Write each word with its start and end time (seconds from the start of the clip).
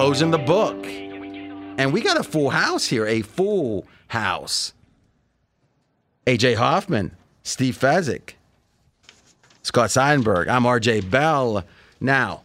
closing 0.00 0.30
the 0.30 0.38
book. 0.38 0.86
And 0.86 1.92
we 1.92 2.00
got 2.00 2.18
a 2.18 2.22
full 2.22 2.48
house 2.48 2.86
here, 2.86 3.06
a 3.06 3.20
full 3.20 3.86
house. 4.08 4.72
AJ 6.26 6.56
Hoffman, 6.56 7.14
Steve 7.42 7.76
Fezzik, 7.76 8.32
Scott 9.62 9.90
Seidenberg. 9.90 10.48
I'm 10.48 10.62
RJ 10.62 11.10
Bell. 11.10 11.66
Now, 12.00 12.44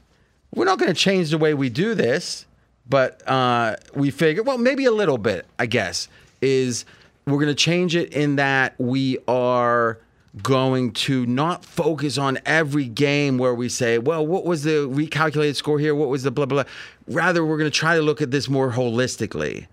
we're 0.53 0.65
not 0.65 0.79
going 0.79 0.93
to 0.93 0.99
change 0.99 1.29
the 1.29 1.37
way 1.37 1.53
we 1.53 1.69
do 1.69 1.95
this, 1.95 2.45
but 2.89 3.25
uh, 3.25 3.77
we 3.93 4.11
figured, 4.11 4.45
well, 4.45 4.57
maybe 4.57 4.83
a 4.83 4.91
little 4.91 5.17
bit, 5.17 5.45
I 5.57 5.65
guess, 5.65 6.09
is 6.41 6.83
we're 7.25 7.35
going 7.35 7.47
to 7.47 7.55
change 7.55 7.95
it 7.95 8.11
in 8.11 8.35
that 8.35 8.75
we 8.77 9.17
are 9.29 9.99
going 10.43 10.91
to 10.91 11.25
not 11.25 11.63
focus 11.63 12.17
on 12.17 12.39
every 12.45 12.87
game 12.87 13.37
where 13.37 13.53
we 13.53 13.69
say, 13.69 13.97
well, 13.97 14.25
what 14.25 14.45
was 14.45 14.63
the 14.63 14.87
recalculated 14.89 15.55
score 15.55 15.79
here? 15.79 15.95
What 15.95 16.09
was 16.09 16.23
the 16.23 16.31
blah, 16.31 16.45
blah, 16.45 16.63
blah. 16.63 16.71
Rather, 17.07 17.45
we're 17.45 17.57
going 17.57 17.71
to 17.71 17.77
try 17.77 17.95
to 17.95 18.01
look 18.01 18.21
at 18.21 18.31
this 18.31 18.49
more 18.49 18.71
holistically. 18.71 19.67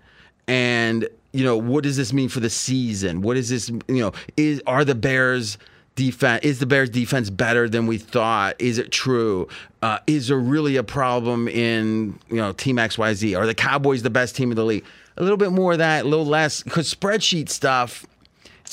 And, 0.47 1.07
you 1.31 1.43
know, 1.43 1.57
what 1.57 1.83
does 1.83 1.97
this 1.97 2.13
mean 2.13 2.29
for 2.29 2.39
the 2.39 2.49
season? 2.49 3.21
What 3.21 3.37
is 3.37 3.49
this, 3.49 3.69
you 3.69 3.99
know, 3.99 4.13
is 4.37 4.61
are 4.67 4.85
the 4.85 4.95
Bears 4.95 5.57
defense 5.95 6.43
is 6.43 6.59
the 6.59 6.65
Bears 6.65 6.89
defense 6.89 7.29
better 7.29 7.67
than 7.69 7.87
we 7.87 7.97
thought? 7.97 8.55
Is 8.59 8.77
it 8.77 8.91
true? 8.91 9.47
Uh, 9.81 9.99
is 10.07 10.27
there 10.27 10.39
really 10.39 10.75
a 10.77 10.83
problem 10.83 11.47
in, 11.47 12.19
you 12.29 12.37
know, 12.37 12.51
team 12.53 12.77
XYZ? 12.77 13.37
Are 13.37 13.45
the 13.45 13.55
Cowboys 13.55 14.03
the 14.03 14.09
best 14.09 14.35
team 14.35 14.51
in 14.51 14.55
the 14.55 14.65
league? 14.65 14.85
A 15.17 15.21
little 15.21 15.37
bit 15.37 15.51
more 15.51 15.73
of 15.73 15.77
that, 15.77 16.05
a 16.05 16.07
little 16.07 16.25
less 16.25 16.63
because 16.63 16.93
spreadsheet 16.93 17.49
stuff 17.49 18.05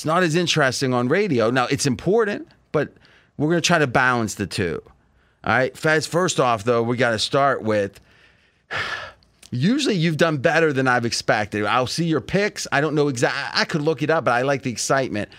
it's 0.01 0.05
not 0.07 0.23
as 0.23 0.35
interesting 0.35 0.95
on 0.95 1.09
radio. 1.09 1.51
Now, 1.51 1.67
it's 1.67 1.85
important, 1.85 2.47
but 2.71 2.91
we're 3.37 3.49
going 3.49 3.61
to 3.61 3.67
try 3.67 3.77
to 3.77 3.85
balance 3.85 4.33
the 4.33 4.47
two. 4.47 4.81
All 5.43 5.53
right. 5.53 5.77
First 5.77 6.39
off, 6.39 6.63
though, 6.63 6.81
we 6.81 6.97
got 6.97 7.11
to 7.11 7.19
start 7.19 7.61
with 7.61 7.99
usually 9.51 9.93
you've 9.93 10.17
done 10.17 10.37
better 10.37 10.73
than 10.73 10.87
I've 10.87 11.05
expected. 11.05 11.65
I'll 11.65 11.85
see 11.85 12.05
your 12.05 12.19
picks. 12.19 12.65
I 12.71 12.81
don't 12.81 12.95
know 12.95 13.09
exactly. 13.09 13.43
I 13.53 13.63
could 13.63 13.83
look 13.83 14.01
it 14.01 14.09
up, 14.09 14.25
but 14.25 14.31
I 14.31 14.41
like 14.41 14.63
the 14.63 14.71
excitement. 14.71 15.29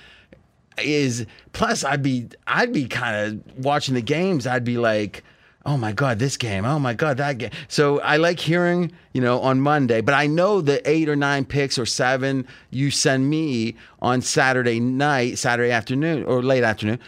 Is 0.79 1.27
plus 1.53 1.83
I'd 1.83 2.05
be 2.05 2.29
I'd 2.47 2.73
be 2.73 2.86
kind 2.86 3.17
of 3.17 3.64
watching 3.64 3.97
the 3.97 4.01
games. 4.01 4.47
I'd 4.47 4.62
be 4.62 4.79
like, 4.79 5.25
oh 5.66 5.77
my 5.77 5.92
god, 5.92 6.18
this 6.18 6.36
game. 6.36 6.64
Oh 6.64 6.78
my 6.78 6.94
god, 6.94 7.16
that 7.18 7.38
game. 7.38 7.50
So 7.68 8.00
I 8.00 8.16
like 8.16 8.41
hearing 8.41 8.92
you 9.12 9.20
know 9.20 9.41
on 9.41 9.60
Monday, 9.60 10.00
but 10.00 10.14
I 10.14 10.27
know 10.27 10.60
the 10.60 10.88
eight 10.88 11.08
or 11.08 11.16
nine 11.16 11.44
picks 11.44 11.78
or 11.78 11.86
seven 11.86 12.46
you 12.70 12.91
send 12.91 13.28
me 13.28 13.77
on 14.00 14.22
Saturday 14.22 14.80
night, 14.80 15.38
Saturday 15.38 15.70
afternoon 15.70 16.24
or 16.24 16.42
late 16.42 16.64
afternoon, 16.64 16.98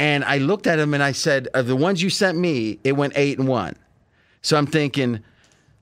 and 0.00 0.24
I 0.24 0.38
looked 0.38 0.66
at 0.66 0.76
them 0.76 0.94
and 0.94 1.02
I 1.02 1.12
said, 1.12 1.48
of 1.52 1.66
the 1.66 1.76
ones 1.76 2.02
you 2.02 2.08
sent 2.08 2.38
me, 2.38 2.78
it 2.84 2.92
went 2.92 3.12
eight 3.16 3.38
and 3.38 3.46
one. 3.46 3.76
So 4.40 4.56
I'm 4.56 4.66
thinking, 4.66 5.22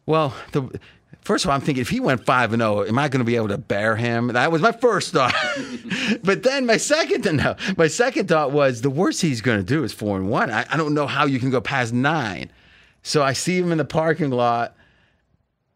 well, 0.07 0.35
the 0.51 0.81
First 1.29 1.45
of 1.45 1.51
all, 1.51 1.57
I'm 1.57 1.61
thinking 1.61 1.83
if 1.83 1.91
he 1.91 2.01
went 2.01 2.25
five 2.25 2.55
and 2.55 2.63
zero, 2.63 2.87
am 2.87 2.99
I 2.99 3.09
going 3.09 3.19
to 3.19 3.25
be 3.25 3.37
able 3.37 3.49
to 3.49 3.59
bear 3.59 3.97
him? 3.97 4.29
That 4.29 4.51
was 4.51 4.63
my 4.63 4.73
first 4.73 5.13
thought. 5.13 5.35
but 6.25 6.43
then 6.43 6.65
my 6.65 6.79
second 6.79 7.27
no, 7.37 7.55
my 7.77 7.87
second 7.87 8.29
thought 8.29 8.51
was 8.51 8.81
the 8.81 8.89
worst 8.89 9.21
he's 9.21 9.43
going 9.43 9.59
to 9.59 9.63
do 9.63 9.85
is 9.85 9.93
four 9.93 10.17
and 10.17 10.31
one. 10.31 10.51
I, 10.51 10.65
I 10.71 10.79
don't 10.79 10.95
know 10.95 11.07
how 11.07 11.27
you 11.27 11.39
can 11.39 11.51
go 11.51 11.61
past 11.61 11.93
nine. 11.93 12.51
So 13.03 13.23
I 13.23 13.35
see 13.35 13.59
him 13.59 13.73
in 13.73 13.77
the 13.77 13.85
parking 13.85 14.31
lot 14.31 14.75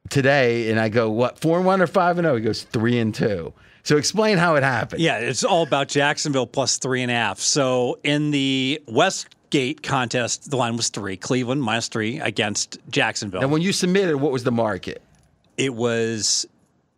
today, 0.09 0.71
and 0.71 0.81
I 0.81 0.89
go, 0.89 1.11
"What 1.11 1.39
four 1.39 1.59
and 1.59 1.67
one 1.67 1.83
or 1.83 1.87
five 1.87 2.17
and 2.17 2.25
zero?" 2.25 2.37
He 2.37 2.43
goes 2.43 2.63
three 2.63 2.99
and 2.99 3.15
two. 3.15 3.53
So 3.83 3.99
explain 3.99 4.39
how 4.39 4.55
it 4.55 4.63
happened. 4.63 5.03
Yeah, 5.03 5.19
it's 5.19 5.45
all 5.45 5.65
about 5.65 5.89
Jacksonville 5.89 6.47
plus 6.47 6.79
three 6.79 7.03
and 7.03 7.11
a 7.11 7.15
half. 7.15 7.41
So 7.41 7.99
in 8.03 8.31
the 8.31 8.83
Westgate 8.89 9.83
contest, 9.83 10.51
the 10.51 10.57
line 10.57 10.79
was 10.79 10.89
three. 10.89 11.19
Cleveland 11.19 11.63
minus 11.63 11.89
three 11.89 12.21
against 12.21 12.79
Jacksonville. 12.89 13.43
And 13.43 13.53
when 13.53 13.61
you 13.61 13.75
submitted, 13.75 14.17
what 14.17 14.33
was 14.33 14.45
the 14.45 14.51
market? 14.51 15.03
It 15.57 15.75
was 15.75 16.47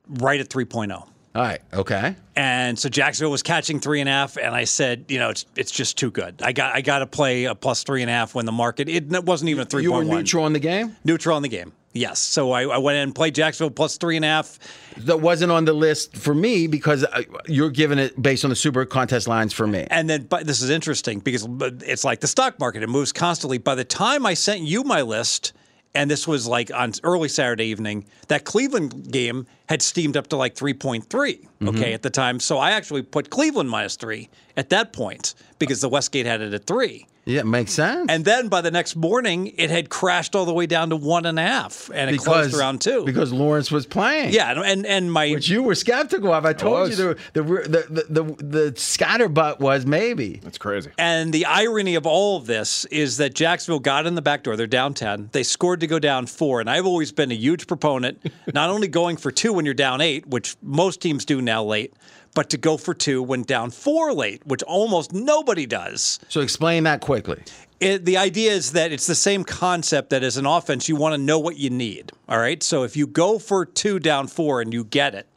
right 0.09 0.41
at 0.41 0.49
3.0. 0.49 0.93
All 0.93 1.43
right. 1.43 1.61
Okay. 1.73 2.15
And 2.37 2.79
so 2.79 2.89
Jacksonville 2.89 3.33
was 3.33 3.43
catching 3.43 3.81
three 3.81 3.99
and 4.01 4.09
a 4.09 4.13
half, 4.13 4.37
and 4.37 4.55
I 4.55 4.65
said, 4.65 5.07
you 5.09 5.19
know, 5.19 5.31
it's 5.31 5.47
it's 5.57 5.73
just 5.73 5.99
too 5.99 6.13
good. 6.13 6.41
I 6.43 6.53
got 6.53 6.75
I 6.75 6.81
got 6.81 7.01
to 7.01 7.07
play 7.07 7.45
a 7.45 7.57
plus 7.57 7.83
three 7.83 8.03
and 8.03 8.11
a 8.11 8.15
half 8.15 8.37
when 8.37 8.47
the 8.47 8.53
market 8.53 8.89
it 8.89 9.25
wasn't 9.25 9.49
even 9.51 9.63
a 9.63 9.67
three. 9.67 9.83
You 9.83 9.93
were 9.93 10.05
neutral 10.05 10.47
in 10.47 10.53
the 10.53 10.61
game. 10.61 10.97
Neutral 11.05 11.37
in 11.37 11.43
the 11.43 11.49
game. 11.49 11.73
Yes. 11.93 12.19
So 12.19 12.51
I, 12.51 12.63
I, 12.65 12.79
went 12.79 12.97
in 12.97 13.05
and 13.05 13.15
played 13.15 13.37
Jacksonville 13.37 13.71
plus 13.71 13.99
three 13.99 14.17
and 14.17 14.25
a 14.25 14.29
half. 14.29 14.59
That 14.97 15.21
wasn't 15.21 15.53
on 15.53 15.65
the 15.65 15.73
list 15.73 16.17
for 16.17 16.35
me 16.35 16.67
because 16.67 17.07
you're 17.47 17.71
giving 17.71 18.01
it 18.01 18.21
based 18.21 18.45
on 18.45 18.51
the 18.51 18.57
super 18.57 18.85
contest 18.85 19.29
lines 19.29 19.53
for 19.53 19.67
me. 19.67 19.87
And 19.91 20.11
then, 20.11 20.25
but 20.25 20.45
this 20.45 20.61
is 20.61 20.71
interesting 20.71 21.21
because 21.21 21.47
it's 21.83 22.05
like 22.05 22.21
the 22.21 22.27
stock 22.27 22.59
market; 22.59 22.83
it 22.83 22.89
moves 22.89 23.13
constantly. 23.13 23.59
By 23.59 23.77
the 23.77 23.85
time 23.85 24.27
I 24.27 24.35
sent 24.35 24.63
you 24.63 24.83
my 24.83 25.03
list 25.03 25.53
and 25.95 26.11
this 26.11 26.27
was 26.27 26.47
like 26.47 26.73
on 26.75 26.93
early 27.03 27.29
Saturday 27.29 27.67
evening. 27.67 28.07
That 28.29 28.45
Cleveland 28.45 29.11
game 29.11 29.47
had 29.69 29.83
steamed 29.83 30.17
up 30.17 30.29
to 30.29 30.37
like 30.37 30.55
3.3, 30.55 31.03
okay, 31.05 31.47
mm-hmm. 31.61 31.83
at 31.83 32.03
the 32.03 32.11
time. 32.11 32.41
So 32.41 32.59
I 32.59 32.73
actually 32.73 33.03
put 33.03 33.31
Cleveland 33.31 33.71
minus 33.71 33.97
three 33.97 34.29
at 34.57 34.71
that 34.71 34.93
point 34.93 35.35
because 35.59 35.81
the 35.81 35.89
Westgate 35.89 36.27
had 36.27 36.41
it 36.41 36.53
at 36.53 36.67
three. 36.67 37.07
Yeah, 37.27 37.41
it 37.41 37.47
makes 37.47 37.73
sense. 37.73 38.07
And 38.11 38.25
then 38.25 38.49
by 38.49 38.61
the 38.61 38.71
next 38.71 38.97
morning, 38.97 39.53
it 39.57 39.71
had 39.71 39.89
crashed 39.89 40.35
all 40.35 40.45
the 40.45 40.53
way 40.53 40.67
down 40.67 40.91
to 40.91 40.97
one 40.97 41.25
and 41.25 41.39
a 41.39 41.43
half, 41.43 41.91
and 41.95 42.11
it 42.11 42.13
because, 42.13 42.27
closed 42.27 42.55
around 42.55 42.81
two 42.83 43.05
because 43.05 43.33
Lawrence 43.33 43.71
was 43.71 43.87
playing. 43.87 44.33
Yeah, 44.33 44.63
and 44.63 44.85
and 44.85 45.11
my 45.11 45.31
which 45.31 45.49
you 45.49 45.63
were 45.63 45.75
skeptical 45.75 46.33
of. 46.33 46.45
I 46.45 46.53
told 46.53 46.89
I 46.89 46.91
you 46.91 46.97
the 46.97 47.19
the, 47.33 47.43
the 47.43 47.87
the 47.89 48.23
the 48.23 48.45
the 48.45 48.73
scatterbutt 48.73 49.61
was 49.61 49.87
maybe. 49.87 50.41
That's 50.43 50.59
crazy. 50.59 50.91
And 50.99 51.33
the 51.33 51.47
irony 51.47 51.95
of 51.95 52.07
all 52.07 52.37
of 52.37 52.47
this 52.47 52.85
is 52.87 53.17
that 53.17 53.35
Jacksonville 53.35 53.81
got 53.81 54.07
in 54.07 54.15
the 54.15 54.23
back 54.23 54.43
door. 54.43 54.57
They're 54.57 54.67
down 54.67 54.93
ten. 54.93 55.31
They 55.33 55.45
scored 55.45 55.81
to 55.81 55.87
go 55.87 55.99
down 55.99 56.27
four, 56.27 56.61
and 56.61 56.69
I've 56.69 56.87
always 56.87 57.11
been 57.11 57.31
a 57.31 57.37
huge 57.37 57.67
proponent 57.67 58.21
not 58.53 58.69
only 58.69 58.89
going 58.89 59.17
for 59.17 59.31
two 59.31 59.53
when 59.55 59.65
you're 59.65 59.75
down 59.75 60.03
eight, 60.03 60.27
which 60.27 60.57
most 60.61 61.01
teams 61.01 61.25
do 61.25 61.41
now 61.41 61.65
late, 61.65 61.95
but 62.35 62.51
to 62.51 62.59
go 62.59 62.77
for 62.77 62.93
two 62.93 63.23
when 63.23 63.43
down 63.43 63.71
four 63.71 64.13
late, 64.13 64.47
which 64.47 64.63
almost 64.65 65.13
nobody 65.13 65.67
does. 65.67 66.19
So 66.29 66.41
explain 66.41 66.85
that 66.85 67.01
quickly. 67.01 67.43
It, 67.81 68.05
the 68.05 68.17
idea 68.17 68.53
is 68.53 68.73
that 68.73 68.93
it's 68.93 69.07
the 69.07 69.15
same 69.15 69.45
concept 69.45 70.11
that 70.11 70.23
as 70.23 70.37
an 70.37 70.47
offense, 70.47 70.89
you 70.89 70.97
want 70.97 71.15
to 71.15 71.19
know 71.19 71.39
what 71.39 71.57
you 71.57 71.71
need. 71.71 72.13
All 72.29 72.39
right. 72.39 72.63
So 72.63 72.83
if 72.83 72.97
you 72.97 73.07
go 73.07 73.39
for 73.39 73.65
two 73.65 73.99
down 73.99 74.27
four 74.27 74.61
and 74.61 74.73
you 74.73 74.85
get 74.85 75.15
it, 75.15 75.29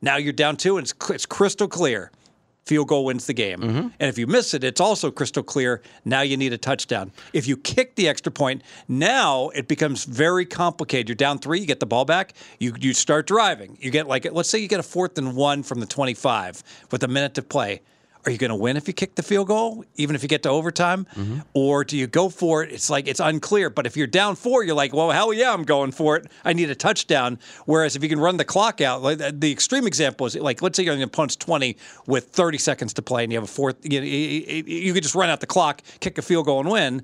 now 0.00 0.16
you're 0.16 0.32
down 0.32 0.56
two 0.56 0.76
and 0.76 0.86
it's, 0.86 1.10
it's 1.10 1.26
crystal 1.26 1.68
clear 1.68 2.10
field 2.64 2.88
goal 2.88 3.04
wins 3.04 3.26
the 3.26 3.34
game. 3.34 3.60
Mm-hmm. 3.60 3.88
And 3.98 4.08
if 4.08 4.18
you 4.18 4.26
miss 4.26 4.54
it, 4.54 4.64
it's 4.64 4.80
also 4.80 5.10
crystal 5.10 5.42
clear. 5.42 5.82
Now 6.04 6.22
you 6.22 6.36
need 6.36 6.52
a 6.52 6.58
touchdown. 6.58 7.12
If 7.32 7.46
you 7.46 7.56
kick 7.56 7.94
the 7.96 8.08
extra 8.08 8.32
point, 8.32 8.62
now 8.88 9.50
it 9.50 9.68
becomes 9.68 10.04
very 10.04 10.46
complicated. 10.46 11.08
You're 11.08 11.16
down 11.16 11.38
three, 11.38 11.60
you 11.60 11.66
get 11.66 11.80
the 11.80 11.86
ball 11.86 12.04
back, 12.04 12.34
you 12.58 12.74
you 12.80 12.94
start 12.94 13.26
driving. 13.26 13.76
You 13.80 13.90
get 13.90 14.06
like 14.06 14.30
let's 14.32 14.48
say 14.48 14.58
you 14.58 14.68
get 14.68 14.80
a 14.80 14.84
fourth 14.84 15.18
and 15.18 15.36
one 15.36 15.62
from 15.62 15.80
the 15.80 15.86
25 15.86 16.62
with 16.90 17.02
a 17.02 17.08
minute 17.08 17.34
to 17.34 17.42
play 17.42 17.80
are 18.26 18.30
you 18.30 18.38
going 18.38 18.50
to 18.50 18.56
win 18.56 18.76
if 18.76 18.88
you 18.88 18.94
kick 18.94 19.14
the 19.14 19.22
field 19.22 19.48
goal, 19.48 19.84
even 19.96 20.16
if 20.16 20.22
you 20.22 20.28
get 20.28 20.42
to 20.44 20.48
overtime? 20.48 21.06
Mm-hmm. 21.14 21.40
Or 21.54 21.84
do 21.84 21.96
you 21.96 22.06
go 22.06 22.28
for 22.28 22.62
it? 22.62 22.72
It's 22.72 22.90
like 22.90 23.06
it's 23.06 23.20
unclear. 23.20 23.70
But 23.70 23.86
if 23.86 23.96
you're 23.96 24.06
down 24.06 24.36
four, 24.36 24.64
you're 24.64 24.74
like, 24.74 24.92
well, 24.94 25.10
hell 25.10 25.32
yeah, 25.32 25.52
I'm 25.52 25.64
going 25.64 25.92
for 25.92 26.16
it. 26.16 26.26
I 26.44 26.52
need 26.52 26.70
a 26.70 26.74
touchdown. 26.74 27.38
Whereas 27.66 27.96
if 27.96 28.02
you 28.02 28.08
can 28.08 28.20
run 28.20 28.36
the 28.36 28.44
clock 28.44 28.80
out, 28.80 29.02
like 29.02 29.18
the 29.18 29.52
extreme 29.52 29.86
example 29.86 30.26
is 30.26 30.36
like, 30.36 30.62
let's 30.62 30.76
say 30.76 30.84
you're 30.84 30.92
on 30.92 30.98
the 30.98 31.04
opponent's 31.04 31.36
20 31.36 31.76
with 32.06 32.28
30 32.28 32.58
seconds 32.58 32.94
to 32.94 33.02
play 33.02 33.24
and 33.24 33.32
you 33.32 33.38
have 33.38 33.44
a 33.44 33.52
fourth, 33.52 33.76
you, 33.82 34.00
you, 34.00 34.64
you 34.66 34.92
could 34.94 35.02
just 35.02 35.14
run 35.14 35.28
out 35.28 35.40
the 35.40 35.46
clock, 35.46 35.82
kick 36.00 36.18
a 36.18 36.22
field 36.22 36.46
goal 36.46 36.60
and 36.60 36.70
win 36.70 37.02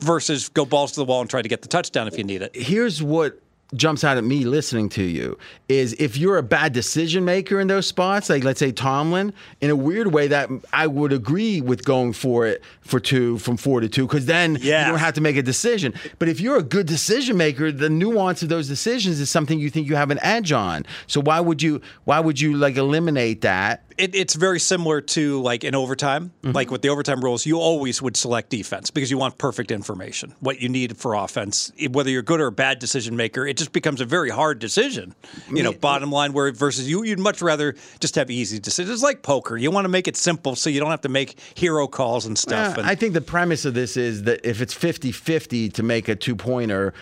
versus 0.00 0.48
go 0.48 0.64
balls 0.64 0.92
to 0.92 1.00
the 1.00 1.04
wall 1.04 1.20
and 1.20 1.30
try 1.30 1.40
to 1.40 1.48
get 1.48 1.62
the 1.62 1.68
touchdown 1.68 2.08
if 2.08 2.18
you 2.18 2.24
need 2.24 2.42
it. 2.42 2.54
Here's 2.54 3.02
what 3.02 3.40
jumps 3.74 4.04
out 4.04 4.16
at 4.16 4.24
me 4.24 4.44
listening 4.44 4.88
to 4.90 5.02
you 5.02 5.38
is 5.68 5.94
if 5.94 6.16
you're 6.16 6.36
a 6.36 6.42
bad 6.42 6.72
decision 6.72 7.24
maker 7.24 7.60
in 7.60 7.68
those 7.68 7.86
spots, 7.86 8.28
like 8.28 8.44
let's 8.44 8.60
say 8.60 8.72
Tomlin, 8.72 9.32
in 9.60 9.70
a 9.70 9.76
weird 9.76 10.12
way 10.12 10.28
that 10.28 10.50
I 10.72 10.86
would 10.86 11.12
agree 11.12 11.60
with 11.60 11.84
going 11.84 12.12
for 12.12 12.46
it 12.46 12.62
for 12.82 13.00
two 13.00 13.38
from 13.38 13.56
four 13.56 13.80
to 13.80 13.88
two, 13.88 14.06
because 14.06 14.26
then 14.26 14.58
yeah. 14.60 14.84
you 14.84 14.90
don't 14.90 15.00
have 15.00 15.14
to 15.14 15.20
make 15.20 15.36
a 15.36 15.42
decision. 15.42 15.94
But 16.18 16.28
if 16.28 16.40
you're 16.40 16.58
a 16.58 16.62
good 16.62 16.86
decision 16.86 17.36
maker, 17.36 17.72
the 17.72 17.90
nuance 17.90 18.42
of 18.42 18.48
those 18.48 18.68
decisions 18.68 19.20
is 19.20 19.30
something 19.30 19.58
you 19.58 19.70
think 19.70 19.88
you 19.88 19.96
have 19.96 20.10
an 20.10 20.18
edge 20.22 20.52
on. 20.52 20.84
So 21.06 21.20
why 21.20 21.40
would 21.40 21.62
you 21.62 21.80
why 22.04 22.20
would 22.20 22.40
you 22.40 22.56
like 22.56 22.76
eliminate 22.76 23.40
that 23.42 23.84
it, 24.02 24.16
it's 24.16 24.34
very 24.34 24.58
similar 24.58 25.00
to 25.00 25.40
like 25.42 25.62
in 25.62 25.76
overtime. 25.76 26.32
Mm-hmm. 26.42 26.56
Like 26.56 26.70
with 26.72 26.82
the 26.82 26.88
overtime 26.88 27.22
rules, 27.22 27.46
you 27.46 27.58
always 27.58 28.02
would 28.02 28.16
select 28.16 28.50
defense 28.50 28.90
because 28.90 29.10
you 29.12 29.16
want 29.16 29.38
perfect 29.38 29.70
information, 29.70 30.34
what 30.40 30.60
you 30.60 30.68
need 30.68 30.96
for 30.96 31.14
offense. 31.14 31.72
Whether 31.90 32.10
you're 32.10 32.22
good 32.22 32.40
or 32.40 32.48
a 32.48 32.52
bad 32.52 32.80
decision 32.80 33.16
maker, 33.16 33.46
it 33.46 33.56
just 33.56 33.72
becomes 33.72 34.00
a 34.00 34.04
very 34.04 34.28
hard 34.28 34.58
decision. 34.58 35.14
You 35.52 35.62
know, 35.62 35.72
bottom 35.72 36.10
line, 36.10 36.32
where 36.32 36.50
versus 36.50 36.90
you, 36.90 37.04
you'd 37.04 37.20
much 37.20 37.40
rather 37.40 37.76
just 38.00 38.16
have 38.16 38.30
easy 38.30 38.58
decisions. 38.58 38.92
It's 38.92 39.02
like 39.02 39.22
poker. 39.22 39.56
You 39.56 39.70
want 39.70 39.84
to 39.84 39.88
make 39.88 40.08
it 40.08 40.16
simple 40.16 40.56
so 40.56 40.68
you 40.68 40.80
don't 40.80 40.90
have 40.90 41.02
to 41.02 41.08
make 41.08 41.38
hero 41.54 41.86
calls 41.86 42.26
and 42.26 42.36
stuff. 42.36 42.78
and, 42.78 42.86
I 42.86 42.96
think 42.96 43.14
the 43.14 43.20
premise 43.20 43.64
of 43.64 43.74
this 43.74 43.96
is 43.96 44.24
that 44.24 44.44
if 44.44 44.60
it's 44.60 44.74
50 44.74 45.12
50 45.12 45.68
to 45.70 45.82
make 45.82 46.08
a 46.08 46.16
two 46.16 46.34
pointer, 46.34 46.92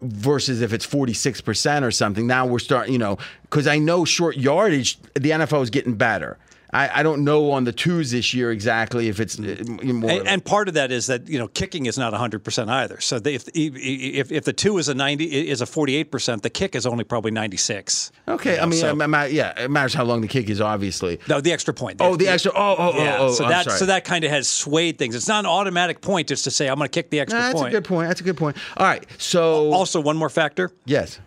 versus 0.00 0.60
if 0.60 0.72
it's 0.72 0.86
46% 0.86 1.82
or 1.82 1.90
something. 1.90 2.24
Now 2.24 2.46
we're 2.46 2.60
starting, 2.60 2.92
you 2.92 3.00
know, 3.00 3.18
because 3.42 3.66
I 3.66 3.78
know 3.78 4.04
short 4.04 4.36
yardage, 4.36 4.96
the 5.14 5.30
NFL 5.30 5.62
is 5.62 5.70
getting 5.70 5.94
better. 5.94 6.38
I, 6.70 7.00
I 7.00 7.02
don't 7.02 7.24
know 7.24 7.50
on 7.52 7.64
the 7.64 7.72
twos 7.72 8.10
this 8.10 8.34
year 8.34 8.50
exactly 8.50 9.08
if 9.08 9.20
it's 9.20 9.38
uh, 9.38 9.56
more. 9.82 10.10
And, 10.10 10.28
and 10.28 10.44
part 10.44 10.68
of 10.68 10.74
that 10.74 10.92
is 10.92 11.06
that 11.06 11.26
you 11.26 11.38
know 11.38 11.48
kicking 11.48 11.86
is 11.86 11.96
not 11.96 12.12
100 12.12 12.44
percent 12.44 12.68
either. 12.68 13.00
So 13.00 13.18
they, 13.18 13.34
if, 13.36 13.48
if 13.54 14.30
if 14.30 14.44
the 14.44 14.52
two 14.52 14.76
is 14.78 14.88
a 14.88 14.94
90 14.94 15.48
is 15.48 15.60
a 15.62 15.66
48 15.66 16.10
percent, 16.10 16.42
the 16.42 16.50
kick 16.50 16.74
is 16.74 16.84
only 16.84 17.04
probably 17.04 17.30
96. 17.30 18.12
okay, 18.28 18.50
You 18.50 18.56
know, 18.58 18.62
I 18.62 18.66
mean, 18.66 18.80
so- 18.80 18.90
it 19.00 19.08
ma- 19.08 19.22
yeah, 19.24 19.58
it 19.58 19.70
matters 19.70 19.94
how 19.94 20.04
long 20.04 20.20
the 20.20 20.28
kick 20.28 20.50
is, 20.50 20.60
obviously. 20.60 21.18
no, 21.28 21.40
the 21.40 21.52
extra 21.52 21.72
point. 21.72 22.00
Oh, 22.00 22.16
the 22.16 22.28
extra. 22.28 22.52
Oh, 22.54 22.76
oh, 22.78 23.02
Yeah, 23.02 23.16
oh, 23.18 23.26
oh. 23.28 23.32
so 23.32 23.44
I'm 23.44 23.50
that 23.50 23.64
sorry. 23.64 23.78
so 23.78 23.86
that 23.86 24.04
kind 24.04 24.24
of 24.24 24.30
has 24.30 24.46
swayed 24.48 24.98
things. 24.98 25.14
It's 25.14 25.28
not 25.28 25.40
an 25.40 25.46
automatic 25.50 26.02
point 26.02 26.28
just 26.28 26.44
to 26.44 26.50
say 26.50 26.68
I'm 26.68 26.76
going 26.76 26.88
to 26.88 26.92
kick 26.92 27.08
the 27.10 27.20
extra 27.20 27.38
Nah, 27.38 27.46
that's 27.46 27.60
point. 27.60 27.68
a 27.74 27.76
good 27.78 27.84
point. 27.84 28.08
That's 28.08 28.20
a 28.20 28.24
good 28.24 28.36
point. 28.36 28.56
All 28.76 28.86
right, 28.86 29.06
so 29.16 29.72
Also, 29.72 30.00
one 30.00 30.16
more 30.18 30.28
factor: 30.28 30.70
yes, 30.84 31.18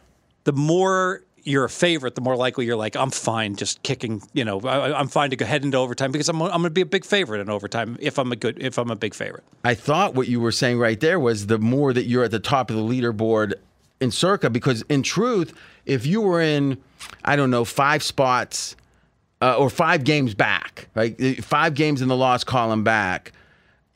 the 0.43 0.53
more 0.53 1.23
you're 1.43 1.63
a 1.63 1.69
favorite, 1.69 2.15
the 2.15 2.21
more 2.21 2.35
likely 2.35 2.65
you're 2.65 2.75
like, 2.75 2.95
I'm 2.95 3.11
fine 3.11 3.55
just 3.55 3.81
kicking. 3.83 4.21
You 4.33 4.45
know, 4.45 4.59
I, 4.61 4.97
I'm 4.97 5.07
fine 5.07 5.29
to 5.31 5.35
go 5.35 5.45
head 5.45 5.63
into 5.63 5.77
overtime 5.77 6.11
because 6.11 6.29
I'm 6.29 6.41
I'm 6.41 6.49
going 6.49 6.63
to 6.63 6.69
be 6.69 6.81
a 6.81 6.85
big 6.85 7.05
favorite 7.05 7.41
in 7.41 7.49
overtime 7.49 7.97
if 7.99 8.17
I'm 8.19 8.31
a 8.31 8.35
good 8.35 8.61
if 8.61 8.77
I'm 8.77 8.91
a 8.91 8.95
big 8.95 9.13
favorite. 9.13 9.43
I 9.63 9.73
thought 9.73 10.13
what 10.15 10.27
you 10.27 10.39
were 10.39 10.51
saying 10.51 10.79
right 10.79 10.99
there 10.99 11.19
was 11.19 11.47
the 11.47 11.57
more 11.57 11.93
that 11.93 12.05
you're 12.05 12.23
at 12.23 12.31
the 12.31 12.39
top 12.39 12.69
of 12.69 12.75
the 12.75 12.83
leaderboard 12.83 13.53
in 13.99 14.11
Circa, 14.11 14.49
because 14.49 14.81
in 14.83 15.03
truth, 15.03 15.53
if 15.85 16.05
you 16.05 16.21
were 16.21 16.41
in, 16.41 16.77
I 17.23 17.35
don't 17.35 17.51
know, 17.51 17.65
five 17.65 18.03
spots 18.03 18.75
uh, 19.41 19.57
or 19.57 19.69
five 19.69 20.03
games 20.03 20.33
back, 20.33 20.87
right, 20.95 21.43
five 21.43 21.75
games 21.75 22.01
in 22.01 22.07
the 22.07 22.17
loss 22.17 22.43
column 22.43 22.83
back. 22.83 23.31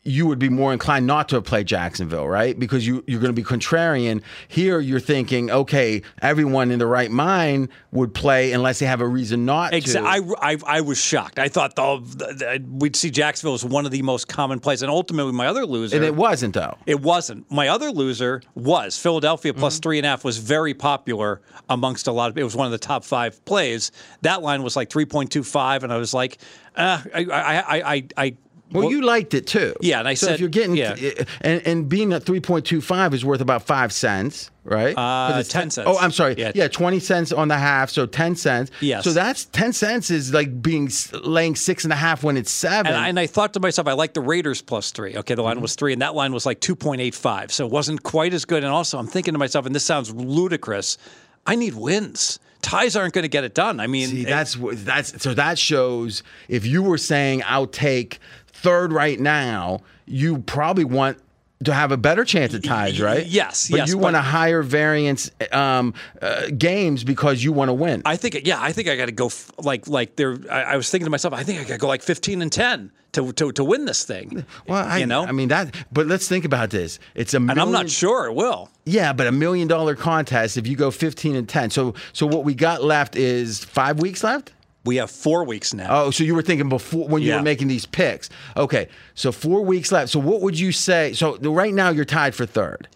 You 0.08 0.28
would 0.28 0.38
be 0.38 0.50
more 0.50 0.72
inclined 0.72 1.08
not 1.08 1.30
to 1.30 1.42
play 1.42 1.64
Jacksonville, 1.64 2.28
right? 2.28 2.58
Because 2.58 2.86
you, 2.86 3.04
you're 3.08 3.20
going 3.20 3.34
to 3.36 3.42
be 3.42 3.44
contrarian. 3.44 4.22
Here, 4.48 4.80
you're 4.80 5.00
thinking, 5.00 5.50
okay, 5.50 6.04
everyone 6.22 6.70
in 6.70 6.78
the 6.78 6.86
right 6.86 7.10
mind 7.10 7.70
would 7.92 8.14
play 8.14 8.52
unless 8.52 8.78
they 8.78 8.86
have 8.86 9.02
a 9.02 9.08
reason 9.08 9.46
not 9.46 9.72
to. 9.72 9.78
Exactly. 9.78 10.36
I, 10.40 10.52
I, 10.52 10.58
I 10.68 10.82
was 10.82 11.00
shocked. 11.00 11.40
I 11.40 11.48
thought 11.48 11.76
the, 11.76 11.98
the, 12.06 12.66
we'd 12.70 12.96
see 12.96 13.10
Jacksonville 13.10 13.56
as 13.56 13.66
one 13.66 13.86
of 13.88 13.92
the 13.92 14.04
most 14.04 14.28
common 14.28 14.60
plays, 14.60 14.84
and 14.84 14.92
ultimately, 14.92 15.32
my 15.32 15.48
other 15.48 15.66
loser. 15.66 15.96
and 15.96 16.06
it 16.06 16.16
wasn't, 16.16 16.54
though. 16.54 16.78
It 16.86 17.02
wasn't. 17.02 17.50
My 17.52 17.70
other 17.70 17.90
loser 17.90 18.44
was 18.54 18.98
Philadelphia 18.98 19.54
Mm-hmm. 19.54 19.60
plus 19.60 19.80
three 19.80 19.98
and 19.98 20.06
a 20.06 20.10
half 20.10 20.24
was 20.24 20.38
very 20.38 20.74
popular 20.76 21.42
amongst 21.70 22.06
a 22.08 22.12
lot 22.12 22.30
of. 22.30 22.38
It 22.38 22.44
was 22.44 22.56
one 22.56 22.66
of 22.68 22.72
the 22.72 22.78
top 22.78 23.04
five 23.04 23.44
plays. 23.46 23.92
That 24.22 24.42
line 24.44 24.62
was 24.62 24.76
like 24.76 24.90
three 24.92 25.06
point 25.06 25.32
two 25.32 25.44
five, 25.44 25.84
and 25.84 25.92
I 25.92 25.98
was 25.98 26.14
like, 26.14 26.38
uh, 26.76 27.02
I, 27.14 27.26
I, 27.26 27.94
I, 27.96 28.04
I, 28.18 28.38
I 28.74 28.78
Well, 28.80 28.90
you 28.90 29.04
liked 29.04 29.34
it 29.34 29.46
too. 29.48 29.76
Yeah, 29.80 30.00
and 30.00 30.08
I 30.08 30.16
so 30.16 30.26
said- 30.26 30.34
if 30.36 30.40
you're 30.42 30.50
getting 30.50 30.76
yeah. 30.76 30.96
and 31.42 31.62
and 31.66 31.88
being 31.88 32.12
at 32.14 32.24
three 32.24 32.40
point 32.42 32.66
two 32.66 32.82
five 32.82 33.14
is 33.14 33.24
worth 33.24 33.40
about 33.40 33.62
five 33.68 33.94
cents, 33.94 34.50
right? 34.64 34.98
Uh, 34.98 35.38
it's 35.40 35.50
10 35.50 35.70
cents. 35.70 35.88
Oh, 35.88 35.98
I'm 36.00 36.12
sorry. 36.12 36.34
Yeah. 36.38 36.52
Yeah. 36.56 36.68
twenty 36.68 37.00
cents 37.00 37.32
on 37.32 37.48
the 37.48 37.58
half, 37.58 37.90
so 37.92 38.06
ten 38.08 38.36
cents. 38.36 38.72
Yes. 38.82 39.04
So 39.04 39.14
that's 39.14 39.46
ten 39.46 39.72
cents 39.72 40.10
is 40.10 40.34
like 40.34 40.62
being 40.64 40.90
laying 41.24 41.56
six 41.56 41.84
and 41.84 41.94
a 41.94 41.96
half 41.96 42.24
when 42.24 42.38
it's 42.38 42.52
seven. 42.52 42.88
And 42.88 42.96
I, 42.98 43.08
and 43.10 43.20
I 43.20 43.28
thought 43.28 43.54
to 43.54 43.60
myself, 43.60 43.88
I 43.88 43.94
like 43.94 44.14
the 44.16 44.22
Raiders 44.22 44.62
plus 44.64 44.92
three. 44.92 45.16
Okay, 45.16 45.36
the 45.36 45.42
Mm-hmm. 45.42 45.48
line 45.48 45.62
was 45.62 45.76
three, 45.76 45.94
and 45.94 46.02
that 46.02 46.16
line 46.16 46.34
was 46.34 46.46
like 46.48 46.60
2.85. 46.60 47.52
So 47.52 47.66
it 47.68 47.72
wasn't 47.72 48.02
quite 48.04 48.34
as 48.34 48.46
good. 48.46 48.64
And 48.64 48.74
also, 48.74 48.98
I'm 48.98 49.08
thinking 49.08 49.34
to 49.36 49.38
myself, 49.38 49.66
and 49.68 49.76
this 49.76 49.86
sounds 49.86 50.14
ludicrous, 50.14 50.98
I 51.46 51.56
need 51.56 51.76
wins. 51.76 52.40
Ties 52.62 52.96
aren't 52.96 53.14
going 53.14 53.22
to 53.24 53.30
get 53.30 53.44
it 53.44 53.54
done. 53.54 53.80
I 53.80 53.86
mean, 53.86 54.08
See, 54.08 54.26
that's 54.26 54.58
that's 54.60 55.22
so 55.22 55.36
that 55.36 55.60
shows 55.60 56.24
if 56.50 56.66
you 56.66 56.82
were 56.82 56.98
saying 56.98 57.44
I'll 57.46 57.68
take 57.68 58.18
third 58.66 58.92
right 58.92 59.20
now, 59.20 59.82
you 60.08 60.40
probably 60.40 60.86
want 60.86 61.20
to 61.64 61.72
have 61.74 61.92
a 61.92 61.98
better 61.98 62.26
chance 62.26 62.54
at 62.56 62.64
ties, 62.64 63.00
right? 63.00 63.26
yes, 63.26 63.70
but 63.70 63.78
yes, 63.78 63.90
you 63.90 63.98
want 64.00 64.16
a 64.16 64.22
higher 64.22 64.64
variance 64.64 65.30
um, 65.52 65.94
uh, 66.20 66.48
games 66.58 67.04
because 67.04 67.44
you 67.44 67.54
want 67.54 67.70
to 67.70 67.74
win. 67.74 68.02
I 68.06 68.16
think, 68.18 68.42
yeah, 68.44 68.60
I 68.60 68.72
think 68.72 68.90
I 68.90 68.96
got 68.96 69.06
to 69.06 69.12
go 69.12 69.28
f- 69.28 69.52
like 69.60 69.88
like 69.88 70.16
there. 70.16 70.38
I, 70.52 70.64
I 70.64 70.76
was 70.78 70.90
thinking 70.90 71.06
to 71.06 71.12
myself, 71.12 71.34
I 71.34 71.44
think 71.44 71.60
I 71.60 71.64
got 71.64 71.74
to 71.74 71.78
go 71.78 71.88
like 71.88 72.02
15 72.02 72.42
and 72.42 72.52
10 72.52 72.92
to 73.14 73.32
to, 73.34 73.52
to 73.52 73.64
win 73.64 73.86
this 73.86 74.04
thing. 74.04 74.46
Well, 74.68 74.84
I, 74.84 74.98
you 74.98 75.06
know, 75.06 75.24
I 75.26 75.32
mean 75.32 75.50
that, 75.50 75.76
but 75.92 76.08
let's 76.08 76.28
think 76.28 76.44
about 76.44 76.72
this. 76.72 76.98
It's 77.14 77.36
a. 77.36 77.38
And 77.38 77.52
I'm 77.52 77.72
not 77.72 77.90
sure 77.90 78.26
it 78.26 78.34
will. 78.34 78.70
Yeah, 78.86 79.14
but 79.14 79.28
a 79.28 79.32
million 79.32 79.68
dollar 79.68 79.96
contest 79.96 80.58
if 80.58 80.66
you 80.68 80.76
go 80.76 80.90
fifteen 80.90 81.36
and 81.36 81.48
ten. 81.48 81.70
So, 81.70 81.94
so 82.14 82.26
what 82.26 82.44
we 82.44 82.56
got 82.56 82.84
left 82.84 83.16
is 83.16 83.64
five 83.64 84.00
weeks 84.00 84.24
left. 84.24 84.54
We 84.86 84.98
have 84.98 85.10
four 85.12 85.44
weeks 85.44 85.74
now. 85.74 85.88
Oh, 85.90 86.12
so 86.12 86.24
you 86.24 86.36
were 86.36 86.42
thinking 86.44 86.70
before 86.70 87.08
when 87.08 87.22
you 87.22 87.30
Yeah. 87.30 87.38
were 87.38 87.42
making 87.44 87.68
these 87.68 87.86
picks. 87.86 88.30
Okay, 88.56 88.88
so 89.16 89.32
four 89.32 89.64
weeks 89.66 89.92
left. 89.92 90.12
So 90.12 90.20
what 90.20 90.42
would 90.42 90.58
you 90.60 90.72
say? 90.72 91.14
So 91.14 91.38
right 91.38 91.74
now 91.74 91.90
you're 91.90 92.06
tied 92.06 92.36
for 92.36 92.46
third. 92.46 92.88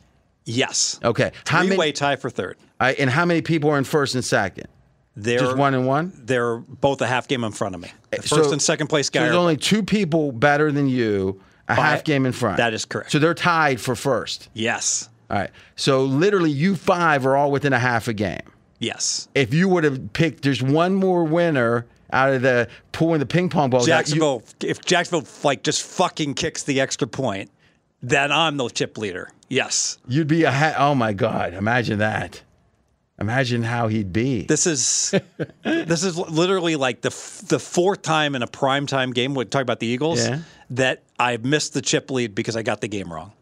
yes. 0.45 0.99
Okay, 1.03 1.31
how 1.47 1.59
Three 1.61 1.71
way 1.71 1.77
many? 1.77 1.91
tie 1.93 2.15
for 2.15 2.29
third. 2.29 2.57
I- 2.79 2.93
and 2.93 3.09
how 3.09 3.25
many 3.25 3.41
people 3.41 3.69
are 3.71 3.77
in 3.77 3.83
first 3.83 4.15
and 4.15 4.23
second? 4.23 4.67
They're 5.15 5.39
Just 5.39 5.57
one 5.57 5.73
and 5.73 5.85
one. 5.85 6.13
They're 6.23 6.57
both 6.57 7.01
a 7.01 7.07
half 7.07 7.27
game 7.27 7.43
in 7.43 7.51
front 7.51 7.75
of 7.75 7.81
me. 7.81 7.91
The 8.11 8.25
So- 8.27 8.37
first 8.37 8.51
and 8.51 8.61
second 8.61 8.87
place 8.87 9.07
So 9.11 9.19
there's 9.19 9.33
are- 9.35 9.37
only 9.37 9.57
two 9.57 9.83
people 9.83 10.31
better 10.31 10.71
than 10.71 10.87
you, 10.87 11.41
a 11.67 11.75
half 11.75 12.03
game 12.03 12.25
in 12.25 12.31
front. 12.31 12.57
that 12.57 12.73
is 12.73 12.85
correct. 12.85 13.11
So 13.11 13.19
they're 13.19 13.33
tied 13.33 13.81
for 13.81 13.95
first. 13.95 14.47
yes. 14.53 15.09
All 15.29 15.37
right. 15.37 15.49
So 15.75 16.03
literally, 16.05 16.49
you 16.51 16.75
five 16.75 17.25
are 17.25 17.35
all 17.35 17.51
within 17.51 17.73
a 17.73 17.79
half 17.79 18.07
a 18.07 18.13
game. 18.13 18.39
Yes. 18.79 19.27
if 19.35 19.53
you 19.53 19.67
would 19.69 19.83
have 19.83 20.13
picked, 20.13 20.43
there's 20.43 20.61
one 20.63 20.95
more 20.95 21.23
winner 21.25 21.85
out 22.11 22.33
of 22.33 22.41
the 22.41 22.67
pulling 22.91 23.19
the 23.19 23.25
ping 23.25 23.49
pong 23.49 23.69
balls. 23.69 23.83
out. 23.83 23.87
You- 23.87 23.93
Jacksonville. 23.97 24.43
if 24.61 24.81
Jacksonville 24.85 25.27
like 25.43 25.63
just 25.63 25.83
fucking 25.83 26.33
kicks 26.35 26.63
the 26.63 26.79
extra 26.81 27.07
point, 27.07 27.51
then 28.01 28.31
I'm 28.31 28.57
the 28.57 28.69
chip 28.69 28.97
leader. 28.97 29.29
Yes. 29.49 29.97
you'd 30.07 30.27
be 30.27 30.43
a 30.43 30.51
ha- 30.51 30.75
oh 30.77 30.95
my 30.95 31.11
god! 31.13 31.53
Imagine 31.53 31.99
that. 31.99 32.41
Imagine 33.19 33.63
how 33.63 33.89
he'd 33.89 34.13
be. 34.13 34.43
This 34.43 34.65
is 34.65 35.13
this 35.63 36.03
is 36.03 36.17
literally 36.17 36.77
like 36.77 37.01
the 37.01 37.09
f- 37.09 37.41
the 37.47 37.59
fourth 37.59 38.01
time 38.01 38.33
in 38.35 38.41
a 38.43 38.47
primetime 38.47 39.13
game. 39.13 39.35
We 39.35 39.43
talk 39.45 39.61
about 39.61 39.79
the 39.81 39.87
Eagles 39.87 40.25
Yeah. 40.25 40.39
that 40.69 41.03
I've 41.19 41.43
missed 41.43 41.73
the 41.73 41.81
chip 41.81 42.09
lead 42.11 42.33
because 42.33 42.55
I 42.55 42.61
got 42.61 42.79
the 42.79 42.87
game 42.87 43.11
wrong. 43.11 43.33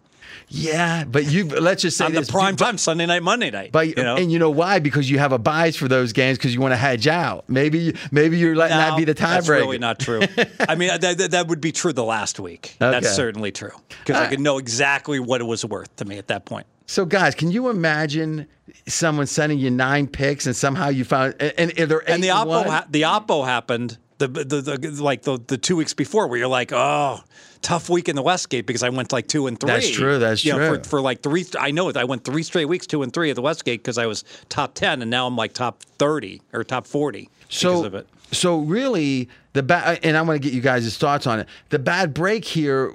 Yeah, 0.50 1.04
but 1.04 1.26
you 1.26 1.46
let's 1.46 1.82
just 1.82 1.98
say 1.98 2.06
On 2.06 2.14
the 2.14 2.22
this. 2.22 2.32
prime 2.32 2.56
time 2.56 2.78
Sunday 2.78 3.06
night, 3.06 3.22
Monday 3.22 3.52
night. 3.52 3.72
But 3.72 3.88
you 3.88 3.96
know, 3.96 4.16
and 4.16 4.32
you 4.32 4.40
know 4.40 4.50
why? 4.50 4.80
Because 4.80 5.10
you 5.10 5.20
have 5.20 5.34
a 5.34 5.38
bias 5.38 5.76
for 5.76 5.88
those 5.88 6.14
games 6.14 6.38
because 6.38 6.54
you 6.54 6.62
want 6.62 6.72
to 6.72 6.78
hedge 6.78 7.08
out. 7.08 7.50
Maybe 7.50 7.96
maybe 8.12 8.38
you're 8.38 8.56
letting 8.56 8.78
that 8.78 8.96
be 8.96 9.04
the 9.04 9.14
tiebreaker. 9.14 9.34
That's 9.34 9.50
really 9.50 9.78
not 9.78 10.00
true. 10.00 10.22
I 10.68 10.76
mean, 10.76 10.90
that, 11.00 11.18
that, 11.18 11.32
that 11.32 11.48
would 11.48 11.60
be 11.60 11.72
true 11.72 11.92
the 11.92 12.06
last 12.06 12.40
week. 12.40 12.78
Okay. 12.82 12.92
That's 12.92 13.14
certainly 13.14 13.52
true 13.52 13.72
because 14.00 14.22
I 14.22 14.26
uh, 14.26 14.30
could 14.30 14.40
know 14.40 14.58
exactly 14.58 15.20
what 15.20 15.42
it 15.42 15.46
was 15.46 15.66
worth 15.66 15.94
to 15.98 16.06
me 16.06 16.18
at 16.18 16.28
that 16.28 16.46
point. 16.46 16.66
So 16.86 17.04
guys, 17.04 17.36
can 17.36 17.52
you 17.52 17.70
imagine 17.70 18.48
someone 18.88 19.28
sending 19.28 19.60
you 19.60 19.70
nine 19.70 20.08
picks 20.08 20.46
and 20.46 20.56
somehow 20.56 20.88
you 20.88 21.04
found 21.04 21.36
and, 21.42 21.78
and 21.78 21.92
they're 21.92 22.10
And 22.10 22.24
the 22.24 22.30
oppo, 22.30 22.66
ha- 22.66 22.88
the 22.90 23.02
oppo 23.02 23.46
happened 23.46 23.98
the, 24.18 24.28
the, 24.28 24.62
the 24.62 25.04
like 25.04 25.24
the, 25.24 25.40
the 25.46 25.58
two 25.58 25.76
weeks 25.76 25.94
before, 25.94 26.28
where 26.28 26.40
you're 26.40 26.48
like, 26.48 26.72
oh, 26.74 27.20
tough 27.62 27.90
week 27.90 28.10
in 28.10 28.16
the 28.16 28.22
Westgate 28.22 28.66
because 28.66 28.84
I 28.84 28.90
went 28.90 29.12
like 29.12 29.28
two 29.28 29.48
and 29.48 29.60
three. 29.60 29.68
That's 29.68 29.90
true, 29.90 30.20
that's 30.20 30.44
You 30.46 30.54
know, 30.54 30.70
true. 30.70 30.78
for, 30.84 30.90
for 30.90 31.02
like 31.02 31.22
three, 31.22 31.46
I 31.60 31.72
know 31.72 31.90
it. 31.90 31.98
I 31.98 32.04
went 32.04 32.24
three 32.24 32.44
straight 32.44 32.66
weeks, 32.66 32.88
two 32.88 33.04
and 33.04 33.14
three 33.14 33.30
at 33.30 33.36
the 33.36 33.42
Westgate 33.42 33.82
because 33.82 33.98
I 33.98 34.06
was 34.06 34.24
top 34.50 34.74
ten, 34.74 35.02
and 35.02 35.12
now 35.12 35.28
I'm 35.28 35.36
like 35.36 35.54
top 35.54 35.84
thirty 35.98 36.42
or 36.54 36.64
top 36.64 36.88
forty 36.88 37.30
so, 37.50 37.70
because 37.70 37.86
of 37.86 37.96
it. 37.96 38.08
So 38.32 38.60
really, 38.60 39.30
the 39.54 39.64
bad, 39.64 40.00
and 40.04 40.18
I 40.18 40.22
want 40.22 40.42
to 40.42 40.46
get 40.46 40.54
you 40.54 40.62
guys' 40.62 40.98
thoughts 40.98 41.28
on 41.28 41.40
it. 41.40 41.48
The 41.70 41.80
bad 41.80 42.14
break 42.14 42.46
here 42.46 42.94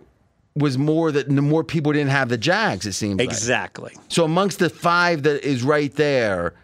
was 0.54 0.76
more 0.76 1.10
that 1.10 1.28
the 1.28 1.42
more 1.42 1.64
people 1.64 1.92
didn't 1.92 2.10
have 2.10 2.28
the 2.28 2.37
Jags. 2.37 2.84
It 2.87 2.92
seems 2.92 3.18
like. 3.18 3.28
Exactly. 3.28 3.94
So 4.08 4.25
amongst 4.25 4.58
the 4.58 4.68
five 4.68 5.22
that 5.22 5.42
is 5.44 5.62
right 5.62 5.94
there, 5.94 6.54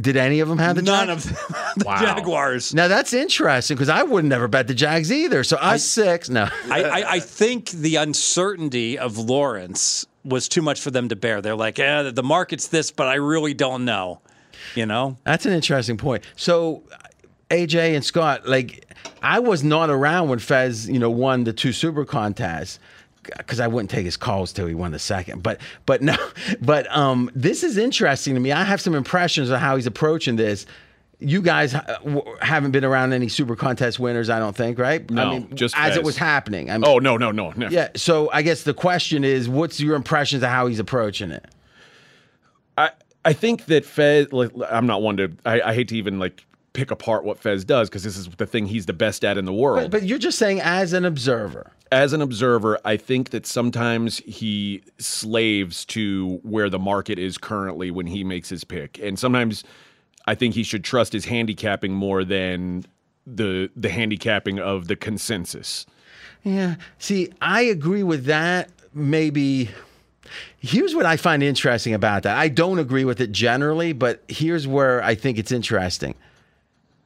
did 0.00 0.16
any 0.16 0.40
of 0.40 0.48
them 0.48 0.58
have 0.58 0.76
the 0.76 0.82
None 0.82 1.06
Jags? 1.08 1.26
of 1.26 1.36
them. 1.36 1.54
the 1.76 1.84
Jaguars. 1.84 2.74
Now 2.74 2.88
that's 2.88 3.12
interesting 3.12 3.76
because 3.76 3.88
I 3.88 4.02
would 4.02 4.24
never 4.24 4.48
bet 4.48 4.66
the 4.66 4.74
Jags 4.74 5.12
either. 5.12 5.44
So 5.44 5.56
us 5.56 5.84
six, 5.84 6.28
no. 6.28 6.48
I, 6.70 6.82
I, 6.82 7.10
I 7.12 7.20
think 7.20 7.70
the 7.70 7.96
uncertainty 7.96 8.98
of 8.98 9.18
Lawrence 9.18 10.06
was 10.24 10.48
too 10.48 10.62
much 10.62 10.80
for 10.80 10.90
them 10.90 11.08
to 11.10 11.16
bear. 11.16 11.40
They're 11.40 11.54
like, 11.54 11.78
eh, 11.78 12.10
the 12.10 12.22
market's 12.22 12.68
this, 12.68 12.90
but 12.90 13.06
I 13.06 13.14
really 13.14 13.54
don't 13.54 13.84
know. 13.84 14.20
You 14.74 14.86
know? 14.86 15.16
That's 15.24 15.46
an 15.46 15.52
interesting 15.52 15.96
point. 15.98 16.24
So, 16.36 16.82
AJ 17.50 17.94
and 17.94 18.04
Scott, 18.04 18.48
like, 18.48 18.86
I 19.22 19.38
was 19.38 19.62
not 19.62 19.90
around 19.90 20.28
when 20.28 20.38
Fez, 20.38 20.88
you 20.88 20.98
know, 20.98 21.10
won 21.10 21.44
the 21.44 21.52
two 21.52 21.72
super 21.72 22.04
contests 22.04 22.78
because 23.38 23.60
I 23.60 23.66
wouldn't 23.66 23.90
take 23.90 24.04
his 24.04 24.16
calls 24.16 24.52
till 24.52 24.66
he 24.66 24.74
won 24.74 24.92
the 24.92 24.98
second. 24.98 25.42
But, 25.42 25.60
but 25.86 26.02
no, 26.02 26.16
but 26.60 26.86
um, 26.94 27.30
this 27.34 27.62
is 27.62 27.76
interesting 27.76 28.34
to 28.34 28.40
me. 28.40 28.52
I 28.52 28.64
have 28.64 28.80
some 28.80 28.94
impressions 28.94 29.50
of 29.50 29.60
how 29.60 29.76
he's 29.76 29.86
approaching 29.86 30.36
this. 30.36 30.66
You 31.20 31.40
guys 31.42 31.74
uh, 31.74 32.20
haven't 32.42 32.72
been 32.72 32.84
around 32.84 33.12
any 33.12 33.28
super 33.28 33.56
contest 33.56 33.98
winners, 33.98 34.28
I 34.28 34.38
don't 34.38 34.54
think, 34.54 34.78
right? 34.78 35.00
I 35.10 35.14
No, 35.14 35.40
just 35.54 35.76
as 35.78 35.96
it 35.96 36.04
was 36.04 36.16
happening. 36.18 36.70
I 36.70 36.74
mean, 36.74 36.84
Oh 36.86 36.98
no, 36.98 37.16
no, 37.16 37.30
no, 37.30 37.52
no. 37.56 37.68
yeah. 37.68 37.88
So 37.96 38.30
I 38.32 38.42
guess 38.42 38.64
the 38.64 38.74
question 38.74 39.24
is, 39.24 39.48
what's 39.48 39.80
your 39.80 39.94
impressions 39.94 40.42
of 40.42 40.50
how 40.50 40.66
he's 40.66 40.80
approaching 40.80 41.30
it? 41.30 41.44
I 42.76 42.90
I 43.24 43.32
think 43.32 43.66
that 43.66 43.84
Fez. 43.84 44.32
Like, 44.32 44.50
I'm 44.68 44.86
not 44.86 45.02
one 45.02 45.16
to. 45.18 45.32
I, 45.46 45.60
I 45.62 45.74
hate 45.74 45.88
to 45.88 45.96
even 45.96 46.18
like 46.18 46.44
pick 46.74 46.90
apart 46.90 47.24
what 47.24 47.38
Fez 47.38 47.64
does 47.64 47.88
because 47.88 48.02
this 48.02 48.16
is 48.18 48.28
the 48.28 48.44
thing 48.44 48.66
he's 48.66 48.84
the 48.84 48.92
best 48.92 49.24
at 49.24 49.38
in 49.38 49.46
the 49.46 49.52
world. 49.52 49.90
But, 49.90 50.00
but 50.00 50.02
you're 50.02 50.18
just 50.18 50.38
saying 50.38 50.60
as 50.60 50.92
an 50.92 51.06
observer. 51.06 51.72
As 51.90 52.12
an 52.12 52.20
observer, 52.20 52.78
I 52.84 52.98
think 52.98 53.30
that 53.30 53.46
sometimes 53.46 54.18
he 54.18 54.82
slaves 54.98 55.84
to 55.86 56.40
where 56.42 56.68
the 56.68 56.78
market 56.78 57.18
is 57.18 57.38
currently 57.38 57.90
when 57.90 58.06
he 58.06 58.24
makes 58.24 58.48
his 58.48 58.64
pick, 58.64 58.98
and 58.98 59.18
sometimes 59.18 59.64
I 60.26 60.34
think 60.34 60.54
he 60.54 60.64
should 60.64 60.84
trust 60.84 61.12
his 61.12 61.24
handicapping 61.24 61.92
more 61.92 62.24
than 62.24 62.84
the 63.26 63.70
the 63.76 63.88
handicapping 63.88 64.58
of 64.58 64.88
the 64.88 64.96
consensus. 64.96 65.86
Yeah. 66.42 66.76
See, 66.98 67.32
I 67.40 67.62
agree 67.62 68.02
with 68.02 68.26
that. 68.26 68.70
Maybe. 68.92 69.70
Here's 70.58 70.94
what 70.94 71.06
I 71.06 71.16
find 71.16 71.42
interesting 71.42 71.94
about 71.94 72.22
that. 72.24 72.36
I 72.36 72.48
don't 72.48 72.78
agree 72.78 73.04
with 73.04 73.20
it 73.20 73.30
generally, 73.30 73.92
but 73.92 74.22
here's 74.28 74.66
where 74.66 75.02
I 75.02 75.14
think 75.14 75.38
it's 75.38 75.52
interesting. 75.52 76.14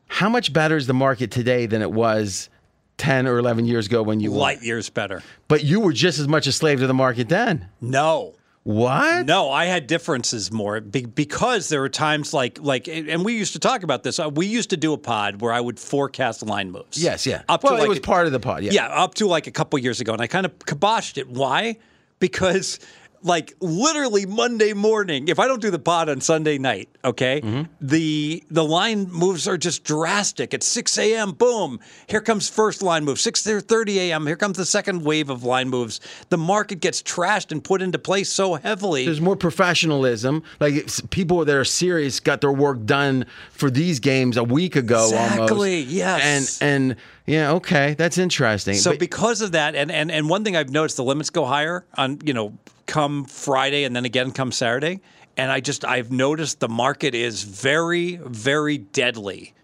How 0.09 0.29
much 0.29 0.53
better 0.53 0.77
is 0.77 0.87
the 0.87 0.95
market 0.95 1.31
today 1.31 1.67
than 1.67 1.83
it 1.83 1.93
was 1.93 2.49
10 2.97 3.27
or 3.27 3.39
11 3.39 3.67
years 3.67 3.87
ago 3.87 4.03
when 4.03 4.21
you? 4.21 4.31
Light 4.31 4.63
years 4.63 4.91
better. 4.91 5.23
But 5.47 5.65
you 5.65 5.81
were 5.81 5.93
just 5.93 6.19
as 6.19 6.27
much 6.27 6.47
a 6.47 6.53
slave 6.53 6.81
to 6.81 6.87
the 6.87 6.95
market 6.95 7.29
then. 7.29 7.69
No. 7.81 8.35
What? 8.65 9.25
No, 9.25 9.51
I 9.51 9.65
had 9.65 9.87
differences 9.87 10.53
more 10.53 10.81
because 10.81 11.71
there 11.71 11.81
were 11.81 11.89
times 11.89 12.35
like 12.35 12.59
like, 12.61 12.87
and 12.87 13.25
we 13.25 13.35
used 13.39 13.55
to 13.55 13.59
talk 13.59 13.83
about 13.83 14.03
this. 14.03 14.19
Uh, 14.19 14.29
We 14.29 14.45
used 14.47 14.71
to 14.71 14.77
do 14.77 14.93
a 14.93 14.99
pod 14.99 15.41
where 15.41 15.55
I 15.55 15.61
would 15.61 15.79
forecast 15.81 16.43
line 16.43 16.71
moves. 16.71 17.03
Yes, 17.03 17.25
yeah. 17.25 17.45
Up 17.49 17.63
well, 17.65 17.75
to 17.75 17.79
like, 17.79 17.87
it 17.87 17.89
was 17.89 18.01
part 18.01 18.27
of 18.27 18.33
the 18.33 18.41
pod. 18.41 18.65
Yeah. 18.65 18.73
yeah, 18.73 18.87
up 18.89 19.15
to 19.15 19.27
like 19.27 19.47
a 19.47 19.51
couple 19.51 19.79
years 19.79 20.03
ago, 20.03 20.13
and 20.13 20.21
I 20.21 20.27
kind 20.27 20.45
of 20.45 20.59
kiboshed 20.59 21.17
it. 21.17 21.31
Why? 21.31 21.79
Because 22.19 22.79
like 23.23 23.55
literally 23.61 24.27
Monday 24.27 24.73
morning, 24.73 25.29
if 25.29 25.39
I 25.39 25.47
don't 25.49 25.61
do 25.61 25.71
the 25.71 25.79
pod 25.79 26.09
on 26.09 26.21
Sunday 26.21 26.59
night, 26.59 26.89
okay, 27.05 27.41
Mm-hmm. 27.41 27.63
the 27.81 28.45
the 28.51 28.65
line 28.65 29.09
moves 29.11 29.47
are 29.49 29.57
just 29.59 29.85
drastic. 29.85 30.55
At 30.55 30.63
6 30.63 30.99
a.m., 30.99 31.33
boom, 31.33 31.81
here 32.07 32.21
comes 32.21 32.49
first 32.49 32.83
line 32.83 33.05
move. 33.05 33.19
6:30 33.19 33.97
a.m., 33.97 34.27
here 34.27 34.37
comes 34.37 34.57
the 34.57 34.65
second 34.67 35.03
wave 35.05 35.31
of 35.31 35.43
line 35.45 35.69
moves. 35.69 36.01
The 36.29 36.39
market 36.39 36.81
gets 36.81 37.03
trashed 37.03 37.53
and 37.53 37.63
put 37.63 37.83
into 37.83 37.99
place 37.99 38.31
so 38.31 38.55
heavily. 38.55 39.05
There's 39.05 39.21
more 39.21 39.37
professionalism. 39.37 40.43
Like 40.61 40.87
people 41.11 41.45
that 41.45 41.55
are 41.55 41.65
serious 41.65 42.21
got 42.21 42.41
their 42.41 42.53
work 42.53 42.85
done 42.85 43.27
for 43.51 43.71
these 43.71 44.01
games 44.01 44.37
a 44.37 44.45
week 44.45 44.77
ago 44.77 45.05
Exactly, 45.05 45.79
almost. 45.81 45.89
yes. 45.95 46.61
And 46.63 46.91
and 46.91 46.97
yeah, 47.29 47.53
okay, 47.53 47.95
that's 47.95 48.19
interesting. 48.19 48.75
So 48.75 48.91
But- 48.91 48.99
because 48.99 49.41
of 49.43 49.53
that, 49.53 49.75
and, 49.75 49.91
and 49.93 50.11
and 50.11 50.29
one 50.29 50.43
thing 50.45 50.57
I've 50.57 50.71
noticed, 50.71 50.97
the 50.97 51.05
limits 51.05 51.31
go 51.31 51.45
higher 51.45 51.85
on 51.97 52.19
you 52.25 52.33
know 52.35 52.59
come 52.87 53.25
Friday 53.27 53.85
and 53.85 53.95
then 53.95 54.05
again 54.05 54.33
come 54.33 54.51
Saturday, 54.51 55.01
and 55.37 55.53
I 55.53 55.61
just 55.61 55.85
I've 55.85 56.11
noticed 56.11 56.61
the 56.61 56.69
market 56.69 57.15
is 57.15 57.43
very 57.45 58.17
very 58.25 58.79
deadly. 58.79 59.55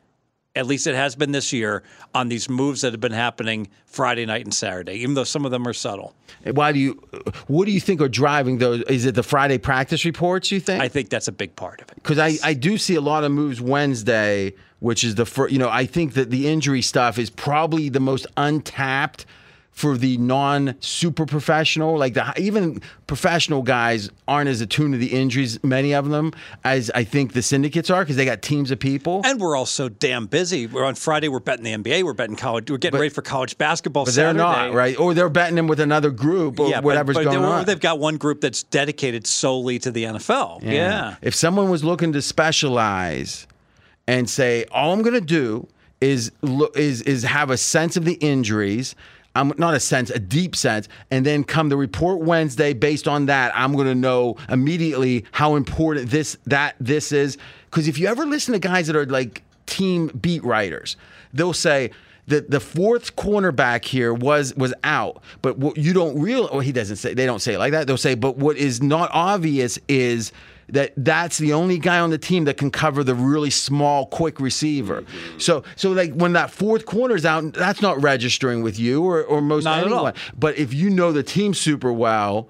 At 0.56 0.66
least 0.66 0.86
it 0.86 0.94
has 0.94 1.16
been 1.16 1.32
this 1.32 1.52
year 1.52 1.82
on 2.14 2.28
these 2.28 2.48
moves 2.48 2.82
that 2.82 2.92
have 2.92 3.00
been 3.00 3.10
happening 3.10 3.66
Friday 3.86 4.24
night 4.24 4.44
and 4.44 4.54
Saturday, 4.54 4.92
even 4.92 5.14
though 5.14 5.24
some 5.24 5.44
of 5.44 5.50
them 5.50 5.66
are 5.66 5.72
subtle. 5.72 6.14
why 6.52 6.70
do 6.70 6.78
you? 6.78 6.92
What 7.48 7.64
do 7.64 7.72
you 7.72 7.80
think 7.80 8.00
are 8.00 8.08
driving 8.08 8.58
those? 8.58 8.82
Is 8.82 9.04
it 9.04 9.16
the 9.16 9.24
Friday 9.24 9.58
practice 9.58 10.04
reports? 10.04 10.52
You 10.52 10.60
think? 10.60 10.80
I 10.80 10.86
think 10.86 11.08
that's 11.08 11.26
a 11.26 11.32
big 11.32 11.56
part 11.56 11.80
of 11.80 11.88
it. 11.90 11.96
because 11.96 12.20
I, 12.20 12.36
I 12.44 12.54
do 12.54 12.78
see 12.78 12.94
a 12.94 13.00
lot 13.00 13.24
of 13.24 13.32
moves 13.32 13.60
Wednesday, 13.60 14.54
which 14.84 15.02
is 15.02 15.14
the 15.14 15.24
first. 15.24 15.50
You 15.50 15.58
know, 15.58 15.70
I 15.70 15.86
think 15.86 16.12
that 16.12 16.30
the 16.30 16.46
injury 16.46 16.82
stuff 16.82 17.18
is 17.18 17.30
probably 17.30 17.88
the 17.88 18.00
most 18.00 18.26
untapped 18.36 19.24
for 19.70 19.96
the 19.96 20.18
non 20.18 20.76
super 20.80 21.24
professional. 21.24 21.96
Like 21.96 22.12
the 22.12 22.34
even 22.38 22.82
professional 23.06 23.62
guys 23.62 24.10
aren't 24.28 24.50
as 24.50 24.60
attuned 24.60 24.92
to 24.92 24.98
the 24.98 25.06
injuries, 25.06 25.58
many 25.64 25.94
of 25.94 26.10
them, 26.10 26.32
as 26.64 26.90
I 26.94 27.02
think 27.02 27.32
the 27.32 27.40
syndicates 27.40 27.88
are 27.88 28.02
because 28.02 28.16
they 28.16 28.26
got 28.26 28.42
teams 28.42 28.70
of 28.70 28.78
people. 28.78 29.22
And 29.24 29.40
we're 29.40 29.56
all 29.56 29.64
so 29.64 29.88
damn 29.88 30.26
busy. 30.26 30.66
We're 30.66 30.84
on 30.84 30.96
Friday. 30.96 31.28
We're 31.28 31.40
betting 31.40 31.64
the 31.64 31.72
NBA. 31.72 32.02
We're 32.02 32.12
betting 32.12 32.36
college. 32.36 32.70
We're 32.70 32.76
getting 32.76 33.00
ready 33.00 33.12
for 33.12 33.22
college 33.22 33.56
basketball. 33.56 34.04
but 34.04 34.12
they're 34.12 34.34
not 34.34 34.74
right, 34.74 35.00
or 35.00 35.14
they're 35.14 35.30
betting 35.30 35.56
them 35.56 35.66
with 35.66 35.80
another 35.80 36.10
group 36.10 36.60
or 36.60 36.68
Yeah, 36.68 36.80
whatever's 36.80 37.16
but, 37.16 37.24
going 37.24 37.40
they, 37.40 37.46
on. 37.46 37.64
They've 37.64 37.80
got 37.80 37.98
one 37.98 38.18
group 38.18 38.42
that's 38.42 38.64
dedicated 38.64 39.26
solely 39.26 39.78
to 39.78 39.90
the 39.90 40.04
NFL. 40.04 40.62
Yeah. 40.62 41.16
If 41.22 41.34
someone 41.34 41.70
was 41.70 41.82
looking 41.82 42.12
to 42.12 42.20
specialize 42.20 43.46
and 44.06 44.28
say, 44.28 44.64
all 44.70 44.92
I'm 44.92 45.02
going 45.02 45.14
to 45.14 45.20
do 45.20 45.68
is 46.00 46.32
is 46.74 47.02
is 47.02 47.22
have 47.22 47.50
a 47.50 47.56
sense 47.56 47.96
of 47.96 48.04
the 48.04 48.14
injuries. 48.14 48.94
I'm 49.36 49.52
not 49.58 49.74
a 49.74 49.80
sense, 49.80 50.10
a 50.10 50.20
deep 50.20 50.54
sense, 50.54 50.88
and 51.10 51.26
then 51.26 51.42
come 51.42 51.68
the 51.68 51.76
report 51.76 52.20
Wednesday. 52.20 52.72
Based 52.72 53.08
on 53.08 53.26
that, 53.26 53.52
I'm 53.56 53.74
going 53.74 53.88
to 53.88 53.94
know 53.94 54.36
immediately 54.48 55.24
how 55.32 55.56
important 55.56 56.10
this 56.10 56.36
that 56.46 56.76
this 56.78 57.10
is. 57.10 57.36
Because 57.70 57.88
if 57.88 57.98
you 57.98 58.06
ever 58.06 58.26
listen 58.26 58.52
to 58.52 58.60
guys 58.60 58.86
that 58.86 58.96
are 58.96 59.06
like 59.06 59.42
team 59.66 60.08
beat 60.08 60.44
writers, 60.44 60.96
they'll 61.32 61.52
say 61.52 61.90
that 62.26 62.50
the 62.50 62.60
fourth 62.60 63.16
cornerback 63.16 63.84
here 63.84 64.14
was 64.14 64.54
was 64.54 64.72
out, 64.84 65.22
but 65.42 65.58
what 65.58 65.76
you 65.76 65.92
don't 65.92 66.18
real. 66.20 66.48
Well, 66.50 66.60
he 66.60 66.72
doesn't 66.72 66.96
say. 66.96 67.14
They 67.14 67.26
don't 67.26 67.40
say 67.40 67.54
it 67.54 67.58
like 67.58 67.72
that. 67.72 67.86
They'll 67.86 67.96
say, 67.96 68.14
but 68.14 68.36
what 68.36 68.56
is 68.56 68.82
not 68.82 69.10
obvious 69.12 69.78
is 69.88 70.32
that 70.68 70.92
that's 70.96 71.38
the 71.38 71.52
only 71.52 71.78
guy 71.78 71.98
on 71.98 72.10
the 72.10 72.18
team 72.18 72.44
that 72.44 72.56
can 72.56 72.70
cover 72.70 73.04
the 73.04 73.14
really 73.14 73.50
small, 73.50 74.06
quick 74.06 74.40
receiver. 74.40 75.02
Mm-hmm. 75.02 75.38
So, 75.38 75.64
so 75.76 75.92
like 75.92 76.12
when 76.14 76.32
that 76.34 76.50
fourth 76.50 76.86
corner's 76.86 77.24
out, 77.24 77.52
that's 77.52 77.82
not 77.82 78.00
registering 78.02 78.62
with 78.62 78.78
you 78.78 79.04
or, 79.04 79.22
or 79.22 79.40
most 79.40 79.64
Not 79.64 79.84
anyone. 79.84 80.14
But 80.38 80.58
if 80.58 80.72
you 80.74 80.90
know 80.90 81.12
the 81.12 81.22
team 81.22 81.54
super 81.54 81.92
well, 81.92 82.48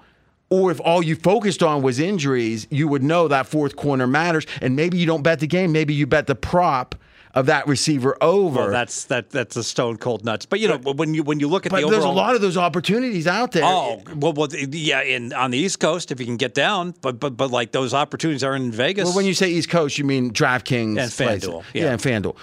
or 0.49 0.71
if 0.71 0.79
all 0.81 1.03
you 1.03 1.15
focused 1.15 1.63
on 1.63 1.81
was 1.81 1.99
injuries, 1.99 2.67
you 2.69 2.87
would 2.87 3.03
know 3.03 3.27
that 3.27 3.47
fourth 3.47 3.75
corner 3.75 4.07
matters. 4.07 4.45
And 4.61 4.75
maybe 4.75 4.97
you 4.97 5.05
don't 5.05 5.23
bet 5.23 5.39
the 5.39 5.47
game. 5.47 5.71
Maybe 5.71 5.93
you 5.93 6.05
bet 6.05 6.27
the 6.27 6.35
prop 6.35 6.95
of 7.35 7.47
that 7.47 7.67
receiver 7.67 8.17
over. 8.21 8.61
Well, 8.61 8.71
that's 8.71 9.03
that 9.05 9.29
that's 9.29 9.55
a 9.57 9.63
stone 9.63 9.97
cold 9.97 10.23
nuts. 10.23 10.45
But 10.45 10.59
you 10.61 10.67
know, 10.69 10.77
when 10.77 11.13
you 11.13 11.21
when 11.23 11.39
you 11.39 11.47
look 11.47 11.65
at 11.65 11.71
but 11.71 11.81
the 11.81 11.87
there's 11.87 11.99
overall, 11.99 12.13
a 12.13 12.15
lot 12.15 12.33
of 12.35 12.41
those 12.41 12.57
opportunities 12.57 13.27
out 13.27 13.51
there. 13.51 13.63
Oh 13.65 14.01
well, 14.15 14.33
well, 14.33 14.47
yeah, 14.53 15.01
in 15.01 15.33
on 15.33 15.51
the 15.51 15.57
East 15.57 15.79
Coast 15.79 16.11
if 16.11 16.19
you 16.19 16.25
can 16.25 16.37
get 16.37 16.53
down, 16.53 16.95
but 17.01 17.19
but 17.19 17.37
but 17.37 17.51
like 17.51 17.71
those 17.73 17.93
opportunities 17.93 18.43
are 18.43 18.55
in 18.55 18.71
Vegas. 18.71 19.05
Well, 19.05 19.15
when 19.15 19.25
you 19.25 19.33
say 19.33 19.49
East 19.49 19.69
Coast, 19.69 19.97
you 19.97 20.05
mean 20.05 20.31
DraftKings 20.31 20.97
And. 20.97 21.11
FanDuel, 21.11 21.63
Yeah. 21.73 21.83
yeah. 21.83 21.91
and 21.91 22.01
FanDuel. 22.01 22.35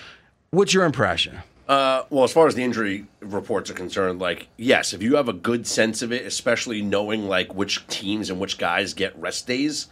What's 0.50 0.74
your 0.74 0.84
impression? 0.84 1.38
Uh, 1.68 2.02
well, 2.10 2.24
as 2.24 2.32
far 2.32 2.46
as 2.46 2.54
the 2.54 2.62
injury 2.62 3.06
reports 3.20 3.70
are 3.70 3.74
concerned, 3.74 4.20
like 4.20 4.48
yes, 4.58 4.92
if 4.92 5.02
you 5.02 5.16
have 5.16 5.28
a 5.28 5.32
good 5.32 5.66
sense 5.66 6.02
of 6.02 6.12
it, 6.12 6.26
especially 6.26 6.82
knowing 6.82 7.28
like 7.28 7.54
which 7.54 7.86
teams 7.86 8.28
and 8.28 8.38
which 8.38 8.58
guys 8.58 8.92
get 8.92 9.18
rest 9.18 9.46
days. 9.46 9.86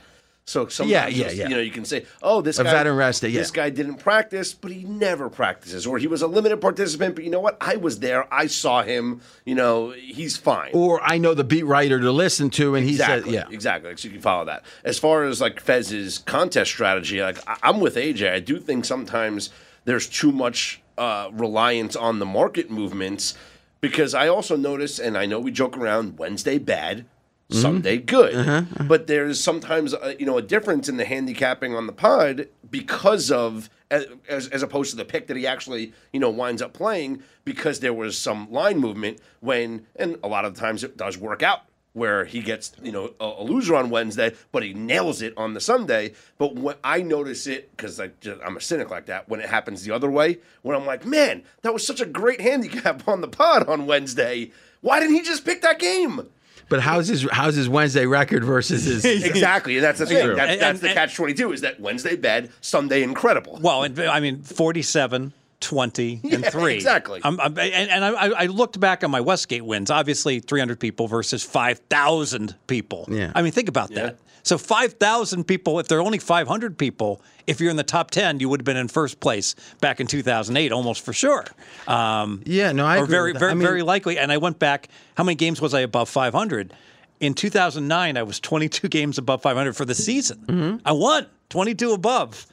So 0.46 0.66
sometimes 0.68 0.90
Yeah, 0.90 1.06
yeah, 1.26 1.30
yeah. 1.30 1.48
you 1.48 1.54
know 1.54 1.60
you 1.60 1.70
can 1.70 1.84
say, 1.84 2.06
oh, 2.22 2.40
this 2.40 2.58
A 2.58 2.64
guy, 2.64 2.72
veteran 2.72 2.96
rest 2.96 3.22
day, 3.22 3.28
yeah. 3.28 3.38
this 3.40 3.50
guy 3.52 3.70
didn't 3.70 3.96
practice, 3.96 4.52
but 4.52 4.72
he 4.72 4.82
never 4.82 5.28
practices, 5.28 5.86
or 5.86 5.98
he 5.98 6.08
was 6.08 6.22
a 6.22 6.26
limited 6.26 6.60
participant, 6.60 7.14
but 7.14 7.22
you 7.24 7.30
know 7.30 7.38
what? 7.40 7.56
I 7.60 7.76
was 7.76 8.00
there, 8.00 8.32
I 8.34 8.48
saw 8.48 8.82
him. 8.82 9.20
You 9.44 9.54
know, 9.54 9.90
he's 9.90 10.36
fine. 10.36 10.70
Or 10.74 11.00
I 11.02 11.18
know 11.18 11.34
the 11.34 11.44
beat 11.44 11.64
writer 11.66 12.00
to 12.00 12.10
listen 12.10 12.50
to, 12.50 12.74
and 12.74 12.84
he 12.84 12.92
Exactly. 12.92 13.32
said, 13.34 13.46
"Yeah, 13.48 13.54
exactly. 13.54 13.96
So 13.96 14.08
you 14.08 14.12
can 14.14 14.22
follow 14.22 14.44
that. 14.46 14.64
As 14.82 14.98
far 14.98 15.24
as 15.24 15.40
like 15.40 15.60
Fez's 15.60 16.18
contest 16.18 16.70
strategy, 16.72 17.20
like 17.22 17.38
I- 17.46 17.58
I'm 17.62 17.78
with 17.80 17.94
AJ. 17.96 18.32
I 18.32 18.40
do 18.40 18.58
think 18.58 18.84
sometimes 18.84 19.50
there's 19.84 20.08
too 20.08 20.32
much 20.32 20.80
uh, 20.98 21.30
reliance 21.32 21.94
on 21.96 22.18
the 22.18 22.26
market 22.26 22.70
movements 22.70 23.34
because 23.80 24.14
I 24.14 24.28
also 24.28 24.56
notice, 24.56 24.98
and 24.98 25.16
I 25.16 25.26
know 25.26 25.38
we 25.40 25.50
joke 25.52 25.76
around 25.78 26.18
Wednesday 26.18 26.58
bad. 26.58 27.04
Mm-hmm. 27.50 27.60
Sunday 27.62 27.98
good, 27.98 28.34
Uh-huh, 28.34 28.84
but 28.84 29.06
there's 29.06 29.42
sometimes 29.42 29.92
uh, 29.92 30.14
you 30.18 30.26
know 30.26 30.38
a 30.38 30.42
difference 30.42 30.88
in 30.88 30.96
the 30.96 31.04
handicapping 31.04 31.74
on 31.74 31.86
the 31.86 31.92
pod 31.92 32.48
because 32.70 33.30
of 33.30 33.68
as, 33.90 34.06
as 34.48 34.62
opposed 34.62 34.90
to 34.92 34.96
the 34.96 35.04
pick 35.04 35.26
that 35.26 35.36
he 35.36 35.46
actually 35.46 35.92
you 36.12 36.20
know 36.20 36.30
winds 36.30 36.62
up 36.62 36.72
playing 36.72 37.22
because 37.44 37.80
there 37.80 37.92
was 37.92 38.16
some 38.16 38.50
line 38.52 38.78
movement 38.78 39.18
when 39.40 39.84
and 39.96 40.16
a 40.22 40.28
lot 40.28 40.44
of 40.44 40.54
the 40.54 40.60
times 40.60 40.84
it 40.84 40.96
does 40.96 41.18
work 41.18 41.42
out 41.42 41.62
where 41.92 42.24
he 42.24 42.40
gets 42.40 42.70
you 42.80 42.92
know 42.92 43.12
a, 43.18 43.24
a 43.38 43.42
loser 43.42 43.74
on 43.74 43.90
Wednesday, 43.90 44.32
but 44.52 44.62
he 44.62 44.72
nails 44.72 45.20
it 45.20 45.34
on 45.36 45.54
the 45.54 45.60
Sunday. 45.60 46.12
But 46.38 46.54
when 46.54 46.76
I 46.84 47.02
notice 47.02 47.48
it 47.48 47.68
because 47.76 47.98
I 47.98 48.10
just, 48.20 48.40
I'm 48.44 48.56
a 48.56 48.60
cynic 48.60 48.90
like 48.90 49.06
that, 49.06 49.28
when 49.28 49.40
it 49.40 49.48
happens 49.48 49.82
the 49.82 49.92
other 49.92 50.08
way, 50.08 50.38
when 50.62 50.76
I'm 50.76 50.86
like, 50.86 51.04
man, 51.04 51.42
that 51.62 51.72
was 51.72 51.84
such 51.84 52.00
a 52.00 52.06
great 52.06 52.40
handicap 52.40 53.08
on 53.08 53.22
the 53.22 53.28
pod 53.28 53.68
on 53.68 53.86
Wednesday. 53.86 54.52
Why 54.82 55.00
didn't 55.00 55.16
he 55.16 55.22
just 55.22 55.44
pick 55.44 55.62
that 55.62 55.80
game? 55.80 56.28
But 56.70 56.80
how's 56.80 57.08
his 57.08 57.28
how's 57.30 57.54
his 57.56 57.68
Wednesday 57.68 58.06
record 58.06 58.44
versus 58.44 58.84
his? 58.84 59.04
Exactly, 59.30 59.76
and 59.76 59.84
that's 59.84 59.98
the 59.98 60.06
thing. 60.06 60.24
True. 60.24 60.34
That's, 60.36 60.52
And- 60.52 60.60
that's 60.62 60.80
and- 60.80 60.90
the 60.90 60.94
catch 60.94 61.14
twenty 61.16 61.34
two. 61.34 61.52
Is 61.52 61.60
that 61.60 61.78
Wednesday 61.80 62.16
bad, 62.16 62.48
Sunday 62.62 63.02
incredible. 63.02 63.58
well, 63.60 63.82
and, 63.82 63.98
I 64.00 64.20
mean, 64.20 64.42
47, 64.42 65.32
20, 65.60 66.20
and 66.32 66.42
Yeah, 66.44 66.50
three. 66.50 66.74
exactly. 66.74 67.20
I'm, 67.22 67.38
I'm, 67.40 67.56
and 67.58 67.90
and 67.90 68.04
I, 68.04 68.10
I 68.28 68.46
looked 68.46 68.80
back 68.80 69.04
on 69.04 69.10
my 69.10 69.20
Westgate 69.20 69.64
wins. 69.64 69.90
Obviously, 69.90 70.40
300 70.40 70.80
people 70.80 71.06
versus 71.06 71.42
5,000 71.44 72.56
people. 72.66 73.06
Yeah. 73.10 73.32
I 73.34 73.42
mean, 73.42 73.52
think 73.52 73.68
about 73.68 73.90
that. 73.90 74.18
So 74.42 74.56
5,000 74.56 75.44
people, 75.44 75.78
if 75.80 75.88
there 75.88 75.98
are 75.98 76.02
only 76.02 76.18
500 76.18 76.78
people, 76.78 77.20
if 77.46 77.60
you're 77.60 77.70
in 77.70 77.76
the 77.76 77.82
top 77.82 78.10
10, 78.10 78.40
you 78.40 78.48
would 78.48 78.60
have 78.60 78.64
been 78.64 78.78
in 78.78 78.88
first 78.88 79.20
place 79.20 79.54
back 79.82 80.00
in 80.00 80.06
2008, 80.06 80.72
almost 80.72 81.04
for 81.04 81.12
sure. 81.12 81.44
Um, 81.86 82.42
Yeah, 82.46 82.72
no, 82.72 82.86
I 82.86 82.96
or 82.98 83.04
agree 83.04 83.10
very, 83.12 83.32
very, 83.34 83.50
I 83.50 83.54
mean- 83.54 83.62
very 83.66 83.82
likely. 83.82 84.18
And 84.18 84.32
I 84.32 84.38
went 84.38 84.58
back. 84.58 84.88
How 85.16 85.24
many 85.24 85.34
games 85.34 85.60
was 85.60 85.74
I 85.74 85.80
above 85.80 86.08
500? 86.08 86.72
In 87.20 87.34
2009, 87.34 88.16
I 88.16 88.22
was 88.22 88.40
22 88.40 88.88
games 88.88 89.18
above 89.18 89.42
500 89.42 89.74
for 89.76 89.84
the 89.84 89.94
season. 89.94 90.38
Mm-hmm. 90.46 90.76
I 90.86 90.92
won 90.92 91.26
22 91.50 91.92
above. 91.92 92.46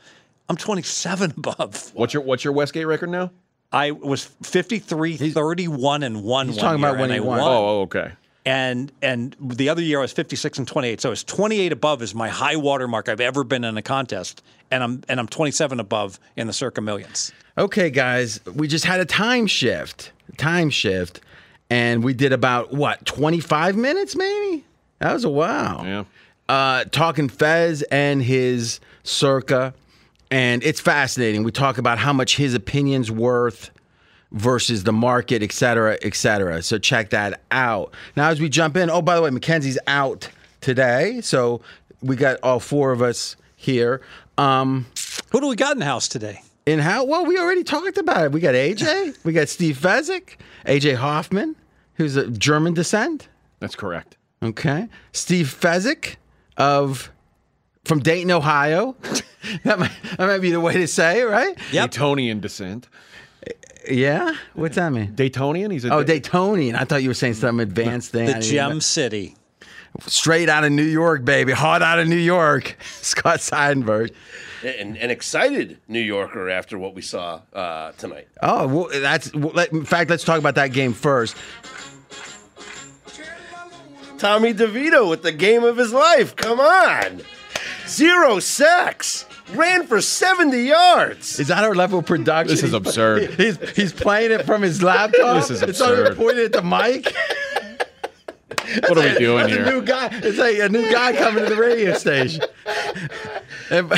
I'm 0.50 0.58
27 0.58 1.34
above. 1.38 1.92
What's 1.94 2.14
your 2.14 2.24
what's 2.24 2.44
your 2.44 2.54
Westgate 2.54 2.88
record 2.88 3.10
now? 3.10 3.32
I 3.72 3.92
was 3.92 4.24
53, 4.44 5.18
31, 5.18 6.04
and 6.04 6.24
one. 6.24 6.48
He's 6.48 6.56
one 6.56 6.64
talking 6.64 6.80
year, 6.80 6.88
about 6.90 7.02
when 7.02 7.12
and 7.12 7.20
he 7.22 7.26
I 7.26 7.28
won. 7.28 7.40
Oh, 7.42 7.82
okay. 7.82 8.12
and 8.46 8.92
and 9.02 9.36
the 9.42 9.68
other 9.68 9.82
year 9.82 10.00
I 10.00 10.04
was 10.04 10.14
56 10.14 10.60
and 10.60 10.68
28. 10.68 11.02
So 11.02 11.12
it's 11.12 11.24
28 11.26 11.74
above 11.74 12.02
is 12.02 12.16
my 12.16 12.30
high 12.30 12.56
water 12.56 12.88
mark 12.88 13.10
I've 13.10 13.20
ever 13.20 13.44
been 13.44 13.66
in 13.66 13.76
a 13.78 13.82
contest 13.82 14.42
and 14.72 14.84
I'm 14.84 15.04
and 15.10 15.20
I'm 15.20 15.28
27 15.28 15.80
above 15.82 16.18
in 16.38 16.48
the 16.48 16.54
circa 16.54 16.80
millions. 16.82 17.34
Okay, 17.58 17.90
guys, 17.90 18.40
we 18.56 18.68
just 18.68 18.86
had 18.86 19.00
a 19.02 19.06
time 19.06 19.48
shift. 19.48 20.12
Time 20.38 20.70
shift. 20.70 21.20
And 21.70 22.04
we 22.04 22.14
did 22.14 22.32
about 22.32 22.72
what, 22.72 23.06
25 23.06 23.76
minutes 23.76 24.16
maybe? 24.16 24.64
That 25.00 25.12
was 25.14 25.26
a 25.26 25.30
wow. 25.30 25.84
Yeah. 25.84 26.04
Uh, 26.48 26.86
talking 26.86 27.28
Fez 27.28 27.82
and 27.84 28.22
his 28.24 28.80
circa. 29.04 29.74
And 30.30 30.64
it's 30.64 30.80
fascinating. 30.80 31.44
We 31.44 31.52
talk 31.52 31.78
about 31.78 31.98
how 32.00 32.14
much 32.14 32.36
his 32.38 32.54
opinion's 32.54 33.10
worth 33.10 33.72
versus 34.32 34.84
the 34.84 34.92
market, 34.92 35.42
et 35.42 35.52
cetera, 35.54 35.98
et 36.02 36.16
cetera. 36.16 36.62
So 36.62 36.78
check 36.78 37.12
that 37.12 37.42
out. 37.52 37.94
Now, 38.16 38.30
as 38.30 38.42
we 38.42 38.50
jump 38.50 38.76
in, 38.76 38.90
oh, 38.90 39.02
by 39.02 39.16
the 39.16 39.22
way, 39.22 39.30
Mackenzie's 39.30 39.80
out 39.88 40.28
today. 40.60 41.22
So 41.22 41.62
we 42.02 42.16
got 42.18 42.38
all 42.44 42.60
four 42.60 42.92
of 42.92 43.02
us 43.02 43.38
here. 43.56 44.02
Um, 44.38 44.86
Who 45.32 45.40
do 45.40 45.48
we 45.48 45.56
got 45.56 45.74
in 45.74 45.80
the 45.80 45.86
house 45.86 46.08
today? 46.08 46.42
in 46.68 46.80
how? 46.80 47.06
Well, 47.06 47.26
we 47.26 47.40
already 47.40 47.64
talked 47.64 47.98
about 47.98 48.26
it. 48.26 48.32
We 48.34 48.42
got 48.42 48.54
AJ, 48.54 49.18
we 49.24 49.34
got 49.34 49.50
Steve 49.50 49.78
Fezzik, 49.78 50.36
AJ 50.66 50.96
Hoffman, 50.98 51.56
who's 51.96 52.16
a 52.16 52.30
German 52.30 52.74
descent. 52.74 53.30
That's 53.60 53.76
correct. 53.76 54.18
Okay, 54.44 54.88
Steve 55.14 55.48
Fezzik 55.48 56.18
of 56.58 57.10
from 57.88 58.00
Dayton, 58.00 58.32
Ohio. 58.32 58.96
that 59.64 59.80
might 59.80 59.92
that 60.18 60.28
might 60.28 60.40
be 60.40 60.52
the 60.52 60.60
way 60.60 60.74
to 60.74 60.88
say 60.88 61.22
it, 61.22 61.26
right? 61.26 61.58
Yep. 61.72 61.92
Daytonian 61.92 62.42
descent. 62.42 62.88
Yeah. 63.90 64.36
What's 64.54 64.76
that 64.76 64.90
mean? 64.92 65.14
Daytonian? 65.16 65.72
He's 65.72 65.86
a 65.86 65.94
Oh, 65.94 66.04
Daytonian. 66.04 66.76
I 66.76 66.84
thought 66.84 67.02
you 67.04 67.10
were 67.10 67.14
saying 67.14 67.36
some 67.36 67.60
advanced 67.60 68.12
thing. 68.12 68.28
The 68.28 68.40
Gem 68.40 68.70
even- 68.72 68.82
City. 68.82 69.36
straight 70.06 70.50
out 70.50 70.64
of 70.66 70.72
New 70.74 70.84
York, 70.84 71.24
baby, 71.24 71.54
hot 71.54 71.82
out 71.82 71.98
of 71.98 72.08
New 72.08 72.18
York. 72.18 72.76
Scott 73.02 73.40
Seidenberg. 73.40 74.12
An, 74.64 74.98
an 74.98 75.10
excited 75.12 75.78
New 75.88 76.00
Yorker 76.02 76.50
after 76.50 76.78
what 76.78 76.96
we 76.96 77.02
saw 77.02 77.42
uh, 77.54 77.92
tonight. 77.94 78.28
Oh, 78.42 78.68
well, 78.68 78.90
that's 79.02 79.34
well, 79.34 79.52
let, 79.54 79.72
in 79.72 79.86
fact. 79.86 80.10
Let's 80.10 80.24
talk 80.26 80.40
about 80.40 80.56
that 80.56 80.74
game 80.74 80.94
first. 80.94 81.38
Tommy 84.18 84.54
DeVito 84.54 85.08
with 85.10 85.22
the 85.22 85.32
game 85.32 85.64
of 85.64 85.78
his 85.78 85.94
life. 85.94 86.36
Come 86.36 86.60
on. 86.60 87.22
Zero 87.88 88.40
sacks. 88.40 89.26
Ran 89.54 89.88
for 89.88 90.02
70 90.02 90.58
yards. 90.62 91.40
Is 91.40 91.48
that 91.48 91.64
our 91.64 91.74
level 91.74 92.00
of 92.00 92.06
production? 92.06 92.54
This 92.54 92.64
is 92.64 92.74
absurd. 92.74 93.30
He's 93.38 93.58
he's 93.72 93.94
playing 93.94 94.32
it 94.32 94.46
from 94.46 94.62
his 94.62 94.84
laptop. 94.84 95.38
This 95.38 95.52
is 95.52 95.62
absurd. 95.62 95.70
It's 95.70 95.80
not 95.80 96.00
even 96.00 96.16
pointed 96.16 96.46
at 96.46 96.52
the 96.54 96.62
mic. 96.64 97.16
What 98.90 98.98
are 98.98 99.02
we 99.14 99.18
doing 99.18 99.38
That's 99.48 99.54
a 99.54 99.56
here? 99.56 99.66
new 99.66 99.82
guy. 99.82 100.10
It's 100.12 100.38
like 100.38 100.60
a 100.60 100.68
new 100.68 100.92
guy 100.92 101.14
coming 101.14 101.44
to 101.46 101.50
the 101.50 101.56
radio 101.62 101.94
station. 101.94 102.44
And, 103.70 103.92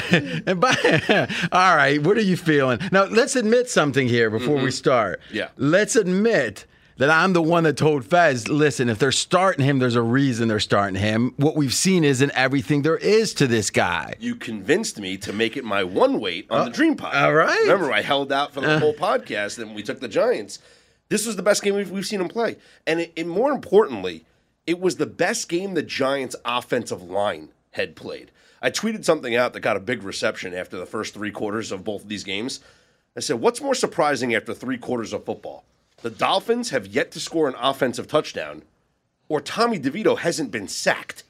and 0.48 0.60
by, 0.62 0.76
all 1.52 1.76
right, 1.76 2.02
what 2.04 2.18
are 2.18 2.22
you 2.22 2.38
feeling? 2.38 2.80
Now, 2.92 3.06
let's 3.06 3.36
admit 3.36 3.70
something 3.70 4.08
here 4.08 4.30
before 4.30 4.58
we 4.62 4.70
start. 4.70 5.22
Mm-hmm. 5.28 5.36
Yeah. 5.38 5.48
Let's 5.58 5.96
admit 5.96 6.66
that 7.00 7.10
I'm 7.10 7.32
the 7.32 7.42
one 7.42 7.64
that 7.64 7.78
told 7.78 8.04
Fez, 8.04 8.50
listen, 8.50 8.90
if 8.90 9.00
they're 9.00 9.14
starting 9.14 9.66
him, 9.66 9.80
there's 9.80 9.96
a 9.96 10.02
reason 10.02 10.50
they're 10.50 10.60
starting 10.60 11.00
him. 11.00 11.34
What 11.38 11.56
we've 11.56 11.74
seen 11.74 12.04
isn't 12.04 12.30
everything 12.32 12.82
there 12.82 12.98
is 12.98 13.34
to 13.36 13.48
this 13.48 13.70
guy. 13.70 14.16
You 14.20 14.36
convinced 14.36 15.00
me 15.00 15.16
to 15.20 15.32
make 15.32 15.56
it 15.56 15.64
my 15.64 15.82
one 15.82 16.20
weight 16.20 16.48
on 16.50 16.66
the 16.66 16.72
uh, 16.72 16.74
Dream 16.74 16.98
Pod. 16.98 17.16
all 17.16 17.34
right. 17.34 17.62
Remember, 17.62 17.94
I 17.94 18.02
held 18.02 18.34
out 18.34 18.54
for 18.54 18.60
the 18.60 18.72
uh. 18.72 18.80
whole 18.80 18.94
podcast 18.94 19.60
and 19.60 19.74
we 19.74 19.82
took 19.82 20.02
the 20.02 20.10
Giants. 20.10 20.60
This 21.08 21.26
was 21.26 21.38
the 21.38 21.42
best 21.42 21.64
game 21.64 21.74
we've, 21.74 21.90
we've 21.90 22.06
seen 22.06 22.20
him 22.20 22.28
play. 22.28 22.58
And 22.86 23.00
it, 23.00 23.14
it, 23.16 23.26
more 23.26 23.52
importantly, 23.52 24.26
it 24.68 24.82
was 24.82 24.98
the 24.98 25.06
best 25.06 25.48
game 25.48 25.76
the 25.76 25.82
Giants' 25.82 26.36
offensive 26.44 27.02
line 27.02 27.48
had 27.72 27.96
played. 27.96 28.30
I 28.62 28.72
tweeted 28.72 29.06
something 29.06 29.38
out 29.38 29.54
that 29.54 29.62
got 29.62 29.78
a 29.78 29.80
big 29.80 30.04
reception 30.04 30.54
after 30.54 30.78
the 30.78 30.86
first 30.86 31.14
three 31.14 31.32
quarters 31.32 31.72
of 31.72 31.86
both 31.86 32.04
of 32.04 32.10
these 32.10 32.26
games. 32.26 32.60
I 33.16 33.22
said, 33.22 33.40
What's 33.40 33.62
more 33.62 33.74
surprising 33.74 34.36
after 34.36 34.54
three 34.54 34.78
quarters 34.78 35.14
of 35.14 35.24
football? 35.24 35.64
The 36.02 36.10
Dolphins 36.10 36.70
have 36.70 36.88
yet 36.88 37.12
to 37.12 37.20
score 37.20 37.48
an 37.48 37.56
offensive 37.60 38.08
touchdown, 38.08 38.64
or 39.28 39.42
Tommy 39.42 39.80
DeVito 39.80 40.18
hasn't 40.18 40.52
been 40.52 40.68
sacked. 40.68 41.24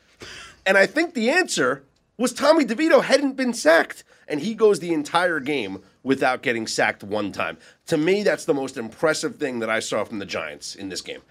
And 0.65 0.77
I 0.77 0.85
think 0.85 1.13
the 1.13 1.29
answer 1.29 1.83
was 2.17 2.33
Tommy 2.33 2.65
DeVito 2.65 3.03
hadn't 3.03 3.35
been 3.35 3.53
sacked. 3.53 4.03
And 4.27 4.41
he 4.41 4.53
goes 4.53 4.79
the 4.79 4.93
entire 4.93 5.39
game 5.39 5.81
without 6.03 6.43
getting 6.43 6.67
sacked 6.67 7.03
one 7.03 7.31
time. 7.31 7.57
To 7.87 7.97
me, 7.97 8.21
that's 8.21 8.45
the 8.45 8.53
most 8.53 8.77
impressive 8.77 9.37
thing 9.37 9.59
that 9.59 9.71
I 9.71 9.79
saw 9.79 10.03
from 10.03 10.19
the 10.19 10.25
Giants 10.25 10.75
in 10.75 10.89
this 10.89 11.01
game. 11.01 11.21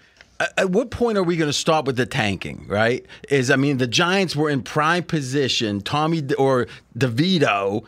at 0.57 0.69
what 0.71 0.89
point 0.91 1.17
are 1.17 1.23
we 1.23 1.37
going 1.37 1.49
to 1.49 1.53
stop 1.53 1.85
with 1.85 1.95
the 1.95 2.05
tanking? 2.05 2.65
Right? 2.67 3.05
Is 3.29 3.49
I 3.49 3.55
mean, 3.55 3.77
the 3.77 3.87
Giants 3.87 4.35
were 4.35 4.49
in 4.49 4.61
prime 4.61 5.03
position. 5.03 5.79
Tommy 5.79 6.23
or 6.37 6.67
DeVito, 6.97 7.85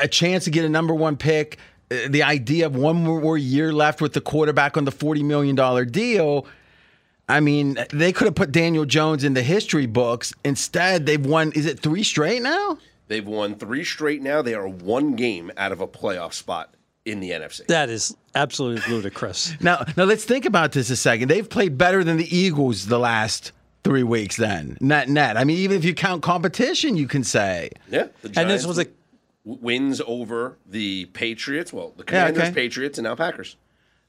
a 0.00 0.06
chance 0.06 0.44
to 0.44 0.50
get 0.50 0.64
a 0.64 0.68
number 0.68 0.94
one 0.94 1.16
pick. 1.16 1.58
Uh, 1.90 2.08
The 2.08 2.22
idea 2.22 2.66
of 2.66 2.76
one 2.76 2.96
more 2.96 3.38
year 3.38 3.72
left 3.72 4.00
with 4.00 4.12
the 4.12 4.20
quarterback 4.20 4.76
on 4.76 4.84
the 4.84 4.92
forty 4.92 5.22
million 5.22 5.54
dollar 5.56 5.84
deal. 5.84 6.46
I 7.30 7.40
mean, 7.40 7.76
they 7.92 8.12
could 8.12 8.24
have 8.26 8.34
put 8.34 8.52
Daniel 8.52 8.86
Jones 8.86 9.22
in 9.22 9.34
the 9.34 9.42
history 9.42 9.84
books. 9.86 10.32
Instead, 10.44 11.04
they've 11.04 11.24
won. 11.24 11.52
Is 11.52 11.66
it 11.66 11.78
three 11.80 12.02
straight 12.02 12.40
now? 12.42 12.78
They've 13.08 13.26
won 13.26 13.54
three 13.56 13.84
straight 13.84 14.22
now. 14.22 14.40
They 14.42 14.54
are 14.54 14.68
one 14.68 15.14
game 15.14 15.50
out 15.56 15.72
of 15.72 15.80
a 15.80 15.86
playoff 15.86 16.32
spot 16.34 16.74
in 17.04 17.20
the 17.20 17.30
NFC. 17.30 17.66
That 17.66 17.88
is 17.90 18.14
absolutely 18.34 18.90
ludicrous. 18.92 19.54
Now, 19.60 19.84
now 19.96 20.04
let's 20.04 20.24
think 20.24 20.44
about 20.44 20.72
this 20.72 20.90
a 20.90 20.96
second. 20.96 21.28
They've 21.28 21.48
played 21.48 21.76
better 21.78 22.04
than 22.04 22.16
the 22.18 22.34
Eagles 22.36 22.86
the 22.86 22.98
last 22.98 23.52
three 23.84 24.02
weeks. 24.02 24.36
Then 24.36 24.76
net 24.80 25.08
net. 25.08 25.36
I 25.38 25.44
mean, 25.44 25.56
even 25.58 25.76
if 25.78 25.84
you 25.84 25.94
count 25.94 26.22
competition, 26.22 26.96
you 26.96 27.06
can 27.08 27.24
say. 27.24 27.70
Yeah. 27.90 28.08
The 28.22 28.40
And 28.40 28.50
this 28.50 28.66
was 28.66 28.78
a 28.78 28.84
w- 28.84 28.97
wins 29.60 30.00
over 30.06 30.58
the 30.66 31.06
Patriots. 31.06 31.72
Well, 31.72 31.92
the 31.96 32.04
Yeah, 32.04 32.26
Commanders, 32.28 32.42
okay. 32.44 32.52
Patriots, 32.54 32.98
and 32.98 33.04
now 33.04 33.14
Packers. 33.14 33.56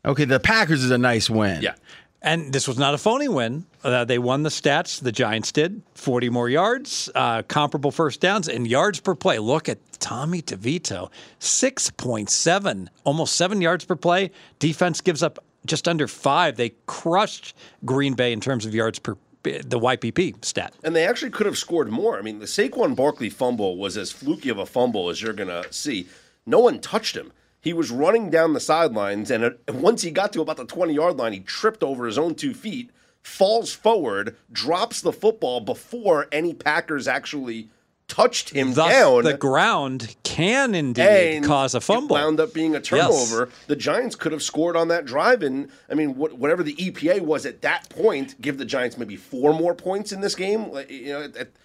Okay, 0.05 0.25
the 0.25 0.39
Packers 0.39 0.83
is 0.83 0.91
a 0.91 0.97
nice 0.97 1.29
win. 1.29 1.61
Yeah. 1.61 1.75
And 2.21 2.51
this 2.51 2.67
was 2.67 2.77
not 2.77 2.93
a 2.93 2.97
phony 2.97 3.29
win. 3.29 3.65
Uh, 3.81 4.03
they 4.03 4.19
won 4.19 4.43
the 4.43 4.49
stats. 4.49 5.01
The 5.01 5.11
Giants 5.11 5.53
did 5.53 5.81
40 5.95 6.29
more 6.29 6.49
yards, 6.49 7.09
uh, 7.15 7.43
comparable 7.43 7.91
first 7.91 8.19
downs, 8.19 8.49
and 8.49 8.67
yards 8.67 8.99
per 8.99 9.15
play. 9.15 9.39
Look 9.39 9.69
at 9.69 9.77
Tommy 10.01 10.41
DeVito 10.41 11.09
6.7, 11.39 12.87
almost 13.05 13.35
seven 13.35 13.61
yards 13.61 13.85
per 13.85 13.95
play. 13.95 14.31
Defense 14.59 14.99
gives 14.99 15.23
up 15.23 15.39
just 15.65 15.87
under 15.87 16.07
five. 16.07 16.57
They 16.57 16.71
crushed 16.87 17.55
Green 17.85 18.13
Bay 18.15 18.33
in 18.33 18.41
terms 18.41 18.65
of 18.65 18.75
yards 18.75 18.99
per 18.99 19.15
the 19.43 19.79
YPP 19.79 20.43
stat. 20.43 20.73
And 20.83 20.95
they 20.95 21.05
actually 21.05 21.31
could 21.31 21.45
have 21.45 21.57
scored 21.57 21.89
more. 21.89 22.17
I 22.17 22.21
mean, 22.21 22.39
the 22.39 22.45
Saquon 22.45 22.95
Barkley 22.95 23.29
fumble 23.29 23.77
was 23.77 23.97
as 23.97 24.11
fluky 24.11 24.49
of 24.49 24.57
a 24.57 24.65
fumble 24.65 25.09
as 25.09 25.21
you're 25.21 25.33
going 25.33 25.49
to 25.49 25.71
see. 25.71 26.07
No 26.45 26.59
one 26.59 26.79
touched 26.79 27.15
him. 27.15 27.31
He 27.61 27.73
was 27.73 27.91
running 27.91 28.29
down 28.29 28.53
the 28.53 28.59
sidelines, 28.59 29.29
and 29.29 29.55
once 29.67 30.01
he 30.01 30.11
got 30.11 30.31
to 30.33 30.41
about 30.41 30.57
the 30.57 30.65
20 30.65 30.93
yard 30.93 31.17
line, 31.17 31.33
he 31.33 31.41
tripped 31.41 31.83
over 31.83 32.05
his 32.05 32.17
own 32.17 32.35
two 32.35 32.53
feet, 32.53 32.91
falls 33.21 33.73
forward, 33.73 34.37
drops 34.51 35.01
the 35.01 35.11
football 35.11 35.59
before 35.59 36.27
any 36.31 36.53
Packers 36.53 37.07
actually 37.07 37.69
touched 38.09 38.49
him 38.49 38.73
Thus, 38.73 38.91
down. 38.91 39.23
the 39.23 39.37
ground 39.37 40.15
can 40.23 40.75
indeed 40.75 41.01
and 41.37 41.45
cause 41.45 41.73
a 41.73 41.77
it 41.77 41.83
fumble. 41.83 42.15
wound 42.15 42.39
up 42.41 42.53
being 42.53 42.75
a 42.75 42.81
turnover. 42.81 43.47
The 43.67 43.75
Giants 43.77 44.15
could 44.17 44.31
have 44.33 44.43
scored 44.43 44.75
on 44.75 44.89
that 44.89 45.05
drive, 45.05 45.41
and 45.43 45.69
I 45.89 45.93
mean, 45.93 46.15
what, 46.15 46.33
whatever 46.37 46.63
the 46.63 46.75
EPA 46.75 47.21
was 47.21 47.45
at 47.45 47.61
that 47.61 47.87
point, 47.89 48.41
give 48.41 48.57
the 48.57 48.65
Giants 48.65 48.97
maybe 48.97 49.15
four 49.15 49.53
more 49.53 49.73
points 49.73 50.11
in 50.11 50.19
this 50.19 50.35
game. 50.35 50.69
Like, 50.71 50.89
You 50.91 51.13
know, 51.13 51.21
it, 51.21 51.35
it, 51.37 51.55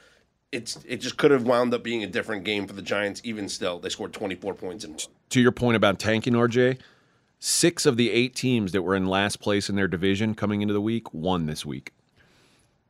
it's 0.52 0.78
it 0.86 0.98
just 0.98 1.16
could 1.16 1.32
have 1.32 1.42
wound 1.44 1.74
up 1.74 1.82
being 1.82 2.04
a 2.04 2.06
different 2.06 2.44
game 2.44 2.66
for 2.68 2.74
the 2.74 2.82
Giants. 2.82 3.20
Even 3.24 3.48
still, 3.48 3.80
they 3.80 3.88
scored 3.88 4.12
24 4.12 4.54
points 4.54 4.84
in 4.84 4.90
one. 4.92 5.00
to 5.30 5.40
your 5.40 5.50
point 5.50 5.74
about 5.76 5.98
tanking, 5.98 6.34
RJ, 6.34 6.78
six 7.40 7.86
of 7.86 7.96
the 7.96 8.10
eight 8.10 8.36
teams 8.36 8.70
that 8.72 8.82
were 8.82 8.94
in 8.94 9.06
last 9.06 9.40
place 9.40 9.68
in 9.68 9.74
their 9.76 9.88
division 9.88 10.34
coming 10.34 10.62
into 10.62 10.72
the 10.74 10.80
week 10.80 11.12
won 11.12 11.46
this 11.46 11.66
week. 11.66 11.90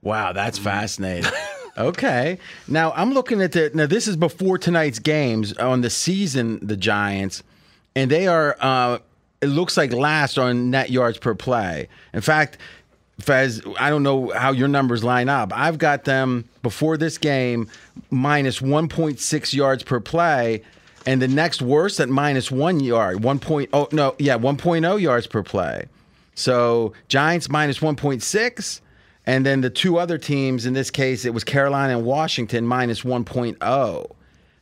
Wow, 0.03 0.33
that's 0.35 0.59
fascinating. 0.59 1.31
Okay. 1.77 2.39
Now 2.69 2.93
I'm 2.93 3.13
looking 3.13 3.43
at 3.43 3.53
the 3.53 3.71
now 3.75 3.87
this 3.87 4.09
is 4.09 4.17
before 4.17 4.59
tonight's 4.59 4.99
games 4.99 5.53
on 5.55 5.81
the 5.81 5.91
season, 5.91 6.65
the 6.67 6.77
Giants, 6.77 7.43
and 7.95 8.11
they 8.11 8.27
are 8.27 8.57
uh 8.61 8.99
it 9.41 9.49
looks 9.49 9.77
like 9.77 9.93
last 9.93 10.39
on 10.39 10.71
net 10.71 10.91
yards 10.91 11.19
per 11.19 11.35
play. 11.35 11.89
In 12.15 12.23
fact, 12.23 12.59
Fez, 13.21 13.63
I 13.79 13.91
don't 13.91 14.03
know 14.03 14.31
how 14.31 14.53
your 14.53 14.69
numbers 14.69 15.05
line 15.05 15.29
up. 15.29 15.53
I've 15.55 15.79
got 15.79 16.05
them 16.05 16.49
before 16.63 16.97
this 16.97 17.19
game 17.19 17.69
minus 18.11 18.61
1.6 18.61 19.55
yards 19.55 19.83
per 19.83 20.01
play, 20.01 20.63
and 21.07 21.23
the 21.23 21.29
next 21.29 21.63
worst 21.63 22.01
at 22.01 22.09
minus 22.09 22.51
one 22.51 22.81
yard. 22.81 23.19
1.0 23.19 23.93
no, 23.93 24.15
yeah, 24.19 24.37
1.0 24.37 25.01
yards 25.01 25.27
per 25.27 25.43
play. 25.43 25.87
So 26.35 26.93
Giants 27.09 27.49
minus 27.49 27.79
1.6, 27.79 28.81
and 29.27 29.45
then 29.45 29.61
the 29.61 29.71
two 29.71 29.99
other 29.99 30.19
teams, 30.19 30.67
in 30.67 30.75
this 30.75 30.91
case, 30.91 31.25
it 31.25 31.33
was 31.33 31.45
Carolina 31.45 31.97
and 31.97 32.07
Washington 32.07 32.67
minus 32.67 33.03
1.0. 33.03 34.11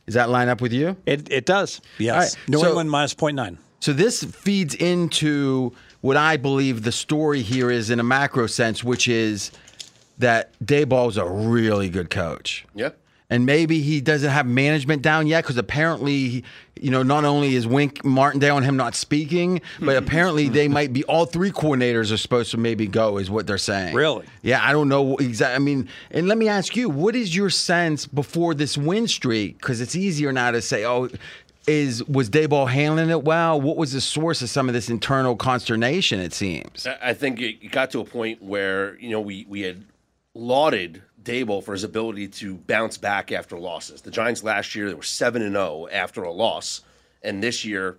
Does 0.05 0.15
that 0.15 0.29
line 0.29 0.49
up 0.49 0.61
with 0.61 0.73
you? 0.73 0.97
It, 1.05 1.31
it 1.31 1.45
does. 1.45 1.81
Yes. 1.97 2.13
All 2.13 2.19
right, 2.19 2.49
New 2.49 2.59
so- 2.59 2.67
England 2.67 2.91
minus 2.91 3.13
0.9. 3.13 3.57
So 3.79 3.91
this 3.91 4.23
feeds 4.23 4.75
into 4.75 5.73
what 5.99 6.15
I 6.15 6.37
believe 6.37 6.83
the 6.83 6.91
story 6.93 7.41
here 7.41 7.69
is 7.69 7.89
in 7.89 7.99
a 7.99 8.03
macro 8.03 8.47
sense, 8.47 8.81
which 8.81 9.09
is 9.09 9.51
that 10.19 10.57
Daboll's 10.63 11.17
a 11.17 11.25
really 11.25 11.89
good 11.89 12.09
coach. 12.09 12.65
Yeah. 12.73 12.91
And 13.33 13.47
maybe 13.47 13.81
he 13.81 13.99
doesn't 13.99 14.29
have 14.29 14.45
management 14.45 15.01
down 15.01 15.25
yet 15.25 15.43
because 15.43 15.57
apparently, 15.57 16.43
you 16.79 16.91
know, 16.91 17.01
not 17.01 17.25
only 17.25 17.55
is 17.55 17.65
Wink 17.65 18.05
Martindale 18.05 18.57
and 18.57 18.63
him 18.63 18.77
not 18.77 18.93
speaking, 18.93 19.59
but 19.79 19.97
apparently 20.03 20.49
they 20.49 20.67
might 20.67 20.93
be 20.93 21.03
all 21.05 21.25
three 21.25 21.49
coordinators 21.49 22.13
are 22.13 22.17
supposed 22.17 22.51
to 22.51 22.57
maybe 22.57 22.85
go, 22.85 23.17
is 23.17 23.31
what 23.31 23.47
they're 23.47 23.57
saying. 23.57 23.95
Really? 23.95 24.27
Yeah, 24.43 24.63
I 24.63 24.71
don't 24.71 24.87
know 24.87 25.17
exactly. 25.17 25.55
I 25.55 25.57
mean, 25.57 25.89
and 26.11 26.27
let 26.27 26.37
me 26.37 26.47
ask 26.47 26.75
you, 26.75 26.89
what 26.91 27.15
is 27.15 27.35
your 27.35 27.49
sense 27.49 28.05
before 28.05 28.53
this 28.53 28.77
win 28.77 29.07
streak? 29.07 29.57
Because 29.57 29.81
it's 29.81 29.95
easier 29.95 30.31
now 30.31 30.51
to 30.51 30.61
say, 30.61 30.85
oh, 30.85 31.09
is 31.65 32.03
was 32.03 32.29
Daboll 32.29 32.69
handling 32.69 33.09
it 33.09 33.23
well? 33.23 33.59
What 33.59 33.77
was 33.77 33.93
the 33.93 34.01
source 34.01 34.43
of 34.43 34.49
some 34.51 34.67
of 34.69 34.73
this 34.75 34.89
internal 34.91 35.35
consternation? 35.35 36.19
It 36.19 36.33
seems. 36.33 36.85
I- 36.85 36.99
I 37.01 37.13
think 37.15 37.41
it 37.41 37.71
got 37.71 37.89
to 37.91 37.99
a 37.99 38.05
point 38.05 38.43
where 38.43 38.95
you 38.99 39.09
know 39.09 39.21
we 39.21 39.47
we 39.49 39.61
had 39.61 39.85
lauded 40.35 41.01
Daboll 41.23 41.63
for 41.63 41.71
his 41.71 41.83
ability 41.83 42.27
to 42.27 42.55
bounce 42.55 42.97
back 42.97 43.31
after 43.31 43.57
losses. 43.57 44.01
The 44.01 44.11
Giants 44.11 44.43
last 44.43 44.75
year 44.75 44.87
they 44.87 44.93
were 44.93 45.03
seven 45.03 45.41
and 45.41 45.55
zero 45.55 45.87
after 45.91 46.23
a 46.23 46.31
loss, 46.31 46.81
and 47.21 47.41
this 47.41 47.63
year 47.65 47.97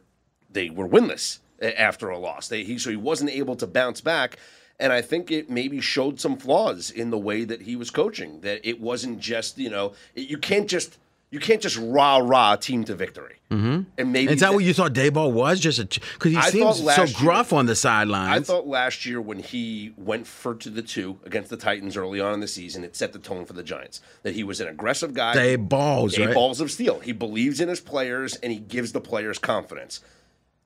they 0.50 0.70
were 0.70 0.88
winless 0.88 1.38
after 1.60 2.08
a 2.08 2.18
loss. 2.18 2.48
They 2.48 2.64
he 2.64 2.78
so 2.78 2.90
he 2.90 2.96
wasn't 2.96 3.30
able 3.30 3.56
to 3.56 3.66
bounce 3.66 4.00
back. 4.00 4.38
And 4.80 4.92
I 4.92 5.02
think 5.02 5.30
it 5.30 5.48
maybe 5.48 5.80
showed 5.80 6.18
some 6.18 6.36
flaws 6.36 6.90
in 6.90 7.10
the 7.10 7.18
way 7.18 7.44
that 7.44 7.62
he 7.62 7.76
was 7.76 7.90
coaching. 7.90 8.40
That 8.40 8.68
it 8.68 8.80
wasn't 8.80 9.20
just 9.20 9.58
you 9.58 9.70
know 9.70 9.92
you 10.14 10.38
can't 10.38 10.68
just 10.68 10.98
you 11.34 11.40
can't 11.40 11.60
just 11.60 11.76
rah 11.78 12.18
rah 12.18 12.54
team 12.56 12.84
to 12.84 12.94
victory. 12.94 13.34
Mm-hmm. 13.50 13.82
And 13.98 14.12
maybe 14.12 14.32
Is 14.32 14.40
that 14.40 14.46
that- 14.48 14.54
what 14.54 14.64
you 14.64 14.72
thought 14.72 14.92
Daboll 14.94 15.32
was? 15.32 15.60
Just 15.60 15.78
a 15.78 15.84
because 15.84 16.30
he 16.32 16.36
I 16.38 16.50
seems 16.50 16.78
so 16.78 16.84
last 16.84 16.98
year- 16.98 17.06
gruff 17.18 17.52
on 17.52 17.66
the 17.66 17.74
sidelines. 17.76 18.48
I 18.48 18.52
thought 18.52 18.66
last 18.66 19.04
year 19.04 19.20
when 19.20 19.38
he 19.40 19.92
went 19.96 20.26
for 20.26 20.54
to 20.54 20.70
the 20.70 20.80
two 20.82 21.18
against 21.24 21.50
the 21.50 21.56
Titans 21.56 21.96
early 21.96 22.20
on 22.20 22.32
in 22.34 22.40
the 22.40 22.48
season, 22.48 22.84
it 22.84 22.94
set 22.96 23.12
the 23.12 23.18
tone 23.18 23.44
for 23.44 23.52
the 23.52 23.62
Giants. 23.62 24.00
That 24.22 24.34
he 24.34 24.44
was 24.44 24.60
an 24.60 24.68
aggressive 24.68 25.12
guy. 25.12 25.34
They 25.34 25.56
balls, 25.56 26.14
They 26.14 26.26
right? 26.26 26.34
balls 26.34 26.60
of 26.60 26.70
steel. 26.70 27.00
He 27.00 27.12
believes 27.12 27.60
in 27.60 27.68
his 27.68 27.80
players 27.80 28.36
and 28.36 28.52
he 28.52 28.58
gives 28.58 28.92
the 28.92 29.00
players 29.00 29.38
confidence. 29.38 30.00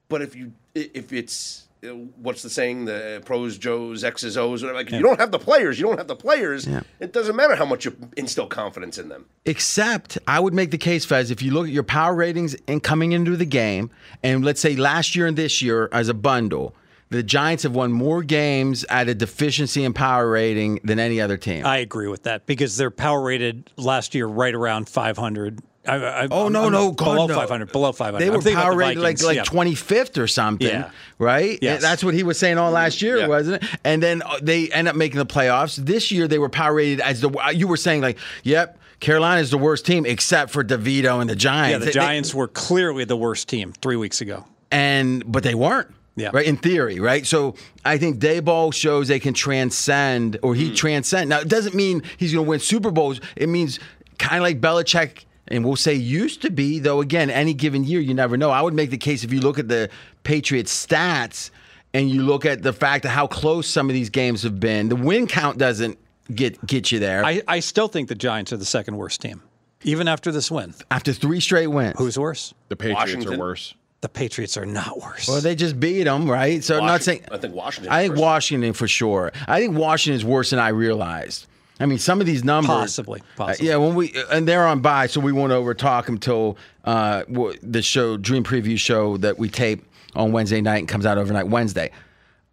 But 0.08 0.22
if 0.22 0.34
you 0.36 0.52
if 0.74 1.12
it's 1.12 1.67
Uh, 1.84 1.88
what's 2.16 2.42
the 2.42 2.50
saying 2.50 2.86
the 2.86 3.22
pros 3.24 3.56
Joes 3.56 4.02
X's 4.02 4.36
O's 4.36 4.62
whatever 4.62 4.78
like 4.78 4.88
if 4.88 4.94
you 4.94 5.02
don't 5.02 5.20
have 5.20 5.30
the 5.30 5.38
players 5.38 5.78
you 5.78 5.86
don't 5.86 5.98
have 5.98 6.08
the 6.08 6.16
players 6.16 6.66
it 6.98 7.12
doesn't 7.12 7.36
matter 7.36 7.54
how 7.54 7.64
much 7.64 7.84
you 7.84 7.96
instill 8.16 8.48
confidence 8.48 8.98
in 8.98 9.08
them 9.08 9.26
Except, 9.44 10.18
I 10.26 10.40
would 10.40 10.52
make 10.52 10.72
the 10.72 10.78
case, 10.78 11.06
Fez, 11.06 11.30
if 11.30 11.40
you 11.40 11.52
look 11.52 11.66
at 11.66 11.72
your 11.72 11.82
power 11.82 12.14
ratings 12.14 12.54
and 12.66 12.82
coming 12.82 13.12
into 13.12 13.34
the 13.34 13.46
game, 13.46 13.90
and 14.22 14.44
let's 14.44 14.60
say 14.60 14.76
last 14.76 15.16
year 15.16 15.26
and 15.26 15.38
this 15.38 15.62
year 15.62 15.88
as 15.90 16.10
a 16.10 16.14
bundle, 16.14 16.74
the 17.08 17.22
Giants 17.22 17.62
have 17.62 17.74
won 17.74 17.90
more 17.90 18.22
games 18.22 18.84
at 18.90 19.08
a 19.08 19.14
deficiency 19.14 19.84
in 19.84 19.94
power 19.94 20.28
rating 20.30 20.80
than 20.84 20.98
any 20.98 21.18
other 21.18 21.38
team. 21.38 21.64
I 21.64 21.78
agree 21.78 22.08
with 22.08 22.24
that 22.24 22.44
because 22.44 22.76
they're 22.76 22.90
power 22.90 23.22
rated 23.22 23.70
last 23.78 24.14
year 24.14 24.26
right 24.26 24.54
around 24.54 24.90
500. 24.90 25.60
I, 25.88 25.96
I, 25.96 26.28
Oh 26.30 26.44
I'm- 26.44 26.52
no, 26.52 26.66
I'm 26.66 26.72
no, 26.72 26.92
God, 26.92 27.04
below 27.14 27.26
no. 27.26 27.34
500, 27.34 27.72
below 27.72 27.92
500. 27.92 28.24
They 28.24 28.30
were 28.30 28.42
power 28.42 28.72
the 28.72 28.76
rated 28.76 29.02
like 29.02 29.22
like 29.22 29.36
yeah. 29.36 29.42
twenty 29.44 29.74
fifth 29.74 30.18
or 30.18 30.26
something, 30.26 30.66
Yeah. 30.68 30.90
right? 31.18 31.58
Yes. 31.62 31.80
That's 31.82 32.04
what 32.04 32.14
he 32.14 32.22
was 32.22 32.38
saying 32.38 32.58
all 32.58 32.70
last 32.70 32.98
mm-hmm. 32.98 33.06
year, 33.06 33.18
Yeah. 33.18 33.26
wasn't 33.28 33.62
it? 33.62 33.68
And 33.84 34.02
then 34.02 34.22
uh, 34.22 34.38
they 34.42 34.70
end 34.70 34.88
up 34.88 34.96
making 34.96 35.18
the 35.18 35.26
playoffs. 35.26 35.76
This 35.76 36.10
year 36.10 36.28
they 36.28 36.38
were 36.38 36.48
power 36.48 36.74
rated 36.74 37.00
as 37.00 37.20
the 37.20 37.30
uh, 37.30 37.50
you 37.50 37.66
were 37.68 37.76
saying 37.76 38.02
like, 38.02 38.18
yep, 38.42 38.78
Carolina 39.00 39.40
is 39.40 39.50
the 39.50 39.58
worst 39.58 39.86
team 39.86 40.04
except 40.06 40.50
for 40.50 40.62
DeVito 40.64 41.20
and 41.20 41.30
the 41.30 41.36
Giants. 41.36 41.72
Yeah, 41.72 41.78
the 41.78 41.84
They- 41.86 41.92
they- 41.92 42.06
Giants 42.06 42.34
were 42.34 42.48
clearly 42.48 43.04
the 43.04 43.16
worst 43.16 43.48
team 43.48 43.72
three 43.80 43.96
weeks 43.96 44.20
ago. 44.20 44.44
and 44.70 45.24
but 45.30 45.42
they 45.42 45.54
weren't. 45.54 45.88
Yeah. 46.16 46.30
Right. 46.32 46.46
In 46.46 46.56
theory, 46.56 46.98
right. 46.98 47.24
So 47.24 47.54
I 47.84 47.96
think 47.96 48.18
Daboll 48.18 48.74
shows 48.74 49.06
they 49.06 49.20
can 49.20 49.34
transcend, 49.34 50.36
or 50.42 50.52
he 50.56 50.70
mm. 50.72 50.76
transcend. 50.76 51.30
Now 51.30 51.38
it 51.38 51.46
doesn't 51.48 51.76
mean 51.76 52.02
he's 52.16 52.32
going 52.32 52.44
to 52.44 52.48
win 52.50 52.58
Super 52.58 52.90
Bowls. 52.90 53.20
It 53.36 53.48
means 53.48 53.78
kind 54.18 54.36
of 54.38 54.42
like 54.42 54.60
Belichick, 54.60 55.26
and 55.50 55.64
we'll 55.64 55.76
say 55.76 55.94
used 55.94 56.42
to 56.42 56.50
be. 56.50 56.78
Though 56.78 57.00
again, 57.00 57.30
any 57.30 57.54
given 57.54 57.84
year, 57.84 58.00
you 58.00 58.14
never 58.14 58.36
know. 58.36 58.50
I 58.50 58.62
would 58.62 58.74
make 58.74 58.90
the 58.90 58.98
case 58.98 59.24
if 59.24 59.32
you 59.32 59.40
look 59.40 59.58
at 59.58 59.68
the 59.68 59.90
Patriots 60.22 60.86
stats 60.86 61.50
and 61.94 62.10
you 62.10 62.22
look 62.22 62.44
at 62.44 62.62
the 62.62 62.72
fact 62.72 63.04
of 63.04 63.10
how 63.10 63.26
close 63.26 63.66
some 63.66 63.88
of 63.88 63.94
these 63.94 64.10
games 64.10 64.42
have 64.42 64.60
been. 64.60 64.88
The 64.88 64.96
win 64.96 65.26
count 65.26 65.58
doesn't 65.58 65.98
get 66.34 66.64
get 66.66 66.92
you 66.92 66.98
there 66.98 67.24
I, 67.24 67.40
I 67.48 67.60
still 67.60 67.88
think 67.88 68.10
the 68.10 68.14
Giants 68.14 68.52
are 68.52 68.58
the 68.58 68.64
second 68.66 68.96
worst 68.98 69.22
team, 69.22 69.42
even 69.82 70.08
after 70.08 70.30
this 70.30 70.50
win. 70.50 70.74
after 70.90 71.12
three 71.12 71.40
straight 71.40 71.68
wins. 71.68 71.94
Who's 71.98 72.18
worse? 72.18 72.52
The 72.68 72.76
Patriots 72.76 73.00
Washington. 73.00 73.34
are 73.34 73.38
worse. 73.38 73.74
The 74.00 74.08
Patriots 74.08 74.56
are 74.56 74.66
not 74.66 75.00
worse. 75.00 75.26
Well, 75.26 75.40
they 75.40 75.56
just 75.56 75.80
beat 75.80 76.04
them, 76.04 76.30
right? 76.30 76.62
So 76.62 76.78
I'm 76.78 76.86
not 76.86 77.02
saying. 77.02 77.24
I 77.32 77.38
think 77.38 77.54
Washington 77.54 77.90
I 77.92 78.02
think 78.02 78.12
first. 78.12 78.22
Washington 78.22 78.72
for 78.74 78.86
sure. 78.86 79.32
I 79.48 79.58
think 79.60 79.76
Washington 79.76 80.16
is 80.16 80.24
worse 80.24 80.50
than 80.50 80.60
I 80.60 80.68
realized. 80.68 81.46
I 81.80 81.86
mean, 81.86 81.98
some 81.98 82.20
of 82.20 82.26
these 82.26 82.42
numbers. 82.44 82.68
Possibly, 82.68 83.22
possibly. 83.36 83.68
Uh, 83.68 83.72
yeah, 83.72 83.76
when 83.76 83.94
we 83.94 84.12
and 84.30 84.48
they're 84.48 84.66
on 84.66 84.80
bye, 84.80 85.06
so 85.06 85.20
we 85.20 85.32
won't 85.32 85.52
over 85.52 85.74
talk 85.74 86.08
until 86.08 86.56
uh, 86.84 87.22
the 87.62 87.82
show 87.82 88.16
Dream 88.16 88.42
Preview 88.44 88.78
show 88.78 89.16
that 89.18 89.38
we 89.38 89.48
tape 89.48 89.84
on 90.16 90.32
Wednesday 90.32 90.60
night 90.60 90.78
and 90.78 90.88
comes 90.88 91.06
out 91.06 91.18
overnight 91.18 91.48
Wednesday. 91.48 91.90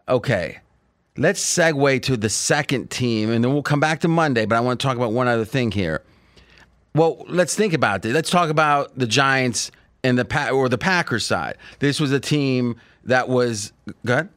Okay, 0.07 0.59
let's 1.17 1.43
segue 1.43 2.01
to 2.03 2.15
the 2.17 2.29
second 2.29 2.91
team, 2.91 3.31
and 3.31 3.43
then 3.43 3.51
we'll 3.53 3.63
come 3.63 3.79
back 3.79 4.01
to 4.01 4.07
Monday. 4.07 4.45
But 4.45 4.57
I 4.57 4.59
want 4.59 4.79
to 4.79 4.85
talk 4.85 4.95
about 4.95 5.11
one 5.11 5.27
other 5.27 5.45
thing 5.45 5.71
here. 5.71 6.03
Well, 6.93 7.25
let's 7.27 7.55
think 7.55 7.73
about 7.73 8.03
this. 8.03 8.13
Let's 8.13 8.29
talk 8.29 8.49
about 8.49 8.97
the 8.97 9.07
Giants 9.07 9.71
and 10.03 10.17
the 10.17 10.23
pa- 10.25 10.49
or 10.49 10.69
the 10.69 10.77
Packers 10.77 11.25
side. 11.25 11.57
This 11.79 11.99
was 11.99 12.11
a 12.11 12.19
team 12.19 12.75
that 13.05 13.27
was 13.27 13.73
good. 14.05 14.29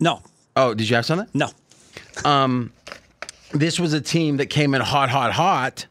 no, 0.00 0.22
Oh, 0.56 0.72
did 0.72 0.88
you 0.88 0.96
have 0.96 1.04
something? 1.04 1.28
no. 1.34 1.50
This 3.52 3.78
was 3.78 3.92
a 3.92 4.00
team 4.00 4.38
that 4.38 4.46
came 4.46 4.74
in 4.74 4.80
hot, 4.80 5.08
hot, 5.08 5.32
hot. 5.32 5.86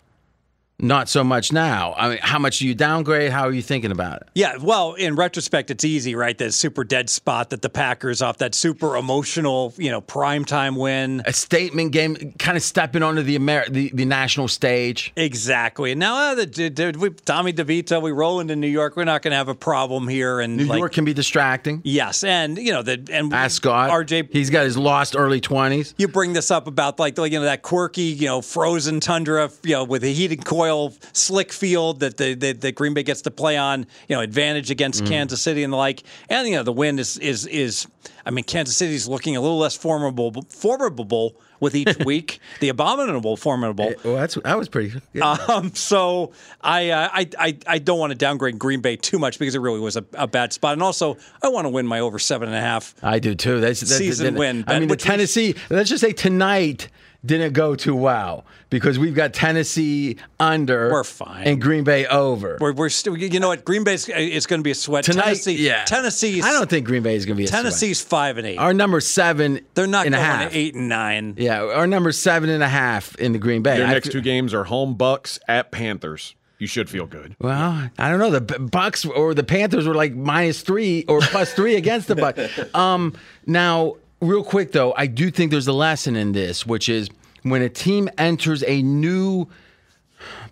Not 0.78 1.08
so 1.08 1.24
much 1.24 1.54
now. 1.54 1.94
I 1.98 2.10
mean, 2.10 2.18
how 2.22 2.38
much 2.38 2.60
do 2.60 2.68
you 2.68 2.76
downgrade? 2.76 3.32
How 3.32 3.44
are 3.44 3.52
you 3.54 3.62
thinking 3.62 3.92
about 3.92 4.22
it? 4.22 4.28
Yeah, 4.36 4.58
well, 4.62 4.94
in 4.94 5.16
retrospect, 5.16 5.72
it's 5.72 5.86
easy, 5.86 6.16
right? 6.16 6.38
That 6.38 6.54
super 6.54 6.84
dead 6.84 7.10
spot 7.10 7.52
that 7.52 7.62
the 7.62 7.70
Packers 7.70 8.22
off 8.22 8.40
that 8.40 8.54
super 8.54 8.98
emotional, 8.98 9.74
you 9.78 9.90
know, 9.90 10.02
primetime 10.02 10.78
win. 10.78 11.22
A 11.26 11.32
statement 11.32 11.94
game, 11.94 12.34
kind 12.40 12.58
of 12.58 12.64
stepping 12.64 13.04
onto 13.04 13.22
the 13.22 13.36
Amer- 13.36 13.70
the, 13.70 13.90
the 13.94 14.04
national 14.04 14.50
stage. 14.50 15.14
Exactly. 15.16 15.92
And 15.92 16.00
now 16.00 16.32
uh, 16.32 16.36
the, 16.36 16.46
the, 16.46 16.98
we, 17.00 17.10
Tommy 17.10 17.54
DeVito, 17.54 18.02
we 18.02 18.12
roll 18.12 18.42
into 18.42 18.58
New 18.58 18.68
York. 18.68 18.98
We're 18.98 19.06
not 19.06 19.22
going 19.22 19.32
to 19.32 19.38
have 19.38 19.48
a 19.48 19.56
problem 19.56 20.10
here. 20.10 20.42
And 20.42 20.58
New 20.58 20.66
like, 20.66 20.80
York 20.80 20.92
can 20.92 21.06
be 21.06 21.14
distracting. 21.14 21.82
yes, 21.86 22.24
and 22.24 22.58
you 22.58 22.74
know 22.74 22.82
the 22.82 23.02
and 23.12 23.34
Ask 23.34 23.56
Scott. 23.58 23.92
RJ. 23.92 24.30
He's 24.32 24.50
got 24.50 24.66
his 24.66 24.78
lost 24.78 25.16
early 25.18 25.40
twenties. 25.40 25.94
you 25.98 26.10
bring 26.10 26.34
this 26.34 26.52
up 26.52 26.68
about 26.68 27.00
like, 27.00 27.18
like 27.18 27.32
you 27.32 27.40
know 27.40 27.46
that 27.46 27.62
quirky 27.62 28.02
you 28.04 28.28
know 28.28 28.42
frozen 28.42 29.00
tundra 29.00 29.50
you 29.64 29.72
know 29.72 29.84
with 29.84 30.04
a 30.04 30.12
heated 30.14 30.44
coil 30.44 30.65
slick 31.14 31.52
field 31.54 32.00
that 32.02 32.18
the, 32.18 32.34
the 32.34 32.52
that 32.54 32.76
Green 32.76 32.94
Bay 32.94 33.04
gets 33.04 33.22
to 33.24 33.32
play 33.32 33.58
on 33.58 33.86
you 34.08 34.16
know 34.16 34.22
advantage 34.22 34.72
against 34.72 35.04
Mm. 35.04 35.08
Kansas 35.08 35.42
City 35.42 35.64
and 35.64 35.72
the 35.74 35.78
like 35.78 36.04
and 36.30 36.48
you 36.48 36.56
know 36.56 36.64
the 36.64 36.72
wind 36.74 37.00
is 37.00 37.18
is 37.18 37.46
is 37.48 37.88
I 38.26 38.32
mean 38.32 38.44
Kansas 38.46 38.76
City's 38.78 39.08
looking 39.08 39.36
a 39.36 39.42
little 39.42 39.58
less 39.58 39.76
formidable 39.76 40.42
formidable 40.50 41.36
with 41.60 41.76
each 41.76 41.96
week 42.06 42.40
the 42.60 42.70
abominable 42.70 43.38
formidable 43.38 43.94
Well, 44.04 44.16
that's 44.16 44.36
that 44.36 44.58
was 44.58 44.68
pretty. 44.70 45.00
um, 45.22 45.74
so 45.74 46.32
I, 46.62 46.90
uh, 46.90 47.10
I 47.14 47.30
I 47.40 47.58
I 47.68 47.78
don't 47.80 48.00
want 48.00 48.12
to 48.12 48.18
downgrade 48.18 48.60
Green 48.60 48.82
Bay 48.82 48.96
too 48.96 49.20
much 49.20 49.40
because 49.40 49.56
it 49.56 49.60
really 49.60 49.80
was 49.80 49.96
a, 49.98 50.06
a 50.14 50.28
bad 50.28 50.54
spot 50.54 50.74
and 50.74 50.82
also 50.84 51.18
I 51.44 51.50
want 51.50 51.66
to 51.66 51.70
win 51.70 51.88
my 51.88 52.00
over 52.00 52.20
seven 52.20 52.48
and 52.50 52.58
a 52.58 52.62
half 52.62 52.94
I 53.04 53.20
do 53.20 53.36
too. 53.36 53.60
That's, 53.60 53.80
that's 53.82 53.98
Season 53.98 54.34
that- 54.34 54.40
win, 54.40 54.64
I 54.68 54.80
mean, 54.80 54.90
the 54.90 54.96
Tennessee. 54.98 55.56
Let's 55.70 55.90
just 55.90 56.02
say 56.02 56.12
tonight 56.14 56.90
didn't 57.26 57.54
go 57.54 57.76
too 57.76 57.96
well 57.96 58.46
because 58.70 59.00
we've 59.00 59.16
got 59.16 59.34
Tennessee 59.34 60.18
under. 60.40 60.92
We're 60.92 61.04
fine. 61.04 61.48
And 61.48 61.62
Green 61.62 61.84
Bay 61.84 62.06
over. 62.06 62.58
We're, 62.60 62.74
we're 62.74 62.90
still, 62.90 63.18
you 63.18 63.40
know 63.40 63.48
what? 63.48 63.66
Green 63.66 63.84
Bay's 63.84 64.08
it's 64.10 64.46
going 64.46 64.60
to 64.60 64.64
be 64.64 64.72
a 64.72 64.76
sweat. 64.76 65.04
tonight, 65.06 65.24
Tennessee, 65.24 65.66
yeah. 65.66 65.84
Tennessee's. 65.86 66.46
I 66.46 66.52
don't 66.52 66.70
think 66.70 66.86
Green 66.86 67.04
Bay 67.04 67.16
is 67.16 67.26
going 67.26 67.36
to 67.36 67.40
be 67.40 67.46
a 67.46 67.48
sweat. 67.48 67.62
Tennessee's 67.64 68.02
five 68.02 68.38
and 68.38 68.46
eight. 68.48 68.58
Our 68.58 68.74
number 68.74 69.00
seven. 69.02 69.62
They're 69.74 69.88
not 69.88 70.06
and 70.06 70.16
a 70.16 70.18
going 70.18 70.28
half. 70.30 70.56
eight 70.56 70.76
and 70.76 70.90
nine. 70.90 71.36
Yeah, 71.38 71.64
our 71.64 71.88
number 71.88 72.12
seven 72.12 72.50
and 72.50 72.62
a 72.64 72.70
half 72.70 73.16
in 73.16 73.32
the 73.32 73.40
Green 73.40 73.62
Bay. 73.62 73.78
Their 73.78 73.88
next 73.88 74.08
fe- 74.08 74.14
two 74.14 74.22
games 74.22 74.54
are 74.54 74.66
home 74.66 74.96
Bucks 74.96 75.40
at 75.48 75.72
Panthers. 75.72 76.36
You 76.58 76.68
should 76.68 76.90
feel 76.90 77.06
good. 77.06 77.36
Well, 77.40 77.90
I 78.00 78.10
don't 78.10 78.18
know. 78.18 78.32
The 78.40 78.60
Bucks 78.60 79.06
or 79.06 79.34
the 79.34 79.44
Panthers 79.44 79.86
were 79.88 79.94
like 79.94 80.14
minus 80.16 80.62
three 80.62 81.04
or 81.10 81.20
plus 81.20 81.54
three 81.54 81.76
against 81.76 82.08
the 82.08 82.16
Bucks. 82.16 82.40
Um, 82.76 83.14
now, 83.46 83.96
real 84.28 84.44
quick 84.44 84.72
though, 84.72 84.94
I 84.96 85.08
do 85.08 85.32
think 85.32 85.52
there's 85.52 85.68
a 85.68 85.74
lesson 85.74 86.16
in 86.16 86.32
this, 86.32 86.66
which 86.66 86.90
is 86.90 87.10
when 87.44 87.62
a 87.62 87.70
team 87.70 88.10
enters 88.18 88.64
a 88.64 88.82
new 88.82 89.48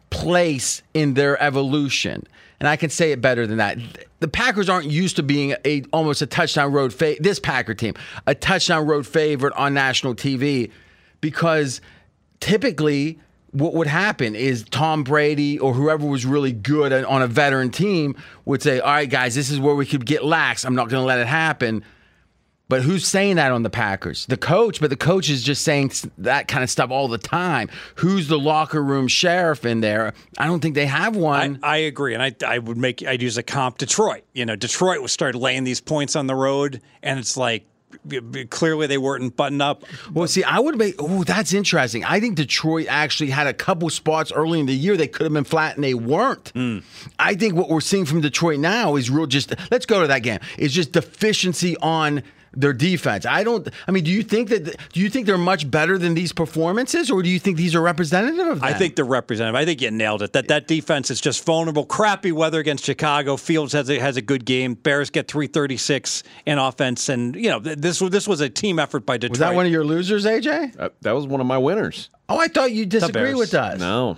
place 0.09 0.83
in 0.93 1.15
their 1.15 1.41
evolution. 1.41 2.25
And 2.59 2.69
I 2.69 2.75
can 2.75 2.89
say 2.89 3.11
it 3.11 3.19
better 3.19 3.45
than 3.45 3.57
that. 3.57 3.77
The 4.19 4.27
Packers 4.27 4.69
aren't 4.69 4.89
used 4.89 5.17
to 5.17 5.23
being 5.23 5.55
a 5.65 5.83
almost 5.91 6.21
a 6.21 6.25
touchdown 6.25 6.71
road 6.71 6.93
fa- 6.93 7.17
this 7.19 7.39
Packer 7.39 7.73
team, 7.73 7.93
a 8.25 8.35
touchdown 8.35 8.85
road 8.85 9.05
favorite 9.05 9.53
on 9.55 9.73
national 9.73 10.15
TV 10.15 10.71
because 11.19 11.81
typically 12.39 13.19
what 13.51 13.73
would 13.73 13.87
happen 13.87 14.35
is 14.35 14.63
Tom 14.63 15.03
Brady 15.03 15.59
or 15.59 15.73
whoever 15.73 16.05
was 16.05 16.25
really 16.25 16.51
good 16.51 16.91
on 16.91 17.21
a 17.21 17.27
veteran 17.27 17.69
team 17.69 18.15
would 18.45 18.61
say, 18.61 18.79
"All 18.79 18.91
right 18.91 19.09
guys, 19.09 19.35
this 19.35 19.49
is 19.49 19.59
where 19.59 19.75
we 19.75 19.85
could 19.85 20.05
get 20.05 20.23
lax. 20.23 20.63
I'm 20.63 20.75
not 20.75 20.89
going 20.89 21.01
to 21.01 21.05
let 21.05 21.19
it 21.19 21.27
happen." 21.27 21.83
But 22.69 22.81
who's 22.81 23.05
saying 23.05 23.35
that 23.35 23.51
on 23.51 23.63
the 23.63 23.69
Packers? 23.69 24.25
The 24.25 24.37
coach, 24.37 24.79
but 24.79 24.89
the 24.89 24.95
coach 24.95 25.29
is 25.29 25.43
just 25.43 25.63
saying 25.63 25.91
that 26.17 26.47
kind 26.47 26.63
of 26.63 26.69
stuff 26.69 26.91
all 26.91 27.07
the 27.07 27.17
time. 27.17 27.69
Who's 27.95 28.27
the 28.27 28.39
locker 28.39 28.81
room 28.81 29.07
sheriff 29.07 29.65
in 29.65 29.81
there? 29.81 30.13
I 30.37 30.45
don't 30.45 30.61
think 30.61 30.73
they 30.73 30.85
have 30.85 31.15
one. 31.15 31.59
I 31.61 31.77
agree, 31.77 32.13
and 32.13 32.23
I, 32.23 32.33
I 32.45 32.59
would 32.59 32.77
make 32.77 33.05
I'd 33.05 33.21
use 33.21 33.37
a 33.37 33.43
comp 33.43 33.77
Detroit. 33.77 34.23
You 34.33 34.45
know, 34.45 34.55
Detroit 34.55 35.01
was 35.01 35.11
started 35.11 35.37
laying 35.37 35.65
these 35.65 35.81
points 35.81 36.15
on 36.15 36.27
the 36.27 36.35
road, 36.35 36.81
and 37.03 37.19
it's 37.19 37.35
like 37.37 37.65
clearly 38.49 38.87
they 38.87 38.97
weren't 38.97 39.35
buttoned 39.35 39.61
up. 39.61 39.83
well, 40.13 40.27
see, 40.27 40.43
I 40.43 40.59
would 40.59 40.77
make. 40.77 40.95
Oh, 40.99 41.23
that's 41.23 41.53
interesting. 41.53 42.03
I 42.03 42.19
think 42.19 42.35
Detroit 42.35 42.87
actually 42.89 43.29
had 43.29 43.47
a 43.47 43.53
couple 43.53 43.89
spots 43.89 44.31
early 44.31 44.59
in 44.59 44.65
the 44.65 44.73
year 44.73 44.97
they 44.97 45.07
could 45.07 45.25
have 45.25 45.33
been 45.33 45.43
flat 45.43 45.75
and 45.75 45.83
they 45.83 45.93
weren't. 45.93 46.49
Hmm. 46.55 46.79
I 47.19 47.35
think 47.35 47.55
what 47.55 47.69
we're 47.69 47.81
seeing 47.81 48.05
from 48.05 48.21
Detroit 48.21 48.59
now 48.59 48.95
is 48.95 49.09
real. 49.09 49.27
Just 49.27 49.53
let's 49.69 49.85
go 49.85 50.01
to 50.01 50.07
that 50.07 50.19
game. 50.19 50.39
It's 50.57 50.73
just 50.73 50.91
deficiency 50.91 51.77
on 51.77 52.23
their 52.55 52.73
defense. 52.73 53.25
I 53.25 53.43
don't. 53.43 53.67
I 53.87 53.91
mean, 53.91 54.03
do 54.03 54.11
you 54.11 54.23
think 54.23 54.49
that? 54.49 54.77
Do 54.91 54.99
you 54.99 55.09
think 55.09 55.25
they're 55.25 55.37
much 55.37 55.69
better 55.69 55.97
than 55.97 56.13
these 56.13 56.31
performances, 56.31 57.09
or 57.11 57.23
do 57.23 57.29
you 57.29 57.39
think 57.39 57.57
these 57.57 57.75
are 57.75 57.81
representative 57.81 58.47
of 58.47 58.61
that? 58.61 58.75
I 58.75 58.77
think 58.77 58.95
they're 58.95 59.05
representative. 59.05 59.55
I 59.55 59.65
think 59.65 59.81
you 59.81 59.91
nailed 59.91 60.21
it. 60.21 60.33
That 60.33 60.47
that 60.47 60.67
defense 60.67 61.11
is 61.11 61.19
just 61.19 61.43
vulnerable. 61.45 61.85
Crappy 61.85 62.31
weather 62.31 62.59
against 62.59 62.85
Chicago. 62.85 63.37
Fields 63.37 63.73
has 63.73 63.89
a, 63.89 63.99
has 63.99 64.17
a 64.17 64.21
good 64.21 64.45
game. 64.45 64.73
Bears 64.75 65.09
get 65.09 65.27
336 65.27 66.23
in 66.45 66.57
offense, 66.57 67.09
and 67.09 67.35
you 67.35 67.49
know 67.49 67.59
this 67.59 68.01
was 68.01 68.11
this 68.11 68.27
was 68.27 68.41
a 68.41 68.49
team 68.49 68.79
effort 68.79 69.05
by 69.05 69.17
Detroit. 69.17 69.31
Was 69.31 69.39
that 69.39 69.55
one 69.55 69.65
of 69.65 69.71
your 69.71 69.85
losers, 69.85 70.25
AJ? 70.25 70.79
Uh, 70.79 70.89
that 71.01 71.11
was 71.13 71.27
one 71.27 71.41
of 71.41 71.47
my 71.47 71.57
winners. 71.57 72.09
Oh, 72.29 72.39
I 72.39 72.47
thought 72.47 72.71
you 72.71 72.85
disagree 72.85 73.33
with 73.33 73.53
us. 73.53 73.79
No. 73.79 74.17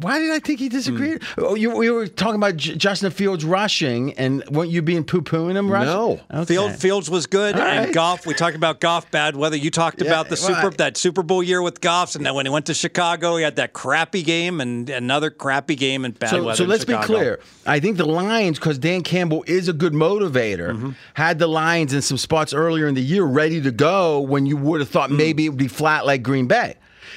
Why 0.00 0.18
did 0.18 0.30
I 0.30 0.40
think 0.40 0.60
he 0.60 0.68
disagreed? 0.68 1.22
Oh, 1.38 1.54
you, 1.54 1.74
we 1.74 1.90
were 1.90 2.06
talking 2.06 2.34
about 2.34 2.56
J- 2.58 2.74
Justin 2.76 3.10
Fields 3.10 3.44
rushing, 3.46 4.12
and 4.14 4.44
weren't 4.50 4.70
you 4.70 4.82
being 4.82 5.04
poo 5.04 5.22
pooing 5.22 5.56
him 5.56 5.70
rushing? 5.70 5.86
No. 5.88 6.20
Okay. 6.32 6.44
Field 6.54 6.76
Fields 6.76 7.08
was 7.08 7.26
good, 7.26 7.54
All 7.56 7.62
and 7.62 7.86
right. 7.86 7.94
Goff. 7.94 8.26
We 8.26 8.34
talked 8.34 8.56
about 8.56 8.80
Goff 8.80 9.10
bad 9.10 9.36
weather. 9.36 9.56
You 9.56 9.70
talked 9.70 10.02
Yeah, 10.02 10.08
about 10.08 10.26
the 10.28 10.38
well, 10.42 10.54
Super 10.54 10.66
I- 10.66 10.76
that 10.76 10.96
Super 10.98 11.22
Bowl 11.22 11.42
year 11.42 11.62
with 11.62 11.80
Goffs, 11.80 12.14
and 12.14 12.26
then 12.26 12.34
when 12.34 12.44
he 12.44 12.50
went 12.50 12.66
to 12.66 12.74
Chicago, 12.74 13.36
he 13.36 13.42
had 13.44 13.56
that 13.56 13.72
crappy 13.72 14.22
game 14.22 14.60
and 14.60 14.90
another 14.90 15.30
crappy 15.30 15.76
game 15.76 16.04
and 16.04 16.18
bad 16.18 16.30
So, 16.30 16.42
weather. 16.44 16.56
so 16.56 16.64
let's 16.64 16.84
be 16.84 16.96
clear. 16.98 17.40
I 17.66 17.80
think 17.80 17.96
the 17.96 18.04
Lions, 18.06 18.58
because 18.58 18.76
Dan 18.78 19.02
Campbell 19.02 19.44
is 19.46 19.68
a 19.68 19.72
good 19.72 19.94
motivator, 19.94 20.72
Mm-hmm. 20.74 20.90
had 21.14 21.38
the 21.38 21.46
Lions 21.46 21.94
in 21.94 22.02
some 22.02 22.18
spots 22.18 22.52
earlier 22.52 22.86
in 22.86 22.94
the 22.94 23.02
year 23.02 23.24
ready 23.24 23.62
to 23.62 23.70
go 23.70 24.20
when 24.20 24.44
you 24.44 24.56
would 24.58 24.80
have 24.80 24.90
thought 24.90 25.08
Mm. 25.10 25.16
maybe 25.16 25.46
it 25.46 25.48
would 25.50 25.58
be 25.58 25.68
flat 25.68 26.04
like 26.04 26.22
Green 26.22 26.46
Bay, 26.46 26.74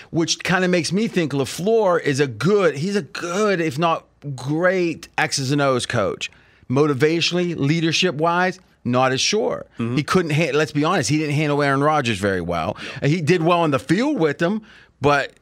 which 0.10 0.44
kind 0.44 0.64
of 0.64 0.72
makes 0.72 0.92
me 0.92 1.08
think 1.08 1.34
LaFleur 1.34 2.02
is 2.02 2.20
a 2.20 2.28
good, 2.28 2.78
he's 2.78 2.96
a 2.96 3.02
good, 3.02 3.60
if 3.60 3.78
not 3.78 4.06
great, 4.36 5.08
X's 5.18 5.52
and 5.52 5.62
O's 5.62 5.86
coach. 5.86 6.32
Motivationally, 6.70 7.56
leadership 7.58 8.16
wise, 8.16 8.60
not 8.84 9.12
as 9.12 9.22
sure. 9.22 9.66
Mm-hmm. 9.78 9.96
He 9.98 10.04
couldn't, 10.04 10.32
ha- 10.32 10.52
let's 10.54 10.72
be 10.72 10.84
honest, 10.84 11.10
he 11.10 11.18
didn't 11.18 11.36
handle 11.36 11.62
Aaron 11.62 11.82
Rodgers 11.82 12.20
very 12.20 12.42
well. 12.42 12.78
He 13.04 13.22
did 13.22 13.44
well 13.44 13.62
on 13.62 13.72
the 13.72 13.80
field 13.80 14.20
with 14.20 14.42
him, 14.42 14.62
but 15.02 15.34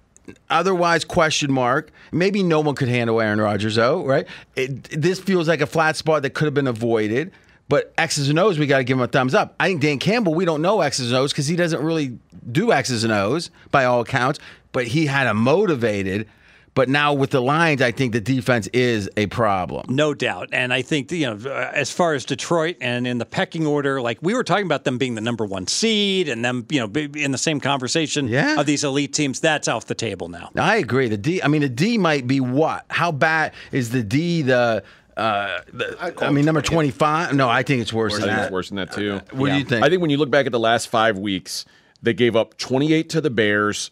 otherwise 0.49 1.05
question 1.05 1.51
mark. 1.51 1.91
Maybe 2.11 2.43
no 2.43 2.59
one 2.59 2.75
could 2.75 2.87
handle 2.87 3.21
Aaron 3.21 3.39
Rodgers, 3.39 3.75
though, 3.75 4.05
right? 4.05 4.27
It, 4.55 4.83
this 5.01 5.19
feels 5.19 5.47
like 5.47 5.61
a 5.61 5.67
flat 5.67 5.95
spot 5.95 6.23
that 6.23 6.31
could 6.31 6.45
have 6.45 6.53
been 6.53 6.67
avoided. 6.67 7.31
But 7.67 7.93
X's 7.97 8.29
and 8.29 8.37
O's, 8.37 8.59
we 8.59 8.67
got 8.67 8.77
to 8.77 8.83
give 8.83 8.97
him 8.97 9.03
a 9.03 9.07
thumbs 9.07 9.33
up. 9.33 9.55
I 9.59 9.67
think 9.67 9.81
Dan 9.81 9.97
Campbell, 9.99 10.35
we 10.35 10.45
don't 10.45 10.61
know 10.61 10.81
X's 10.81 11.11
and 11.11 11.17
O's 11.17 11.31
because 11.31 11.47
he 11.47 11.55
doesn't 11.55 11.81
really 11.83 12.19
do 12.51 12.71
X's 12.71 13.03
and 13.03 13.11
O's 13.11 13.49
by 13.71 13.85
all 13.85 14.01
accounts. 14.01 14.39
But 14.71 14.87
he 14.87 15.07
had 15.07 15.25
a 15.27 15.33
motivated. 15.33 16.27
But 16.75 16.89
now 16.89 17.13
with 17.13 17.29
the 17.29 17.41
Lions, 17.41 17.81
I 17.81 17.91
think 17.93 18.11
the 18.11 18.19
defense 18.19 18.67
is 18.73 19.09
a 19.15 19.27
problem. 19.27 19.85
No 19.95 20.13
doubt. 20.13 20.49
And 20.51 20.73
I 20.73 20.81
think, 20.81 21.09
you 21.09 21.25
know, 21.25 21.49
uh, 21.49 21.71
as 21.73 21.89
far 21.89 22.13
as 22.15 22.25
Detroit 22.25 22.75
and 22.81 23.07
in 23.07 23.17
the 23.17 23.25
pecking 23.25 23.65
order, 23.65 24.01
like 24.01 24.19
we 24.21 24.33
were 24.33 24.43
talking 24.43 24.65
about 24.65 24.83
them 24.83 24.97
being 24.97 25.15
the 25.15 25.21
number 25.21 25.45
one 25.45 25.67
seed 25.67 26.27
and 26.27 26.43
them, 26.43 26.65
you 26.69 26.81
know, 26.85 26.91
in 27.15 27.31
the 27.31 27.37
same 27.37 27.61
conversation 27.61 28.27
Yeah. 28.27 28.59
of 28.59 28.65
these 28.65 28.83
elite 28.83 29.13
teams, 29.13 29.39
that's 29.39 29.69
off 29.69 29.85
the 29.85 29.95
table 29.95 30.27
now. 30.27 30.49
I 30.57 30.75
agree. 30.75 31.07
The 31.07 31.15
D, 31.17 31.41
I 31.41 31.47
mean, 31.47 31.61
the 31.61 31.69
D 31.69 31.97
might 31.97 32.27
be 32.27 32.41
what? 32.41 32.83
How 32.89 33.13
bad 33.13 33.53
is 33.71 33.91
the 33.91 34.03
D? 34.03 34.41
The, 34.41 34.83
uh, 35.17 35.59
the 35.71 35.97
I'd 35.99 36.21
I 36.21 36.29
mean, 36.31 36.45
number 36.45 36.61
twenty-five. 36.61 37.33
No, 37.33 37.49
I 37.49 37.63
think 37.63 37.81
it's 37.81 37.93
worse 37.93 38.13
I 38.15 38.19
than 38.19 38.25
think 38.27 38.37
that. 38.37 38.43
it's 38.45 38.51
worse 38.51 38.69
than 38.69 38.75
that 38.77 38.91
too. 38.91 39.21
What 39.31 39.49
do 39.49 39.57
you 39.57 39.63
think? 39.63 39.83
I 39.85 39.89
think 39.89 40.01
when 40.01 40.09
you 40.09 40.17
look 40.17 40.29
back 40.29 40.45
at 40.45 40.51
the 40.51 40.59
last 40.59 40.87
five 40.89 41.17
weeks, 41.17 41.65
they 42.01 42.13
gave 42.13 42.35
up 42.35 42.57
28 42.57 43.09
to 43.11 43.21
the 43.21 43.29
Bears, 43.29 43.91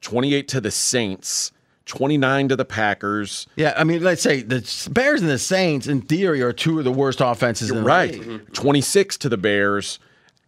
28 0.00 0.48
to 0.48 0.60
the 0.60 0.70
Saints, 0.70 1.52
29 1.86 2.48
to 2.48 2.56
the 2.56 2.64
Packers. 2.64 3.46
Yeah, 3.56 3.74
I 3.76 3.84
mean, 3.84 4.02
let's 4.02 4.22
say 4.22 4.42
the 4.42 4.60
Bears 4.90 5.20
and 5.20 5.30
the 5.30 5.38
Saints, 5.38 5.86
in 5.86 6.00
theory, 6.02 6.40
are 6.42 6.52
two 6.52 6.78
of 6.78 6.84
the 6.84 6.92
worst 6.92 7.20
offenses 7.20 7.70
in 7.70 7.76
the 7.76 7.82
Right. 7.82 8.18
league. 8.18 8.52
26 8.52 9.16
to 9.18 9.28
the 9.28 9.36
Bears 9.36 9.98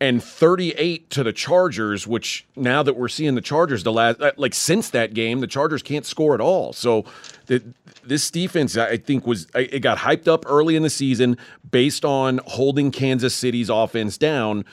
and 0.01 0.23
38 0.23 1.09
to 1.11 1.23
the 1.23 1.33
Chargers, 1.33 2.07
which 2.07 2.47
now 2.57 2.83
that 2.83 2.95
we're 2.97 3.09
seeing 3.09 3.35
the 3.37 3.41
Chargers 3.41 3.85
the 3.85 3.93
last 3.93 4.21
uh, 4.21 4.33
like 4.37 4.53
since 4.55 4.91
that 4.91 5.15
game, 5.15 5.41
the 5.41 5.47
Chargers 5.47 5.83
can't 5.83 6.05
score 6.05 6.35
at 6.35 6.41
all. 6.41 6.73
So 6.73 7.05
the, 7.47 7.63
this 8.07 8.31
defense 8.31 8.77
I 8.77 8.97
think 8.97 9.27
was 9.27 9.47
it 9.55 9.81
got 9.81 9.99
hyped 9.99 10.29
up 10.29 10.45
early 10.47 10.77
in 10.77 10.83
the 10.83 10.91
season 10.91 11.37
based 11.71 12.05
on 12.05 12.41
holding 12.47 12.91
Kansas 12.91 13.35
City's 13.35 13.69
offense 13.71 14.17
down 14.19 14.65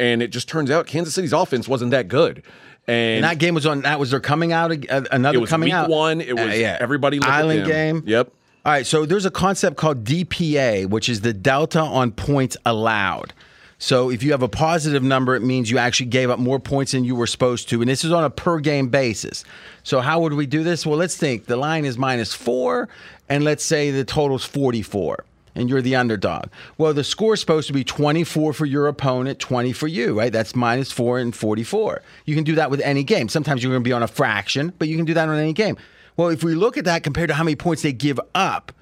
and 0.00 0.22
it 0.22 0.28
just 0.28 0.48
turns 0.48 0.70
out 0.70 0.86
Kansas 0.86 1.14
City's 1.14 1.32
offense 1.32 1.68
wasn't 1.68 1.90
that 1.92 2.08
good. 2.08 2.42
And, 2.86 3.16
And 3.16 3.24
that 3.24 3.38
game 3.38 3.54
was 3.54 3.64
on. 3.64 3.80
That 3.82 3.98
was 3.98 4.10
their 4.10 4.20
coming 4.20 4.52
out. 4.52 4.70
uh, 4.70 5.02
Another 5.10 5.38
it 5.38 5.40
was 5.40 5.48
coming 5.50 5.68
week 5.68 5.72
out. 5.74 5.88
one. 5.88 6.20
It 6.20 6.32
Uh, 6.38 6.46
was 6.46 6.58
yeah. 6.58 6.76
everybody 6.80 7.18
Island 7.22 7.64
game. 7.66 8.02
Yep. 8.04 8.30
All 8.66 8.72
right, 8.72 8.86
so 8.86 9.06
there's 9.06 9.24
a 9.26 9.30
concept 9.30 9.76
called 9.76 10.04
DPA, 10.04 10.86
which 10.88 11.08
is 11.08 11.20
the 11.20 11.32
delta 11.32 11.80
on 11.80 12.12
points 12.12 12.56
allowed. 12.66 13.32
So 13.78 14.10
if 14.10 14.22
you 14.22 14.30
have 14.32 14.42
a 14.42 14.48
positive 14.48 15.02
number, 15.02 15.34
it 15.34 15.42
means 15.42 15.70
you 15.70 15.76
actually 15.78 16.06
gave 16.06 16.30
up 16.30 16.38
more 16.38 16.58
points 16.58 16.92
than 16.92 17.04
you 17.04 17.14
were 17.14 17.26
supposed 17.26 17.68
to. 17.70 17.80
And 17.82 17.88
this 17.90 18.04
is 18.04 18.12
on 18.12 18.24
a 18.24 18.30
per 18.30 18.58
game 18.60 18.88
basis. 18.88 19.44
So 19.84 20.00
how 20.00 20.20
would 20.20 20.32
we 20.32 20.46
do 20.46 20.64
this? 20.64 20.84
Well, 20.84 20.98
let's 20.98 21.16
think 21.16 21.44
the 21.44 21.56
line 21.56 21.84
is 21.84 21.96
minus 21.96 22.34
four, 22.34 22.88
and 23.28 23.44
let's 23.44 23.62
say 23.62 23.90
the 23.90 24.04
total's 24.04 24.44
44. 24.44 25.24
And 25.56 25.70
you're 25.70 25.82
the 25.82 25.94
underdog. 25.94 26.46
Well, 26.78 26.92
the 26.92 27.04
score 27.04 27.34
is 27.34 27.40
supposed 27.40 27.68
to 27.68 27.72
be 27.72 27.84
24 27.84 28.54
for 28.54 28.66
your 28.66 28.88
opponent, 28.88 29.38
20 29.38 29.72
for 29.72 29.86
you, 29.86 30.18
right? 30.18 30.32
That's 30.32 30.56
minus 30.56 30.90
four 30.90 31.20
and 31.20 31.32
44. 31.32 32.02
You 32.24 32.34
can 32.34 32.42
do 32.42 32.56
that 32.56 32.72
with 32.72 32.80
any 32.80 33.04
game. 33.04 33.28
Sometimes 33.28 33.62
you're 33.62 33.70
going 33.70 33.84
to 33.84 33.88
be 33.88 33.92
on 33.92 34.02
a 34.02 34.08
fraction, 34.08 34.72
but 34.80 34.88
you 34.88 34.96
can 34.96 35.04
do 35.04 35.14
that 35.14 35.28
on 35.28 35.38
any 35.38 35.52
game. 35.52 35.76
Well, 36.16 36.28
if 36.30 36.42
we 36.42 36.56
look 36.56 36.76
at 36.76 36.86
that 36.86 37.04
compared 37.04 37.28
to 37.28 37.34
how 37.34 37.44
many 37.44 37.54
points 37.54 37.82
they 37.82 37.92
give 37.92 38.18
up, 38.34 38.72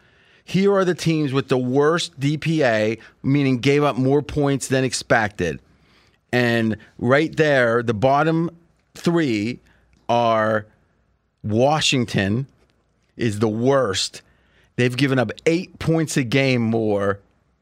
here 0.44 0.72
are 0.72 0.86
the 0.86 0.94
teams 0.94 1.34
with 1.34 1.48
the 1.48 1.58
worst 1.58 2.18
DPA, 2.18 2.98
meaning 3.22 3.58
gave 3.58 3.84
up 3.84 3.96
more 3.96 4.22
points 4.22 4.68
than 4.68 4.82
expected. 4.82 5.60
And 6.32 6.78
right 6.96 7.36
there, 7.36 7.82
the 7.82 7.92
bottom 7.92 8.48
three 8.94 9.60
are 10.08 10.66
Washington 11.42 12.46
is 13.16 13.38
the 13.40 13.48
worst. 13.48 14.22
They've 14.76 14.96
given 14.96 15.18
up 15.18 15.30
eight 15.46 15.78
points 15.78 16.16
a 16.16 16.22
game 16.24 16.62
more. 16.62 17.18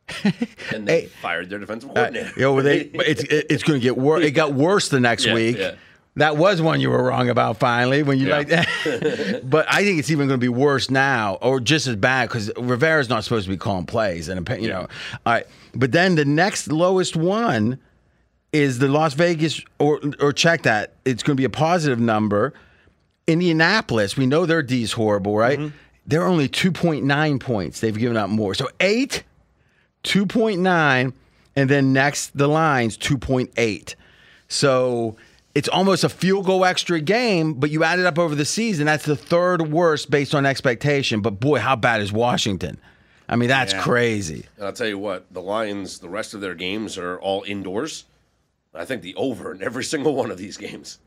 And 0.73 0.87
they 0.89 1.03
Hey. 1.03 1.07
fired 1.23 1.51
their 1.51 1.59
defensive 1.59 1.91
Uh, 1.91 1.95
coordinator. 1.95 2.33
you 2.37 2.43
know, 2.43 2.61
they, 2.63 2.81
it's 2.95 3.23
it- 3.25 3.47
it's 3.51 3.63
going 3.63 3.79
to 3.81 3.83
get 3.83 3.97
worse. 3.97 4.25
It 4.25 4.33
got 4.33 4.53
worse 4.55 4.89
the 4.89 5.01
next 5.01 5.27
Yeah, 5.27 5.35
week. 5.35 5.57
yeah. 5.59 5.73
That 6.17 6.37
was 6.37 6.61
one 6.61 6.81
you 6.81 6.91
were 6.91 7.03
wrong 7.05 7.29
about. 7.29 7.59
Finally, 7.59 8.03
when 8.03 8.19
you 8.19 8.27
Yeah. 8.29 8.37
like 8.39 8.49
that. 8.49 9.41
but 9.49 9.67
I 9.73 9.85
think 9.85 10.01
it's 10.01 10.11
even 10.11 10.27
going 10.27 10.41
to 10.41 10.45
be 10.45 10.49
worse 10.49 10.91
now, 10.91 11.35
or 11.41 11.61
just 11.61 11.87
as 11.87 11.95
bad 11.97 12.29
because 12.29 12.51
Rivera's 12.59 13.09
not 13.09 13.23
supposed 13.25 13.45
to 13.47 13.51
be 13.51 13.57
calling 13.57 13.87
plays, 13.87 14.29
and 14.29 14.47
you 14.61 14.69
know. 14.69 14.89
All 15.25 15.33
right, 15.35 15.47
but 15.75 15.93
then 15.93 16.17
the 16.17 16.25
next 16.25 16.71
lowest 16.73 17.15
one 17.15 17.79
is 18.53 18.81
the 18.81 18.89
Las 18.89 19.15
Vegas, 19.15 19.61
or 19.79 20.01
or 20.19 20.33
check 20.33 20.63
that 20.63 20.95
it's 21.05 21.23
going 21.23 21.37
to 21.37 21.41
be 21.41 21.45
a 21.45 21.51
positive 21.51 22.01
number. 22.01 22.53
Indianapolis, 23.27 24.17
we 24.17 24.27
know 24.27 24.47
their 24.47 24.63
D's 24.63 24.93
horrible, 24.93 25.37
right? 25.37 25.59
Mm-hmm. 25.59 25.77
They're 26.07 26.25
only 26.27 26.49
two 26.49 26.73
point 26.73 27.05
nine 27.05 27.39
points. 27.39 27.81
They've 27.81 27.97
given 27.97 28.17
up 28.17 28.31
more, 28.31 28.55
so 28.55 28.69
eight 28.81 29.25
2.9 30.05 31.13
and 31.57 31.69
then 31.71 31.93
next 31.93 32.37
the 32.37 32.47
Lions 32.49 32.97
2.8 32.97 33.95
so 34.49 35.15
it's 35.55 35.69
almost 35.69 36.05
a 36.05 36.09
field 36.09 36.47
goal 36.47 36.65
extra 36.65 36.99
game 37.01 37.53
but 37.53 37.71
you 37.71 37.85
add 37.85 37.99
it 37.99 38.07
up 38.07 38.19
over 38.19 38.35
the 38.35 38.47
season 38.47 38.87
that's 38.87 39.05
the 39.05 39.15
third 39.15 39.71
worst 39.71 40.11
based 40.11 40.35
on 40.35 40.47
expectation 40.47 41.21
but 41.21 41.33
boy 41.39 41.59
how 41.59 41.77
bad 41.77 42.01
is 42.01 42.11
washington 42.13 42.79
i 43.29 43.37
mean 43.37 43.51
that's 43.51 43.75
Yeah. 43.75 43.83
crazy 43.83 44.47
And 44.57 44.65
I'll 44.67 44.73
tell 44.73 44.87
you 44.89 44.99
what, 44.99 45.27
the 45.31 45.43
Lions, 45.43 45.99
the 45.99 46.09
rest 46.09 46.33
of 46.33 46.41
their 46.41 46.55
games 46.55 46.97
are 46.97 47.21
all 47.21 47.45
indoors. 47.47 48.07
I 48.75 48.87
think 48.87 49.03
the 49.03 49.15
over 49.17 49.53
in 49.53 49.63
every 49.63 49.85
single 49.93 50.15
one 50.15 50.31
of 50.31 50.39
these 50.39 50.57
games. 50.57 50.99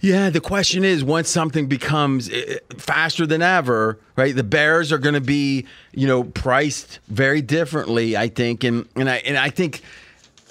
Yeah, 0.00 0.30
the 0.30 0.40
question 0.40 0.82
is 0.82 1.04
once 1.04 1.28
something 1.28 1.66
becomes 1.66 2.30
eh, 2.30 2.58
faster 2.76 3.26
than 3.26 3.42
ever, 3.42 3.98
right? 4.16 4.34
The 4.34 4.42
Bears 4.42 4.92
are 4.92 4.98
going 4.98 5.14
to 5.14 5.20
be, 5.20 5.66
you 5.92 6.06
know, 6.06 6.24
priced 6.24 7.00
very 7.08 7.42
differently, 7.42 8.16
I 8.16 8.28
think, 8.28 8.64
and 8.64 8.88
and 8.96 9.10
I 9.10 9.16
and 9.16 9.36
I 9.36 9.50
think 9.50 9.82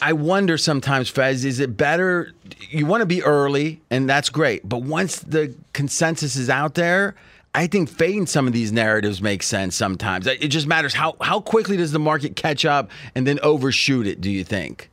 I 0.01 0.13
wonder 0.13 0.57
sometimes, 0.57 1.09
Fez, 1.09 1.45
is 1.45 1.59
it 1.59 1.75
better? 1.75 2.33
You 2.69 2.85
want 2.85 3.01
to 3.01 3.07
be 3.07 3.23
early, 3.23 3.81
and 3.89 4.07
that's 4.07 4.29
great, 4.29 4.67
but 4.67 4.83
once 4.83 5.19
the 5.19 5.55
consensus 5.73 6.35
is 6.35 6.49
out 6.49 6.75
there. 6.75 7.15
I 7.55 7.65
think 7.65 7.89
fading 7.89 8.27
some 8.27 8.45
of 8.45 8.53
these 8.53 8.71
narratives 8.71 9.23
makes 9.23 9.47
sense 9.47 9.75
sometimes. 9.75 10.27
It 10.27 10.49
just 10.49 10.67
matters 10.67 10.93
how 10.93 11.15
how 11.19 11.39
quickly 11.39 11.77
does 11.77 11.91
the 11.91 11.97
market 11.97 12.35
catch 12.35 12.63
up 12.63 12.91
and 13.15 13.25
then 13.25 13.39
overshoot 13.41 14.05
it, 14.05 14.21
do 14.21 14.29
you 14.29 14.43
think? 14.43 14.91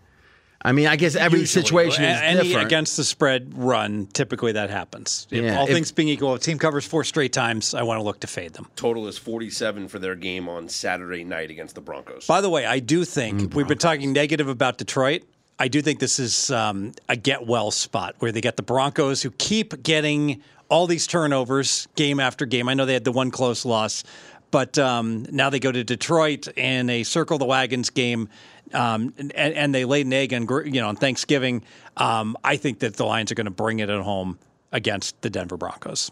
I 0.67 0.73
mean, 0.73 0.89
I 0.89 0.97
guess 0.97 1.15
every 1.15 1.41
Usually. 1.41 1.63
situation 1.63 2.03
is 2.05 2.21
any 2.21 2.43
different. 2.49 2.67
against 2.67 2.97
the 2.97 3.05
spread 3.05 3.53
run. 3.57 4.09
Typically, 4.13 4.53
that 4.53 4.69
happens. 4.69 5.29
If 5.31 5.45
Yeah, 5.45 5.59
all 5.61 5.67
if- 5.67 5.73
things 5.73 5.93
being 5.93 6.09
equal, 6.09 6.35
if 6.35 6.41
a 6.41 6.45
team 6.45 6.59
covers 6.59 6.85
four 6.85 7.05
straight 7.05 7.33
times, 7.33 7.73
I 7.73 7.83
want 7.83 7.99
to 8.01 8.03
look 8.03 8.19
to 8.21 8.27
fade 8.27 8.55
them. 8.55 8.67
Total 8.75 9.07
is 9.07 9.17
47 9.17 9.87
for 9.89 9.99
their 10.01 10.17
game 10.17 10.49
on 10.49 10.69
Saturday 10.69 11.23
night 11.23 11.51
against 11.51 11.77
the 11.77 11.81
Broncos. 11.81 12.27
By 12.27 12.41
the 12.41 12.51
way, 12.51 12.67
I 12.67 12.81
do 12.81 13.05
think 13.05 13.55
we've 13.55 13.69
been 13.69 13.79
talking 13.79 14.13
negative 14.13 14.49
about 14.49 14.77
Detroit. 14.79 15.23
I 15.59 15.69
do 15.69 15.81
think 15.81 16.01
this 16.01 16.19
is 16.19 16.51
um, 16.51 16.93
a 17.09 17.17
get 17.17 17.47
well 17.47 17.71
spot 17.71 18.17
where 18.19 18.33
they 18.33 18.41
get 18.41 18.57
the 18.57 18.63
Broncos 18.63 19.23
who 19.23 19.31
keep 19.39 19.83
getting 19.83 20.43
all 20.69 20.87
these 20.89 21.07
turnovers 21.07 21.87
game 21.95 22.19
after 22.21 22.45
game. 22.45 22.69
I 22.69 22.75
know 22.75 22.85
they 22.87 22.93
had 22.95 23.05
the 23.05 23.13
one 23.13 23.31
close 23.31 23.65
loss, 23.65 24.03
but 24.51 24.77
um, 24.79 25.27
now 25.31 25.49
they 25.49 25.61
go 25.61 25.71
to 25.73 25.85
Detroit 25.85 26.49
in 26.59 26.91
a 26.91 27.05
circle 27.05 27.39
the 27.39 27.45
wagons 27.47 27.89
game, 27.91 28.29
um, 28.73 29.15
and, 29.19 29.33
and 29.33 29.75
they 29.75 29.85
laid 29.85 30.07
an 30.07 30.13
egg 30.13 30.33
on 30.35 30.47
you 30.67 30.81
know 30.81 30.89
on 30.89 30.97
Thanksgiving. 30.97 31.63
Um, 31.97 32.37
I 32.45 32.57
think 32.57 32.81
that 32.81 32.95
the 32.95 33.05
Lions 33.05 33.33
are 33.33 33.35
going 33.35 33.47
to 33.47 33.51
bring 33.51 33.79
it 33.79 33.91
at 33.91 34.01
home 34.01 34.39
against 34.73 35.21
the 35.23 35.31
Denver 35.31 35.57
Broncos 35.57 36.11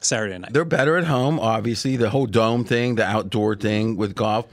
Saturday 0.00 0.38
night. 0.38 0.52
They're 0.52 0.64
better 0.64 0.96
at 0.96 1.04
home, 1.04 1.38
obviously. 1.40 1.96
The 1.96 2.10
whole 2.10 2.26
dome 2.26 2.64
thing, 2.64 2.94
the 2.94 3.04
outdoor 3.04 3.56
thing 3.56 3.96
with 3.96 4.14
Goff. 4.14 4.46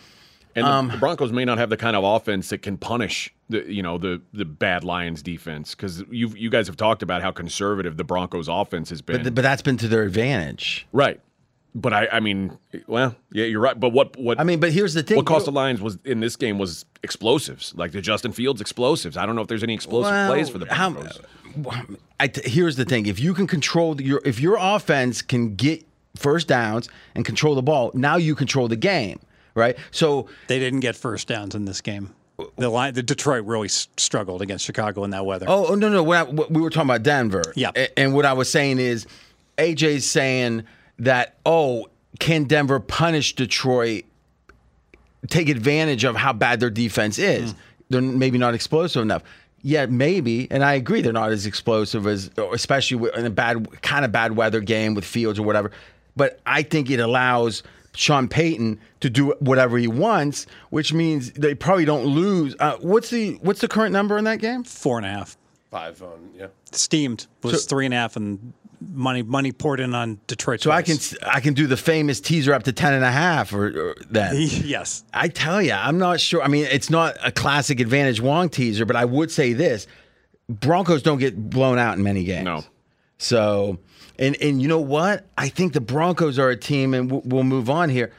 And 0.55 0.65
the, 0.65 0.71
Um, 0.71 0.87
the 0.89 0.97
Broncos 0.97 1.31
may 1.31 1.45
not 1.45 1.57
have 1.57 1.69
the 1.69 1.77
kind 1.77 1.95
of 1.95 2.03
offense 2.03 2.49
that 2.49 2.59
can 2.61 2.77
punish 2.77 3.33
the 3.49 3.71
you 3.71 3.83
know 3.83 3.97
the 3.97 4.21
the 4.33 4.45
bad 4.45 4.83
Lions 4.83 5.21
defense 5.21 5.75
because 5.75 6.03
you 6.09 6.29
you 6.29 6.49
guys 6.49 6.67
have 6.67 6.77
talked 6.77 7.03
about 7.03 7.21
how 7.21 7.31
conservative 7.31 7.97
the 7.97 8.03
Broncos 8.03 8.47
offense 8.47 8.89
has 8.89 9.01
been. 9.01 9.23
But, 9.23 9.35
but 9.35 9.41
that's 9.41 9.61
been 9.61 9.77
to 9.77 9.87
their 9.87 10.03
advantage. 10.03 10.87
right. 10.91 11.19
But 11.75 11.91
I 11.93 12.07
I 12.11 12.19
mean 12.19 12.57
well 12.87 13.15
yeah 13.31 13.45
you're 13.45 13.59
right. 13.59 13.79
But 13.79 13.89
what 13.89 14.15
what 14.17 14.39
I 14.39 14.43
mean, 14.43 14.59
but 14.59 14.71
here's 14.71 14.93
the 14.93 15.01
thing. 15.03 15.17
what 15.17 15.25
cost 15.25 15.45
the 15.45 15.51
Lions 15.51 15.81
was 15.81 15.97
in 16.05 16.19
this 16.19 16.35
game 16.35 16.59
was 16.59 16.85
explosives 17.01 17.73
like 17.75 17.91
the 17.91 18.01
Justin 18.01 18.31
Fields 18.31 18.61
explosives. 18.61 19.17
I 19.17 19.25
don't 19.25 19.35
know 19.35 19.41
if 19.41 19.47
there's 19.47 19.63
any 19.63 19.73
explosive 19.73 20.11
Well, 20.11 20.31
plays 20.31 20.49
for 20.49 20.59
the 20.59 20.71
how- 20.73 20.91
Broncos. 20.91 21.19
Here's 22.45 22.75
the 22.75 22.85
thing: 22.85 23.05
if 23.05 23.19
you 23.19 23.33
can 23.33 23.47
control 23.47 23.95
the- 23.95 24.03
your, 24.03 24.21
if 24.25 24.39
your 24.39 24.57
offense 24.59 25.21
can 25.21 25.55
get 25.55 25.85
first 26.15 26.47
downs 26.47 26.89
and 27.15 27.25
control 27.25 27.55
the 27.55 27.61
ball, 27.61 27.91
now 27.93 28.15
you 28.17 28.35
control 28.35 28.67
the 28.67 28.75
game, 28.75 29.19
right? 29.55 29.77
So 29.91 30.27
They 30.47 30.59
didn't 30.59 30.79
get 30.81 30.95
first 30.95 31.27
downs 31.27 31.55
in 31.55 31.65
this 31.65 31.81
game. 31.81 32.11
The 32.57 32.69
line, 32.69 32.93
the 32.93 33.03
Detroit 33.03 33.45
really 33.45 33.67
struggled 33.67 34.41
against 34.41 34.65
Chicago 34.65 35.03
in 35.03 35.11
that 35.11 35.25
weather. 35.25 35.45
Oh, 35.47 35.67
oh, 35.69 35.75
no, 35.75 35.89
no. 35.89 36.01
What, 36.03 36.17
I, 36.17 36.23
what 36.23 36.51
we 36.51 36.61
were 36.61 36.69
talking 36.71 36.89
about 36.89 37.03
Denver. 37.03 37.43
Yeah. 37.55 37.69
A- 37.75 37.97
And 37.99 38.13
what 38.15 38.25
I 38.25 38.33
was 38.33 38.49
saying 38.49 38.79
is, 38.79 39.05
AJ's 39.59 40.09
saying 40.09 40.63
that 40.99 41.35
oh, 41.45 41.87
can 42.19 42.45
Denver 42.45 42.79
punish 42.79 43.35
Detroit? 43.35 44.03
Take 45.29 45.47
advantage 45.49 46.03
of 46.03 46.15
how 46.17 46.33
bad 46.33 46.59
their 46.59 46.69
defense 46.69 47.17
is. 47.17 47.55
They're 47.89 48.01
maybe 48.01 48.37
not 48.37 48.53
explosive 48.53 49.01
enough. 49.01 49.23
Yeah, 49.61 49.85
maybe, 49.85 50.49
and 50.51 50.61
I 50.65 50.73
agree 50.73 51.01
they're 51.01 51.13
not 51.13 51.31
as 51.31 51.45
explosive 51.45 52.05
as, 52.05 52.29
especially 52.51 53.09
in 53.15 53.25
a 53.25 53.29
bad 53.29 53.81
kind 53.81 54.03
of 54.03 54.11
bad 54.11 54.35
weather 54.35 54.59
game 54.59 54.93
with 54.93 55.05
Fields 55.05 55.39
or 55.39 55.43
whatever. 55.43 55.71
But 56.17 56.41
I 56.45 56.63
think 56.63 56.89
it 56.89 56.99
allows 56.99 57.63
Sean 57.95 58.27
Payton 58.27 58.79
to 58.99 59.09
do 59.09 59.33
whatever 59.39 59.77
he 59.77 59.87
wants, 59.87 60.45
which 60.69 60.91
means 60.91 61.31
they 61.31 61.55
probably 61.55 61.85
don't 61.85 62.05
lose. 62.05 62.55
Uh, 62.59 62.75
what's 62.81 63.09
the 63.09 63.35
what's 63.41 63.61
the 63.61 63.69
current 63.69 63.93
number 63.93 64.17
in 64.17 64.25
that 64.25 64.39
game? 64.39 64.65
Four 64.65 64.97
and 64.97 65.05
a 65.05 65.09
half. 65.09 65.37
Five 65.71 66.03
on, 66.03 66.31
yeah. 66.35 66.47
Steamed 66.71 67.27
was 67.41 67.63
So- 67.63 67.69
three 67.69 67.85
and 67.85 67.93
a 67.93 67.97
half, 67.97 68.17
and 68.17 68.51
money 68.91 69.21
money 69.21 69.51
poured 69.51 69.79
in 69.79 69.93
on 69.93 70.19
Detroit. 70.27 70.61
So 70.61 70.71
I 70.71 70.81
can 70.81 70.97
I 71.23 71.39
can 71.39 71.53
do 71.53 71.67
the 71.67 71.77
famous 71.77 72.19
teaser 72.19 72.53
up 72.53 72.63
to 72.63 72.73
ten 72.73 72.93
and 72.93 73.03
a 73.03 73.11
half 73.11 73.53
or, 73.53 73.89
or 73.89 73.95
then. 74.09 74.35
yes. 74.39 75.03
I 75.13 75.27
tell 75.27 75.61
you, 75.61 75.73
I'm 75.73 75.97
not 75.97 76.19
sure. 76.19 76.41
I 76.41 76.47
mean, 76.47 76.67
it's 76.69 76.89
not 76.89 77.15
a 77.23 77.31
classic 77.31 77.79
advantage 77.79 78.21
Wong 78.21 78.49
teaser, 78.49 78.85
but 78.85 78.95
I 78.95 79.05
would 79.05 79.31
say 79.31 79.53
this: 79.53 79.87
Broncos 80.49 81.01
don't 81.01 81.19
get 81.19 81.49
blown 81.49 81.77
out 81.77 81.97
in 81.97 82.03
many 82.03 82.23
games. 82.23 82.45
No. 82.45 82.63
So, 83.17 83.79
and 84.19 84.35
and 84.41 84.61
you 84.61 84.67
know 84.67 84.81
what? 84.81 85.25
I 85.37 85.49
think 85.49 85.73
the 85.73 85.81
Broncos 85.81 86.37
are 86.39 86.49
a 86.49 86.57
team, 86.57 86.93
and 86.93 87.09
we'll, 87.09 87.21
we'll 87.25 87.43
move 87.43 87.69
on 87.69 87.89
here. 87.89 88.11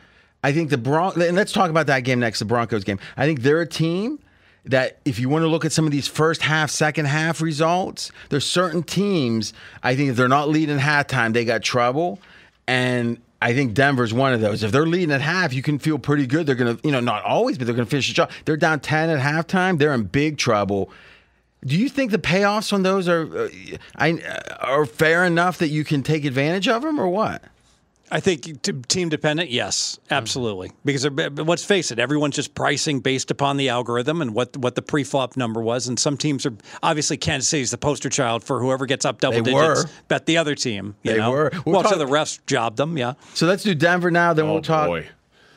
I 0.43 0.53
think 0.53 0.71
the 0.71 0.79
Bron. 0.79 1.21
And 1.21 1.37
let's 1.37 1.53
talk 1.53 1.71
about 1.71 1.87
that 1.87 2.01
game 2.01 2.21
next, 2.21 2.39
the 2.39 2.45
Broncos 2.45 2.85
game. 2.85 2.99
I 3.17 3.27
think 3.27 3.43
they're 3.43 3.61
a 3.61 3.67
team 3.67 4.19
that 4.67 4.99
if 5.05 5.19
you 5.19 5.29
want 5.29 5.43
to 5.43 5.49
look 5.49 5.65
at 5.65 5.73
some 5.73 5.87
of 5.87 5.93
these 5.93 6.09
first 6.09 6.43
half, 6.43 6.71
second 6.71 7.07
half 7.07 7.41
results, 7.41 8.11
there's 8.31 8.47
certain 8.47 8.83
teams. 8.83 9.53
I 9.83 9.95
think 9.95 10.11
if 10.11 10.17
they're 10.17 10.29
not 10.29 10.49
leading 10.49 10.79
at 10.79 11.09
halftime, 11.09 11.33
they 11.33 11.45
got 11.45 11.63
trouble, 11.63 12.21
and. 12.67 13.19
I 13.43 13.53
think 13.53 13.75
Denver's 13.75 14.15
one 14.15 14.33
of 14.33 14.41
those. 14.41 14.63
If 14.63 14.73
they're 14.73 14.87
leading 14.87 15.13
at 15.13 15.21
half, 15.21 15.53
you 15.53 15.61
can 15.61 15.79
feel 15.79 15.99
pretty 15.99 16.27
good. 16.27 16.47
They're 16.47 16.55
going 16.55 16.79
to, 16.79 16.83
you 16.83 16.91
know, 16.91 17.01
not 17.01 17.23
always, 17.25 17.59
but 17.59 17.67
they're 17.67 17.77
going 17.77 17.85
to 17.85 17.91
finish 17.91 18.09
the 18.09 18.15
job. 18.15 18.31
They're 18.47 18.57
down 18.57 18.81
10 18.81 19.11
at 19.11 19.21
halftime. 19.21 19.79
They're 19.79 19.93
in 19.93 20.05
big 20.05 20.39
trouble. 20.39 20.91
Do 21.63 21.77
you 21.77 21.91
think 21.91 22.11
the 22.11 22.19
payoffs 22.19 22.73
on 22.73 22.83
those 22.85 23.07
are 23.07 23.37
uh, 23.37 23.49
uh, 23.99 24.17
are 24.61 24.87
fair 24.87 25.25
enough 25.25 25.59
that 25.59 25.69
you 25.69 25.85
can 25.85 26.03
take 26.03 26.25
advantage 26.25 26.69
of 26.69 26.81
them, 26.81 26.99
or 26.99 27.09
what? 27.09 27.43
I 28.11 28.21
think 28.21 28.63
t- 28.63 28.73
team 28.89 29.09
dependent, 29.09 29.51
yes, 29.51 29.99
mm-hmm. 30.05 30.15
absolutely. 30.15 30.73
Because 30.85 31.07
uh, 31.07 31.11
they're- 31.11 31.31
let's 31.31 31.65
face 31.65 31.91
it, 31.91 31.99
everyone's 31.99 32.37
just 32.37 32.55
pricing 32.55 33.01
based 33.01 33.31
upon 33.31 33.57
the 33.57 33.71
algorithm 33.71 34.21
and 34.23 34.35
what 34.35 34.57
what 34.57 34.75
the 34.75 34.83
pre-flop 34.83 35.37
number 35.37 35.61
was. 35.61 35.89
And 35.89 35.99
some 35.99 36.17
teams 36.17 36.45
are 36.47 36.53
obviously 36.83 37.17
Kansas 37.17 37.49
City's 37.49 37.71
the 37.71 37.79
poster 37.79 38.11
child 38.11 38.45
for 38.45 38.61
whoever 38.61 38.87
gets 38.87 39.05
up 39.05 39.21
double 39.21 39.43
They 39.43 39.53
digits. 39.53 39.85
were. 39.85 39.91
Bet 40.09 40.27
the 40.27 40.37
other 40.39 40.55
team. 40.55 40.95
You 41.03 41.13
They 41.13 41.19
know? 41.19 41.31
were. 41.31 41.51
We'll 41.65 41.77
Well, 41.83 41.91
so 41.91 41.97
the 41.99 42.07
refs 42.07 42.39
jobbed 42.47 42.77
them. 42.77 42.97
Yeah. 42.99 43.15
So 43.35 43.47
let's 43.47 43.63
do 43.63 43.75
Denver 43.75 44.11
now. 44.11 44.33
Then 44.35 44.45
Oh 44.47 44.53
we'll 44.55 44.63
talk. 44.63 44.87
boy. 44.89 45.07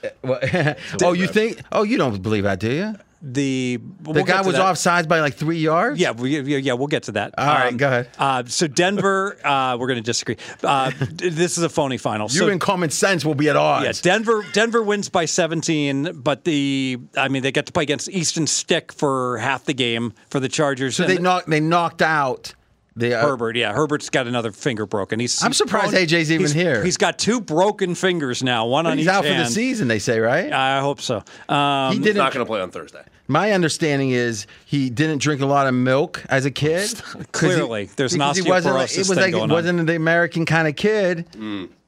Eh, 0.03 0.73
oh, 1.03 1.13
you 1.13 1.27
think? 1.27 1.59
Oh, 1.71 1.83
you 1.83 1.97
don't 1.97 2.21
believe 2.21 2.43
that, 2.43 2.59
do 2.59 2.71
you? 2.71 2.95
The 3.21 3.79
The 4.01 4.23
guy 4.23 4.41
was 4.41 4.55
offsides 4.55 5.07
by 5.07 5.21
like 5.21 5.33
three 5.33 5.57
yards. 5.57 5.99
Yeah, 5.99 6.11
we, 6.11 6.39
yeah, 6.39 6.73
we'll 6.73 6.87
get 6.87 7.03
to 7.03 7.13
that. 7.13 7.33
All 7.37 7.45
right, 7.45 7.75
go 7.75 7.87
ahead. 7.87 8.09
Uh, 8.17 8.43
so 8.45 8.67
Denver, 8.67 9.37
uh, 9.45 9.75
we're 9.79 9.87
going 9.87 9.97
to 9.97 10.03
disagree. 10.03 10.37
Uh, 10.63 10.91
this 10.99 11.57
is 11.57 11.63
a 11.63 11.69
phony 11.69 11.97
final. 11.97 12.27
You 12.27 12.39
so, 12.39 12.49
and 12.49 12.61
common 12.61 12.89
sense 12.91 13.25
will 13.25 13.35
be 13.35 13.49
at 13.49 13.55
odds. 13.55 13.85
Yeah, 13.85 14.11
Denver 14.13 14.45
Denver 14.53 14.83
wins 14.83 15.09
by 15.09 15.25
17, 15.25 16.21
but 16.21 16.43
the 16.43 16.99
I 17.15 17.27
mean 17.27 17.41
they 17.41 17.51
get 17.51 17.65
to 17.65 17.71
play 17.71 17.83
against 17.83 18.09
Easton 18.09 18.45
Stick 18.45 18.93
for 18.93 19.37
half 19.39 19.65
the 19.65 19.73
game 19.73 20.13
for 20.29 20.39
the 20.39 20.49
Chargers. 20.49 20.95
so 20.95 21.05
they 21.05 21.17
knocked. 21.17 21.49
They 21.49 21.59
knocked 21.59 22.01
out 22.01 22.53
the 22.97 23.15
uh, 23.19 23.21
Herbert, 23.25 23.55
yeah, 23.55 23.73
Herbert's 23.73 24.09
got 24.09 24.27
another 24.27 24.51
finger 24.51 24.85
broken. 24.85 25.19
He's 25.19 25.41
I'm 25.43 25.53
surprised 25.53 25.91
prone- 25.93 26.05
AJ's 26.05 26.31
even 26.31 26.39
he's- 26.47 26.51
here. 26.51 26.83
He's 26.83 26.97
got 26.97 27.17
two 27.19 27.39
broken 27.39 27.95
fingers 27.95 28.43
now, 28.43 28.65
one 28.65 28.85
on 28.87 28.99
each 28.99 29.07
other. 29.07 29.27
He's 29.27 29.31
each 29.31 29.35
out 29.35 29.43
for 29.43 29.49
the 29.49 29.53
season. 29.53 29.87
They 29.87 29.99
say, 29.99 30.19
right? 30.19 30.51
I 30.51 30.79
hope 30.81 30.99
so. 31.01 31.23
Um, 31.49 31.91
he 31.91 31.97
He's 31.97 32.05
didn't. 32.05 32.17
going 32.17 32.31
to 32.33 32.45
play 32.45 32.61
on 32.61 32.71
Thursday. 32.71 33.03
My 33.29 33.51
understanding 33.51 34.11
is 34.11 34.47
he 34.65 34.89
didn't 34.89 35.17
drink 35.21 35.41
a 35.41 35.45
lot 35.45 35.67
of 35.67 35.73
milk 35.73 36.23
as 36.29 36.45
a 36.45 36.51
kid. 36.51 36.89
'Cause 37.03 37.15
he- 37.19 37.25
Clearly, 37.31 37.89
there's 37.95 38.13
an 38.13 38.19
because 38.19 38.37
he 38.37 38.49
wasn't 38.49 38.75
like- 38.75 38.91
It 38.93 38.97
was 38.99 39.09
like 39.09 39.31
going 39.31 39.35
it 39.35 39.41
on. 39.43 39.49
wasn't 39.49 39.87
the 39.87 39.95
American 39.95 40.45
kind 40.45 40.67
of 40.67 40.75
kid. 40.75 41.25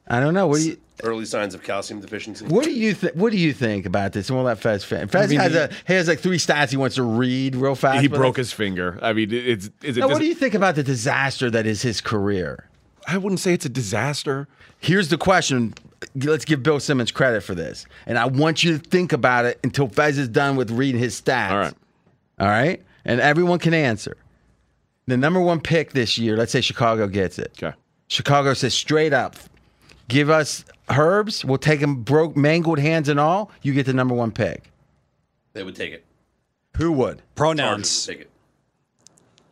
I 0.08 0.20
don't 0.20 0.34
know. 0.34 0.48
What 0.48 0.58
do 0.60 0.66
you? 0.70 0.78
Early 1.04 1.26
signs 1.26 1.54
of 1.54 1.64
calcium 1.64 2.02
deficiency. 2.02 2.46
What 2.46 2.66
do 2.66 2.72
you 2.72 2.94
think? 2.94 3.14
What 3.14 3.32
do 3.32 3.38
you 3.38 3.54
think 3.54 3.86
about 3.86 4.14
this? 4.14 4.30
And 4.30 4.38
we'll 4.38 4.46
let 4.46 4.60
Fez 4.60 4.84
fin. 4.84 5.08
Fez 5.08 5.30
mean, 5.30 5.40
has 5.40 5.52
he- 5.54 5.58
a 5.58 5.70
he 5.88 5.94
has 5.94 6.08
like 6.08 6.20
three 6.20 6.38
stats 6.38 6.70
he 6.72 6.78
wants 6.78 6.96
to 6.96 7.04
read 7.04 7.56
real 7.56 7.76
fast. 7.76 8.02
He 8.02 8.08
broke 8.08 8.22
like- 8.24 8.38
his 8.38 8.52
finger. 8.52 9.00
I 9.02 9.14
mean, 9.14 9.32
it's 9.32 9.70
is 9.84 9.98
it? 9.98 10.02
Now, 10.02 10.08
what 10.10 10.20
do 10.20 10.26
you 10.26 10.36
think 10.36 10.54
about 10.54 10.76
the 10.76 10.84
disaster 10.84 11.50
that 11.52 11.66
is 11.66 11.82
his 11.82 12.02
career? 12.02 12.70
I 13.08 13.18
wouldn't 13.18 13.40
say 13.40 13.54
it's 13.54 13.66
a 13.66 13.70
disaster. 13.70 14.48
Here's 14.80 15.08
the 15.10 15.18
question. 15.18 15.74
Let's 16.16 16.46
give 16.46 16.64
Bill 16.64 16.80
Simmons 16.80 17.12
credit 17.12 17.42
for 17.44 17.56
this, 17.56 17.86
and 18.06 18.18
I 18.18 18.26
want 18.26 18.64
you 18.64 18.78
to 18.78 18.80
think 18.90 19.12
about 19.14 19.46
it 19.46 19.60
until 19.64 19.88
Fez 19.88 20.18
is 20.18 20.28
done 20.28 20.56
with 20.56 20.70
reading 20.72 21.00
his 21.00 21.20
stats. 21.20 21.52
All 21.52 21.58
right. 21.58 21.74
All 22.40 22.48
right, 22.48 22.82
and 23.06 23.20
everyone 23.20 23.60
can 23.60 23.74
answer. 23.74 24.16
The 25.08 25.18
number 25.18 25.40
one 25.42 25.60
pick 25.60 25.92
this 25.94 26.18
year. 26.18 26.38
Let's 26.38 26.52
say 26.52 26.62
Chicago 26.62 27.08
gets 27.08 27.40
it. 27.40 27.52
Okay. 27.62 27.76
Chicago 28.08 28.54
says 28.54 28.74
straight 28.74 29.12
up, 29.14 29.36
give 30.08 30.30
us 30.30 30.64
Herbs. 30.90 31.44
We'll 31.46 31.58
take 31.58 31.80
him 31.80 32.04
broke, 32.04 32.36
mangled 32.36 32.80
hands 32.80 33.10
and 33.10 33.20
all. 33.20 33.52
You 33.62 33.74
get 33.74 33.86
the 33.86 33.94
number 33.94 34.14
one 34.16 34.32
pick. 34.32 34.72
They 35.54 35.64
would 35.64 35.76
take 35.76 35.94
it. 35.94 36.06
Who 36.78 36.92
would? 36.94 37.18
Chargers 37.18 37.24
pronouns. 37.36 38.08
would 38.08 38.14
take 38.14 38.22
it. 38.24 38.32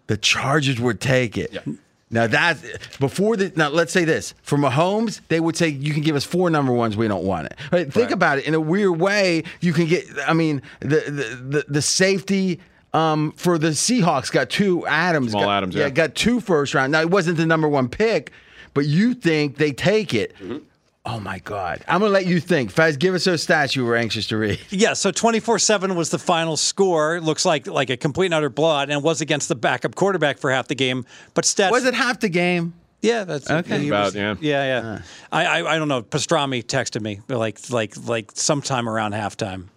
The 0.07 0.17
Chargers 0.17 0.79
would 0.79 1.01
take 1.01 1.37
it. 1.37 1.51
Yeah. 1.51 1.61
Now 2.09 2.25
that 2.27 2.57
before 3.01 3.35
the 3.35 3.51
now 3.57 3.67
let's 3.67 3.91
say 3.91 4.05
this 4.05 4.33
for 4.41 4.57
Mahomes 4.57 5.19
they 5.27 5.41
would 5.41 5.57
say 5.57 5.67
you 5.67 5.93
can 5.93 6.03
give 6.03 6.15
us 6.15 6.23
four 6.23 6.49
number 6.49 6.71
ones 6.71 6.95
we 6.95 7.05
don't 7.09 7.25
want 7.25 7.47
it. 7.47 7.57
Right? 7.69 7.91
Think 7.91 8.05
Right. 8.05 8.11
about 8.13 8.37
it 8.37 8.45
in 8.45 8.53
a 8.53 8.61
weird 8.61 8.97
way 9.01 9.43
you 9.59 9.73
can 9.73 9.87
get 9.87 10.05
I 10.25 10.31
mean 10.31 10.61
the 10.79 10.87
the 10.87 11.41
the, 11.57 11.65
the 11.67 11.81
safety 11.81 12.61
um, 12.93 13.33
for 13.33 13.57
the 13.57 13.69
Seahawks 13.71 14.31
got 14.31 14.49
two 14.49 14.87
Adams 14.87 15.33
Jamal 15.33 15.43
got, 15.47 15.57
Adams, 15.57 15.75
yeah. 15.75 15.89
got 15.89 16.15
two 16.15 16.39
first 16.39 16.73
round. 16.73 16.93
Now 16.93 17.01
it 17.01 17.09
wasn't 17.09 17.35
the 17.35 17.45
number 17.45 17.67
one 17.67 17.89
pick, 17.89 18.31
but 18.73 18.85
you 18.85 19.13
think 19.13 19.57
they 19.57 19.73
take 19.73 20.13
it. 20.13 20.33
Mm-hmm. 20.37 20.59
Oh 21.09 21.21
my 21.21 21.39
God! 21.39 21.83
I'm 21.87 22.01
gonna 22.01 22.11
let 22.11 22.25
you 22.25 22.41
think. 22.41 22.69
Fez, 22.69 22.97
give 22.97 23.15
us 23.15 23.23
those 23.23 23.45
stats 23.47 23.75
you 23.77 23.85
were 23.85 23.95
anxious 23.95 24.27
to 24.27 24.37
read. 24.37 24.59
Yeah, 24.69 24.91
so 24.93 25.09
24-7 25.11 25.95
was 25.95 26.09
the 26.09 26.19
final 26.19 26.57
score. 26.57 27.15
It 27.15 27.23
looks 27.23 27.45
like 27.45 27.65
like 27.65 27.89
a 27.89 27.95
complete 27.95 28.25
and 28.27 28.33
utter 28.33 28.49
blowout, 28.49 28.83
and 28.89 28.91
it 28.91 29.01
was 29.01 29.21
against 29.21 29.47
the 29.47 29.55
backup 29.55 29.95
quarterback 29.95 30.37
for 30.37 30.51
half 30.51 30.67
the 30.67 30.75
game. 30.75 31.05
But 31.33 31.45
stats 31.45 31.71
Was 31.71 31.85
it 31.85 31.93
half 31.93 32.19
the 32.19 32.27
game? 32.29 32.73
Yeah, 33.01 33.23
that's 33.23 33.49
Okay. 33.49 33.87
About, 33.87 34.05
was- 34.05 34.15
yeah. 34.15 34.35
yeah, 34.41 34.63
yeah. 34.81 35.01
I, 35.31 35.45
I 35.45 35.75
I 35.75 35.77
don't 35.77 35.87
know. 35.87 36.01
Pastrami 36.01 36.63
texted 36.63 37.01
me 37.01 37.21
like 37.29 37.57
like 37.69 37.95
like 38.05 38.31
sometime 38.33 38.89
around 38.89 39.13
halftime. 39.13 39.67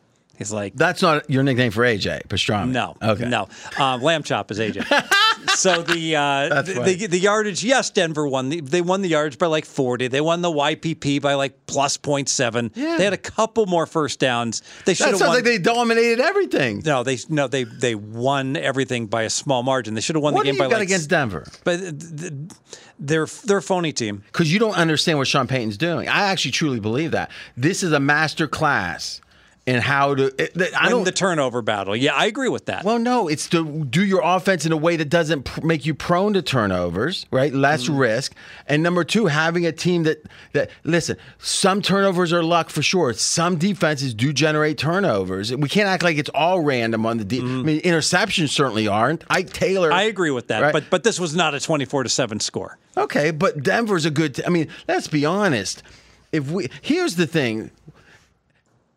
He's 0.41 0.51
like, 0.53 0.75
That's 0.75 1.03
not 1.03 1.29
your 1.29 1.43
nickname 1.43 1.71
for 1.71 1.83
AJ 1.83 2.27
Pastrami. 2.29 2.71
no, 2.71 2.97
Okay. 3.03 3.29
no. 3.29 3.47
Um, 3.79 4.01
lamb 4.03 4.23
chop 4.23 4.51
is 4.51 4.59
AJ. 4.59 4.85
so 5.55 5.83
the, 5.83 6.17
uh, 6.17 6.63
the, 6.63 6.73
the 6.97 7.07
the 7.09 7.19
yardage, 7.19 7.63
yes, 7.63 7.91
Denver 7.91 8.27
won. 8.27 8.49
The, 8.49 8.63
they 8.63 8.81
won 8.81 9.03
the 9.03 9.09
yardage 9.11 9.37
by 9.37 9.49
like 9.49 9.67
40. 9.67 10.09
They 10.09 10.23
won 10.23 10.41
the 10.41 10.49
YPP 10.51 11.21
by 11.21 11.35
like 11.35 11.67
plus 11.67 11.99
0.7. 11.99 12.71
Yeah. 12.75 12.97
They 12.97 13.05
had 13.05 13.13
a 13.13 13.19
couple 13.19 13.67
more 13.67 13.85
first 13.85 14.19
downs. 14.19 14.63
They 14.87 14.95
should 14.95 15.05
That 15.09 15.11
have 15.11 15.19
sounds 15.19 15.29
won. 15.29 15.37
like 15.37 15.45
they 15.45 15.59
dominated 15.59 16.21
everything. 16.21 16.83
no, 16.87 17.03
they 17.03 17.19
no 17.29 17.47
they 17.47 17.65
they 17.65 17.95
won 17.95 18.57
everything 18.57 19.09
by 19.09 19.25
a 19.25 19.31
small 19.31 19.63
margin. 19.63 19.93
They 19.93 20.01
should 20.01 20.17
have 20.17 20.23
won 20.23 20.33
What 20.33 20.45
the 20.47 20.53
game 20.53 20.55
you 20.55 20.61
by 20.61 20.69
got 20.71 20.79
like. 20.79 20.89
against 20.89 21.11
Denver? 21.11 21.47
But 21.65 21.81
th- 21.81 21.99
th- 22.19 22.33
they're 22.99 23.27
they're 23.45 23.59
a 23.59 23.63
phony 23.63 23.93
team. 23.93 24.23
Because 24.27 24.51
you 24.51 24.59
don't 24.59 24.75
understand 24.77 25.19
what 25.19 25.27
Sean 25.29 25.47
Payton's 25.47 25.77
doing. 25.77 26.09
I 26.09 26.23
actually 26.29 26.53
truly 26.53 26.81
believe 26.81 27.11
that 27.11 27.31
this 27.59 27.83
is 27.83 27.93
a 27.93 28.01
master 28.01 28.49
class 28.49 29.21
in 29.71 29.81
how 29.81 30.15
to. 30.15 30.25
It, 30.43 30.57
I 30.75 30.87
Win 30.87 30.91
don't. 30.91 31.05
the 31.05 31.13
turnover 31.13 31.63
battle. 31.63 31.95
Yeah, 31.95 32.15
I 32.15 32.27
agree 32.27 32.49
with 32.49 32.67
that. 32.67 32.85
well, 32.85 32.99
no, 32.99 33.29
it's 33.29 33.49
to 33.51 33.85
do 33.85 34.05
your 34.05 34.21
offense 34.25 34.67
in 34.67 34.73
a 34.73 34.77
way 34.77 34.97
that 34.97 35.09
doesn't 35.09 35.45
pr- 35.45 35.65
make 35.65 35.87
you 35.87 35.95
prone 35.95 36.33
to 36.35 36.43
turnovers, 36.43 37.27
right? 37.31 37.53
Less 37.53 37.89
Mm. 37.89 37.99
risk, 37.99 38.35
and 38.67 38.83
number 38.83 39.05
two, 39.05 39.27
having 39.27 39.65
a 39.67 39.73
team 39.73 40.03
that 40.05 40.25
that 40.53 40.71
listen. 40.85 41.17
Some 41.39 41.83
turnovers 41.83 42.33
are 42.33 42.43
luck 42.43 42.71
for 42.71 42.83
sure. 42.83 43.13
Some 43.13 43.57
defenses 43.57 44.13
do 44.15 44.33
generate 44.33 44.77
turnovers. 44.79 45.55
We 45.55 45.69
can't 45.69 45.89
act 45.89 46.03
like 46.03 46.19
it's 46.19 46.31
all 46.35 46.61
random 46.61 47.07
on 47.07 47.19
the. 47.19 47.25
De- 47.25 47.41
I 47.41 47.43
mean, 47.43 47.81
interceptions 47.83 48.49
certainly 48.51 48.89
aren't. 48.89 49.25
Ike 49.31 49.53
Taylor. 49.53 49.91
Mm. 49.91 49.95
I 49.95 50.03
agree 50.05 50.31
with 50.31 50.49
that. 50.49 50.63
Right. 50.63 50.73
But 50.73 50.91
but 50.91 51.05
this 51.05 51.21
was 51.21 51.37
not 51.37 51.55
a 51.55 51.61
twenty 51.61 51.85
four 51.85 52.03
to 52.03 52.09
seven 52.09 52.41
score. 52.41 52.79
Okay, 52.97 53.31
but 53.31 53.63
Denver's 53.63 54.05
a 54.05 54.11
good. 54.11 54.35
T- 54.35 54.45
I 54.45 54.49
mean, 54.49 54.69
let's 54.89 55.07
be 55.07 55.25
honest. 55.25 55.83
If 56.33 56.51
we 56.51 56.69
here's 56.83 57.17
the 57.17 57.27
thing. 57.27 57.71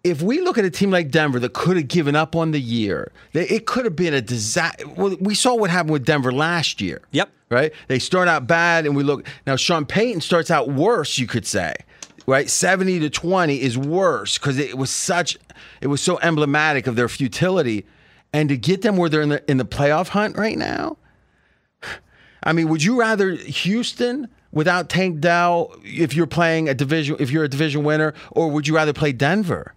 If 0.04 0.22
we 0.22 0.42
look 0.42 0.58
at 0.58 0.66
a 0.66 0.70
team 0.70 0.92
like 0.92 1.12
Denver 1.12 1.40
that 1.40 1.54
could 1.54 1.78
have 1.78 1.88
given 1.88 2.14
up 2.14 2.36
on 2.36 2.52
the 2.52 2.60
year, 2.60 3.14
they, 3.32 3.48
it 3.48 3.66
could 3.66 3.86
have 3.86 3.96
been 3.96 4.14
a 4.14 4.22
disaster. 4.22 4.86
Well, 4.90 5.16
we 5.22 5.34
saw 5.34 5.56
what 5.56 5.70
happened 5.70 5.94
with 5.94 6.06
Denver 6.06 6.32
last 6.32 6.82
year. 6.82 7.02
Yep. 7.12 7.30
Right. 7.50 7.72
They 7.88 8.00
start 8.00 8.28
out 8.28 8.48
bad, 8.48 8.86
and 8.86 8.96
we 8.96 9.04
look 9.04 9.28
now. 9.46 9.56
Sean 9.56 9.86
Payton 9.86 10.22
starts 10.22 10.50
out 10.50 10.70
worse. 10.70 11.20
You 11.20 11.28
could 11.28 11.46
say, 11.46 11.74
right? 12.26 12.50
Seventy 12.50 13.00
to 13.00 13.10
twenty 13.12 13.62
is 13.62 13.78
worse 13.78 14.38
because 14.40 14.58
it 14.58 14.76
was 14.76 14.90
such. 14.90 15.38
It 15.80 15.88
was 15.88 16.02
so 16.02 16.20
emblematic 16.20 16.88
of 16.88 16.96
their 16.96 17.08
futility, 17.08 17.86
and 18.34 18.50
to 18.50 18.58
get 18.58 18.82
them 18.82 18.98
where 18.98 19.08
they're 19.08 19.22
in 19.22 19.30
the 19.30 19.52
in 19.52 19.58
the 19.58 19.66
playoff 19.66 20.10
hunt 20.10 20.36
right 20.36 20.58
now. 20.58 20.98
I 22.44 22.54
mean, 22.54 22.70
would 22.70 22.84
you 22.84 23.00
rather 23.00 23.32
Houston 23.36 24.28
without 24.52 24.90
Tank 24.90 25.20
Dell 25.20 25.76
if 25.84 26.16
you're 26.16 26.28
playing 26.28 26.68
a 26.68 26.74
division 26.74 27.18
if 27.20 27.30
you're 27.30 27.44
a 27.44 27.50
division 27.50 27.84
winner, 27.84 28.16
or 28.32 28.50
would 28.50 28.68
you 28.68 28.76
rather 28.76 28.94
play 28.94 29.12
Denver? 29.12 29.76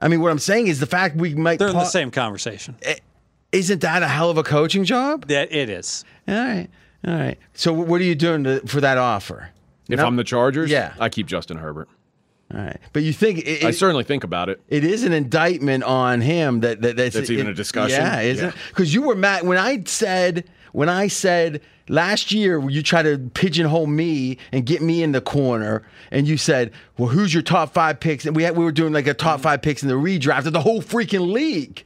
I 0.00 0.08
mean, 0.08 0.20
what 0.20 0.30
I'm 0.30 0.38
saying 0.38 0.68
is 0.68 0.80
the 0.80 0.86
fact 0.86 1.16
we 1.16 1.34
might 1.34 1.58
They're 1.58 1.68
in 1.68 1.74
the 1.74 1.84
same 1.84 2.10
conversation. 2.10 2.76
Eh, 2.82 2.96
isn't 3.52 3.80
that 3.80 4.02
a 4.02 4.08
hell 4.08 4.30
of 4.30 4.38
a 4.38 4.42
coaching 4.42 4.84
job? 4.84 5.26
That 5.28 5.52
it 5.52 5.68
is. 5.68 6.04
All 6.28 6.34
right, 6.34 6.68
all 7.06 7.14
right. 7.14 7.38
So 7.54 7.72
what 7.72 8.00
are 8.00 8.04
you 8.04 8.14
doing 8.14 8.44
to, 8.44 8.60
for 8.66 8.80
that 8.80 8.98
offer? 8.98 9.50
If 9.88 9.98
No? 9.98 10.06
I'm 10.06 10.16
the 10.16 10.24
Chargers, 10.24 10.70
Yeah. 10.70 10.92
I 11.00 11.08
keep 11.08 11.26
Justin 11.26 11.56
Herbert. 11.56 11.88
all 12.54 12.60
right, 12.60 12.76
but 12.92 13.02
you 13.02 13.12
think 13.12 13.38
it, 13.40 13.64
I 13.64 13.68
it- 13.70 13.72
certainly 13.72 14.04
think 14.04 14.22
about 14.22 14.48
it. 14.50 14.60
it 14.68 14.84
is 14.84 15.02
an 15.02 15.12
indictment 15.12 15.82
on 15.84 16.20
him 16.20 16.60
that, 16.60 16.82
that 16.82 16.96
that's, 16.96 17.14
That's 17.14 17.30
even 17.30 17.46
a 17.48 17.54
discussion? 17.54 17.98
Yeah, 18.00 18.20
isn't 18.20 18.44
Yeah. 18.44 18.50
it? 18.50 18.56
Because 18.68 18.92
you 18.94 19.02
were 19.02 19.14
mad 19.16 19.46
when 19.46 19.58
I 19.58 19.82
said 19.84 20.44
when 20.72 20.88
I 20.90 21.08
said 21.08 21.62
last 21.88 22.32
year 22.32 22.60
you 22.68 22.82
tried 22.82 23.02
to 23.02 23.18
pigeonhole 23.34 23.86
me 23.86 24.38
and 24.52 24.64
get 24.66 24.82
me 24.82 25.02
in 25.02 25.12
the 25.12 25.20
corner, 25.20 25.82
and 26.10 26.26
you 26.26 26.36
said, 26.36 26.72
"Well, 26.96 27.08
who's 27.08 27.32
your 27.32 27.42
top 27.42 27.72
five 27.72 28.00
picks?" 28.00 28.26
And 28.26 28.34
we 28.34 28.42
had, 28.42 28.56
we 28.56 28.64
were 28.64 28.72
doing 28.72 28.92
like 28.92 29.06
a 29.06 29.14
top 29.14 29.40
five 29.40 29.62
picks 29.62 29.82
in 29.82 29.88
the 29.88 29.94
redraft 29.94 30.46
of 30.46 30.52
the 30.52 30.60
whole 30.60 30.82
freaking 30.82 31.32
league, 31.32 31.84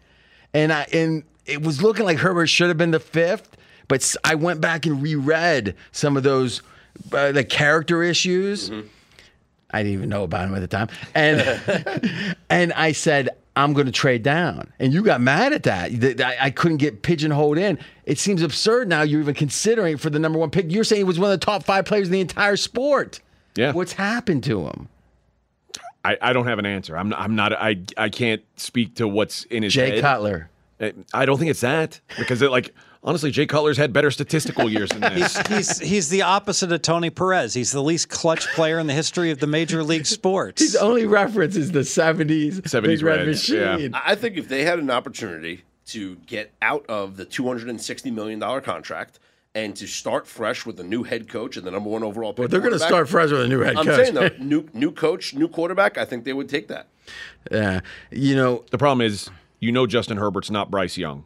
and 0.54 0.72
I 0.72 0.86
and 0.92 1.24
it 1.46 1.62
was 1.62 1.82
looking 1.82 2.04
like 2.04 2.18
Herbert 2.18 2.46
should 2.46 2.68
have 2.68 2.78
been 2.78 2.92
the 2.92 3.00
fifth, 3.00 3.56
but 3.88 4.14
I 4.24 4.34
went 4.34 4.60
back 4.60 4.86
and 4.86 5.02
reread 5.02 5.74
some 5.90 6.16
of 6.16 6.22
those 6.22 6.62
uh, 7.12 7.32
the 7.32 7.44
character 7.44 8.02
issues. 8.02 8.70
I 9.72 9.82
didn't 9.82 9.94
even 9.94 10.08
know 10.10 10.22
about 10.22 10.48
him 10.48 10.54
at 10.54 10.60
the 10.60 10.68
time. 10.68 10.88
And 11.14 12.36
and 12.50 12.72
I 12.74 12.92
said, 12.92 13.30
I'm 13.54 13.72
going 13.74 13.86
to 13.86 13.92
trade 13.92 14.22
down. 14.22 14.72
And 14.78 14.92
you 14.92 15.02
got 15.02 15.20
mad 15.20 15.52
at 15.52 15.64
that. 15.64 16.20
I, 16.40 16.50
couldn't 16.50 16.78
get 16.78 17.02
pigeonholed 17.02 17.58
in. 17.58 17.78
It 18.06 18.18
seems 18.18 18.42
absurd 18.42 18.88
now 18.88 19.02
you're 19.02 19.20
even 19.20 19.34
considering 19.34 19.98
for 19.98 20.08
the 20.08 20.18
number 20.18 20.38
one 20.38 20.50
pick. 20.50 20.70
You're 20.70 20.84
saying 20.84 21.00
he 21.00 21.04
was 21.04 21.18
one 21.18 21.30
of 21.30 21.38
the 21.38 21.44
top 21.44 21.64
five 21.64 21.84
players 21.84 22.08
in 22.08 22.12
the 22.12 22.20
entire 22.20 22.56
sport. 22.56 23.20
Yeah. 23.54 23.72
What's 23.72 23.92
happened 23.92 24.44
to 24.44 24.66
him? 24.66 24.88
I, 26.04 26.16
I 26.20 26.32
don't 26.32 26.46
have 26.46 26.58
an 26.58 26.66
answer. 26.66 26.96
I'm 26.96 27.10
not, 27.10 27.20
I'm 27.20 27.36
not. 27.36 27.52
I 27.52 27.78
I 27.96 28.08
can't 28.08 28.42
speak 28.56 28.96
to 28.96 29.06
what's 29.06 29.44
in 29.44 29.62
his 29.62 29.72
Jay 29.72 29.90
head. 29.90 30.00
Cutler. 30.00 30.48
I 31.14 31.26
don't 31.26 31.38
think 31.38 31.50
it's 31.50 31.60
that 31.60 32.00
because 32.18 32.42
it, 32.42 32.50
like 32.50 32.74
honestly, 33.02 33.30
Jay 33.30 33.46
Cutler's 33.46 33.76
had 33.76 33.92
better 33.92 34.10
statistical 34.10 34.70
years 34.70 34.90
than 34.90 35.00
this. 35.14 35.36
He's 35.48 35.78
he's 35.78 36.08
the 36.08 36.22
opposite 36.22 36.72
of 36.72 36.82
Tony 36.82 37.10
Perez. 37.10 37.54
He's 37.54 37.72
the 37.72 37.82
least 37.82 38.08
clutch 38.08 38.46
player 38.54 38.78
in 38.78 38.86
the 38.86 38.94
history 38.94 39.30
of 39.30 39.38
the 39.38 39.46
major 39.46 39.82
league 39.82 40.06
sports. 40.06 40.62
His 40.62 40.76
only 40.76 41.06
reference 41.06 41.56
is 41.56 41.72
the 41.72 41.80
70s, 41.80 42.62
70s 42.62 42.82
Big 42.84 43.02
Red 43.02 43.26
Reds, 43.26 43.48
Machine. 43.50 43.94
I 43.94 44.14
think 44.14 44.36
if 44.36 44.48
they 44.48 44.64
had 44.64 44.78
an 44.78 44.90
opportunity 44.90 45.62
to 45.86 46.16
get 46.26 46.52
out 46.62 46.86
of 46.88 47.16
the 47.16 47.24
two 47.24 47.46
hundred 47.46 47.68
and 47.68 47.80
sixty 47.80 48.10
million 48.10 48.38
dollar 48.38 48.60
contract 48.60 49.18
and 49.54 49.76
to 49.76 49.86
start 49.86 50.26
fresh 50.26 50.64
with 50.64 50.80
a 50.80 50.84
new 50.84 51.02
head 51.02 51.28
coach 51.28 51.56
and 51.58 51.66
the 51.66 51.70
number 51.70 51.90
one 51.90 52.02
overall 52.02 52.32
pick, 52.32 52.48
They're 52.48 52.60
going 52.60 52.72
to 52.72 52.78
start 52.78 53.08
fresh 53.08 53.30
with 53.30 53.42
a 53.42 53.48
new 53.48 53.60
head 53.60 53.76
I'm 53.76 53.84
coach. 53.84 53.96
saying 53.96 54.14
though, 54.14 54.30
new 54.38 54.68
new 54.72 54.92
coach, 54.92 55.34
new 55.34 55.48
quarterback. 55.48 55.98
I 55.98 56.04
think 56.04 56.24
they 56.24 56.32
would 56.32 56.48
take 56.48 56.68
that. 56.68 56.86
Yeah. 57.50 57.80
You 58.10 58.36
know, 58.36 58.64
the 58.70 58.78
problem 58.78 59.04
is, 59.04 59.28
you 59.60 59.72
know, 59.72 59.86
Justin 59.86 60.16
Herbert's 60.16 60.50
not 60.50 60.70
Bryce 60.70 60.96
Young, 60.96 61.24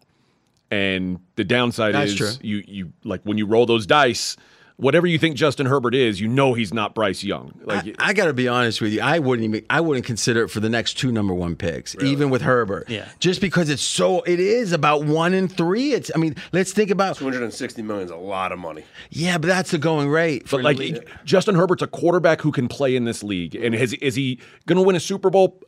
and 0.71 1.21
the 1.37 1.45
downside 1.45 1.95
That's 1.95 2.13
is 2.13 2.17
true. 2.17 2.31
you 2.43 2.63
you 2.67 2.93
like 3.05 3.23
when 3.23 3.39
you 3.39 3.47
roll 3.47 3.67
those 3.67 3.87
dice. 3.87 4.37
Whatever 4.79 5.07
you 5.07 5.19
think 5.19 5.37
Justin 5.37 5.65
Herbert 5.65 5.95
is, 5.95 6.21
you 6.21 6.29
know 6.29 6.53
he's 6.53 6.75
not 6.75 6.95
Bryce 6.95 7.25
Young. 7.25 7.59
Like 7.65 7.87
I, 7.99 8.11
I 8.11 8.13
got 8.13 8.27
to 8.27 8.35
be 8.35 8.47
honest 8.47 8.83
with 8.83 8.93
you. 8.93 9.01
I 9.01 9.21
wouldn't 9.21 9.49
even. 9.49 9.65
I 9.71 9.81
wouldn't 9.81 10.05
consider 10.05 10.45
it 10.45 10.49
for 10.49 10.61
the 10.61 10.69
next 10.69 10.99
two 10.99 11.11
number 11.11 11.33
one 11.33 11.57
picks, 11.57 11.97
even 12.03 12.29
with 12.29 12.43
Herbert. 12.43 12.91
Yeah. 12.91 13.09
Just 13.19 13.41
because 13.41 13.71
it's 13.71 13.81
so. 13.81 14.21
It 14.25 14.39
is 14.39 14.73
about 14.73 15.05
one 15.05 15.33
in 15.33 15.49
three. 15.49 15.95
It's. 15.95 16.11
I 16.15 16.19
mean, 16.19 16.37
let's 16.53 16.73
think 16.73 16.91
about. 16.91 17.17
Two 17.17 17.25
hundred 17.25 17.45
and 17.45 17.55
sixty 17.55 17.81
million 17.81 18.05
is 18.05 18.11
a 18.11 18.17
lot 18.17 18.53
of 18.53 18.59
money. 18.59 18.85
Yeah, 19.09 19.39
but 19.39 19.47
that's 19.47 19.71
the 19.71 19.79
going 19.79 20.11
rate. 20.11 20.47
For 20.47 20.59
But 20.59 20.65
like 20.65 20.77
league. 20.77 21.09
Justin 21.25 21.55
Herbert's 21.55 21.81
a 21.81 21.87
quarterback 21.87 22.43
who 22.43 22.53
can 22.53 22.69
play 22.69 22.97
in 22.97 23.05
this 23.05 23.23
league, 23.23 23.55
and 23.55 23.75
has, 23.75 23.95
is 23.95 24.15
he 24.15 24.41
going 24.67 24.77
to 24.77 24.83
win 24.83 24.95
a 24.95 25.01
Super 25.01 25.31
Bowl? 25.31 25.59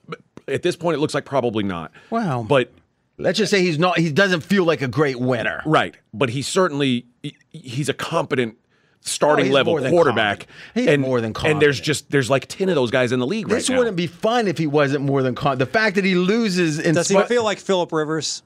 At 0.49 0.63
this 0.63 0.77
point, 0.77 0.97
it 0.97 1.01
looks 1.01 1.15
like 1.15 1.25
probably 1.25 1.65
not. 1.65 1.93
Wow. 2.11 2.45
But 2.47 2.75
let's 3.19 3.39
just 3.39 3.51
say 3.51 3.61
he's 3.63 3.79
not. 3.79 3.99
He 3.99 4.11
doesn't 4.11 4.41
feel 4.41 4.65
like 4.65 4.83
a 4.83 4.89
great 4.89 5.19
winner. 5.19 5.63
right, 5.67 5.95
but 6.15 6.31
he's 6.31 6.49
certainly 6.49 7.07
he's 7.51 7.89
a 7.89 7.95
competent 7.95 8.57
Oh, 8.99 9.01
starting 9.11 9.47
he's 9.47 9.55
level 9.55 9.79
quarterback. 9.89 10.47
He's 10.75 10.87
and, 10.89 11.01
more 11.01 11.21
than 11.21 11.33
And 11.45 11.63
there's 11.63 11.81
just 11.81 12.11
there's 12.11 12.29
like 12.29 12.47
ten 12.47 12.69
of 12.69 12.75
those 12.75 12.91
guys 12.91 13.13
in 13.13 13.21
the 13.21 13.27
league 13.27 13.49
This 13.49 13.71
right 13.71 13.79
wouldn't 13.79 13.97
be 13.97 14.07
fun 14.09 14.49
if 14.49 14.59
he 14.59 14.67
wasn't 14.67 15.05
more 15.05 15.23
than 15.23 15.35
con- 15.35 15.57
the 15.57 15.67
fact 15.67 15.95
that 15.95 16.05
he 16.05 16.15
loses. 16.15 16.79
In 16.79 16.95
Does 16.95 17.09
he 17.09 17.15
spite- 17.15 17.29
feel 17.29 17.45
like 17.45 17.59
Philip 17.59 17.93
Rivers? 17.93 18.43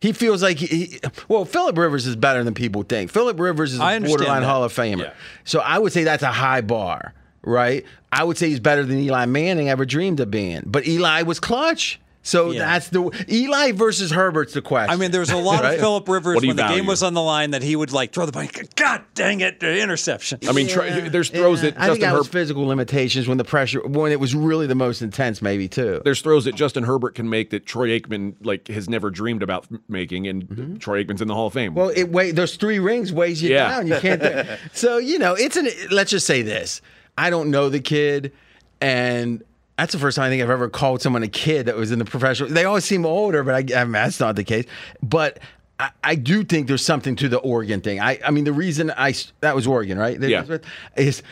He 0.00 0.12
feels 0.12 0.42
like 0.42 0.58
he, 0.58 0.66
he 0.66 1.00
well, 1.28 1.44
Philip 1.44 1.78
Rivers 1.78 2.06
is 2.08 2.16
better 2.16 2.42
than 2.42 2.52
people 2.52 2.82
think. 2.82 3.10
Philip 3.12 3.38
Rivers 3.38 3.72
is 3.72 3.78
a 3.78 4.00
borderline 4.00 4.42
that. 4.42 4.48
Hall 4.48 4.64
of 4.64 4.72
Famer. 4.72 4.98
Yeah. 4.98 5.12
So 5.44 5.60
I 5.60 5.78
would 5.78 5.92
say 5.92 6.02
that's 6.02 6.24
a 6.24 6.32
high 6.32 6.60
bar, 6.60 7.14
right? 7.42 7.84
I 8.10 8.24
would 8.24 8.36
say 8.36 8.48
he's 8.48 8.60
better 8.60 8.84
than 8.84 8.98
Eli 8.98 9.24
Manning 9.26 9.70
ever 9.70 9.86
dreamed 9.86 10.18
of 10.18 10.30
being. 10.32 10.64
But 10.66 10.86
Eli 10.88 11.22
was 11.22 11.38
clutch. 11.38 12.00
So 12.24 12.52
Yeah. 12.52 12.60
that's 12.60 12.88
the 12.90 13.10
Eli 13.28 13.72
versus 13.72 14.12
Herbert's 14.12 14.52
the 14.54 14.62
question. 14.62 14.92
I 14.92 14.96
mean, 14.96 15.10
there 15.10 15.20
was 15.20 15.30
a 15.30 15.36
lot 15.36 15.62
Right? 15.64 15.74
of 15.74 15.80
Philip 15.80 16.08
Rivers 16.08 16.36
What 16.36 16.42
do 16.42 16.46
when 16.48 16.56
the 16.56 16.68
game 16.68 16.86
was 16.86 17.02
on 17.02 17.14
the 17.14 17.20
line 17.22 17.50
that 17.50 17.62
he 17.62 17.74
would 17.74 17.92
like 17.92 18.12
throw 18.12 18.26
the 18.26 18.32
ball. 18.32 18.44
God 18.76 19.02
dang 19.14 19.40
it, 19.40 19.58
the 19.58 19.80
interception. 19.82 20.38
I 20.48 20.52
mean, 20.52 20.68
try, 20.68 21.08
there's 21.08 21.30
throws 21.30 21.62
that 21.62 21.74
I 21.76 21.88
think 21.88 22.00
Justin 22.00 22.00
that 22.00 22.12
was 22.18 22.26
Herbert 22.28 22.32
physical 22.32 22.64
limitations 22.66 23.26
when 23.26 23.38
the 23.38 23.44
pressure 23.44 23.80
when 23.86 24.12
it 24.12 24.20
was 24.20 24.34
really 24.36 24.68
the 24.68 24.74
most 24.76 25.02
intense, 25.02 25.42
maybe 25.42 25.66
too. 25.68 26.00
there's 26.04 26.20
throws 26.20 26.44
that 26.44 26.54
Justin 26.54 26.84
Herbert 26.84 27.16
can 27.16 27.28
make 27.28 27.50
that 27.50 27.66
Troy 27.66 27.88
Aikman 27.98 28.34
like 28.42 28.68
has 28.68 28.88
never 28.88 29.10
dreamed 29.10 29.42
about 29.42 29.66
making, 29.88 30.28
and 30.28 30.80
Troy 30.80 31.02
Aikman's 31.02 31.22
in 31.22 31.28
the 31.28 31.34
Hall 31.34 31.48
of 31.48 31.52
Fame. 31.54 31.72
Mm-hmm. 31.72 31.78
Well, 31.80 31.88
it 31.88 32.04
weigh 32.10 32.30
those 32.30 32.54
three 32.56 32.78
rings 32.78 33.12
weighs 33.12 33.42
you 33.42 33.50
Yeah. 33.50 33.68
down. 33.68 33.86
You 33.88 33.96
can't. 33.98 34.46
so 34.72 34.98
you 34.98 35.18
know, 35.18 35.34
it's 35.34 35.56
an. 35.56 35.66
Let's 35.90 36.10
just 36.12 36.26
say 36.26 36.42
this: 36.42 36.82
I 37.18 37.30
don't 37.30 37.50
know 37.50 37.68
the 37.68 37.80
kid, 37.80 38.32
and 38.80 39.42
that's 39.78 39.92
the 39.92 39.98
first 39.98 40.16
time 40.16 40.26
I 40.26 40.28
think 40.28 40.42
I've 40.42 40.50
ever 40.50 40.68
called 40.68 41.02
someone 41.02 41.22
a 41.22 41.28
kid 41.28 41.66
that 41.66 41.76
was 41.76 41.92
in 41.92 41.98
the 41.98 42.04
professional. 42.04 42.50
They 42.50 42.64
always 42.64 42.84
seem 42.84 43.06
older, 43.06 43.42
but 43.42 43.54
I, 43.54 43.80
I 43.80 43.84
mean, 43.84 43.92
that's 43.92 44.20
not 44.20 44.36
the 44.36 44.44
case. 44.44 44.66
But 45.02 45.40
I, 45.78 45.90
I 46.04 46.14
do 46.14 46.44
think 46.44 46.68
there's 46.68 46.84
something 46.84 47.16
to 47.16 47.28
the 47.28 47.38
Oregon 47.38 47.80
thing. 47.80 47.98
I, 47.98 48.20
I 48.24 48.30
mean, 48.30 48.44
the 48.44 48.52
reason 48.52 48.92
I 48.96 49.14
that 49.40 49.54
was 49.54 49.66
Oregon, 49.66 49.98
right? 49.98 50.20
Yeah. 50.20 50.58
Is 50.96 51.22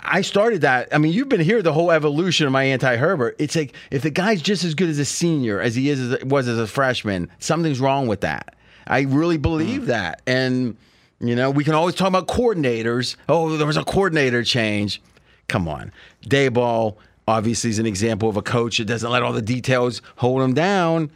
I 0.00 0.22
started 0.22 0.62
that. 0.62 0.88
I 0.92 0.98
mean, 0.98 1.12
you've 1.12 1.28
been 1.28 1.40
here 1.40 1.60
the 1.60 1.72
whole 1.72 1.90
evolution 1.90 2.46
of 2.46 2.52
my 2.52 2.64
anti 2.64 2.96
Herbert. 2.96 3.36
It's 3.38 3.54
like 3.54 3.74
if 3.90 4.02
the 4.02 4.10
guy's 4.10 4.40
just 4.40 4.64
as 4.64 4.74
good 4.74 4.88
as 4.88 4.98
a 4.98 5.04
senior 5.04 5.60
as 5.60 5.74
he 5.74 5.90
is 5.90 6.12
as 6.12 6.24
was 6.24 6.48
as 6.48 6.58
a 6.58 6.66
freshman, 6.66 7.28
something's 7.38 7.80
wrong 7.80 8.06
with 8.06 8.22
that. 8.22 8.54
I 8.86 9.02
really 9.02 9.36
believe 9.36 9.82
mm. 9.82 9.86
that. 9.86 10.22
And, 10.26 10.76
you 11.20 11.36
know, 11.36 11.50
we 11.50 11.62
can 11.62 11.74
always 11.74 11.94
talk 11.94 12.08
about 12.08 12.26
coordinators. 12.26 13.16
Oh, 13.28 13.56
there 13.56 13.66
was 13.66 13.76
a 13.76 13.84
coordinator 13.84 14.42
change. 14.42 15.02
Come 15.48 15.68
on. 15.68 15.92
Daboll, 16.22 16.96
obviously 17.28 17.70
is 17.70 17.78
an 17.78 17.86
example 17.86 18.28
of 18.28 18.36
a 18.36 18.42
coach 18.42 18.78
that 18.78 18.86
doesn't 18.86 19.10
let 19.10 19.22
all 19.22 19.32
the 19.32 19.42
details 19.42 20.02
hold 20.16 20.42
him 20.42 20.54
down. 20.54 21.10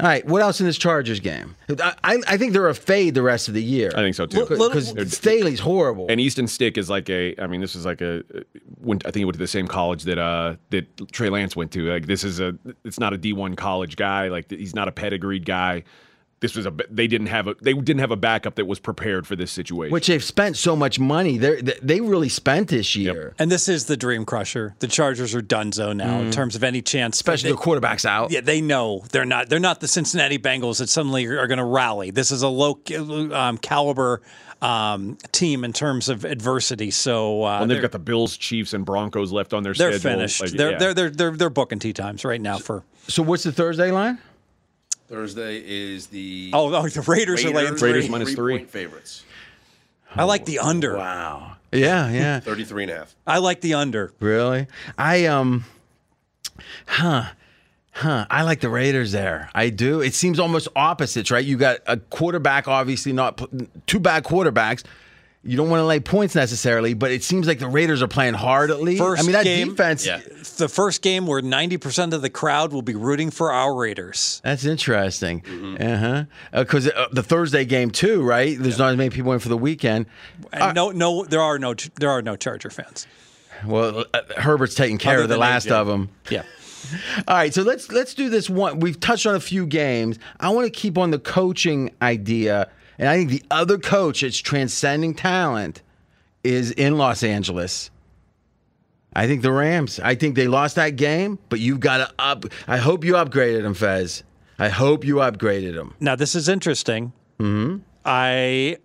All 0.00 0.06
right, 0.06 0.24
what 0.24 0.40
else 0.40 0.60
in 0.60 0.66
this 0.66 0.78
Chargers 0.78 1.20
game? 1.20 1.56
I, 1.68 2.22
I, 2.26 2.38
think 2.38 2.54
they're 2.54 2.68
a 2.68 2.74
fade 2.74 3.14
the 3.14 3.22
rest 3.22 3.48
of 3.48 3.54
the 3.54 3.62
year. 3.62 3.90
I 3.94 4.00
think 4.00 4.14
so 4.14 4.24
too. 4.24 4.46
Because 4.46 4.94
Staley's 5.12 5.60
horrible. 5.60 6.06
And 6.08 6.18
Easton 6.18 6.48
Stick 6.48 6.78
is 6.78 6.88
like 6.88 7.10
a. 7.10 7.34
I 7.38 7.46
mean, 7.46 7.60
this 7.60 7.76
is 7.76 7.84
like 7.84 8.00
a. 8.00 8.24
Went, 8.80 9.04
I 9.04 9.10
think 9.10 9.16
he 9.16 9.24
went 9.26 9.34
to 9.34 9.38
the 9.38 9.46
same 9.46 9.68
college 9.68 10.04
that 10.04 10.16
uh 10.16 10.56
that 10.70 11.12
Trey 11.12 11.28
Lance 11.28 11.54
went 11.54 11.70
to. 11.72 11.92
Like 11.92 12.06
this 12.06 12.24
is 12.24 12.40
a. 12.40 12.56
It's 12.82 12.98
not 12.98 13.12
a 13.12 13.18
D 13.18 13.34
one 13.34 13.56
college 13.56 13.96
guy. 13.96 14.28
Like 14.28 14.50
he's 14.50 14.74
not 14.74 14.88
a 14.88 14.92
pedigreed 14.92 15.44
guy. 15.44 15.84
This 16.40 16.56
was 16.56 16.64
a. 16.64 16.74
They 16.90 17.06
didn't 17.06 17.26
have 17.26 17.46
a. 17.48 17.54
They 17.60 17.74
didn't 17.74 18.00
have 18.00 18.10
a 18.10 18.16
backup 18.16 18.54
that 18.54 18.66
was 18.66 18.78
prepared 18.78 19.26
for 19.26 19.36
this 19.36 19.50
situation. 19.50 19.92
which 19.92 20.06
they've 20.06 20.24
spent 20.24 20.56
so 20.56 20.74
much 20.74 20.98
money. 20.98 21.36
They 21.36 21.60
they 21.60 22.00
really 22.00 22.30
spent 22.30 22.68
this 22.68 22.96
year, 22.96 23.34
And 23.38 23.52
this 23.52 23.68
is 23.68 23.84
the 23.84 23.96
dream 23.96 24.24
crusher. 24.24 24.74
The 24.78 24.88
Chargers 24.88 25.34
are 25.34 25.42
donezo 25.42 25.94
now 25.94 26.20
in 26.20 26.30
terms 26.30 26.56
of 26.56 26.64
any 26.64 26.80
chance. 26.80 27.16
especially 27.16 27.50
they, 27.50 27.56
the 27.56 27.62
quarterbacks 27.62 28.06
out. 28.06 28.30
Yeah, 28.30 28.40
they 28.40 28.62
know 28.62 29.04
they're 29.12 29.26
not. 29.26 29.50
They're 29.50 29.60
not 29.60 29.80
the 29.80 29.88
Cincinnati 29.88 30.38
Bengals 30.38 30.78
that 30.78 30.88
suddenly 30.88 31.26
are 31.26 31.46
going 31.46 31.58
to 31.58 31.64
rally. 31.64 32.10
This 32.10 32.30
is 32.30 32.42
a 32.42 32.48
low 32.48 32.80
um, 33.32 33.58
caliber 33.58 34.22
um, 34.62 35.18
team 35.32 35.64
in 35.64 35.72
terms 35.72 36.08
of 36.08 36.24
adversity. 36.24 36.90
So 36.90 37.44
uh, 37.44 37.60
and 37.60 37.70
they've 37.70 37.82
got 37.82 37.92
the 37.92 37.98
Bills, 37.98 38.36
Chiefs, 38.36 38.72
and 38.72 38.84
Broncos 38.84 39.32
left 39.32 39.52
on 39.52 39.62
their 39.62 39.74
they're 39.74 39.92
schedule. 39.92 40.18
finished. 40.18 40.40
Like, 40.40 40.50
they're, 40.52 40.72
yeah. 40.72 40.78
they're 40.78 40.94
they're 40.94 41.10
they're 41.10 41.36
they're 41.36 41.50
booking 41.50 41.78
tea 41.78 41.92
times 41.92 42.24
right 42.24 42.40
now 42.40 42.58
for. 42.58 42.84
So 43.08 43.22
what's 43.22 43.42
the 43.42 43.52
Thursday 43.52 43.90
line? 43.90 44.18
Thursday 45.10 45.60
is 45.66 46.06
the 46.06 46.52
Oh, 46.54 46.72
oh 46.72 46.88
the 46.88 47.02
Raiders, 47.02 47.44
are 47.44 47.50
laying 47.50 47.74
three. 47.74 47.90
Raiders 47.90 48.08
minus 48.08 48.32
three. 48.32 48.58
point 48.58 48.70
favorites. 48.70 49.24
I 50.14 50.22
like 50.22 50.44
the 50.44 50.60
under. 50.60 50.96
Wow. 50.96 51.56
Yeah, 51.72 52.10
yeah. 52.10 52.40
33 52.44 52.84
and 52.84 52.92
a 52.92 52.96
half. 52.98 53.16
I 53.26 53.38
like 53.38 53.60
the 53.60 53.74
under. 53.74 54.12
really? 54.20 54.68
I 54.96 55.26
um, 55.26 55.64
huh. 56.86 57.24
Huh. 57.92 58.24
I 58.30 58.42
like 58.42 58.60
the 58.60 58.68
Raiders 58.68 59.10
there. 59.10 59.50
I 59.52 59.70
do. 59.70 60.00
It 60.00 60.14
seems 60.14 60.38
almost 60.38 60.68
opposites, 60.76 61.30
right? 61.32 61.44
You 61.44 61.56
got 61.56 61.78
a 61.88 61.96
quarterback, 61.96 62.68
obviously 62.68 63.12
not 63.12 63.36
p- 63.36 63.68
two 63.86 63.98
bad 63.98 64.22
quarterbacks. 64.22 64.84
You 65.42 65.56
don't 65.56 65.70
want 65.70 65.80
to 65.80 65.86
lay 65.86 66.00
points 66.00 66.34
necessarily, 66.34 66.92
but 66.92 67.10
it 67.10 67.22
seems 67.24 67.46
like 67.46 67.58
the 67.60 67.68
Raiders 67.68 68.02
are 68.02 68.08
playing 68.08 68.34
hard 68.34 68.70
at 68.70 68.82
least. 68.82 69.00
First 69.02 69.22
I 69.22 69.22
mean, 69.22 69.32
that 69.32 69.44
game- 69.44 69.70
defense. 69.70 70.04
Yeah. 70.06 70.20
The 70.58 70.68
first 70.68 71.00
game 71.00 71.26
where 71.26 71.40
ninety 71.40 71.78
percent 71.78 72.12
of 72.12 72.20
the 72.20 72.28
crowd 72.28 72.72
will 72.74 72.82
be 72.82 72.94
rooting 72.94 73.30
for 73.30 73.50
our 73.50 73.74
Raiders. 73.74 74.42
That's 74.44 74.66
interesting. 74.66 75.40
Mm-hmm. 75.40 75.82
Uh-huh. 75.82 76.24
Because 76.52 76.88
uh, 76.88 77.08
the 77.10 77.22
Thursday 77.22 77.64
game 77.64 77.90
too, 77.90 78.22
right? 78.22 78.58
There's 78.58 78.78
not 78.78 78.90
as 78.90 78.98
many 78.98 79.08
people 79.08 79.32
in 79.32 79.38
for 79.38 79.48
the 79.48 79.56
weekend. 79.56 80.04
And 80.52 80.74
no, 80.74 80.90
no, 80.90 81.24
there 81.24 81.40
are 81.40 81.58
no 81.58 81.72
there 81.98 82.10
are 82.10 82.20
no 82.20 82.36
Charger 82.36 82.68
fans. 82.68 83.06
Well, 83.64 84.04
uh, 84.12 84.20
Herbert's 84.36 84.74
taking 84.74 84.98
care 84.98 85.22
of 85.22 85.28
the 85.30 85.38
last 85.38 85.68
AJ. 85.68 85.72
of 85.72 85.86
them. 85.86 86.10
Yeah. 86.30 86.42
All 87.28 87.36
right, 87.36 87.52
so 87.52 87.62
let's 87.62 87.90
let's 87.92 88.14
do 88.14 88.28
this 88.28 88.48
one. 88.50 88.80
We've 88.80 88.98
touched 88.98 89.26
on 89.26 89.34
a 89.34 89.40
few 89.40 89.66
games. 89.66 90.18
I 90.38 90.50
want 90.50 90.66
to 90.66 90.70
keep 90.70 90.96
on 90.98 91.10
the 91.10 91.18
coaching 91.18 91.90
idea, 92.02 92.70
and 93.00 93.08
I 93.08 93.16
think 93.16 93.30
the 93.30 93.42
other 93.50 93.78
coach 93.78 94.20
that's 94.20 94.36
transcending 94.36 95.14
talent 95.14 95.80
is 96.44 96.70
in 96.70 96.98
Los 96.98 97.22
Angeles. 97.22 97.90
I 99.14 99.26
think 99.26 99.40
the 99.40 99.50
Rams. 99.50 99.98
I 99.98 100.14
think 100.14 100.36
they 100.36 100.46
lost 100.46 100.76
that 100.76 100.90
game, 100.90 101.38
but 101.48 101.60
you've 101.60 101.80
got 101.80 101.96
to 101.96 102.14
up. 102.18 102.44
I 102.68 102.76
hope 102.76 103.04
you 103.04 103.14
upgraded 103.14 103.62
them, 103.62 103.72
Fez. 103.72 104.22
I 104.58 104.68
hope 104.68 105.06
you 105.06 105.16
upgraded 105.16 105.74
them. 105.74 105.94
Now 105.98 106.14
this 106.14 106.34
is 106.34 106.46
interesting. 106.46 107.14
Mm-hmm. 107.38 107.78
I 108.04 108.76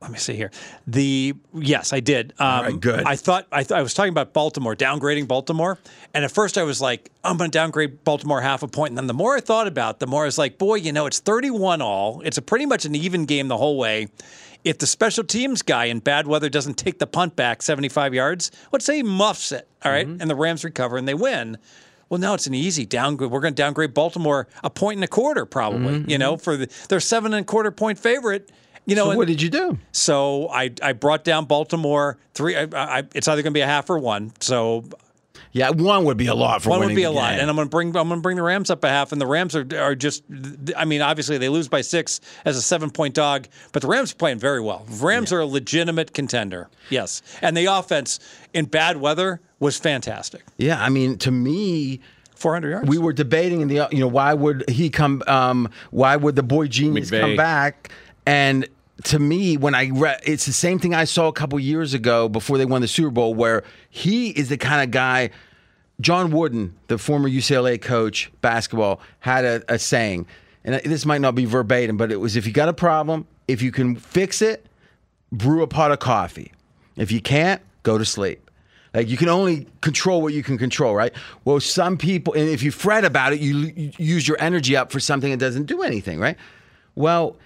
let 0.00 0.10
me 0.12 0.18
see 0.18 0.34
here. 0.34 0.50
The 0.86 1.34
yes, 1.54 1.92
I 1.92 2.00
did. 2.00 2.32
Um, 2.38 2.64
right, 2.64 2.80
good. 2.80 3.04
I 3.04 3.16
thought 3.16 3.46
I, 3.50 3.62
th- 3.62 3.72
I 3.72 3.82
was 3.82 3.94
talking 3.94 4.12
about 4.12 4.32
Baltimore 4.32 4.76
downgrading 4.76 5.26
Baltimore, 5.26 5.78
and 6.14 6.24
at 6.24 6.30
first 6.30 6.56
I 6.56 6.62
was 6.62 6.80
like, 6.80 7.10
I'm 7.24 7.36
going 7.36 7.50
to 7.50 7.56
downgrade 7.56 8.04
Baltimore 8.04 8.40
half 8.40 8.62
a 8.62 8.68
point, 8.68 8.92
and 8.92 8.98
then 8.98 9.08
the 9.08 9.14
more 9.14 9.36
I 9.36 9.40
thought 9.40 9.66
about, 9.66 9.96
it, 9.96 10.00
the 10.00 10.06
more 10.06 10.22
I 10.22 10.26
was 10.26 10.38
like, 10.38 10.56
boy, 10.56 10.76
you 10.76 10.92
know, 10.92 11.06
it's 11.06 11.18
31 11.18 11.82
all. 11.82 12.20
It's 12.24 12.38
a 12.38 12.42
pretty 12.42 12.66
much 12.66 12.84
an 12.84 12.94
even 12.94 13.24
game 13.24 13.48
the 13.48 13.56
whole 13.56 13.76
way. 13.76 14.08
If 14.64 14.78
the 14.78 14.86
special 14.86 15.24
teams 15.24 15.62
guy 15.62 15.86
in 15.86 16.00
bad 16.00 16.26
weather 16.26 16.48
doesn't 16.48 16.74
take 16.74 16.98
the 16.98 17.06
punt 17.06 17.36
back 17.36 17.62
75 17.62 18.14
yards, 18.14 18.50
let's 18.72 18.84
say 18.84 18.96
he 18.96 19.02
muffs 19.02 19.50
it, 19.50 19.66
all 19.84 19.90
right, 19.90 20.06
mm-hmm. 20.06 20.20
and 20.20 20.30
the 20.30 20.36
Rams 20.36 20.64
recover 20.64 20.96
and 20.96 21.08
they 21.08 21.14
win. 21.14 21.58
Well, 22.08 22.18
now 22.18 22.34
it's 22.34 22.46
an 22.46 22.54
easy 22.54 22.86
downgrade. 22.86 23.30
We're 23.30 23.40
going 23.40 23.54
to 23.54 23.62
downgrade 23.62 23.94
Baltimore 23.94 24.48
a 24.64 24.70
point 24.70 24.96
and 24.96 25.04
a 25.04 25.08
quarter, 25.08 25.44
probably. 25.44 26.00
Mm-hmm, 26.00 26.10
you 26.10 26.18
know, 26.18 26.34
mm-hmm. 26.34 26.42
for 26.42 26.56
the 26.56 26.70
they're 26.88 27.00
seven 27.00 27.34
and 27.34 27.42
a 27.42 27.46
quarter 27.46 27.70
point 27.70 27.98
favorite. 27.98 28.50
You 28.88 28.96
know, 28.96 29.04
So 29.04 29.10
and- 29.10 29.18
what 29.18 29.28
did 29.28 29.40
you 29.42 29.50
do? 29.50 29.78
so 29.92 30.48
I 30.48 30.72
I 30.82 30.92
brought 30.94 31.22
down 31.22 31.44
Baltimore 31.44 32.18
three. 32.34 32.56
I, 32.56 32.66
I, 32.72 33.02
it's 33.14 33.28
either 33.28 33.42
going 33.42 33.52
to 33.52 33.58
be 33.58 33.60
a 33.60 33.66
half 33.66 33.88
or 33.90 33.98
one. 33.98 34.32
So 34.40 34.84
Yeah, 35.52 35.70
one 35.70 36.04
would 36.04 36.16
be 36.16 36.26
a 36.26 36.34
lot 36.34 36.62
for 36.62 36.70
one 36.70 36.80
would 36.80 36.88
be 36.88 36.96
the 36.96 37.04
a 37.04 37.10
lot, 37.10 37.30
game. 37.32 37.40
and 37.40 37.50
I'm 37.50 37.56
going 37.56 37.66
to 37.68 37.70
bring 37.70 37.88
I'm 37.96 38.08
going 38.08 38.18
to 38.20 38.22
bring 38.22 38.36
the 38.36 38.42
Rams 38.42 38.70
up 38.70 38.82
a 38.84 38.88
half, 38.88 39.12
and 39.12 39.20
the 39.20 39.26
Rams 39.26 39.54
are 39.56 39.66
are 39.78 39.94
just. 39.94 40.22
I 40.76 40.84
mean, 40.84 41.00
obviously 41.02 41.38
they 41.38 41.48
lose 41.48 41.68
by 41.68 41.80
six 41.82 42.20
as 42.44 42.56
a 42.56 42.62
seven 42.62 42.90
point 42.90 43.14
dog, 43.14 43.46
but 43.72 43.82
the 43.82 43.88
Rams 43.88 44.12
are 44.12 44.16
playing 44.16 44.38
very 44.38 44.60
well. 44.60 44.84
Rams 45.00 45.32
are 45.32 45.40
a 45.40 45.46
legitimate 45.46 46.12
contender. 46.12 46.68
Yes, 46.90 47.22
and 47.42 47.56
the 47.56 47.66
offense 47.66 48.20
in 48.54 48.66
bad 48.66 48.96
weather 48.98 49.40
was 49.60 49.76
fantastic. 49.78 50.42
yeah, 50.56 50.82
I 50.82 50.88
mean, 50.88 51.18
to 51.18 51.30
me, 51.30 52.00
400 52.36 52.70
yards. 52.70 52.88
we 52.88 52.98
were 52.98 53.12
debating 53.12 53.60
in 53.62 53.68
the 53.68 53.88
you 53.90 53.98
know 54.00 54.06
why 54.08 54.32
would 54.34 54.64
he 54.70 54.88
come 54.90 55.22
um 55.26 55.68
why 55.90 56.14
would 56.16 56.36
the 56.36 56.42
boy 56.42 56.68
genius 56.68 57.10
McVay. 57.10 57.20
come 57.20 57.36
back 57.36 57.90
and 58.26 58.68
to 59.04 59.18
me 59.18 59.56
when 59.56 59.74
i 59.74 59.90
read 59.90 60.20
it's 60.24 60.46
the 60.46 60.52
same 60.52 60.78
thing 60.78 60.94
i 60.94 61.04
saw 61.04 61.28
a 61.28 61.32
couple 61.32 61.58
years 61.60 61.94
ago 61.94 62.28
before 62.28 62.58
they 62.58 62.66
won 62.66 62.80
the 62.80 62.88
super 62.88 63.10
bowl 63.10 63.34
where 63.34 63.62
he 63.90 64.30
is 64.30 64.48
the 64.48 64.56
kind 64.56 64.82
of 64.82 64.90
guy 64.90 65.30
john 66.00 66.30
wooden 66.30 66.74
the 66.88 66.98
former 66.98 67.28
ucla 67.28 67.80
coach 67.80 68.30
basketball 68.40 69.00
had 69.20 69.44
a, 69.44 69.62
a 69.68 69.78
saying 69.78 70.26
and 70.64 70.74
this 70.84 71.06
might 71.06 71.20
not 71.20 71.34
be 71.34 71.44
verbatim 71.44 71.96
but 71.96 72.10
it 72.10 72.16
was 72.16 72.36
if 72.36 72.46
you 72.46 72.52
got 72.52 72.68
a 72.68 72.72
problem 72.72 73.26
if 73.46 73.62
you 73.62 73.70
can 73.70 73.94
fix 73.94 74.42
it 74.42 74.66
brew 75.32 75.62
a 75.62 75.66
pot 75.66 75.92
of 75.92 75.98
coffee. 75.98 76.52
If 76.96 77.12
you 77.12 77.20
can't, 77.20 77.62
go 77.82 77.98
to 77.98 78.04
sleep. 78.04 78.50
Like 78.94 79.08
you 79.08 79.16
can 79.16 79.28
only 79.28 79.66
control 79.80 80.22
what 80.22 80.32
you 80.32 80.42
can 80.42 80.58
control, 80.58 80.94
right? 80.94 81.12
Well, 81.44 81.60
some 81.60 81.96
people, 81.96 82.34
and 82.34 82.48
if 82.48 82.62
you 82.62 82.70
fret 82.70 83.04
about 83.04 83.32
it, 83.32 83.40
you, 83.40 83.72
you 83.76 83.92
use 83.98 84.26
your 84.26 84.38
energy 84.40 84.76
up 84.76 84.90
for 84.90 84.98
something 84.98 85.30
that 85.30 85.36
doesn't 85.36 85.66
do 85.66 85.82
anything, 85.82 86.18
right? 86.18 86.36
Well, 86.94 87.36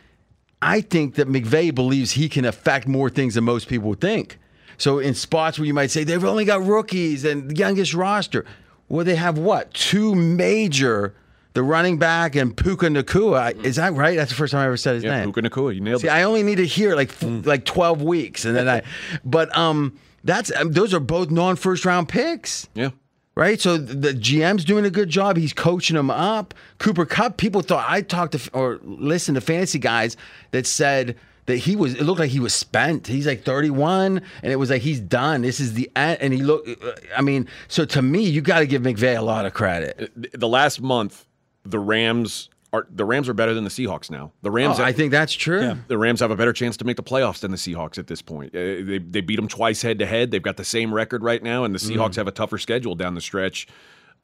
I 0.63 0.81
think 0.81 1.17
that 1.17 1.29
McVay 1.29 1.75
believes 1.75 2.13
he 2.13 2.29
can 2.29 2.45
affect 2.45 2.87
more 2.89 3.11
things 3.11 3.35
than 3.35 3.45
most 3.45 3.69
people 3.69 3.93
think. 3.95 4.39
So 4.79 4.99
in 4.99 5.15
spots 5.15 5.59
where 5.59 5.67
you 5.67 5.75
might 5.75 5.91
say 5.91 6.05
they've 6.05 6.25
only 6.25 6.45
got 6.45 6.65
rookies 6.65 7.25
and 7.25 7.51
the 7.51 7.55
youngest 7.57 7.95
roster, 7.95 8.45
well, 8.89 9.05
they 9.05 9.17
have 9.17 9.39
what 9.39 9.75
two 9.75 10.15
major, 10.15 11.15
the 11.55 11.63
running 11.63 11.99
back 11.99 12.35
and 12.37 12.57
Puka 12.57 12.87
Nacua. 12.87 13.63
Is 13.65 13.77
that 13.77 13.93
right? 13.95 14.17
That's 14.17 14.31
the 14.31 14.37
first 14.37 14.53
time 14.53 14.61
I 14.63 14.67
ever 14.67 14.77
said 14.77 14.95
his 14.95 15.05
Yeah, 15.05 15.19
name. 15.21 15.33
Puka 15.33 15.49
Nacua, 15.49 15.75
you 15.75 15.81
nailed 15.81 16.01
See, 16.01 16.07
it. 16.09 16.11
I 16.11 16.23
only 16.23 16.43
need 16.43 16.57
to 16.57 16.67
hear 16.67 16.95
like 16.97 17.11
f- 17.11 17.47
like 17.47 17.65
twelve 17.65 18.01
weeks, 18.03 18.45
and 18.45 18.57
then 18.57 18.69
I. 18.69 18.83
But 19.25 19.55
um, 19.57 19.99
that's 20.25 20.51
um, 20.57 20.73
those 20.73 20.95
are 20.95 21.01
both 21.01 21.31
non 21.31 21.57
first 21.57 21.85
round 21.85 22.09
picks, 22.09 22.69
yeah. 22.75 22.91
Right? 23.35 23.59
So 23.61 23.78
the 23.78 24.12
GM's 24.12 24.64
doing 24.64 24.85
a 24.85 24.91
good 24.91 25.09
job. 25.09 25.39
He's 25.39 25.55
coaching 25.55 25.97
them 25.97 26.11
up. 26.11 26.53
Cooper 26.78 27.07
Kupp. 27.07 27.39
People 27.39 27.62
thought 27.62 27.87
I 27.89 28.03
talked 28.03 28.33
to 28.33 28.51
or 28.53 28.78
listened 28.83 29.37
to 29.37 29.41
fantasy 29.41 29.78
guys 29.78 30.18
that 30.51 30.66
said 30.66 31.16
that 31.47 31.57
he 31.57 31.74
was. 31.74 31.95
It 31.95 32.03
looked 32.05 32.20
like 32.20 32.30
he 32.30 32.41
was 32.41 32.55
spent. 32.55 33.07
He's 33.07 33.26
like 33.26 33.43
thirty 33.43 33.70
one, 33.70 34.20
and 34.43 34.53
it 34.53 34.57
was 34.57 34.68
like 34.68 34.83
he's 34.83 35.01
done. 35.01 35.41
This 35.41 35.61
is 35.61 35.72
the 35.72 35.91
end. 35.97 36.18
And 36.20 36.35
he 36.35 36.43
looked. 36.43 36.68
Uh, 36.68 36.93
I 37.16 37.22
mean, 37.22 37.49
so 37.68 37.87
to 37.87 38.03
me, 38.03 38.22
you 38.22 38.43
got 38.43 38.59
to 38.59 38.66
give 38.66 38.83
McVay 38.83 39.16
a 39.16 39.22
lot 39.22 39.47
of 39.47 39.55
credit. 39.55 40.12
The 40.39 40.49
last 40.49 40.83
month, 40.83 41.26
the 41.64 41.78
Rams 41.78 42.51
are 42.73 42.87
the 42.91 43.05
Rams 43.05 43.29
are 43.29 43.35
better 43.35 43.53
than 43.55 43.64
the 43.64 43.70
Seahawks 43.70 44.11
now. 44.11 44.33
The 44.43 44.51
Rams 44.51 44.81
Oh, 44.81 44.85
I 44.85 44.93
think 44.93 45.11
that's 45.11 45.33
true. 45.35 45.61
Yeah. 45.61 45.77
the 45.89 45.99
Rams 45.99 46.20
have 46.20 46.31
a 46.31 46.37
better 46.37 46.53
chance 46.53 46.77
to 46.79 46.85
make 46.85 46.97
the 46.97 47.03
playoffs 47.03 47.41
than 47.41 47.51
the 47.51 47.57
Seahawks 47.57 47.99
at 47.99 48.07
this 48.07 48.23
point. 48.23 48.55
Uh, 48.55 48.59
they 48.85 48.99
they 48.99 49.20
beat 49.20 49.37
them 49.37 49.49
twice 49.49 49.83
head 49.83 49.99
to 49.99 50.07
head. 50.07 50.31
They've 50.31 50.43
got 50.43 50.57
the 50.57 50.64
same 50.64 50.93
record 50.95 51.23
right 51.23 51.43
now, 51.43 51.64
and 51.64 51.75
the 51.75 51.79
Seahawks 51.79 52.16
have 52.16 52.29
a 52.29 52.33
tougher 52.33 52.59
schedule 52.59 52.95
down 52.95 53.14
the 53.14 53.20
stretch. 53.20 53.66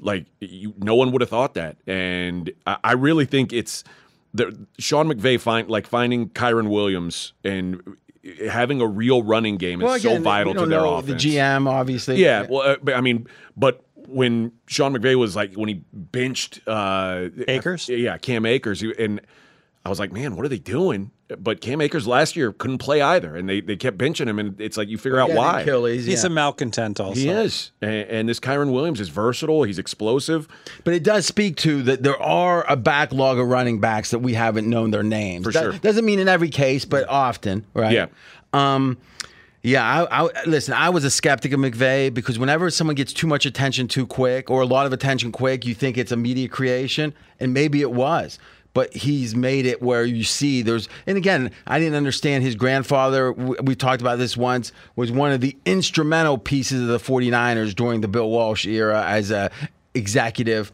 Like 0.00 0.26
you, 0.40 0.74
no 0.78 0.94
one 0.94 1.10
would 1.12 1.20
have 1.20 1.30
thought 1.30 1.54
that, 1.54 1.76
and 1.86 2.50
I, 2.66 2.76
I 2.84 2.92
really 2.92 3.24
think 3.26 3.52
it's 3.52 3.82
the 4.32 4.56
Sean 4.78 5.08
McVay 5.12 5.40
find 5.40 5.68
like 5.68 5.86
finding 5.86 6.28
Kyren 6.30 6.68
Williams 6.70 7.32
and 7.44 7.82
having 8.48 8.80
a 8.80 8.86
real 8.86 9.22
running 9.22 9.56
game 9.56 9.80
is 9.80 9.84
Well, 9.84 9.94
again, 9.94 10.18
so 10.18 10.22
vital 10.22 10.52
we 10.52 10.58
to 10.60 10.66
their 10.66 10.80
know 10.80 10.94
offense. 10.96 11.22
The 11.22 11.36
GM, 11.36 11.68
obviously. 11.68 12.16
Yeah, 12.22 12.46
well, 12.48 12.60
uh, 12.62 12.76
but 12.82 12.94
I 12.94 13.00
mean, 13.00 13.26
but 13.56 13.82
when 14.08 14.52
Sean 14.66 14.94
McVay 14.96 15.14
was 15.14 15.36
like 15.36 15.54
when 15.54 15.68
he 15.68 15.82
benched 15.92 16.60
uh, 16.66 17.28
Akers? 17.46 17.88
yeah, 17.88 18.16
Cam 18.18 18.46
Akers, 18.46 18.82
and 18.82 19.20
I 19.84 19.88
was 19.88 19.98
like, 19.98 20.12
man, 20.12 20.36
what 20.36 20.44
are 20.44 20.48
they 20.48 20.58
doing? 20.58 21.10
But 21.38 21.60
Cam 21.60 21.82
Akers 21.82 22.06
last 22.06 22.36
year 22.36 22.52
couldn't 22.52 22.78
play 22.78 23.02
either, 23.02 23.36
and 23.36 23.46
they 23.46 23.60
they 23.60 23.76
kept 23.76 23.98
benching 23.98 24.26
him, 24.28 24.38
and 24.38 24.58
it's 24.60 24.78
like 24.78 24.88
you 24.88 24.96
figure 24.96 25.20
out 25.20 25.28
Yeah, 25.28 25.36
why. 25.36 25.60
Achilles, 25.60 26.06
He's 26.06 26.24
a 26.24 26.30
malcontent 26.30 27.00
also. 27.00 27.20
He 27.20 27.28
is, 27.28 27.70
and, 27.82 27.92
and 28.08 28.28
this 28.28 28.40
Kyren 28.40 28.72
Williams 28.72 28.98
is 28.98 29.10
versatile. 29.10 29.62
He's 29.64 29.78
explosive. 29.78 30.48
But 30.84 30.94
it 30.94 31.04
does 31.04 31.26
speak 31.26 31.56
to 31.58 31.82
that 31.82 32.02
there 32.02 32.20
are 32.20 32.64
a 32.66 32.76
backlog 32.76 33.38
of 33.38 33.46
running 33.46 33.78
backs 33.78 34.10
that 34.12 34.20
we 34.20 34.32
haven't 34.32 34.68
known 34.70 34.90
their 34.90 35.02
names. 35.02 35.44
For 35.44 35.52
That 35.52 35.62
sure. 35.62 35.72
Doesn't 35.74 36.06
mean 36.06 36.18
in 36.18 36.28
every 36.28 36.48
case, 36.48 36.86
but 36.86 37.06
often, 37.08 37.66
right? 37.74 37.92
Yeah. 37.92 38.06
Um, 38.54 38.96
Yeah, 39.68 40.06
I, 40.10 40.24
I 40.24 40.44
listen. 40.46 40.72
I 40.72 40.88
was 40.88 41.04
a 41.04 41.10
skeptic 41.10 41.52
of 41.52 41.60
McVay 41.60 42.12
because 42.12 42.38
whenever 42.38 42.70
someone 42.70 42.94
gets 42.94 43.12
too 43.12 43.26
much 43.26 43.44
attention 43.44 43.86
too 43.86 44.06
quick, 44.06 44.48
or 44.48 44.62
a 44.62 44.66
lot 44.66 44.86
of 44.86 44.94
attention 44.94 45.30
quick, 45.30 45.66
you 45.66 45.74
think 45.74 45.98
it's 45.98 46.10
a 46.10 46.16
media 46.16 46.48
creation, 46.48 47.12
and 47.38 47.52
maybe 47.52 47.82
it 47.82 47.92
was. 47.92 48.38
But 48.72 48.94
he's 48.94 49.34
made 49.34 49.66
it 49.66 49.82
where 49.82 50.06
you 50.06 50.24
see 50.24 50.62
there's, 50.62 50.88
and 51.06 51.18
again, 51.18 51.50
I 51.66 51.78
didn't 51.78 51.96
understand 51.96 52.44
his 52.44 52.54
grandfather. 52.54 53.30
We, 53.30 53.74
talked 53.74 54.00
about 54.00 54.18
this 54.18 54.38
once. 54.38 54.72
Was 54.96 55.12
one 55.12 55.32
of 55.32 55.42
the 55.42 55.54
instrumental 55.66 56.38
pieces 56.38 56.80
of 56.80 56.88
the 56.88 56.98
49ers 56.98 57.74
during 57.74 58.00
the 58.00 58.08
Bill 58.08 58.30
Walsh 58.30 58.64
era 58.64 59.04
as 59.06 59.30
a 59.30 59.50
executive. 59.92 60.72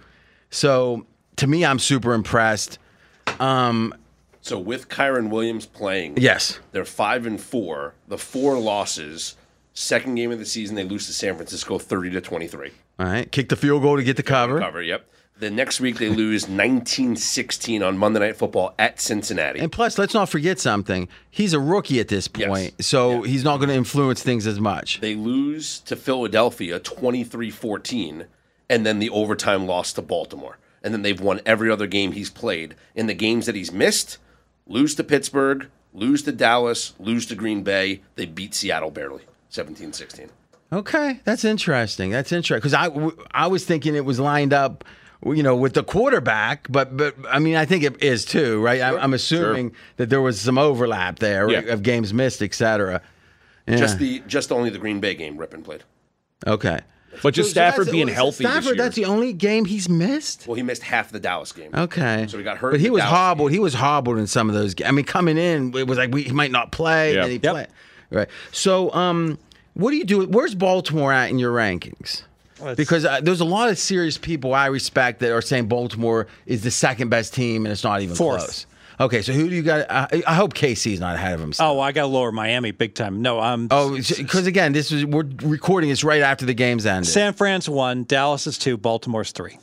So 0.51 1.05
to 1.37 1.49
me, 1.49 1.65
I'm 1.65 1.81
super 1.81 2.15
impressed. 2.15 2.79
Um, 3.41 3.93
So 4.45 4.59
with 4.59 4.91
Kyren 4.91 5.31
Williams 5.31 5.65
playing, 5.65 6.19
yes. 6.19 6.61
they're 6.73 6.85
five 6.85 7.25
and 7.25 7.41
four. 7.41 7.95
The 8.09 8.19
four 8.19 8.59
losses. 8.59 9.37
Second 9.73 10.17
game 10.17 10.31
of 10.33 10.39
the 10.39 10.45
season, 10.45 10.77
they 10.77 10.85
lose 10.85 11.07
to 11.07 11.15
San 11.15 11.35
Francisco, 11.37 11.79
thirty 11.79 12.11
to 12.11 12.21
twenty-three. 12.21 12.71
All 12.99 13.07
right. 13.07 13.33
Kick 13.33 13.49
the 13.49 13.57
field 13.57 13.81
goal 13.81 13.97
to 13.97 14.05
get 14.05 14.19
the 14.19 14.23
cover. 14.23 14.61
Cover. 14.61 14.83
Yep. 14.83 15.07
The 15.39 15.51
next 15.51 15.81
week 15.81 15.97
they 15.97 16.11
lose 16.11 16.45
19-16 16.45 17.85
on 17.85 17.97
Monday 17.99 18.21
Night 18.21 18.37
Football 18.37 18.75
at 18.79 19.01
Cincinnati. 19.01 19.61
And 19.61 19.73
plus, 19.73 19.97
let's 19.99 20.13
not 20.15 20.29
forget 20.29 20.61
something. 20.61 21.09
He's 21.31 21.55
a 21.55 21.59
rookie 21.59 21.99
at 21.99 22.07
this 22.09 22.29
Yes. 22.37 22.49
point, 22.49 22.85
so 22.85 23.23
he's 23.23 23.43
not 23.43 23.57
going 23.57 23.71
to 23.71 23.75
influence 23.75 24.23
things 24.23 24.47
as 24.47 24.61
much. 24.61 25.01
They 25.01 25.17
lose 25.17 25.81
to 25.81 25.97
Philadelphia 25.97 26.79
23-14 26.79 28.27
and 28.71 28.87
then 28.87 29.01
the 29.01 29.11
overtime 29.11 29.67
loss 29.67 29.93
to 29.95 30.03
Baltimore. 30.03 30.59
And 30.85 30.93
then 30.95 31.03
they've 31.03 31.21
won 31.21 31.41
every 31.45 31.69
other 31.71 31.87
game 31.89 32.13
he's 32.13 32.31
played. 32.31 32.77
In 32.95 33.07
the 33.07 33.15
games 33.15 33.47
that 33.47 33.55
he's 33.57 33.73
missed, 33.73 34.19
lose 34.67 34.95
to 34.97 35.05
Pittsburgh, 35.05 35.69
lose 35.93 36.23
to 36.23 36.33
Dallas, 36.33 36.95
lose 36.99 37.27
to 37.27 37.35
Green 37.35 37.63
Bay. 37.63 38.01
They 38.17 38.27
beat 38.27 38.55
Seattle 38.55 38.91
barely, 38.91 39.23
17-16. 39.53 40.29
Okay, 40.73 41.21
that's 41.25 41.45
interesting. 41.45 42.11
That's 42.11 42.33
interesting 42.33 42.59
because 42.59 42.75
I, 42.75 42.89
w- 42.89 43.17
I 43.31 43.47
was 43.47 43.65
thinking 43.65 43.95
it 43.95 44.05
was 44.05 44.19
lined 44.19 44.53
up, 44.53 44.85
you 45.25 45.43
know, 45.43 45.55
with 45.55 45.75
the 45.75 45.85
quarterback, 45.85 46.67
but 46.69 46.97
but 46.97 47.15
I 47.31 47.39
mean 47.39 47.55
I 47.55 47.65
think 47.65 47.85
it 47.85 48.03
is 48.03 48.25
too, 48.25 48.61
right? 48.61 48.81
I, 48.81 48.97
I'm 48.99 49.15
assuming 49.15 49.73
that 49.99 50.11
there 50.11 50.21
was 50.21 50.41
some 50.41 50.59
overlap 50.59 51.21
there 51.21 51.49
Yeah. 51.51 51.61
of 51.73 51.83
games 51.85 52.13
missed, 52.13 52.43
et 52.43 52.55
cetera. 52.55 53.01
Yeah. 53.69 53.77
Just 53.77 53.99
the 53.99 54.21
just 54.27 54.51
only 54.51 54.69
the 54.71 54.79
Green 54.79 54.99
Bay 55.01 55.15
game 55.15 55.39
Rypien 55.39 55.63
played. 55.63 55.85
okay. 56.47 56.81
But 57.23 57.35
just 57.35 57.51
So 57.51 57.53
Stafford 57.53 57.87
that's- 57.87 57.93
being 57.93 58.09
so 58.09 58.15
healthy 58.15 58.45
Stafford, 58.45 58.63
this 58.63 58.67
year. 58.67 58.75
that's 58.77 58.97
the 58.97 59.05
only 59.07 59.33
game 59.33 59.65
he's 59.65 59.89
missed. 59.89 60.47
Well, 60.47 60.55
he 60.57 60.63
missed 60.63 60.83
half 60.83 61.11
the 61.13 61.21
Dallas 61.21 61.53
game. 61.53 61.71
Okay. 61.75 62.27
So 62.29 62.39
he 62.39 62.45
got 62.45 62.59
hurt 62.59 62.71
But 62.73 62.75
in 62.77 62.81
he 62.81 62.87
the 62.87 62.93
was 62.95 63.01
Dallas 63.03 63.15
hobbled. 63.17 63.53
He 63.53 63.59
was 63.59 63.75
hobbled 63.75 64.19
in 64.19 64.27
some 64.27 64.49
of 64.49 64.55
those. 64.55 64.75
ga- 64.75 64.87
I 64.87 64.91
mean, 64.91 65.05
coming 65.05 65.39
in, 65.39 65.75
it 65.77 65.87
was 65.87 65.99
like 65.99 66.13
we, 66.13 66.23
he 66.25 66.33
might 66.33 66.51
not 66.51 66.73
play. 66.73 67.15
Yeah. 67.15 67.23
And 67.25 67.33
he 67.33 67.39
Yep. 67.43 67.53
play. 67.53 67.67
Right. 68.11 68.29
So, 68.53 68.93
um, 68.95 69.39
what 69.75 69.91
do 69.91 69.97
you 69.97 70.05
do? 70.05 70.27
Where's 70.27 70.55
Baltimore 70.55 71.13
at 71.13 71.31
in 71.31 71.39
your 71.39 71.53
rankings? 71.53 72.23
Because 72.77 73.05
uh, 73.05 73.21
there's 73.21 73.41
a 73.41 73.45
lot 73.45 73.69
of 73.69 73.79
serious 73.79 74.17
people 74.17 74.55
I 74.55 74.67
respect 74.67 75.21
that 75.21 75.33
are 75.33 75.43
saying 75.43 75.67
Baltimore 75.67 76.29
is 76.47 76.63
the 76.63 76.71
second 76.71 77.09
best 77.11 77.35
team 77.35 77.67
and 77.67 77.73
it's 77.73 77.85
not 77.85 78.01
even 78.01 78.15
Fourth. 78.17 78.39
close. 78.39 78.67
Okay, 79.01 79.23
so 79.23 79.33
who 79.33 79.49
do 79.49 79.55
you 79.57 79.63
got? 79.63 79.91
I, 79.91 80.23
I 80.27 80.35
hope 80.35 80.55
KC's 80.55 81.01
not 81.01 81.17
ahead 81.17 81.35
of 81.35 81.41
him. 81.41 81.53
Oh, 81.59 81.81
I 81.81 81.93
got 81.93 82.03
to 82.03 82.07
lower 82.07 82.31
Miami 82.33 82.71
big 82.71 82.95
time. 82.95 83.23
No, 83.23 83.41
I'm. 83.41 83.69
Oh, 83.71 83.97
because 83.97 84.47
again, 84.47 84.73
this 84.73 84.93
is 84.93 85.05
we're 85.05 85.29
recording 85.43 85.91
this 85.91 86.05
right 86.05 86.23
after 86.23 86.47
the 86.47 86.55
game's 86.55 86.87
ended. 86.87 87.11
San 87.11 87.33
Fran's 87.33 87.69
one, 87.69 88.05
Dallas 88.05 88.47
is 88.47 88.57
two, 88.59 88.77
Baltimore's 88.77 89.33
three. 89.33 89.59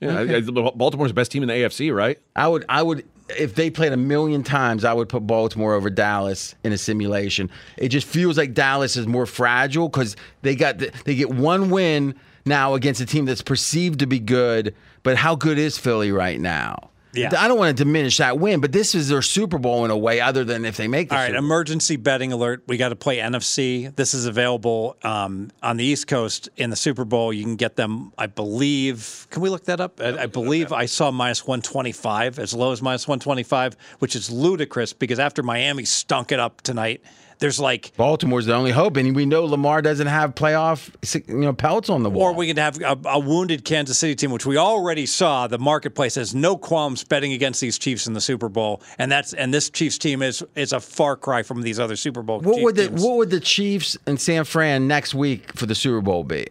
Yeah, 0.00 0.18
I- 0.18 0.36
I- 0.36 0.40
Baltimore's 0.74 1.10
the 1.10 1.14
best 1.14 1.32
team 1.32 1.42
in 1.42 1.48
the 1.48 1.54
AFC, 1.54 1.92
right? 1.94 2.18
I 2.36 2.46
would, 2.48 2.64
I 2.68 2.82
would, 2.82 3.04
if 3.30 3.54
they 3.54 3.70
played 3.70 3.92
a 3.92 3.96
million 3.96 4.42
times, 4.42 4.84
I 4.84 4.92
would 4.92 5.08
put 5.08 5.26
Baltimore 5.26 5.72
over 5.74 5.88
Dallas 5.90 6.54
in 6.62 6.72
a 6.72 6.78
simulation. 6.78 7.50
It 7.78 7.88
just 7.88 8.06
feels 8.06 8.36
like 8.36 8.52
Dallas 8.52 8.96
is 8.96 9.06
more 9.06 9.24
fragile 9.26 9.88
because 9.88 10.14
they 10.42 10.54
got, 10.54 10.78
the, 10.78 10.92
they 11.06 11.14
get 11.14 11.30
one 11.30 11.70
win 11.70 12.14
now 12.44 12.74
against 12.74 13.00
a 13.00 13.06
team 13.06 13.24
that's 13.24 13.40
perceived 13.42 13.98
to 14.00 14.06
be 14.06 14.20
good, 14.20 14.74
but 15.02 15.16
how 15.16 15.34
good 15.34 15.56
is 15.58 15.78
Philly 15.78 16.12
right 16.12 16.38
now? 16.38 16.90
Yeah. 17.16 17.30
I 17.36 17.48
don't 17.48 17.58
want 17.58 17.76
to 17.76 17.84
diminish 17.84 18.18
that 18.18 18.38
win, 18.38 18.60
but 18.60 18.72
this 18.72 18.94
is 18.94 19.08
their 19.08 19.22
Super 19.22 19.58
Bowl 19.58 19.84
in 19.84 19.90
a 19.90 19.96
way, 19.96 20.20
other 20.20 20.44
than 20.44 20.64
if 20.64 20.76
they 20.76 20.88
make 20.88 21.08
the 21.08 21.16
All 21.16 21.22
right, 21.22 21.34
emergency 21.34 21.96
betting 21.96 22.32
alert. 22.32 22.62
We 22.66 22.76
got 22.76 22.90
to 22.90 22.96
play 22.96 23.18
NFC. 23.18 23.94
This 23.94 24.14
is 24.14 24.26
available 24.26 24.96
um, 25.02 25.50
on 25.62 25.76
the 25.76 25.84
East 25.84 26.06
Coast 26.06 26.48
in 26.56 26.70
the 26.70 26.76
Super 26.76 27.04
Bowl. 27.04 27.32
You 27.32 27.42
can 27.42 27.56
get 27.56 27.76
them, 27.76 28.12
I 28.18 28.26
believe. 28.26 29.26
Can 29.30 29.42
we 29.42 29.48
look 29.48 29.64
that 29.64 29.80
up? 29.80 30.00
I, 30.00 30.22
I 30.22 30.26
believe 30.26 30.72
I 30.72 30.86
saw 30.86 31.10
minus 31.10 31.46
125, 31.46 32.38
as 32.38 32.54
low 32.54 32.72
as 32.72 32.82
minus 32.82 33.06
125, 33.08 33.76
which 33.98 34.16
is 34.16 34.30
ludicrous 34.30 34.92
because 34.92 35.18
after 35.18 35.42
Miami 35.42 35.84
stunk 35.84 36.32
it 36.32 36.40
up 36.40 36.60
tonight, 36.62 37.02
there's 37.38 37.60
like 37.60 37.92
Baltimore's 37.96 38.46
the 38.46 38.54
only 38.54 38.70
hope, 38.70 38.96
and 38.96 39.14
we 39.14 39.26
know 39.26 39.44
Lamar 39.44 39.82
doesn't 39.82 40.06
have 40.06 40.34
playoff, 40.34 40.90
you 41.28 41.36
know, 41.36 41.52
pelts 41.52 41.90
on 41.90 42.02
the 42.02 42.10
wall. 42.10 42.28
Or 42.28 42.34
we 42.34 42.46
could 42.46 42.58
have 42.58 42.80
a, 42.80 42.98
a 43.06 43.18
wounded 43.18 43.64
Kansas 43.64 43.98
City 43.98 44.14
team, 44.14 44.30
which 44.30 44.46
we 44.46 44.56
already 44.56 45.06
saw. 45.06 45.46
The 45.46 45.58
marketplace 45.58 46.14
has 46.14 46.34
no 46.34 46.56
qualms 46.56 47.04
betting 47.04 47.32
against 47.32 47.60
these 47.60 47.78
Chiefs 47.78 48.06
in 48.06 48.14
the 48.14 48.20
Super 48.20 48.48
Bowl, 48.48 48.82
and 48.98 49.10
that's 49.10 49.32
and 49.32 49.52
this 49.52 49.70
Chiefs 49.70 49.98
team 49.98 50.22
is 50.22 50.44
is 50.54 50.72
a 50.72 50.80
far 50.80 51.16
cry 51.16 51.42
from 51.42 51.62
these 51.62 51.78
other 51.78 51.96
Super 51.96 52.22
Bowl. 52.22 52.40
What 52.40 52.56
Chief 52.56 52.64
would 52.64 52.76
the 52.76 52.88
teams. 52.88 53.02
What 53.02 53.16
would 53.16 53.30
the 53.30 53.40
Chiefs 53.40 53.98
and 54.06 54.20
San 54.20 54.44
Fran 54.44 54.88
next 54.88 55.14
week 55.14 55.52
for 55.54 55.66
the 55.66 55.74
Super 55.74 56.00
Bowl 56.00 56.24
be? 56.24 56.46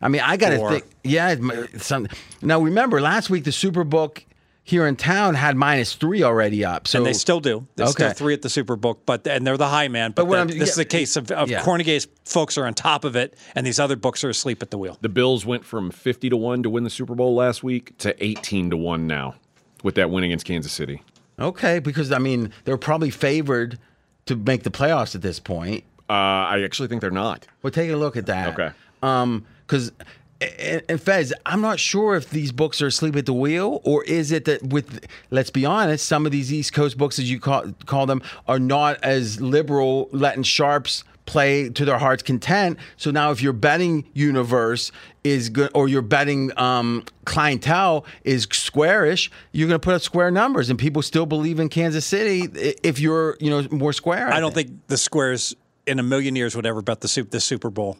I 0.00 0.08
mean, 0.08 0.22
I 0.24 0.36
got 0.36 0.50
to 0.50 0.68
think. 0.68 0.84
Yeah, 1.02 1.34
some, 1.78 2.06
now 2.40 2.60
remember 2.60 3.00
last 3.00 3.30
week 3.30 3.44
the 3.44 3.52
Super 3.52 3.82
Book 3.82 4.24
here 4.68 4.86
in 4.86 4.96
town 4.96 5.34
had 5.34 5.56
minus 5.56 5.94
three 5.94 6.22
already 6.22 6.62
up. 6.64 6.86
So 6.86 6.98
and 6.98 7.06
they 7.06 7.14
still 7.14 7.40
do. 7.40 7.66
There's 7.76 7.92
still 7.92 8.06
Okay. 8.08 8.14
three 8.14 8.34
at 8.34 8.42
the 8.42 8.50
Super 8.50 8.76
Bowl, 8.76 9.00
but 9.06 9.26
and 9.26 9.46
they're 9.46 9.56
the 9.56 9.68
high 9.68 9.88
man. 9.88 10.10
But, 10.10 10.22
But 10.22 10.24
what 10.26 10.34
that- 10.36 10.50
I'm- 10.52 10.58
this 10.58 10.72
is 10.72 10.76
yeah, 10.76 10.82
a 10.82 10.84
case 10.84 11.16
of, 11.16 11.30
of 11.30 11.48
yeah. 11.50 11.62
Kornegay's 11.62 12.06
folks 12.26 12.58
are 12.58 12.66
on 12.66 12.74
top 12.74 13.04
of 13.04 13.16
it, 13.16 13.34
and 13.54 13.66
these 13.66 13.80
other 13.80 13.96
books 13.96 14.22
are 14.24 14.28
asleep 14.28 14.62
at 14.62 14.70
the 14.70 14.76
wheel. 14.76 14.98
The 15.00 15.08
Bills 15.08 15.46
went 15.46 15.64
from 15.64 15.90
50 15.90 16.28
to 16.28 16.36
1 16.36 16.62
to 16.64 16.70
win 16.70 16.84
the 16.84 16.90
Super 16.90 17.14
Bowl 17.14 17.34
last 17.34 17.62
week 17.64 17.96
to 17.98 18.14
18 18.22 18.68
to 18.70 18.76
1 18.76 19.06
now 19.06 19.36
with 19.82 19.94
that 19.94 20.10
win 20.10 20.22
against 20.24 20.44
Kansas 20.44 20.72
City. 20.72 21.02
okay 21.40 21.78
because 21.78 22.10
I 22.12 22.18
mean 22.18 22.50
they're 22.64 22.76
probably 22.76 23.10
favored 23.10 23.78
to 24.26 24.34
make 24.36 24.64
the 24.64 24.70
playoffs 24.70 25.14
at 25.14 25.22
this 25.22 25.38
point. 25.40 25.84
Uh, 26.10 26.12
I 26.12 26.62
actually 26.62 26.88
think 26.88 27.00
they're 27.00 27.10
not. 27.10 27.46
Well, 27.62 27.70
take 27.70 27.90
a 27.90 27.96
look 27.96 28.16
at 28.16 28.26
that. 28.26 28.48
Okay. 28.58 28.70
Um, 29.02 29.46
because. 29.66 29.92
And, 30.40 31.00
Fez, 31.00 31.34
I'm 31.46 31.60
not 31.60 31.80
sure 31.80 32.14
if 32.14 32.30
these 32.30 32.52
books 32.52 32.80
are 32.80 32.86
asleep 32.86 33.16
at 33.16 33.26
the 33.26 33.32
wheel, 33.32 33.80
or 33.84 34.04
is 34.04 34.30
it 34.30 34.44
that 34.44 34.62
with, 34.62 35.04
let's 35.30 35.50
be 35.50 35.66
honest, 35.66 36.06
some 36.06 36.26
of 36.26 36.32
these 36.32 36.52
East 36.52 36.72
Coast 36.72 36.96
books, 36.96 37.18
as 37.18 37.28
you 37.28 37.40
call, 37.40 37.72
call 37.86 38.06
them, 38.06 38.22
are 38.46 38.60
not 38.60 39.02
as 39.02 39.40
liberal, 39.40 40.08
letting 40.12 40.44
sharps 40.44 41.02
play 41.26 41.68
to 41.68 41.84
their 41.84 41.98
heart's 41.98 42.22
content. 42.22 42.78
So 42.96 43.10
now, 43.10 43.32
if 43.32 43.42
your 43.42 43.52
betting 43.52 44.04
universe 44.14 44.92
is 45.24 45.48
good, 45.48 45.70
or 45.74 45.88
your 45.88 46.02
betting 46.02 46.56
um, 46.56 47.04
clientele 47.24 48.06
is 48.22 48.46
squarish, 48.50 49.30
you're 49.52 49.68
going 49.68 49.80
to 49.80 49.84
put 49.84 49.94
up 49.94 50.02
square 50.02 50.30
numbers, 50.30 50.70
and 50.70 50.78
people 50.78 51.02
still 51.02 51.26
believe 51.26 51.58
in 51.58 51.68
Kansas 51.68 52.06
City 52.06 52.48
if 52.82 53.00
you're, 53.00 53.36
you 53.40 53.50
know, 53.50 53.66
more 53.70 53.92
square. 53.92 54.32
I 54.32 54.40
don't 54.40 54.54
think 54.54 54.86
the 54.86 54.96
Squares 54.96 55.54
in 55.86 55.98
a 55.98 56.02
million 56.02 56.36
years 56.36 56.54
would 56.54 56.64
ever 56.64 56.80
bet 56.80 57.00
the 57.00 57.26
the 57.30 57.40
Super 57.40 57.70
Bowl 57.70 57.98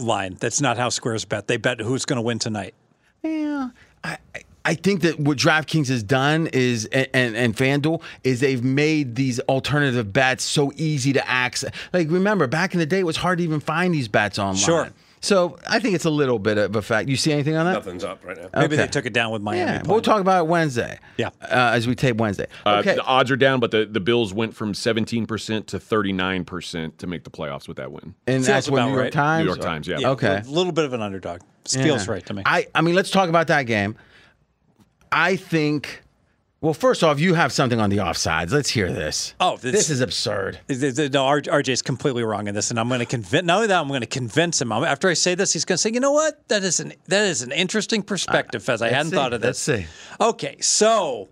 line. 0.00 0.36
That's 0.40 0.60
not 0.60 0.76
how 0.78 0.88
Squares 0.88 1.24
bet. 1.24 1.46
They 1.46 1.56
bet 1.56 1.80
who's 1.80 2.04
going 2.04 2.16
to 2.18 2.22
win 2.22 2.38
tonight. 2.38 2.74
Yeah, 3.22 3.70
I, 4.04 4.18
I- 4.34 4.42
I 4.62 4.74
think 4.74 5.00
that 5.00 5.18
what 5.18 5.38
DraftKings 5.38 5.88
has 5.88 6.02
done 6.02 6.46
is, 6.52 6.84
and, 6.92 7.08
and, 7.14 7.34
and 7.34 7.56
FanDuel, 7.56 8.02
is 8.24 8.40
they've 8.40 8.62
made 8.62 9.14
these 9.14 9.40
alternative 9.40 10.12
bets 10.12 10.44
so 10.44 10.70
easy 10.76 11.14
to 11.14 11.26
access. 11.28 11.72
Like, 11.94 12.10
remember, 12.10 12.46
back 12.46 12.74
in 12.74 12.78
the 12.78 12.84
day, 12.84 12.98
it 13.00 13.06
was 13.06 13.16
hard 13.16 13.38
to 13.38 13.44
even 13.44 13.60
find 13.60 13.94
these 13.94 14.06
bets 14.06 14.38
online. 14.38 14.56
Sure. 14.56 14.90
So 15.22 15.58
I 15.68 15.78
think 15.80 15.94
it's 15.94 16.06
a 16.06 16.10
little 16.10 16.38
bit 16.38 16.56
of 16.56 16.74
a 16.76 16.80
fact. 16.82 17.08
You 17.10 17.16
see 17.16 17.30
anything 17.32 17.54
on 17.54 17.66
that? 17.66 17.74
Nothing's 17.74 18.04
up 18.04 18.24
right 18.24 18.36
now. 18.38 18.48
Maybe 18.54 18.74
Okay. 18.74 18.76
they 18.76 18.86
took 18.88 19.04
it 19.04 19.12
down 19.12 19.32
with 19.32 19.42
Miami. 19.42 19.60
Yeah, 19.60 19.78
playing. 19.80 19.88
we'll 19.92 20.00
talk 20.00 20.20
about 20.22 20.44
it 20.44 20.48
Wednesday. 20.48 20.98
Yeah. 21.18 21.28
uh, 21.42 21.72
as 21.74 21.86
we 21.86 21.94
tape 21.94 22.16
Wednesday. 22.16 22.46
Uh, 22.64 22.76
Okay, 22.80 22.94
The 22.94 23.02
odds 23.04 23.30
are 23.30 23.36
down, 23.36 23.60
but 23.60 23.70
the, 23.70 23.84
the 23.84 24.00
Bills 24.00 24.32
went 24.32 24.54
from 24.56 24.72
17% 24.72 25.66
to 25.66 25.78
39% 25.78 26.96
to 26.96 27.06
make 27.06 27.24
the 27.24 27.30
playoffs 27.30 27.68
with 27.68 27.76
that 27.76 27.92
win. 27.92 28.14
and 28.26 28.36
Feels 28.36 28.46
that's 28.46 28.70
what 28.70 28.78
about 28.78 28.86
New 28.88 28.92
York 28.94 29.02
right. 29.04 29.12
Times. 29.12 29.44
New 29.44 29.50
York 29.50 29.60
Times, 29.60 29.86
yeah. 29.86 29.98
Yeah, 29.98 30.08
Okay. 30.10 30.42
a 30.44 30.48
little 30.50 30.72
bit 30.72 30.86
of 30.86 30.94
an 30.94 31.02
underdog. 31.02 31.40
Feels 31.68 32.06
Yeah. 32.06 32.12
right 32.12 32.24
to 32.26 32.32
me. 32.34 32.42
I, 32.46 32.66
I 32.74 32.80
mean, 32.80 32.94
let's 32.94 33.10
talk 33.10 33.28
about 33.28 33.48
that 33.48 33.64
game. 33.64 33.96
I 35.12 35.36
think. 35.36 36.02
Well, 36.62 36.74
first 36.74 37.02
off, 37.02 37.18
you 37.18 37.32
have 37.34 37.52
something 37.52 37.80
on 37.80 37.88
the 37.88 37.96
offsides. 37.98 38.52
Let's 38.52 38.68
hear 38.68 38.92
this. 38.92 39.32
Oh, 39.40 39.56
this- 39.56 39.72
this 39.72 39.88
is 39.90 40.02
absurd. 40.02 40.58
Th- 40.68 40.94
th- 40.94 41.10
No, 41.10 41.24
R- 41.24 41.40
RJ's 41.40 41.80
completely 41.80 42.22
wrong 42.22 42.48
in 42.48 42.54
this, 42.54 42.68
and 42.70 42.78
I'm 42.78 42.88
going 42.88 43.00
to 43.00 43.06
convince. 43.06 43.46
Not 43.46 43.56
only 43.56 43.68
that, 43.68 43.80
I'm 43.80 43.88
going 43.88 44.02
to 44.02 44.06
convince 44.06 44.60
him. 44.60 44.70
I'm- 44.70 44.84
After 44.84 45.08
I 45.08 45.14
say 45.14 45.34
this, 45.34 45.54
he's 45.54 45.64
going 45.64 45.78
to 45.78 45.80
say, 45.80 45.90
"You 45.90 46.00
know 46.00 46.12
what? 46.12 46.46
That 46.48 46.62
is 46.62 46.78
an 46.78 46.92
that 47.08 47.24
is 47.24 47.40
an 47.40 47.50
interesting 47.50 48.02
perspective, 48.02 48.62
Fez. 48.62 48.82
I 48.82 48.86
Let's 48.86 48.94
hadn't 48.96 49.10
see. 49.12 49.16
thought 49.16 49.32
of 49.32 49.40
this." 49.40 49.66
Let's 49.68 49.82
see. 49.82 49.86
Okay, 50.20 50.56
so 50.60 51.30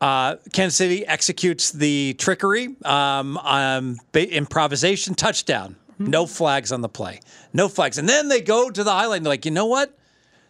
uh, 0.00 0.36
Kansas 0.52 0.76
City 0.76 1.04
executes 1.04 1.72
the 1.72 2.14
trickery, 2.14 2.76
um, 2.84 3.36
um, 3.38 3.98
ba- 4.12 4.30
improvisation 4.32 5.16
touchdown. 5.16 5.74
No 5.98 6.26
flags 6.26 6.70
on 6.70 6.80
the 6.80 6.88
play. 6.88 7.18
No 7.52 7.68
flags, 7.68 7.98
and 7.98 8.08
then 8.08 8.28
they 8.28 8.40
go 8.40 8.70
to 8.70 8.84
the 8.84 8.92
highlight 8.92 9.16
and 9.18 9.26
they're 9.26 9.32
like, 9.32 9.44
"You 9.44 9.50
know 9.50 9.66
what? 9.66 9.96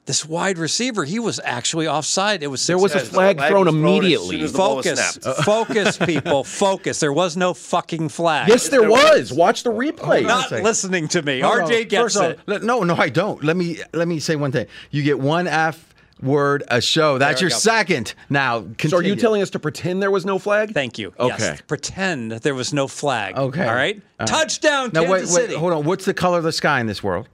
This 0.06 0.26
wide 0.26 0.58
receiver, 0.58 1.04
he 1.04 1.18
was 1.18 1.40
actually 1.42 1.88
offside. 1.88 2.42
It 2.42 2.48
was 2.48 2.66
There 2.66 2.76
was 2.76 2.94
a 2.94 3.00
flag 3.00 3.38
flag 3.38 3.50
thrown 3.50 3.64
was 3.64 3.72
thrown 3.74 3.84
immediately. 3.84 4.36
soon 4.36 4.44
as 4.44 4.52
the 4.52 4.58
ball 4.58 4.76
was 4.76 4.86
focus, 4.86 5.26
uh. 5.26 5.42
focus, 5.42 5.96
people, 5.96 6.44
focus. 6.64 7.00
There 7.00 7.12
was 7.12 7.38
no 7.38 7.54
fucking 7.54 8.10
flag. 8.10 8.48
Yes, 8.48 8.68
there 8.68 8.80
there 8.80 8.90
was. 8.90 9.30
was. 9.30 9.32
Watch 9.32 9.62
the 9.62 9.70
replay. 9.72 10.22
not 10.26 10.50
listening 10.52 11.08
to 11.08 11.22
me. 11.22 11.40
Hold 11.40 11.60
on. 11.60 11.68
RJ 11.70 11.88
gets 11.88 12.02
First 12.02 12.16
of 12.16 12.22
all, 12.48 12.54
it. 12.54 12.62
no, 12.62 12.82
no, 12.82 12.94
I 12.96 13.08
don't. 13.08 13.42
Let 13.42 13.56
me 13.56 13.78
let 13.94 14.06
me 14.06 14.20
say 14.20 14.36
one 14.36 14.52
thing. 14.52 14.66
You 14.90 15.02
get 15.02 15.18
one 15.18 15.46
F 15.46 15.94
word 16.22 16.64
a 16.68 16.82
show. 16.82 17.16
That's 17.16 17.40
your 17.40 17.48
go. 17.50 17.56
second. 17.56 18.14
Now, 18.28 18.60
continue. 18.60 18.90
So 18.90 18.96
are 18.98 19.02
you 19.02 19.16
telling 19.16 19.40
us 19.40 19.50
to 19.50 19.58
pretend 19.58 20.02
there 20.02 20.10
was 20.10 20.26
no 20.26 20.38
flag? 20.38 20.74
Thank 20.74 20.98
you. 20.98 21.14
Okay. 21.18 21.34
Yes. 21.38 21.60
Pretend 21.62 22.32
there 22.32 22.54
was 22.54 22.74
no 22.74 22.88
flag. 22.88 23.36
Okay. 23.38 23.66
All 23.66 23.74
right. 23.74 23.96
All 23.96 24.02
right. 24.20 24.28
Touchdown, 24.28 24.90
Now 24.92 25.04
Kansas 25.04 25.30
wait, 25.34 25.40
wait, 25.40 25.48
City. 25.48 25.54
hold 25.58 25.72
on. 25.72 25.84
What's 25.84 26.04
the 26.04 26.14
color 26.14 26.38
of 26.38 26.44
the 26.44 26.52
sky 26.52 26.78
in 26.80 26.86
this 26.86 27.02
world? 27.02 27.28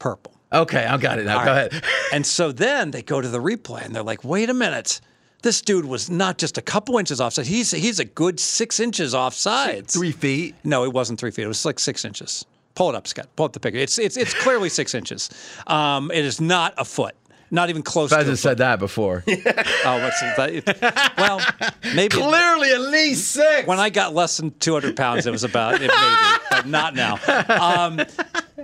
Purple. 0.00 0.32
Okay, 0.52 0.84
I 0.84 0.96
got 0.96 1.18
it 1.18 1.26
now. 1.26 1.38
All 1.40 1.44
Go 1.44 1.52
right. 1.52 1.72
ahead. 1.72 1.84
And 2.12 2.24
so 2.24 2.52
then 2.52 2.90
they 2.90 3.02
go 3.02 3.20
to 3.20 3.28
the 3.28 3.38
replay 3.38 3.84
and 3.84 3.94
they're 3.94 4.02
like, 4.02 4.24
wait 4.24 4.48
a 4.48 4.54
minute. 4.54 5.00
This 5.42 5.60
dude 5.60 5.84
was 5.84 6.08
not 6.10 6.38
just 6.38 6.56
a 6.58 6.62
couple 6.62 6.96
inches 6.98 7.20
offside. 7.20 7.46
He's 7.46 7.70
he's 7.70 8.00
a 8.00 8.04
good 8.04 8.40
six 8.40 8.80
inches 8.80 9.14
offside. 9.14 9.86
Three 9.88 10.10
feet. 10.10 10.54
No, 10.64 10.84
it 10.84 10.92
wasn't 10.92 11.20
three 11.20 11.30
feet. 11.30 11.44
It 11.44 11.48
was 11.48 11.64
like 11.64 11.78
six 11.78 12.04
inches. 12.04 12.44
Pull 12.74 12.88
it 12.90 12.94
up, 12.96 13.06
Scott. 13.06 13.28
Pull 13.36 13.46
up 13.46 13.52
the 13.52 13.60
picture. 13.60 13.78
It's 13.78 13.98
it's 13.98 14.16
it's 14.16 14.34
clearly 14.34 14.68
six 14.68 14.94
inches. 14.94 15.30
Um, 15.66 16.10
it 16.10 16.24
is 16.24 16.40
not 16.40 16.74
a 16.78 16.84
foot. 16.84 17.14
Not 17.50 17.70
even 17.70 17.82
close 17.82 18.10
to 18.10 18.16
a 18.16 18.18
Pheasant 18.18 18.36
foot. 18.38 18.42
said 18.42 18.58
that 18.58 18.78
before. 18.78 19.24
Oh, 19.84 20.02
what's 20.02 20.20
that? 20.20 21.12
Well, 21.16 21.40
maybe 21.94 22.08
Clearly, 22.16 22.72
at 22.72 22.80
least 22.80 23.30
six. 23.30 23.66
when 23.66 23.78
I 23.78 23.88
got 23.90 24.12
less 24.14 24.36
than 24.36 24.50
200 24.58 24.96
pounds, 24.96 25.26
it 25.26 25.30
was 25.30 25.44
about 25.44 25.74
it 25.76 25.80
maybe, 25.82 26.42
but 26.50 26.66
not 26.66 26.94
now. 26.94 27.18
Um, 27.48 28.00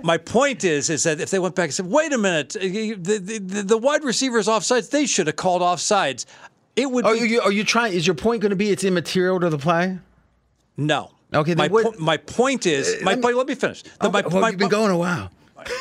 my 0.03 0.17
point 0.17 0.63
is, 0.63 0.89
is 0.89 1.03
that 1.03 1.19
if 1.19 1.31
they 1.31 1.39
went 1.39 1.55
back 1.55 1.65
and 1.65 1.73
said, 1.73 1.87
"Wait 1.87 2.13
a 2.13 2.17
minute, 2.17 2.55
uh, 2.55 2.59
the 2.59 2.93
the, 2.95 3.39
the, 3.39 3.63
the 3.63 3.77
wide 3.77 4.03
receivers 4.03 4.47
offsides, 4.47 4.89
they 4.91 5.05
should 5.07 5.25
have 5.27 5.35
called 5.37 5.61
offsides," 5.63 6.25
it 6.75 6.91
would 6.91 7.05
are 7.05 7.13
be 7.15 7.21
you, 7.27 7.41
are 7.41 7.51
you 7.51 7.63
trying? 7.63 7.93
Is 7.93 8.05
your 8.05 8.15
point 8.15 8.41
going 8.41 8.51
to 8.51 8.55
be 8.55 8.69
it's 8.69 8.83
immaterial 8.83 9.39
to 9.39 9.49
the 9.49 9.57
play? 9.57 9.97
no. 10.77 11.11
Okay, 11.33 11.53
then 11.55 11.57
my 11.57 11.67
what- 11.73 11.95
po- 11.97 11.99
my 12.03 12.17
point 12.17 12.65
is, 12.67 13.01
my 13.01 13.11
let 13.11 13.17
me- 13.17 13.21
point. 13.23 13.37
Let 13.37 13.47
me 13.47 13.55
finish. 13.55 13.81
The- 13.83 14.09
my, 14.11 14.21
well, 14.21 14.41
my, 14.41 14.49
you've 14.49 14.59
been 14.59 14.69
going 14.69 14.91
a 14.91 14.97
while. 14.97 15.31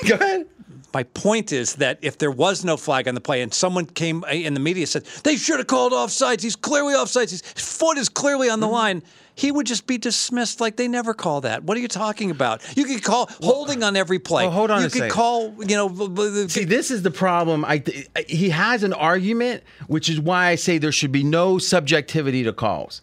Go 0.08 0.14
ahead. 0.14 0.46
My 0.94 1.02
point 1.02 1.52
is 1.52 1.74
that 1.76 1.98
if 2.02 2.16
there 2.18 2.30
was 2.30 2.64
no 2.64 2.76
flag 2.76 3.08
on 3.08 3.14
the 3.14 3.20
play 3.20 3.42
and 3.42 3.52
someone 3.52 3.84
came 3.86 4.24
uh, 4.24 4.28
in 4.28 4.54
the 4.54 4.60
media 4.60 4.86
said 4.86 5.04
they 5.24 5.36
should 5.36 5.58
have 5.58 5.66
called 5.66 5.92
offsides, 5.92 6.42
he's 6.42 6.56
clearly 6.56 6.94
offsides, 6.94 7.30
his 7.30 7.42
foot 7.42 7.98
is 7.98 8.08
clearly 8.08 8.48
on 8.48 8.60
the 8.60 8.66
Mm-hmm. 8.66 8.72
line, 8.74 9.02
he 9.36 9.50
would 9.50 9.66
just 9.66 9.86
be 9.88 9.98
dismissed 9.98 10.60
like 10.60 10.76
they 10.76 10.86
never 10.86 11.12
call 11.12 11.40
that. 11.40 11.64
What 11.64 11.76
are 11.76 11.80
you 11.80 11.88
talking 11.88 12.30
about? 12.30 12.62
You 12.76 12.84
could 12.84 13.02
call 13.02 13.28
holding 13.42 13.82
on 13.82 13.96
every 13.96 14.20
play. 14.20 14.44
Well, 14.44 14.52
hold 14.52 14.70
on 14.70 14.82
You 14.82 14.88
could 14.90 15.10
call, 15.10 15.52
you 15.58 15.74
know, 15.76 16.46
See, 16.46 16.64
this 16.64 16.92
is 16.92 17.02
the 17.02 17.10
problem. 17.10 17.64
I 17.64 17.78
th- 17.78 18.06
he 18.28 18.50
has 18.50 18.84
an 18.84 18.92
argument, 18.92 19.64
which 19.88 20.08
is 20.08 20.20
why 20.20 20.46
I 20.46 20.54
say 20.54 20.78
there 20.78 20.92
should 20.92 21.10
be 21.10 21.24
no 21.24 21.58
subjectivity 21.58 22.44
to 22.44 22.52
calls, 22.52 23.02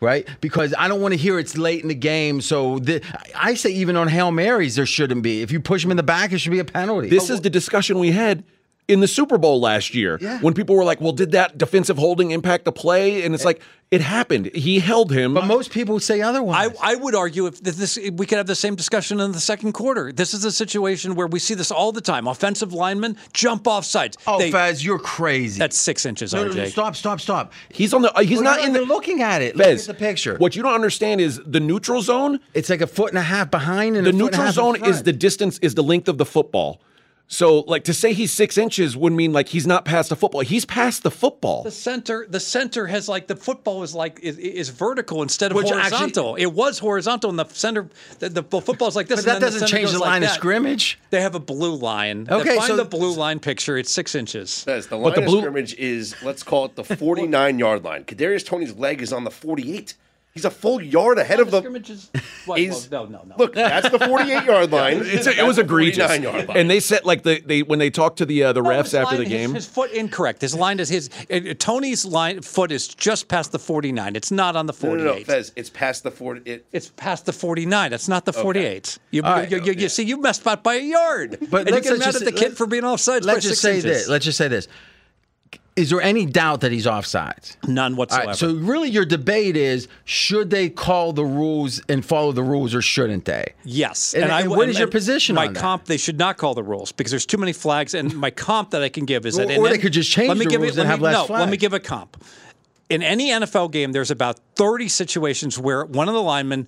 right? 0.00 0.26
Because 0.40 0.74
I 0.78 0.88
don't 0.88 1.00
want 1.00 1.12
to 1.12 1.18
hear 1.18 1.38
it's 1.38 1.56
late 1.56 1.82
in 1.82 1.88
the 1.88 1.94
game. 1.94 2.40
So 2.40 2.78
the, 2.78 3.02
I 3.34 3.54
say 3.54 3.70
even 3.70 3.96
on 3.96 4.08
hail 4.08 4.30
marys 4.30 4.76
there 4.76 4.86
shouldn't 4.86 5.22
be. 5.22 5.42
If 5.42 5.50
you 5.50 5.60
push 5.60 5.84
him 5.84 5.90
in 5.90 5.96
the 5.96 6.02
back, 6.02 6.32
it 6.32 6.38
should 6.38 6.52
be 6.52 6.58
a 6.58 6.64
penalty. 6.64 7.08
This 7.08 7.30
is 7.30 7.40
the 7.40 7.50
discussion 7.50 7.98
we 7.98 8.12
had 8.12 8.44
in 8.88 9.00
the 9.00 9.06
Super 9.08 9.36
Bowl 9.38 9.60
last 9.60 9.94
year 9.94 10.18
Yeah. 10.20 10.38
when 10.40 10.54
people 10.54 10.74
were 10.74 10.84
like, 10.84 11.00
"Well, 11.00 11.12
did 11.12 11.32
that 11.32 11.58
defensive 11.58 11.98
holding 11.98 12.30
impact 12.30 12.64
the 12.64 12.72
play?" 12.72 13.22
And 13.22 13.34
it's 13.34 13.44
like 13.44 13.60
it 13.90 14.00
happened. 14.00 14.50
He 14.54 14.80
held 14.80 15.12
him. 15.12 15.34
but 15.34 15.44
most 15.46 15.70
people 15.70 16.00
say 16.00 16.20
otherwise. 16.20 16.70
I 16.82 16.94
would 16.94 17.14
argue 17.14 17.46
if 17.46 17.60
this 17.62 17.98
we 18.12 18.26
could 18.26 18.38
have 18.38 18.46
the 18.46 18.54
same 18.54 18.74
discussion 18.74 19.20
in 19.20 19.32
the 19.32 19.40
second 19.40 19.72
quarter. 19.72 20.10
This 20.12 20.32
is 20.34 20.44
a 20.44 20.50
situation 20.52 21.14
where 21.14 21.26
we 21.26 21.38
see 21.38 21.54
this 21.54 21.70
all 21.70 21.92
the 21.92 22.00
time. 22.00 22.26
Offensive 22.26 22.72
linemen 22.72 23.16
jump 23.32 23.68
off 23.68 23.84
sides. 23.84 24.16
oh, 24.26 24.38
They- 24.38 24.50
Fez, 24.50 24.84
you're 24.84 24.98
crazy. 24.98 25.58
that's 25.58 25.76
six 25.78 26.04
inches, 26.06 26.32
no, 26.32 26.44
no, 26.44 26.52
no, 26.52 26.62
RJ. 26.64 26.70
stop, 26.70 26.96
stop, 26.96 27.20
stop. 27.20 27.52
he's 27.70 27.92
on 27.94 28.02
the. 28.02 28.14
uh, 28.16 28.20
he's 28.22 28.36
Well, 28.42 28.56
not 28.56 28.64
in 28.64 28.72
the 28.72 28.82
looking 28.82 29.22
at 29.22 29.42
it. 29.42 29.54
Look 29.56 29.66
Fez, 29.66 29.88
at 29.88 29.96
the 29.96 29.98
picture. 30.02 30.36
What 30.38 30.56
you 30.56 30.62
don't 30.62 30.74
understand 30.74 31.20
is 31.20 31.40
the 31.46 31.60
neutral 31.60 32.00
zone. 32.02 32.40
It's 32.54 32.70
like 32.70 32.80
a 32.80 32.86
foot 32.86 33.10
and 33.10 33.18
a 33.18 33.22
half 33.22 33.50
behind, 33.50 33.96
and 33.96 34.06
The 34.06 34.10
a 34.10 34.12
foot 34.12 34.14
and 34.14 34.20
a 34.22 34.24
neutral 34.24 34.42
half 34.42 34.48
in 34.50 34.82
zone 34.82 34.90
is 34.90 35.02
the 35.02 35.12
distance 35.12 35.58
is 35.60 35.74
the 35.74 35.82
length 35.82 36.08
of 36.08 36.16
the 36.18 36.24
football. 36.26 36.80
So, 37.30 37.60
like 37.60 37.84
to 37.84 37.92
say 37.92 38.14
he's 38.14 38.32
six 38.32 38.56
inches 38.56 38.96
would 38.96 39.12
mean 39.12 39.34
like 39.34 39.48
he's 39.48 39.66
not 39.66 39.84
past 39.84 40.08
the 40.08 40.16
football. 40.16 40.40
He's 40.40 40.64
past 40.64 41.02
the 41.02 41.10
football. 41.10 41.62
The 41.62 41.70
center, 41.70 42.26
the 42.26 42.40
center 42.40 42.86
has 42.86 43.06
like 43.06 43.26
the 43.26 43.36
football 43.36 43.82
is 43.82 43.94
like 43.94 44.18
is, 44.22 44.38
is 44.38 44.70
vertical 44.70 45.20
instead 45.22 45.50
of 45.52 45.56
Which 45.56 45.66
actually- 45.66 45.90
horizontal. 45.98 46.34
it 46.36 46.46
was 46.46 46.78
horizontal, 46.78 47.28
and 47.28 47.38
the 47.38 47.44
center, 47.48 47.90
the, 48.18 48.30
the 48.30 48.42
football's 48.42 48.96
like 48.96 49.08
this. 49.08 49.20
But 49.20 49.26
that 49.34 49.40
doesn't 49.42 49.60
center 49.60 49.70
change 49.70 49.84
goes 49.88 49.92
the 49.92 49.98
like 49.98 50.08
line 50.08 50.22
of 50.22 50.30
that. 50.30 50.34
scrimmage. 50.36 50.98
They 51.10 51.20
have 51.20 51.34
a 51.34 51.40
blue 51.40 51.74
line. 51.74 52.26
Okay, 52.30 52.56
find 52.56 52.68
so- 52.68 52.76
the 52.76 52.86
blue 52.86 53.12
line 53.14 53.40
picture. 53.40 53.76
It's 53.76 53.92
six 53.92 54.14
inches. 54.14 54.48
Says 54.50 54.86
the 54.86 54.96
line 54.96 55.04
But 55.04 55.08
line 55.08 55.14
the 55.16 55.20
of 55.20 55.26
blue- 55.26 55.40
scrimmage 55.42 55.74
is 55.74 56.16
let's 56.22 56.42
call 56.42 56.64
it 56.64 56.76
the 56.76 56.84
49 56.96 57.58
yard 57.58 57.84
line. 57.84 58.04
Kadarius 58.04 58.46
Toney's 58.46 58.74
leg 58.74 59.02
is 59.02 59.12
on 59.12 59.24
the 59.24 59.30
48. 59.30 59.92
He's 60.34 60.44
a 60.44 60.50
full 60.50 60.80
yard 60.80 61.18
ahead 61.18 61.40
of 61.40 61.50
the. 61.50 61.58
scrimmage 61.60 61.90
is 61.90 62.10
what? 62.46 62.60
Well, 62.60 62.82
no, 62.92 63.06
no, 63.06 63.22
no. 63.26 63.34
Look, 63.38 63.54
that's 63.54 63.88
the 63.90 63.98
48 63.98 64.44
yard 64.44 64.70
line. 64.78 65.00
It's 65.02 65.26
a, 65.26 65.36
it 65.36 65.44
was 65.44 65.56
the 65.56 65.62
egregious, 65.62 66.06
49 66.06 66.22
yard 66.22 66.48
line. 66.48 66.56
and 66.56 66.70
they 66.70 66.78
said 66.78 67.04
like 67.04 67.24
the 67.24 67.40
they 67.40 67.62
when 67.62 67.80
they 67.80 67.90
talked 67.90 68.18
to 68.18 68.26
the 68.26 68.44
uh, 68.44 68.52
the 68.52 68.62
No, 68.62 68.68
refs 68.70 68.84
his 68.84 68.94
after 68.94 69.16
line- 69.16 69.24
the 69.24 69.28
his- 69.28 69.46
game. 69.48 69.54
His, 69.54 69.66
foot 69.66 69.90
incorrect. 69.90 70.40
His 70.42 70.54
line 70.54 70.78
is 70.78 70.88
his. 70.88 71.10
uh, 71.28 71.54
Toney's 71.58 72.04
line 72.04 72.40
foot 72.42 72.70
is 72.70 72.86
just 72.86 73.26
past 73.26 73.50
the 73.50 73.58
forty 73.58 73.90
nine. 73.90 74.14
It's 74.14 74.30
not 74.30 74.54
on 74.54 74.66
the 74.66 74.72
no, 74.72 74.76
forty 74.78 75.02
no, 75.02 75.14
no, 75.18 75.24
Fez, 75.24 75.52
it's 75.56 75.70
past 75.70 76.04
the 76.04 76.10
40. 76.12 76.48
It, 76.48 76.66
It's 76.72 76.90
past 76.96 77.26
the 77.26 77.32
49. 77.32 77.92
It's 77.92 78.06
not 78.08 78.24
the 78.24 78.32
48. 78.32 78.98
You, 79.10 79.22
All 79.24 79.32
right. 79.32 79.50
you, 79.50 79.60
you, 79.64 79.72
you 79.72 79.88
see, 79.88 80.04
you 80.04 80.20
messed 80.20 80.46
up 80.46 80.62
by 80.62 80.74
a 80.76 80.80
yard. 80.82 81.38
But 81.50 81.62
and 81.62 81.68
you 81.70 81.74
let's- 81.74 81.84
get 81.88 81.92
let's 81.94 82.00
mad 82.00 82.12
just- 82.12 82.22
at 82.22 82.24
the 82.26 82.32
kid 82.32 82.42
let's- 82.50 82.58
for 82.58 82.66
being 82.66 82.84
offsides 82.84 83.22
by 83.26 83.32
Let's 83.32 83.42
just 83.46 83.60
six 83.60 83.60
say 83.60 83.70
inches. 83.88 84.02
this. 84.02 84.08
Let's 84.08 84.24
just 84.24 84.38
say 84.38 84.46
this. 84.46 84.68
Is 85.78 85.90
there 85.90 86.00
any 86.00 86.26
doubt 86.26 86.62
that 86.62 86.72
he's 86.72 86.86
offsides? 86.86 87.56
None 87.68 87.94
whatsoever. 87.94 88.26
right, 88.26 88.36
so 88.36 88.52
really, 88.52 88.90
your 88.90 89.04
debate 89.04 89.56
is: 89.56 89.86
should 90.04 90.50
they 90.50 90.68
call 90.68 91.12
the 91.12 91.24
rules 91.24 91.80
and 91.88 92.04
follow 92.04 92.32
the 92.32 92.42
rules, 92.42 92.74
or 92.74 92.82
shouldn't 92.82 93.26
they? 93.26 93.54
yes. 93.62 94.12
And- 94.12 94.24
and 94.24 94.50
what 94.50 94.68
is 94.68 94.76
your 94.76 94.86
and 94.86 94.92
position 94.92 95.36
My 95.36 95.46
on 95.46 95.52
that? 95.52 95.60
My 95.60 95.62
comp, 95.62 95.84
they 95.84 95.96
should 95.96 96.18
not 96.18 96.36
call 96.36 96.54
the 96.54 96.64
rules 96.64 96.90
because 96.90 97.12
there's 97.12 97.26
too 97.26 97.36
many 97.36 97.52
flags. 97.52 97.94
And 97.94 98.12
my 98.16 98.30
comp 98.30 98.70
that 98.70 98.82
I 98.82 98.88
can 98.88 99.04
give 99.04 99.24
is 99.24 99.36
that. 99.36 99.50
Or- 99.52 99.66
or 99.66 99.68
they 99.68 99.78
could 99.78 99.92
just 99.92 100.10
change 100.10 100.28
let 100.30 100.38
me 100.38 100.46
the 100.46 100.50
give 100.50 100.60
rules 100.62 100.74
you, 100.74 100.82
and 100.82 100.88
let 100.88 100.94
have 100.94 101.00
me, 101.00 101.04
less 101.04 101.28
no, 101.28 101.34
Let 101.36 101.48
me 101.48 101.56
give 101.56 101.72
a 101.72 101.80
comp. 101.80 102.22
In 102.90 103.02
any 103.02 103.30
NFL 103.30 103.70
game, 103.70 103.92
there's 103.92 104.10
about 104.10 104.40
30 104.56 104.88
situations 104.88 105.60
where 105.60 105.84
one 105.84 106.08
of 106.08 106.14
the 106.14 106.22
linemen 106.22 106.66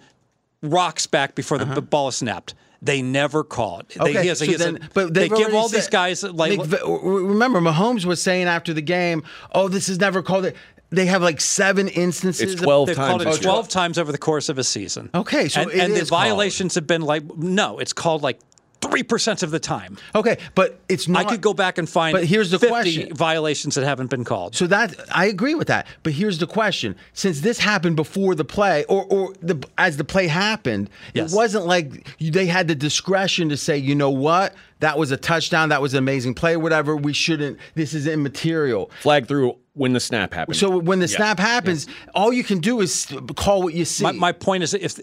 rocks 0.63 1.09
back 1.09 1.35
before 1.35 1.59
the 1.59 1.65
uh-huh. 1.65 1.81
b- 1.81 1.87
ball 1.89 2.09
is 2.09 2.17
snapped. 2.17 2.55
They 2.83 3.03
never 3.03 3.45
call 3.45 3.81
it. 3.81 3.89
They. 3.91 4.01
Okay, 4.01 4.23
he 4.23 4.29
has 4.29 4.39
so 4.39 4.45
he 4.47 4.53
has 4.53 4.63
a- 4.65 4.79
but 4.95 5.13
they 5.13 5.29
give 5.29 5.39
already 5.39 5.57
all 5.57 5.69
these 5.69 5.89
guys 5.89 6.23
like 6.23 6.59
Nick, 6.59 6.81
remember, 6.83 7.61
Mahomes 7.61 8.05
was 8.07 8.23
saying 8.23 8.47
after 8.47 8.73
the 8.73 8.81
game, 8.81 9.23
"Oh, 9.53 9.69
this 9.69 9.89
is 9.89 9.99
never 9.99 10.23
called 10.23 10.47
it." 10.47 10.57
They 10.93 11.07
have 11.07 11.23
like 11.23 11.41
seven 11.41 11.87
instances. 11.89 12.55
It's 12.55 12.63
12 12.63 12.89
They've 12.89 12.97
times. 12.97 13.23
called 13.25 13.37
it 13.37 13.43
12 13.43 13.69
times 13.69 13.99
over 13.99 14.11
the 14.11 14.19
course 14.19 14.49
of 14.49 14.59
a 14.59 14.65
season. 14.65 15.09
Okay, 15.15 15.49
so 15.49 15.61
and, 15.61 15.71
it 15.71 15.79
and 15.79 15.93
the 15.95 16.01
is 16.01 16.11
called. 16.11 16.23
violations 16.23 16.75
have 16.75 16.87
been 16.87 17.03
like 17.03 17.23
no, 17.37 17.79
it's 17.79 17.93
called 17.93 18.23
like 18.23 18.41
three 18.81 19.03
percent 19.03 19.43
of 19.43 19.51
the 19.51 19.61
time. 19.61 19.97
Okay, 20.15 20.39
but 20.55 20.81
it's 20.89 21.09
not. 21.09 21.27
I 21.27 21.29
could 21.29 21.41
go 21.41 21.55
back 21.55 21.79
and 21.79 21.89
find. 21.89 22.13
But 22.15 22.25
here's 22.25 22.51
the 22.51 22.59
50 22.59 22.69
question. 22.71 23.15
violations 23.15 23.75
that 23.75 23.85
haven't 23.85 24.11
been 24.11 24.25
called. 24.25 24.55
So 24.57 24.67
that 24.69 24.95
I 25.15 25.27
agree 25.27 25.55
with 25.55 25.69
that. 25.69 25.87
But 26.03 26.13
here's 26.13 26.39
the 26.39 26.47
question: 26.47 26.97
since 27.13 27.41
this 27.41 27.59
happened 27.59 27.97
before 27.97 28.35
the 28.35 28.45
play, 28.45 28.85
or 28.89 29.05
or 29.05 29.35
the 29.41 29.63
as 29.79 29.97
the 29.97 30.05
play 30.05 30.27
happened, 30.27 30.91
Yes. 31.15 31.33
it 31.33 31.37
wasn't 31.37 31.67
like 31.67 32.07
they 32.21 32.47
had 32.47 32.69
the 32.69 32.75
discretion 32.75 33.49
to 33.51 33.57
say, 33.57 33.77
you 33.77 33.95
know 33.95 34.11
what, 34.11 34.55
that 34.81 34.99
was 34.99 35.11
a 35.11 35.17
touchdown, 35.17 35.69
that 35.71 35.83
was 35.83 35.95
an 35.95 35.99
amazing 35.99 36.35
play, 36.35 36.57
whatever. 36.57 36.97
We 36.97 37.13
shouldn't. 37.13 37.59
This 37.75 37.95
is 37.95 38.07
immaterial. 38.07 38.91
Flag 39.01 39.27
through 39.27 39.57
when 39.81 39.95
the 39.95 40.01
snap 40.01 40.35
happens. 40.35 40.59
So 40.59 40.77
when 40.79 40.99
the 40.99 41.09
snap 41.09 41.39
happens, 41.39 41.87
all 42.15 42.35
you 42.35 42.45
can 42.45 42.59
do 42.59 42.81
is 42.83 43.07
call 43.35 43.63
what 43.63 43.73
you 43.73 43.87
see. 43.87 44.05
my, 44.05 44.13
my 44.13 44.33
point 44.33 44.63
is, 44.63 44.75
if 44.75 45.01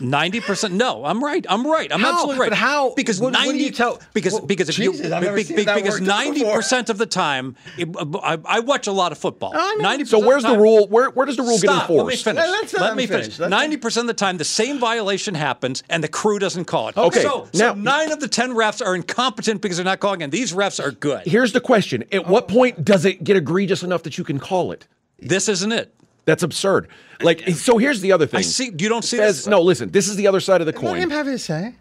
ninety 0.00 0.40
percent, 0.40 0.74
no, 0.74 1.04
I'm 1.04 1.22
right. 1.22 1.46
I'm 1.48 1.64
right. 1.64 1.92
I'm 1.92 2.02
Uh-huh. 2.02 2.06
How? 2.12 2.18
absolutely 2.18 2.40
right. 2.40 2.50
But 2.50 2.58
how- 2.58 2.94
Because 2.94 3.20
what- 3.20 3.32
what 3.34 3.44
ninety 3.44 3.64
you 3.64 3.70
tell- 3.70 4.00
because 4.14 4.32
well, 4.32 4.46
because 4.46 4.68
if 4.68 4.74
Jesus, 4.76 5.06
you 5.06 5.14
I've 5.14 5.22
never 5.22 5.36
be- 5.36 5.44
be- 5.44 5.64
because 5.64 6.00
ninety 6.00 6.42
percent 6.44 6.90
of 6.90 6.98
the 6.98 7.06
time, 7.06 7.54
it, 7.76 7.88
I, 8.22 8.38
I 8.44 8.60
watch 8.60 8.86
a 8.88 8.92
lot 8.92 9.12
of 9.12 9.18
football. 9.18 9.52
Ninety. 9.78 10.04
so 10.04 10.18
where's 10.18 10.42
the 10.42 10.56
rule? 10.58 10.88
Where 10.88 11.10
where 11.10 11.26
does 11.26 11.36
the 11.36 11.42
rule 11.42 11.58
Stop. 11.58 11.88
get 11.88 11.96
enforced? 11.96 12.26
Let 12.26 12.34
me 12.36 12.46
finish. 12.46 12.72
Let- 12.74 12.80
let 12.80 12.96
me 12.96 13.06
finish. 13.06 13.38
Ninety 13.38 13.76
percent 13.76 14.04
of 14.04 14.08
the 14.08 14.14
time, 14.14 14.38
the 14.38 14.44
same 14.44 14.78
violation 14.80 15.34
happens, 15.36 15.82
and 15.88 16.02
the 16.02 16.08
crew 16.08 16.38
doesn't 16.38 16.64
call 16.64 16.88
it. 16.88 16.96
Okay, 16.96 17.22
So, 17.22 17.48
now- 17.54 17.74
so 17.74 17.74
nine 17.74 18.10
of 18.10 18.18
the 18.20 18.28
ten 18.28 18.50
refs 18.50 18.84
are 18.84 18.94
incompetent 18.96 19.60
because 19.62 19.76
they're 19.76 19.84
not 19.84 20.00
calling 20.00 20.20
it. 20.22 20.30
These 20.32 20.52
refs 20.52 20.82
are 20.84 20.90
good. 20.90 21.22
Here's 21.26 21.52
the 21.52 21.60
question: 21.60 22.02
At 22.12 22.26
what 22.26 22.48
point 22.48 22.84
does 22.88 23.04
it 23.04 23.22
get 23.22 23.36
egregious 23.36 23.82
enough 23.82 24.02
that 24.04 24.16
you 24.18 24.24
can 24.24 24.38
call 24.38 24.72
it? 24.72 24.88
This 25.18 25.48
isn't 25.48 25.72
it. 25.72 25.94
That's 26.24 26.42
absurd. 26.42 26.88
Like, 27.20 27.46
so 27.50 27.78
here's 27.78 28.00
the 28.00 28.12
other 28.12 28.26
thing. 28.26 28.38
I 28.38 28.42
see. 28.42 28.66
You 28.78 28.88
don't 28.88 29.02
see 29.04 29.16
Fez, 29.16 29.36
this. 29.38 29.46
no, 29.46 29.60
listen. 29.62 29.90
This 29.90 30.08
is 30.08 30.16
the 30.16 30.26
other 30.26 30.40
side 30.40 30.60
of 30.60 30.66
the 30.66 30.72
coin. 30.72 30.84
Let 30.84 30.90
coin. 30.94 31.02
him 31.02 31.10
have 31.10 31.26
his 31.26 31.44
say. 31.44 31.74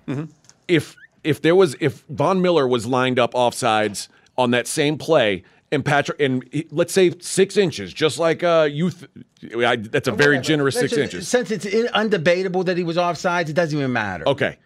if 0.68 0.96
if 1.24 1.42
there 1.42 1.56
was 1.56 1.76
if 1.80 2.04
Von 2.10 2.42
Miller 2.42 2.68
was 2.68 2.86
lined 2.86 3.20
up 3.20 3.34
offsides 3.34 4.08
on 4.38 4.52
that 4.52 4.68
same 4.68 4.98
play 4.98 5.44
and 5.72 5.84
Patrick 5.84 6.20
and 6.22 6.48
he- 6.52 6.68
let's 6.72 6.94
say 6.94 7.12
six 7.20 7.58
inches, 7.58 7.94
just 7.94 8.20
like 8.20 8.44
uh 8.44 8.68
you, 8.72 8.92
th- 8.92 9.66
I, 9.66 9.76
that's 9.78 10.08
a 10.08 10.12
very 10.14 10.40
generous 10.40 10.76
Let's 10.76 10.92
six 10.92 11.02
just- 11.02 11.14
inches. 11.14 11.28
Since 11.28 11.52
it's 11.52 11.66
in- 11.66 11.88
undebatable 11.88 12.66
that 12.66 12.78
he 12.78 12.84
was 12.84 12.96
offsides, 12.98 13.50
it 13.50 13.54
doesn't 13.54 13.78
even 13.78 13.92
matter. 13.94 14.28
Okay, 14.28 14.58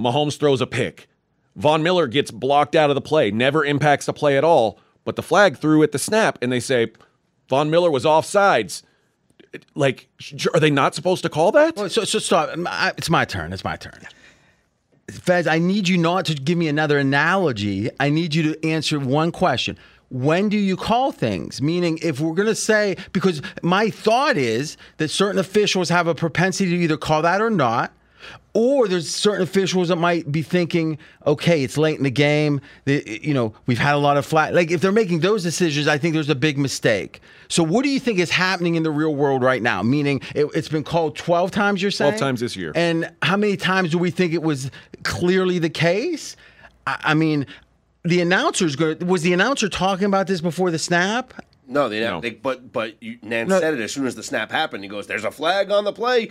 Mahomes 0.00 0.38
throws 0.38 0.60
a 0.60 0.66
pick. 0.66 1.08
Von 1.56 1.82
Miller 1.82 2.06
gets 2.06 2.30
blocked 2.30 2.74
out 2.74 2.90
of 2.90 2.94
the 2.94 3.00
play, 3.02 3.30
never 3.30 3.64
impacts 3.64 4.06
the 4.06 4.12
play 4.12 4.36
at 4.38 4.44
all, 4.44 4.78
but 5.06 5.16
the 5.16 5.22
flag 5.22 5.56
threw 5.56 5.82
at 5.82 5.92
the 5.92 5.98
snap, 5.98 6.36
and 6.42 6.52
they 6.52 6.60
say 6.60 6.92
Von 7.48 7.70
Miller 7.70 7.90
was 7.90 8.04
offsides. 8.04 8.82
Like, 9.74 10.08
are 10.52 10.60
they 10.60 10.68
not 10.68 10.94
supposed 10.94 11.22
to 11.22 11.30
call 11.30 11.52
that? 11.52 11.76
Well, 11.76 11.88
so, 11.88 12.04
so 12.04 12.18
stop. 12.18 12.50
It's 12.98 13.08
my 13.08 13.24
turn. 13.24 13.54
It's 13.54 13.64
my 13.64 13.76
turn. 13.76 14.00
Fez, 15.10 15.46
I 15.46 15.58
need 15.58 15.88
you 15.88 15.96
not 15.96 16.26
to 16.26 16.34
give 16.34 16.58
me 16.58 16.68
another 16.68 16.98
analogy. 16.98 17.88
I 18.00 18.10
need 18.10 18.34
you 18.34 18.52
to 18.52 18.68
answer 18.68 18.98
one 18.98 19.32
question. 19.32 19.78
When 20.10 20.48
do 20.48 20.58
you 20.58 20.76
call 20.76 21.12
things? 21.12 21.62
Meaning, 21.62 21.98
if 22.02 22.20
we're 22.20 22.34
going 22.34 22.48
to 22.48 22.54
say, 22.54 22.96
because 23.12 23.40
my 23.62 23.90
thought 23.90 24.36
is 24.36 24.76
that 24.98 25.08
certain 25.08 25.38
officials 25.38 25.88
have 25.88 26.08
a 26.08 26.14
propensity 26.14 26.70
to 26.70 26.76
either 26.76 26.96
call 26.96 27.22
that 27.22 27.40
or 27.40 27.50
not, 27.50 27.92
or 28.54 28.88
there's 28.88 29.10
certain 29.10 29.42
officials 29.42 29.88
that 29.88 29.96
might 29.96 30.30
be 30.32 30.42
thinking, 30.42 30.98
okay, 31.26 31.62
it's 31.62 31.76
late 31.76 31.98
in 31.98 32.04
the 32.04 32.10
game. 32.10 32.60
The, 32.86 33.20
you 33.22 33.34
know, 33.34 33.54
we've 33.66 33.78
had 33.78 33.94
a 33.94 33.98
lot 33.98 34.16
of 34.16 34.24
flat. 34.24 34.54
Like, 34.54 34.70
if 34.70 34.80
they're 34.80 34.92
making 34.92 35.20
those 35.20 35.42
decisions, 35.42 35.86
I 35.88 35.98
think 35.98 36.14
there's 36.14 36.30
a 36.30 36.34
big 36.34 36.56
mistake. 36.56 37.20
So, 37.48 37.62
what 37.62 37.82
do 37.84 37.90
you 37.90 38.00
think 38.00 38.18
is 38.18 38.30
happening 38.30 38.74
in 38.76 38.82
the 38.82 38.90
real 38.90 39.14
world 39.14 39.42
right 39.42 39.60
now? 39.62 39.82
Meaning, 39.82 40.20
it, 40.34 40.46
it's 40.54 40.68
been 40.68 40.84
called 40.84 41.16
12 41.16 41.50
times, 41.50 41.82
you're 41.82 41.90
saying? 41.90 42.12
12 42.12 42.20
times 42.20 42.40
this 42.40 42.56
year. 42.56 42.72
And 42.74 43.12
how 43.22 43.36
many 43.36 43.56
times 43.56 43.90
do 43.90 43.98
we 43.98 44.10
think 44.10 44.32
it 44.32 44.42
was 44.42 44.70
clearly 45.02 45.58
the 45.58 45.70
case? 45.70 46.36
I, 46.86 46.98
I 47.04 47.14
mean, 47.14 47.46
the 48.04 48.20
announcer's 48.20 48.76
going 48.76 49.06
was 49.06 49.22
the 49.22 49.32
announcer 49.32 49.68
talking 49.68 50.06
about 50.06 50.26
this 50.28 50.40
before 50.40 50.70
the 50.70 50.78
snap? 50.78 51.34
No, 51.68 51.88
they, 51.88 52.00
No. 52.00 52.20
they 52.20 52.30
but 52.30 52.72
but 52.72 52.94
you, 53.02 53.18
Nantz 53.18 53.48
No. 53.48 53.58
said 53.58 53.74
it 53.74 53.80
as 53.80 53.92
soon 53.92 54.06
as 54.06 54.14
the 54.14 54.22
snap 54.22 54.52
happened. 54.52 54.84
He 54.84 54.88
goes, 54.88 55.08
"There's 55.08 55.24
a 55.24 55.32
flag 55.32 55.70
on 55.72 55.82
the 55.84 55.92
play." 55.92 56.30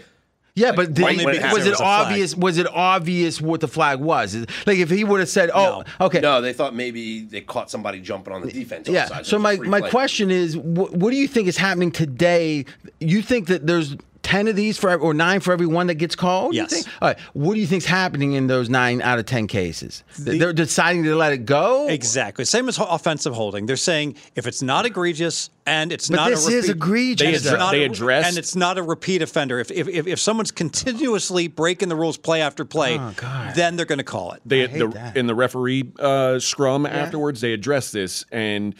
Yeah, 0.58 0.72
but 0.72 0.94
did, 0.94 1.04
right 1.04 1.18
when 1.18 1.36
it 1.36 1.42
was 1.42 1.42
it 1.42 1.42
there 1.42 1.54
was 1.54 1.68
a 1.68 1.76
flag. 1.76 2.06
obvious? 2.08 2.36
Was 2.36 2.58
it 2.58 2.68
obvious 2.74 3.42
what 3.42 3.60
the 3.60 3.68
flag 3.68 4.00
was? 4.00 4.36
Like 4.66 4.78
if 4.78 4.90
he 4.90 5.04
would 5.04 5.20
have 5.20 5.28
said, 5.28 5.52
"Oh, 5.54 5.84
okay, 6.00 6.22
No, 6.22 6.40
they 6.40 6.54
thought 6.54 6.74
maybe 6.74 7.24
they 7.24 7.42
caught 7.42 7.70
somebody 7.70 8.00
jumping 8.00 8.34
on 8.34 8.42
the 8.42 8.52
defense. 8.52 8.88
yeah." 8.88 9.04
offside, 9.04 9.26
So 9.26 9.38
my 9.38 9.58
my 9.58 9.82
play. 9.82 9.90
question 9.90 10.32
is, 10.32 10.54
wh- 10.56 10.94
what 10.94 11.12
do 11.12 11.18
you 11.18 11.28
think 11.28 11.50
is 11.50 11.58
happening 11.58 11.92
today? 11.92 12.64
You 13.02 13.22
think 13.22 13.48
that 13.48 13.68
there's 13.68 13.98
ten 14.26 14.48
of 14.48 14.56
these 14.56 14.78
for 14.78 14.90
ev- 14.90 15.02
or 15.04 15.14
nine 15.14 15.40
for 15.40 15.54
every 15.54 15.68
one 15.68 15.86
that 15.88 15.96
gets 15.96 16.16
called? 16.16 16.56
You 16.56 16.62
Yes. 16.64 16.74
think? 16.74 16.88
All 17.02 17.08
right. 17.10 17.20
What 17.34 17.54
do 17.54 17.60
you 17.60 17.68
think's 17.68 17.86
happening 17.86 18.34
in 18.34 18.48
those 18.48 18.70
nine 18.70 19.02
out 19.02 19.20
of 19.20 19.26
ten 19.26 19.46
cases? 19.46 20.04
They're 20.18 20.52
deciding 20.52 21.04
to 21.04 21.16
let 21.16 21.32
it 21.32 21.46
go. 21.46 21.88
Exactly. 21.88 22.44
Same 22.44 22.68
as 22.68 22.78
offensive 22.80 23.34
holding. 23.36 23.68
They're 23.68 23.76
saying 23.78 24.16
if 24.36 24.48
it's 24.48 24.62
not 24.64 24.86
egregious 24.86 25.52
and 25.68 25.92
it's 25.92 26.10
But 26.10 26.16
not 26.16 26.30
this 26.32 26.44
a 26.46 26.48
repeat, 26.50 26.58
is 26.58 26.70
egregious, 26.70 27.46
and 27.46 27.62
it's 27.62 27.72
They 27.72 27.84
a- 27.84 27.86
addressed- 27.86 28.28
and 28.30 28.38
it's 28.38 28.56
not 28.56 28.78
a 28.78 28.84
repeat 28.84 29.22
offender. 29.22 29.60
If 29.60 29.70
if, 29.72 29.88
if, 29.88 30.08
if 30.08 30.20
someone's 30.20 30.52
continuously 30.52 31.48
breaking 31.48 31.90
the 31.90 31.96
rules 31.96 32.18
play 32.18 32.42
after 32.42 32.66
play, 32.66 32.98
Oh, 33.00 33.14
God. 33.16 33.56
then 33.56 33.76
they're 33.76 33.86
going 33.86 33.98
to 34.00 34.04
call 34.04 34.32
it. 34.34 34.42
they 34.46 34.68
hate 34.68 34.80
the, 34.80 34.88
that. 34.88 35.16
in 35.18 35.28
the 35.28 35.36
referee 35.36 35.92
uh, 36.00 36.40
scrum 36.40 36.86
afterwards 36.86 37.42
they 37.42 37.54
address 37.54 37.92
this 37.92 38.26
and 38.32 38.76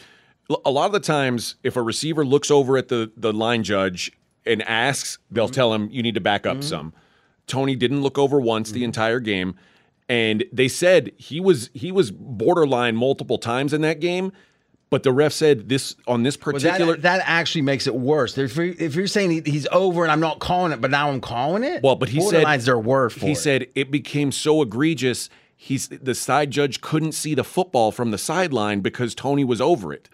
a 0.66 0.70
lot 0.72 0.86
of 0.88 0.92
the 0.92 1.00
times 1.00 1.56
if 1.64 1.76
a 1.76 1.82
receiver 1.82 2.24
looks 2.26 2.52
over 2.52 2.78
at 2.78 2.88
the 2.88 3.12
the 3.18 3.34
line 3.34 3.64
judge 3.64 4.12
and 4.46 4.62
asks 4.64 5.18
they'll 5.32 5.46
mm-hmm. 5.46 5.54
tell 5.54 5.74
him 5.74 5.90
you 5.92 6.04
need 6.04 6.16
to 6.16 6.22
back 6.22 6.46
up 6.46 6.58
mm-hmm. 6.58 6.68
some 6.68 6.94
Toney 7.48 7.76
didn't 7.76 8.02
look 8.02 8.18
over 8.18 8.40
once 8.40 8.72
the 8.72 8.80
mm-hmm. 8.80 8.86
entire 8.86 9.20
game 9.20 9.56
and 10.08 10.44
they 10.52 10.68
said 10.68 11.12
he 11.18 11.40
was 11.40 11.70
he 11.74 11.92
was 11.92 12.12
borderline 12.12 12.96
multiple 12.96 13.38
times 13.38 13.74
in 13.74 13.82
that 13.82 14.00
game 14.00 14.32
but 14.90 15.04
the 15.04 15.12
ref 15.12 15.34
said 15.34 15.68
this 15.68 15.96
on 16.08 16.24
this 16.24 16.38
Well, 16.38 16.54
particular 16.54 16.94
that, 16.94 17.02
that 17.02 17.22
actually 17.26 17.64
makes 17.64 17.88
it 17.88 17.96
worse. 17.96 18.38
If 18.38 18.56
you're, 18.56 18.66
if 18.66 18.96
you're 18.96 19.08
saying 19.08 19.32
he, 19.32 19.42
he's 19.44 19.68
over 19.72 20.04
and 20.04 20.12
I'm 20.12 20.20
not 20.20 20.40
calling 20.40 20.72
it, 20.72 20.80
but 20.80 20.92
now 20.92 21.10
I'm 21.10 21.22
calling 21.22 21.64
it, 21.64 21.84
Well, 21.84 21.96
but 21.96 22.10
he 22.10 22.22
said 22.22 22.44
borderline's 22.44 22.66
their 22.66 22.80
word 22.80 23.12
for 23.12 23.26
He 23.26 23.32
it. 23.32 23.38
said 23.38 23.68
it 23.76 23.92
became 23.92 24.32
so 24.32 24.62
egregious. 24.62 25.30
He's 25.58 25.88
the 25.88 26.16
side 26.16 26.52
judge 26.52 26.82
couldn't 26.82 27.14
see 27.14 27.34
the 27.34 27.44
football 27.44 27.92
from 27.92 28.12
the 28.12 28.18
sideline 28.18 28.82
because 28.82 29.16
Toney 29.16 29.44
was 29.44 29.60
over 29.60 29.92
it. 29.92 30.08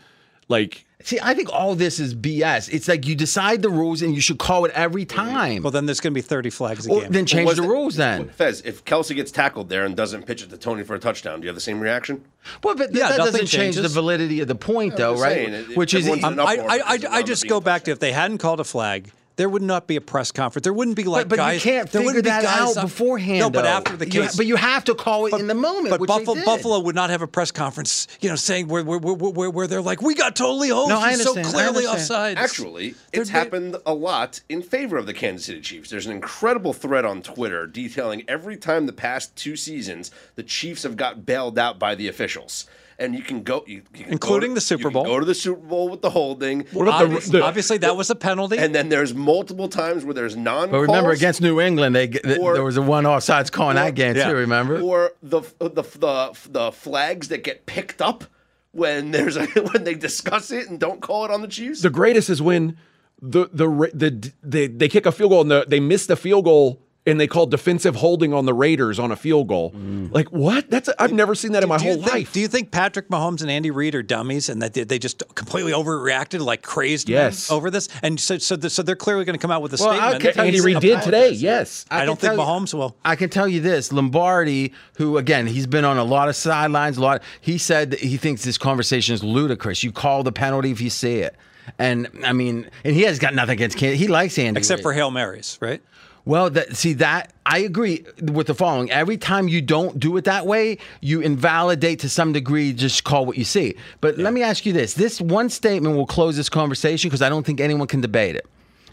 Like 0.47 0.85
See, 1.03 1.19
I 1.21 1.33
think 1.33 1.51
all 1.51 1.75
this 1.75 1.99
is 1.99 2.13
BS. 2.15 2.69
It's 2.73 2.87
like 2.87 3.05
you 3.07 3.15
decide 3.15 3.61
the 3.61 3.69
rules 3.69 4.01
and 4.01 4.13
you 4.15 4.21
should 4.21 4.37
call 4.39 4.65
it 4.65 4.71
every 4.73 5.05
time. 5.05 5.63
Well, 5.63 5.71
then 5.71 5.85
there's 5.85 5.99
going 5.99 6.13
to 6.13 6.17
be 6.17 6.21
30 6.21 6.49
flags 6.49 6.87
a 6.87 6.91
Or 6.91 7.01
game. 7.01 7.11
then 7.11 7.25
change 7.25 7.47
Was 7.47 7.57
the 7.57 7.63
it- 7.63 7.67
rules 7.67 7.95
then. 7.95 8.29
Fez, 8.29 8.61
if 8.61 8.83
Kelce 8.85 9.15
gets 9.15 9.31
tackled 9.31 9.69
there 9.69 9.85
and 9.85 9.95
doesn't 9.95 10.25
pitch 10.25 10.43
it 10.43 10.49
to 10.49 10.57
Toney 10.57 10.83
for 10.83 10.95
a 10.95 10.99
touchdown, 10.99 11.39
do 11.39 11.45
you 11.45 11.49
have 11.49 11.55
the 11.55 11.61
same 11.61 11.79
reaction? 11.79 12.23
Well, 12.63 12.75
but 12.75 12.87
th- 12.87 12.97
Yeah, 12.99 13.09
that 13.09 13.17
doesn't 13.17 13.47
change 13.47 13.75
the 13.75 13.87
validity 13.87 14.39
of 14.41 14.47
the 14.47 14.55
point, 14.55 14.95
though, 14.97 15.13
right? 15.19 15.47
saying, 15.47 15.53
it- 15.53 15.77
Which 15.77 15.93
is 15.93 16.07
everyone's 16.07 16.33
in 16.33 16.39
an 16.39 16.45
I, 16.47 16.55
I, 16.55 16.79
I, 16.85 16.99
I 17.17 17.23
just 17.23 17.47
go 17.47 17.57
a 17.57 17.61
back 17.61 17.83
to 17.83 17.91
if 17.91 17.99
they 17.99 18.11
hadn't 18.11 18.37
called 18.39 18.59
a 18.59 18.63
flag, 18.63 19.11
there 19.37 19.49
would 19.49 19.61
not 19.61 19.87
be 19.87 19.95
a 19.95 20.01
press 20.01 20.31
conference. 20.31 20.63
There 20.63 20.73
wouldn't 20.73 20.97
be 20.97 21.03
like 21.05 21.23
but, 21.23 21.29
but 21.29 21.35
guys. 21.37 21.63
you 21.65 21.71
can't 21.71 21.89
there 21.91 22.03
figure 22.03 22.21
that 22.23 22.43
guys 22.43 22.59
out 22.75 22.77
up- 22.77 22.83
beforehand. 22.83 23.39
No, 23.39 23.49
but 23.49 23.63
though. 23.63 23.67
after 23.69 23.97
the 23.97 24.05
You- 24.05 24.21
case. 24.23 24.35
but 24.35 24.45
you 24.45 24.55
have 24.55 24.83
to 24.85 24.95
call 24.95 25.25
it 25.27 25.33
in 25.39 25.47
the 25.47 25.53
moment. 25.55 25.89
But 25.89 25.99
which 26.01 26.07
they 26.09 26.17
Buffalo, 26.19 26.35
did. 26.35 26.45
Buffalo 26.45 26.79
would 26.79 26.95
not 26.95 27.09
have 27.09 27.21
a 27.21 27.27
press 27.27 27.51
conference, 27.51 28.07
you 28.19 28.29
know, 28.29 28.35
saying 28.35 28.67
where 28.67 28.83
where, 28.83 28.99
where, 28.99 29.15
where, 29.15 29.49
where 29.49 29.67
they're 29.67 29.81
like, 29.81 30.01
we 30.01 30.13
got 30.15 30.35
totally 30.35 30.69
hosed. 30.69 30.89
No, 30.89 30.99
I 30.99 31.11
He's 31.11 31.23
so 31.23 31.33
clearly 31.43 31.85
offside. 31.85 32.37
Actually, 32.37 32.95
it's 33.13 33.29
They're- 33.29 33.39
happened 33.41 33.77
a 33.85 33.93
lot 33.93 34.41
in 34.49 34.61
favor 34.61 34.97
of 34.97 35.05
the 35.05 35.13
Kansas 35.13 35.45
City 35.45 35.61
Chiefs. 35.61 35.89
There's 35.89 36.05
an 36.05 36.11
incredible 36.11 36.73
thread 36.73 37.05
on 37.05 37.21
Twitter 37.21 37.65
detailing 37.67 38.23
every 38.27 38.57
time 38.57 38.85
the 38.85 38.93
past 38.93 39.35
two 39.35 39.55
seasons 39.55 40.11
the 40.35 40.43
Chiefs 40.43 40.83
have 40.83 40.95
got 40.97 41.25
bailed 41.25 41.57
out 41.57 41.79
by 41.79 41.95
the 41.95 42.07
officials. 42.07 42.65
And 43.01 43.15
you 43.15 43.23
can 43.23 43.41
go, 43.43 43.63
you, 43.65 43.81
you 43.95 44.03
can 44.03 44.13
Including 44.13 44.51
go 44.51 44.53
to, 44.53 44.55
the 44.55 44.61
Super 44.61 44.79
you 44.81 44.85
can 44.89 44.93
Bowl. 44.93 45.03
Go 45.05 45.19
to 45.19 45.25
the 45.25 45.33
Super 45.35 45.59
Bowl 45.67 45.89
with 45.89 46.01
the 46.01 46.09
holding. 46.11 46.65
What 46.71 46.83
about 46.87 47.03
Obviously, 47.03 47.39
the- 47.39 47.45
obviously 47.45 47.77
that 47.79 47.97
was 47.97 48.09
a 48.09 48.15
penalty. 48.15 48.57
and 48.57 48.73
then 48.75 48.89
there's 48.89 49.13
multiple 49.13 49.67
times 49.67 50.05
where 50.05 50.13
there's 50.13 50.35
non. 50.35 50.69
But 50.71 50.79
remember, 50.81 51.11
against 51.11 51.41
New 51.41 51.59
England, 51.59 51.95
they 51.95 52.07
th- 52.07 52.37
Or- 52.39 52.53
there 52.53 52.63
was 52.63 52.77
a 52.77 52.81
one 52.81 53.05
offsides 53.05 53.51
call 53.51 53.69
in 53.71 53.75
that 53.77 53.95
game 53.95 54.15
Yeah. 54.15 54.29
too. 54.29 54.35
Remember? 54.35 54.79
or 54.79 55.11
the 55.23 55.41
the 55.59 55.69
the 55.99 56.37
the 56.49 56.71
flags 56.71 57.27
that 57.29 57.43
get 57.43 57.65
picked 57.65 58.01
up 58.01 58.23
when 58.71 59.11
there's 59.11 59.35
a, 59.35 59.45
when 59.71 59.83
they 59.83 59.95
discuss 59.95 60.51
it 60.51 60.69
and 60.69 60.79
don't 60.79 61.01
call 61.01 61.25
it 61.25 61.31
on 61.31 61.41
the 61.41 61.47
Chiefs. 61.47 61.81
the 61.81 61.89
greatest 61.89 62.29
is 62.29 62.41
when 62.41 62.77
the 63.21 63.49
the 63.51 63.67
Ra- 63.67 63.87
the 63.93 64.31
they, 64.43 64.67
they 64.67 64.87
kick 64.87 65.05
a 65.05 65.11
field 65.11 65.31
goal 65.31 65.41
and 65.41 65.51
the, 65.51 65.65
they 65.67 65.79
miss 65.79 66.05
the 66.05 66.15
field 66.15 66.45
goal 66.45 66.81
and 67.05 67.19
they 67.19 67.25
call 67.25 67.47
defensive 67.47 67.95
holding 67.95 68.31
on 68.31 68.45
the 68.45 68.53
Raiders 68.53 68.99
on 68.99 69.11
a 69.11 69.15
field 69.15 69.47
goal. 69.47 69.71
Mm. 69.71 70.13
Like 70.13 70.27
what? 70.29 70.69
That's 70.69 70.87
i 70.87 70.93
I've 70.99 71.11
never 71.13 71.33
seen 71.33 71.53
that 71.53 71.63
in 71.63 71.69
my 71.69 71.79
whole 71.81 71.95
think, 71.95 72.13
life. 72.13 72.31
Do 72.33 72.39
you 72.39 72.47
think 72.47 72.69
Patrick 72.71 73.09
Mahomes 73.09 73.41
and 73.41 73.49
Andy 73.49 73.71
Reid 73.71 73.95
are 73.95 74.03
dummies 74.03 74.49
and 74.49 74.61
that 74.61 74.73
they, 74.75 74.83
they 74.83 74.99
just 74.99 75.23
completely 75.33 75.71
overreacted 75.71 76.41
like 76.41 76.61
crazed 76.61 77.09
Yes. 77.09 77.49
over 77.49 77.71
this? 77.71 77.89
And 78.03 78.19
so 78.19 78.37
so, 78.37 78.55
the, 78.55 78.69
so 78.69 78.83
they're 78.83 78.95
clearly 78.95 79.25
going 79.25 79.33
to 79.37 79.41
come 79.41 79.49
out 79.49 79.63
with 79.63 79.73
a 79.73 79.77
Well, 79.83 79.89
I 79.89 79.95
statement. 80.11 80.21
can 80.23 80.33
tell 80.33 80.45
Andy 80.45 80.61
Reid 80.61 80.79
did 80.79 81.01
today. 81.01 81.31
Yes. 81.31 81.85
I, 81.89 81.99
can 81.99 82.05
don't 82.07 82.19
think 82.19 82.35
tell 82.35 82.45
you- 82.45 82.61
Mahomes 82.61 82.73
will. 82.75 82.95
I 83.03 83.15
can 83.15 83.29
tell 83.31 83.47
you 83.47 83.61
this: 83.61 83.91
Lombardi, 83.91 84.71
who 84.97 85.17
again 85.17 85.47
he's 85.47 85.65
been 85.67 85.85
on 85.85 85.97
a 85.97 86.03
lot 86.03 86.29
of 86.29 86.35
sidelines, 86.35 86.97
a 86.97 87.01
lot. 87.01 87.23
He 87.41 87.57
said 87.57 87.91
that 87.91 87.99
he 87.99 88.17
thinks 88.17 88.43
this 88.43 88.59
conversation 88.59 89.15
is 89.15 89.23
ludicrous. 89.23 89.83
You 89.83 89.91
call 89.91 90.21
the 90.23 90.31
penalty 90.31 90.69
if 90.71 90.79
you 90.81 90.91
see 90.91 91.15
it, 91.19 91.35
and 91.79 92.07
I 92.23 92.33
mean, 92.33 92.69
and 92.83 92.93
he 92.95 93.01
has 93.03 93.17
got 93.17 93.33
nothing 93.33 93.53
against 93.53 93.77
Kansas. 93.77 93.99
He 93.99 94.07
likes 94.07 94.37
Andy, 94.37 94.59
Except 94.59 94.79
Reid. 94.79 94.83
for 94.83 94.93
Hail 94.93 95.09
Marys, 95.09 95.57
right? 95.61 95.81
Well, 96.25 96.49
that 96.51 96.75
see 96.75 96.93
that 96.93 97.33
I 97.45 97.59
agree 97.59 98.05
with 98.21 98.47
the 98.47 98.53
following. 98.53 98.91
Every 98.91 99.17
time 99.17 99.47
you 99.47 99.61
don't 99.61 99.99
do 99.99 100.15
it 100.17 100.25
that 100.25 100.45
way, 100.45 100.77
you 101.01 101.21
invalidate 101.21 101.99
to 101.99 102.09
some 102.09 102.31
degree. 102.31 102.73
Just 102.73 103.03
call 103.03 103.25
what 103.25 103.37
you 103.37 103.43
see. 103.43 103.75
But 104.01 104.17
let 104.17 104.33
me 104.33 104.43
ask 104.43 104.65
you 104.65 104.73
this: 104.73 104.93
this 104.93 105.19
one 105.19 105.49
statement 105.49 105.95
will 105.95 106.05
close 106.05 106.37
this 106.37 106.49
conversation 106.49 107.09
because 107.09 107.21
I 107.21 107.29
don't 107.29 107.45
think 107.45 107.59
anyone 107.59 107.87
can 107.87 108.01
debate 108.01 108.35
it. 108.35 108.45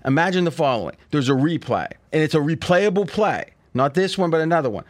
Imagine 0.04 0.44
the 0.44 0.50
following: 0.50 0.96
There's 1.10 1.28
a 1.28 1.32
replay, 1.34 1.90
and 2.12 2.22
it's 2.22 2.34
a 2.34 2.38
replayable 2.38 3.06
play. 3.08 3.44
Not 3.74 3.94
this 3.94 4.16
one, 4.16 4.30
but 4.30 4.40
another 4.40 4.70
one. 4.70 4.84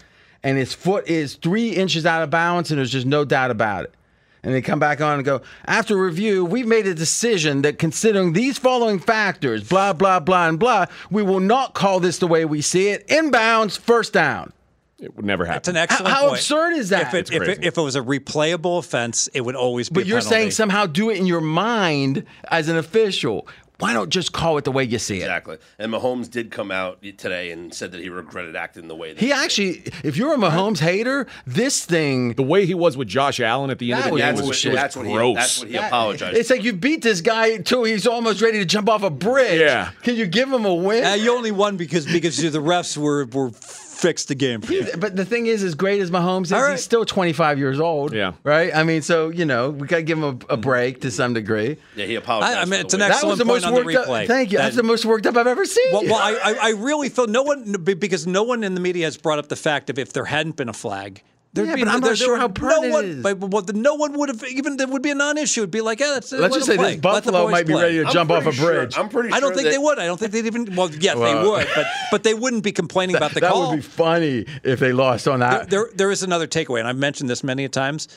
And 0.45 0.57
his 0.57 0.72
foot 0.72 1.09
is 1.09 1.34
three 1.34 1.70
inches 1.70 2.07
out 2.07 2.22
of 2.22 2.30
bounds, 2.30 2.70
and 2.70 2.78
there's 2.78 2.93
just 2.93 3.07
no 3.07 3.24
doubt 3.24 3.51
about 3.51 3.84
it. 3.84 3.95
And 4.43 4.55
they 4.55 4.62
come 4.62 4.78
back 4.78 5.01
on 5.01 5.14
and 5.16 5.24
go, 5.24 5.43
after 5.66 5.97
review, 5.97 6.45
we've 6.45 6.66
made 6.66 6.86
a 6.86 6.95
decision 6.95 7.62
that 7.62 7.78
considering 7.78 8.34
these 8.34 8.57
following 8.57 9.01
factors, 9.01 9.68
blah, 9.68 9.93
blah, 9.93 10.20
blah, 10.20 10.49
and 10.49 10.59
blah, 10.59 10.86
we 11.11 11.22
will 11.22 11.41
not 11.41 11.74
call 11.74 11.99
this 11.99 12.18
the 12.18 12.26
way 12.28 12.45
we 12.45 12.61
see 12.61 12.89
it. 12.89 13.07
Inbounds, 13.09 13.76
first 13.78 14.12
down. 14.12 14.53
It 15.01 15.14
would 15.16 15.24
never 15.24 15.45
happen. 15.45 15.59
It's 15.59 15.68
an 15.68 15.76
excellent 15.76 16.12
how 16.12 16.22
point. 16.22 16.34
absurd 16.39 16.72
is 16.76 16.89
that? 16.89 17.14
If 17.14 17.14
it, 17.14 17.32
if, 17.32 17.43
it, 17.49 17.64
if 17.64 17.78
it 17.78 17.80
was 17.82 17.95
a 17.95 18.01
replayable 18.01 18.78
offense, 18.78 19.28
it 19.32 19.43
would 19.43 19.55
always 19.55 19.89
be 19.89 19.95
But 19.95 20.05
a 20.05 20.07
you're 20.07 20.18
penalty. 20.18 20.34
saying 20.34 20.51
somehow 20.53 20.86
do 20.86 21.11
it 21.11 21.18
in 21.18 21.26
your 21.26 21.41
mind 21.41 22.24
as 22.51 22.68
an 22.68 22.76
official. 22.76 23.47
Why 23.81 23.93
don't 23.93 24.11
just 24.11 24.33
call 24.33 24.59
it 24.59 24.64
the 24.64 24.72
way 24.72 24.83
you 24.83 24.99
see 24.99 25.18
it? 25.18 25.22
Exactly. 25.24 25.57
And 25.79 25.93
Mahomes 25.93 26.29
did 26.29 26.51
come 26.51 26.72
out 26.72 27.01
today 27.16 27.53
and 27.53 27.72
said 27.72 27.93
that 27.93 28.01
he 28.01 28.09
regretted 28.09 28.57
acting 28.57 28.89
the 28.89 28.97
way 28.97 29.12
that 29.12 29.20
He 29.20 29.33
actually, 29.33 29.85
if 30.03 30.16
you're 30.16 30.35
a 30.35 30.37
Mahomes 30.37 30.81
hater, 30.81 31.29
this 31.47 31.85
thing. 31.85 32.33
the 32.35 32.43
way 32.43 32.66
he 32.66 32.74
was 32.74 32.97
with 32.97 33.07
Josh 33.07 33.39
Allen 33.39 33.70
at 33.70 33.79
the 33.79 33.93
end 33.93 34.03
That 34.03 34.07
of 34.07 34.11
the 34.11 34.14
was 34.14 34.20
game 34.22 34.35
That's 34.35 34.41
was, 34.41 34.64
what, 34.64 34.72
was 34.72 34.81
that's 34.83 34.97
what 34.97 35.07
he 35.07 35.12
gross. 35.12 35.37
that's 35.37 35.59
what 35.61 35.68
he 35.68 35.76
apologized. 35.76 36.37
It's 36.37 36.51
like 36.51 36.64
you 36.64 36.72
beat 36.72 37.03
this 37.03 37.20
guy 37.20 37.59
till 37.59 37.85
he's 37.85 38.05
almost 38.07 38.41
ready 38.43 38.59
to 38.59 38.64
jump 38.64 38.89
off 38.89 39.05
a 39.05 39.11
bridge. 39.11 39.61
Yeah. 39.61 39.91
Can 40.03 40.16
you 40.16 40.26
give 40.26 40.53
him 40.53 40.64
a 40.64 40.74
win? 40.74 41.05
Uh, 41.05 41.14
you 41.14 41.33
only 41.33 41.53
won 41.53 41.76
because 41.76 42.05
because 42.05 42.37
the 42.39 42.59
refs 42.59 42.97
were 42.97 43.26
were 43.26 43.51
fixed 43.99 44.28
the 44.28 44.34
game 44.34 44.61
for 44.61 44.72
you. 44.72 44.86
But 44.99 45.16
the 45.16 45.24
thing 45.24 45.46
is, 45.46 45.62
as 45.64 45.74
great 45.74 46.01
as 46.01 46.11
Mahomes 46.11 46.44
is, 46.46 46.53
All 46.53 46.62
right. 46.62 46.70
he's 46.72 46.84
still 46.84 47.05
25 47.05 47.59
years 47.59 47.80
old. 47.80 48.12
Yeah. 48.14 48.32
Right? 48.44 48.74
I 48.74 48.84
mean, 48.84 49.03
so, 49.03 49.28
you 49.28 49.44
know, 49.44 49.70
we 49.70 49.86
got 49.86 49.96
to 49.96 50.03
give 50.03 50.18
him 50.18 50.24
a, 50.49 50.55
a 50.55 50.57
break 50.57 51.01
to 51.03 51.11
some 51.11 51.34
degree. 51.34 51.76
yeah, 51.96 52.07
he 52.07 52.14
apologized. 52.14 52.59
I- 52.59 52.62
I 52.62 52.64
mean, 52.64 52.80
it's 52.80 52.94
an 52.94 53.01
way- 53.01 53.09
That 53.09 53.14
Excellent 53.14 53.30
was 53.30 53.38
the 53.38 53.44
point 53.44 53.62
most 53.62 53.64
on 53.66 53.74
the 53.74 53.84
worked 53.84 53.96
up. 53.99 54.07
replay. 54.07 54.26
Thank 54.26 54.53
you. 54.53 54.59
That- 54.59 54.64
That's 54.64 54.76
the 54.76 54.82
most 54.84 55.05
worked 55.05 55.26
up 55.26 55.36
I've 55.36 55.46
ever 55.46 55.64
seen. 55.64 55.92
Well, 55.92 56.05
well 56.05 56.14
I, 56.16 56.38
I 56.44 56.55
I 56.62 56.70
really 56.70 57.09
feel 57.09 57.26
no 57.26 57.42
one 57.42 57.72
because 57.72 58.26
no 58.26 58.42
one 58.44 58.62
in 58.64 58.74
the 58.74 58.80
media 58.80 59.05
has 59.07 59.16
brought 59.16 59.38
up 59.38 59.49
the 59.49 59.57
fact 59.57 59.90
of 59.90 59.99
if 59.99 60.12
there 60.12 60.24
hadn't 60.26 60.57
been 60.57 60.68
a 60.68 60.72
flag, 60.72 61.14
There'd 61.14 61.22
Yeah, 61.55 61.74
be 61.74 61.80
but 61.82 61.86
no- 61.86 61.92
I'm 61.94 62.01
not 62.01 62.07
there- 62.07 62.09
there 62.11 62.16
sure 62.16 62.36
how 62.36 62.49
pertinent 62.49 62.82
no 62.84 62.90
one, 62.92 63.05
is. 63.07 63.22
But, 63.22 63.34
but 63.40 63.66
the- 63.66 63.72
no 63.72 63.94
one 63.94 64.12
would 64.18 64.28
have 64.28 64.44
even. 64.44 64.76
There 64.76 64.86
would 64.86 65.03
be 65.03 65.11
a 65.11 65.14
non-issue. 65.14 65.62
It'd 65.62 65.70
be 65.70 65.80
like, 65.80 65.99
yeah, 65.99 66.11
that's. 66.14 66.30
Let's 66.30 66.55
just 66.55 66.66
say 66.66 66.76
play. 66.76 66.92
this 66.92 67.01
Buffalo 67.01 67.49
might 67.51 67.66
be 67.66 67.72
play. 67.72 67.82
ready 67.84 67.99
to 68.01 68.07
I'm 68.07 68.12
jump 68.12 68.30
off 68.30 68.42
a 68.42 68.44
pretty 68.44 68.59
sure- 68.59 68.72
bridge. 68.74 68.99
I'm 68.99 69.09
pretty 69.09 69.28
Sure 69.30 69.36
I 69.36 69.40
don't 69.40 69.55
think 69.55 69.68
they 69.68 69.78
would. 69.78 69.99
I 69.99 70.07
don't 70.07 70.18
think 70.20 70.32
they'd 70.32 70.46
even. 70.46 70.74
Well, 70.76 70.90
yes, 70.90 71.16
Well, 71.16 71.42
they 71.42 71.49
would, 71.49 71.68
but 71.74 71.86
but 72.11 72.22
they 72.22 72.34
wouldn't 72.34 72.62
be 72.64 72.72
complaining 72.72 73.16
about 73.16 73.32
the 73.32 73.40
that 73.40 73.51
call. 73.51 73.70
would 73.70 73.76
be 73.76 73.82
funny 73.82 74.46
if 74.62 74.78
they 74.78 74.92
lost 74.92 75.26
on 75.26 75.40
that. 75.40 75.70
there, 75.70 75.88
there 75.94 76.11
is 76.11 76.22
another 76.22 76.46
takeaway, 76.46 76.78
and 76.80 76.88
I've 76.88 76.96
mentioned 76.99 77.28
this 77.30 77.42
many 77.42 77.64
a 77.64 77.68
times. 77.68 78.09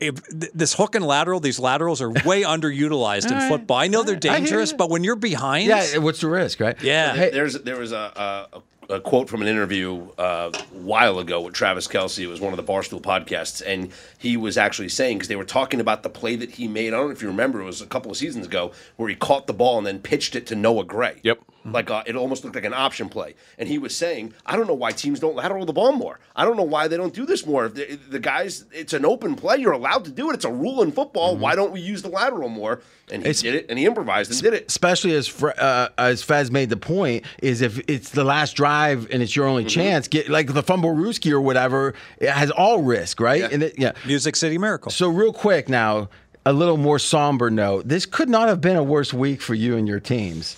If 0.00 0.14
this 0.30 0.74
hook 0.74 0.96
and 0.96 1.04
lateral, 1.06 1.38
these 1.38 1.60
laterals 1.60 2.02
are 2.02 2.10
way 2.10 2.42
underutilized 2.42 3.26
in 3.26 3.34
All 3.34 3.38
right. 3.38 3.48
football. 3.48 3.76
I 3.76 3.86
know 3.86 4.02
they're 4.02 4.16
dangerous, 4.16 4.72
but 4.72 4.90
when 4.90 5.04
you're 5.04 5.14
behind, 5.14 5.68
yeah, 5.68 5.98
what's 5.98 6.20
the 6.22 6.26
risk, 6.28 6.58
right? 6.58 6.80
Yeah. 6.82 7.14
Hey, 7.14 7.30
There's 7.30 7.54
there 7.62 7.78
was 7.78 7.92
a, 7.92 8.48
a, 8.52 8.62
a 8.88 9.00
quote 9.00 9.28
from 9.28 9.42
an 9.42 9.48
interview 9.48 10.08
uh, 10.18 10.50
a 10.52 10.58
while 10.76 11.18
ago 11.18 11.40
with 11.40 11.54
Travis 11.54 11.88
Kelce. 11.88 12.18
It 12.18 12.26
was 12.26 12.40
one 12.40 12.52
of 12.52 12.56
the 12.56 12.72
Barstool 12.72 13.00
podcasts, 13.00 13.62
and 13.64 13.90
he 14.18 14.36
was 14.36 14.58
actually 14.58 14.88
saying 14.88 15.18
because 15.18 15.28
they 15.28 15.36
were 15.36 15.44
talking 15.44 15.80
about 15.80 16.02
the 16.02 16.10
play 16.10 16.36
that 16.36 16.52
he 16.52 16.68
made. 16.68 16.88
I 16.88 16.96
don't 16.96 17.06
know 17.06 17.12
if 17.12 17.22
you 17.22 17.28
remember, 17.28 17.60
it 17.60 17.64
was 17.64 17.80
a 17.80 17.86
couple 17.86 18.10
of 18.10 18.16
seasons 18.16 18.46
ago 18.46 18.72
where 18.96 19.08
he 19.08 19.14
caught 19.14 19.46
the 19.46 19.52
ball 19.52 19.78
and 19.78 19.86
then 19.86 20.00
pitched 20.00 20.36
it 20.36 20.46
to 20.48 20.54
Noah 20.54 20.84
Gray. 20.84 21.20
Yep. 21.22 21.40
Like 21.64 21.90
uh, 21.90 22.02
it 22.06 22.16
almost 22.16 22.42
looked 22.42 22.56
like 22.56 22.64
an 22.64 22.74
option 22.74 23.08
play, 23.08 23.34
and 23.56 23.68
he 23.68 23.78
was 23.78 23.96
saying, 23.96 24.34
"I 24.44 24.56
don't 24.56 24.66
know 24.66 24.74
why 24.74 24.90
teams 24.90 25.20
don't 25.20 25.36
lateral 25.36 25.64
the 25.64 25.72
ball 25.72 25.92
more. 25.92 26.18
I 26.34 26.44
don't 26.44 26.56
know 26.56 26.64
why 26.64 26.88
they 26.88 26.96
don't 26.96 27.14
do 27.14 27.24
this 27.24 27.46
more. 27.46 27.66
If 27.66 27.74
the, 27.74 27.98
the 28.10 28.18
guys, 28.18 28.64
it's 28.72 28.92
an 28.92 29.04
open 29.04 29.36
play. 29.36 29.58
You're 29.58 29.70
allowed 29.72 30.04
to 30.06 30.10
do 30.10 30.30
it. 30.30 30.34
It's 30.34 30.44
a 30.44 30.50
rule 30.52 30.82
in 30.82 30.90
football. 30.90 31.36
Why 31.36 31.54
don't 31.54 31.70
we 31.70 31.80
use 31.80 32.02
the 32.02 32.08
lateral 32.08 32.48
more?" 32.48 32.80
And 33.12 33.22
he 33.22 33.30
It's- 33.30 33.42
did 33.42 33.54
it, 33.54 33.66
and 33.68 33.78
he 33.78 33.86
improvised 33.86 34.30
and 34.32 34.40
did 34.42 34.54
it. 34.54 34.64
especially 34.68 35.14
as 35.14 35.28
Fre- 35.28 35.50
uh, 35.56 35.88
as 35.98 36.22
Fez 36.22 36.50
made 36.50 36.68
the 36.70 36.76
point, 36.76 37.24
is 37.42 37.60
if 37.62 37.78
it's 37.88 38.10
the 38.10 38.24
last 38.24 38.54
drive 38.56 39.06
and 39.12 39.22
it's 39.22 39.36
your 39.36 39.46
only 39.46 39.64
chance, 39.64 40.08
get 40.08 40.28
like 40.28 40.52
the 40.54 40.62
fumblerooski 40.64 41.30
or 41.30 41.40
whatever, 41.40 41.94
it 42.18 42.30
has 42.30 42.50
all 42.50 42.82
risk, 42.82 43.20
right? 43.20 43.40
Yeah. 43.42 43.48
And 43.52 43.62
it, 43.62 43.78
yeah. 43.78 43.92
Music 44.04 44.34
City 44.34 44.58
Miracle. 44.58 44.90
So 44.90 45.08
real 45.08 45.32
quick 45.32 45.68
now, 45.68 46.08
a 46.44 46.52
little 46.52 46.76
more 46.76 46.98
somber 46.98 47.50
note. 47.50 47.86
This 47.86 48.04
could 48.04 48.28
not 48.28 48.48
have 48.48 48.60
been 48.60 48.76
a 48.76 48.82
worse 48.82 49.12
week 49.14 49.40
for 49.40 49.54
you 49.54 49.76
and 49.76 49.86
your 49.86 50.00
teams. 50.00 50.56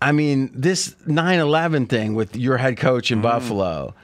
I 0.00 0.12
mean, 0.12 0.50
this 0.54 0.94
9/11 1.06 1.88
thing 1.88 2.14
with 2.14 2.36
your 2.36 2.56
head 2.56 2.76
coach 2.76 3.10
in 3.10 3.18
mm. 3.18 3.22
Buffalo. 3.22 3.94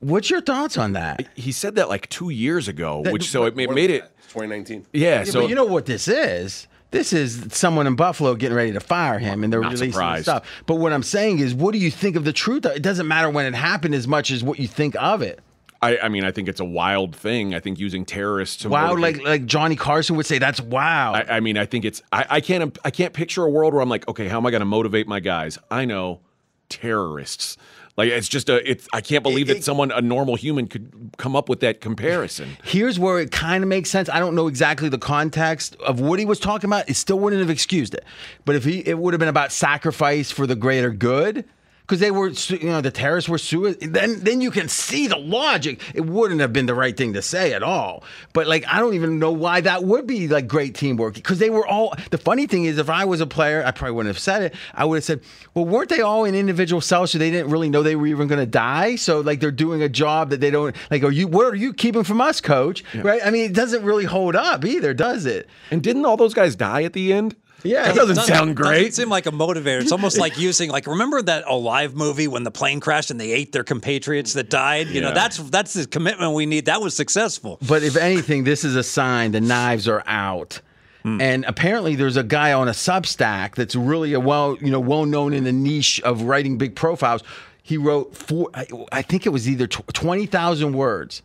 What's 0.00 0.30
your 0.30 0.40
thoughts 0.40 0.78
on 0.78 0.92
that? 0.92 1.28
He 1.34 1.50
said 1.50 1.74
that 1.74 1.88
like 1.88 2.08
two 2.08 2.30
years 2.30 2.68
ago, 2.68 3.02
That- 3.04 3.12
which 3.12 3.24
so 3.30 3.44
it, 3.44 3.58
it 3.58 3.66
More 3.66 3.74
made 3.74 3.90
it. 3.90 4.02
2019. 4.28 4.86
Yeah, 4.92 5.20
Yeah, 5.20 5.24
so 5.24 5.40
but 5.40 5.48
you 5.48 5.54
know 5.54 5.64
what 5.64 5.86
this 5.86 6.06
is? 6.06 6.66
This 6.90 7.12
is 7.12 7.46
someone 7.50 7.86
in 7.86 7.96
Buffalo 7.96 8.34
getting 8.34 8.56
ready 8.56 8.72
to 8.72 8.80
fire 8.80 9.18
him, 9.18 9.44
and 9.44 9.52
they're 9.52 9.60
Not 9.60 9.72
releasing 9.72 9.92
surprised. 9.92 10.24
stuff. 10.24 10.46
But 10.66 10.76
what 10.76 10.92
I'm 10.92 11.02
saying 11.02 11.38
is, 11.38 11.54
what 11.54 11.72
do 11.72 11.78
you 11.78 11.90
think 11.90 12.16
of 12.16 12.24
the 12.24 12.32
truth? 12.32 12.64
It 12.64 12.82
doesn't 12.82 13.06
matter 13.06 13.28
when 13.28 13.44
it 13.46 13.54
happened 13.54 13.94
as 13.94 14.08
much 14.08 14.30
as 14.30 14.42
what 14.42 14.58
you 14.58 14.66
think 14.66 14.94
of 14.98 15.20
it. 15.20 15.40
I, 15.80 15.98
I 15.98 16.08
mean, 16.08 16.24
I 16.24 16.32
think 16.32 16.48
it's 16.48 16.58
a 16.60 16.64
wild 16.64 17.14
thing. 17.14 17.54
I 17.54 17.60
think 17.60 17.78
using 17.78 18.04
terrorists 18.04 18.56
to 18.62 18.68
Wow, 18.68 18.88
motivate- 18.94 19.18
like 19.18 19.24
like 19.26 19.46
Johnny 19.46 19.76
Carson 19.76 20.16
would 20.16 20.26
say, 20.26 20.38
that's 20.38 20.60
wow. 20.60 21.12
I, 21.14 21.36
I 21.36 21.40
mean, 21.40 21.56
I 21.56 21.66
think 21.66 21.84
it's. 21.84 22.02
I, 22.12 22.26
I 22.28 22.40
can't. 22.40 22.76
I 22.84 22.90
can't 22.90 23.12
picture 23.14 23.44
a 23.44 23.50
world 23.50 23.72
where 23.74 23.82
I'm 23.82 23.88
like, 23.88 24.08
okay, 24.08 24.26
how 24.28 24.38
am 24.38 24.46
I 24.46 24.50
going 24.50 24.60
to 24.60 24.64
motivate 24.66 25.06
my 25.06 25.20
guys? 25.20 25.56
I 25.70 25.84
know 25.84 26.20
terrorists. 26.68 27.56
Like 27.96 28.10
it's 28.10 28.28
just 28.28 28.48
a. 28.48 28.68
It's. 28.70 28.86
I 28.92 29.00
can't 29.00 29.22
believe 29.24 29.50
It- 29.50 29.54
that 29.54 29.64
someone, 29.64 29.90
a 29.90 30.00
normal 30.00 30.36
human, 30.36 30.68
could 30.68 31.10
come 31.16 31.34
up 31.34 31.48
with 31.48 31.60
that 31.60 31.80
comparison. 31.80 32.56
Here's 32.64 32.96
where 32.98 33.18
it 33.18 33.32
kind 33.32 33.64
of 33.64 33.68
makes 33.68 33.90
sense. 33.90 34.08
I 34.08 34.20
don't 34.20 34.36
know 34.36 34.46
exactly 34.46 34.88
the 34.88 34.98
context 34.98 35.74
of 35.84 36.00
what 36.00 36.18
he 36.20 36.24
was 36.24 36.38
talking 36.38 36.68
about. 36.70 36.88
It 36.88 36.94
still 36.94 37.18
wouldn't 37.18 37.40
have 37.40 37.50
excused 37.50 37.94
it. 37.94 38.04
But 38.44 38.54
if 38.54 38.64
he, 38.64 38.80
it 38.80 38.98
would 38.98 39.14
have 39.14 39.18
been 39.18 39.28
about 39.28 39.50
sacrifice 39.52 40.30
for 40.30 40.46
the 40.46 40.54
greater 40.56 40.90
good. 40.90 41.44
Because 41.88 42.00
they 42.00 42.10
were, 42.10 42.28
you 42.28 42.68
know, 42.68 42.82
the 42.82 42.90
terrorists 42.90 43.30
were 43.30 43.38
suicide. 43.38 43.94
Then, 43.94 44.20
then 44.20 44.42
you 44.42 44.50
can 44.50 44.68
see 44.68 45.06
the 45.06 45.16
logic. 45.16 45.80
It 45.94 46.02
wouldn't 46.02 46.42
have 46.42 46.52
been 46.52 46.66
the 46.66 46.74
right 46.74 46.94
thing 46.94 47.14
to 47.14 47.22
say 47.22 47.54
at 47.54 47.62
all. 47.62 48.04
But 48.34 48.46
like, 48.46 48.66
I 48.68 48.78
don't 48.78 48.92
even 48.92 49.18
know 49.18 49.32
why 49.32 49.62
that 49.62 49.84
would 49.84 50.06
be 50.06 50.28
like 50.28 50.46
great 50.46 50.74
teamwork. 50.74 51.14
Because 51.14 51.38
they 51.38 51.48
were 51.48 51.66
all. 51.66 51.94
The 52.10 52.18
funny 52.18 52.46
thing 52.46 52.66
is, 52.66 52.76
if 52.76 52.90
I 52.90 53.06
was 53.06 53.22
a 53.22 53.26
player, 53.26 53.64
I 53.64 53.70
probably 53.70 53.92
wouldn't 53.92 54.14
have 54.14 54.18
said 54.18 54.42
it. 54.42 54.54
I 54.74 54.84
would 54.84 54.96
have 54.96 55.04
said, 55.04 55.22
"Well, 55.54 55.64
weren't 55.64 55.88
they 55.88 56.02
all 56.02 56.26
in 56.26 56.34
individual 56.34 56.82
cells, 56.82 57.12
so 57.12 57.16
they 57.16 57.30
didn't 57.30 57.50
really 57.50 57.70
know 57.70 57.82
they 57.82 57.96
were 57.96 58.06
even 58.08 58.28
going 58.28 58.40
to 58.40 58.44
die? 58.44 58.96
So 58.96 59.20
like, 59.20 59.40
they're 59.40 59.50
doing 59.50 59.82
a 59.82 59.88
job 59.88 60.28
that 60.28 60.42
they 60.42 60.50
don't 60.50 60.76
like. 60.90 61.02
Are 61.02 61.10
you? 61.10 61.26
What 61.26 61.46
are 61.46 61.56
you 61.56 61.72
keeping 61.72 62.04
from 62.04 62.20
us, 62.20 62.42
coach? 62.42 62.84
Right? 63.02 63.22
I 63.24 63.30
mean, 63.30 63.46
it 63.46 63.54
doesn't 63.54 63.82
really 63.82 64.04
hold 64.04 64.36
up 64.36 64.62
either, 64.66 64.92
does 64.92 65.24
it? 65.24 65.48
And 65.70 65.82
didn't 65.82 66.04
all 66.04 66.18
those 66.18 66.34
guys 66.34 66.54
die 66.54 66.82
at 66.82 66.92
the 66.92 67.14
end? 67.14 67.34
Yeah, 67.64 67.82
that 67.84 67.94
doesn't 67.96 68.16
Doesn't- 68.16 68.34
sound 68.34 68.56
Doesn't 68.56 68.70
great. 68.72 68.94
seem 68.94 69.08
like 69.08 69.26
a 69.26 69.30
motivator. 69.32 69.80
It's 69.80 69.90
almost 69.92 70.16
like 70.18 70.38
using 70.38 70.70
like 70.70 70.86
remember 70.86 71.20
that 71.22 71.44
Alive 71.48 71.94
movie 71.94 72.28
when 72.28 72.44
the 72.44 72.50
plane 72.50 72.78
crashed 72.80 73.10
and 73.10 73.20
they 73.20 73.32
ate 73.32 73.50
their 73.52 73.64
compatriots 73.64 74.34
that 74.34 74.48
died. 74.48 74.88
You 74.88 75.00
know 75.00 75.12
that's 75.12 75.38
that's 75.38 75.72
the 75.74 75.86
commitment 75.86 76.34
we 76.34 76.46
need. 76.46 76.66
That 76.66 76.80
was 76.80 76.94
successful. 76.94 77.58
But 77.66 77.82
if 77.82 77.96
anything, 77.96 78.44
this 78.44 78.64
is 78.64 78.76
a 78.76 78.82
sign 78.82 79.32
the 79.32 79.40
knives 79.40 79.88
are 79.88 80.04
out. 80.06 80.60
Hmm. 81.02 81.20
And 81.20 81.44
apparently, 81.46 81.94
there's 81.94 82.16
a 82.16 82.24
guy 82.24 82.52
on 82.52 82.68
a 82.68 82.72
Substack 82.72 83.54
that's 83.54 83.74
really 83.76 84.12
a 84.14 84.20
well, 84.20 84.56
you 84.60 84.70
know, 84.70 84.80
well 84.80 85.04
known 85.06 85.32
in 85.32 85.44
the 85.44 85.52
niche 85.52 86.00
of 86.02 86.22
writing 86.22 86.58
big 86.58 86.74
profiles. 86.76 87.22
He 87.62 87.76
wrote 87.76 88.16
four, 88.16 88.50
I, 88.54 88.66
I 88.92 89.02
think 89.02 89.26
it 89.26 89.28
was 89.28 89.48
either 89.48 89.66
tw- 89.66 89.86
twenty 89.92 90.26
thousand 90.26 90.72
words, 90.74 91.22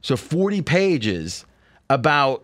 so 0.00 0.16
forty 0.16 0.62
pages 0.62 1.44
about 1.90 2.42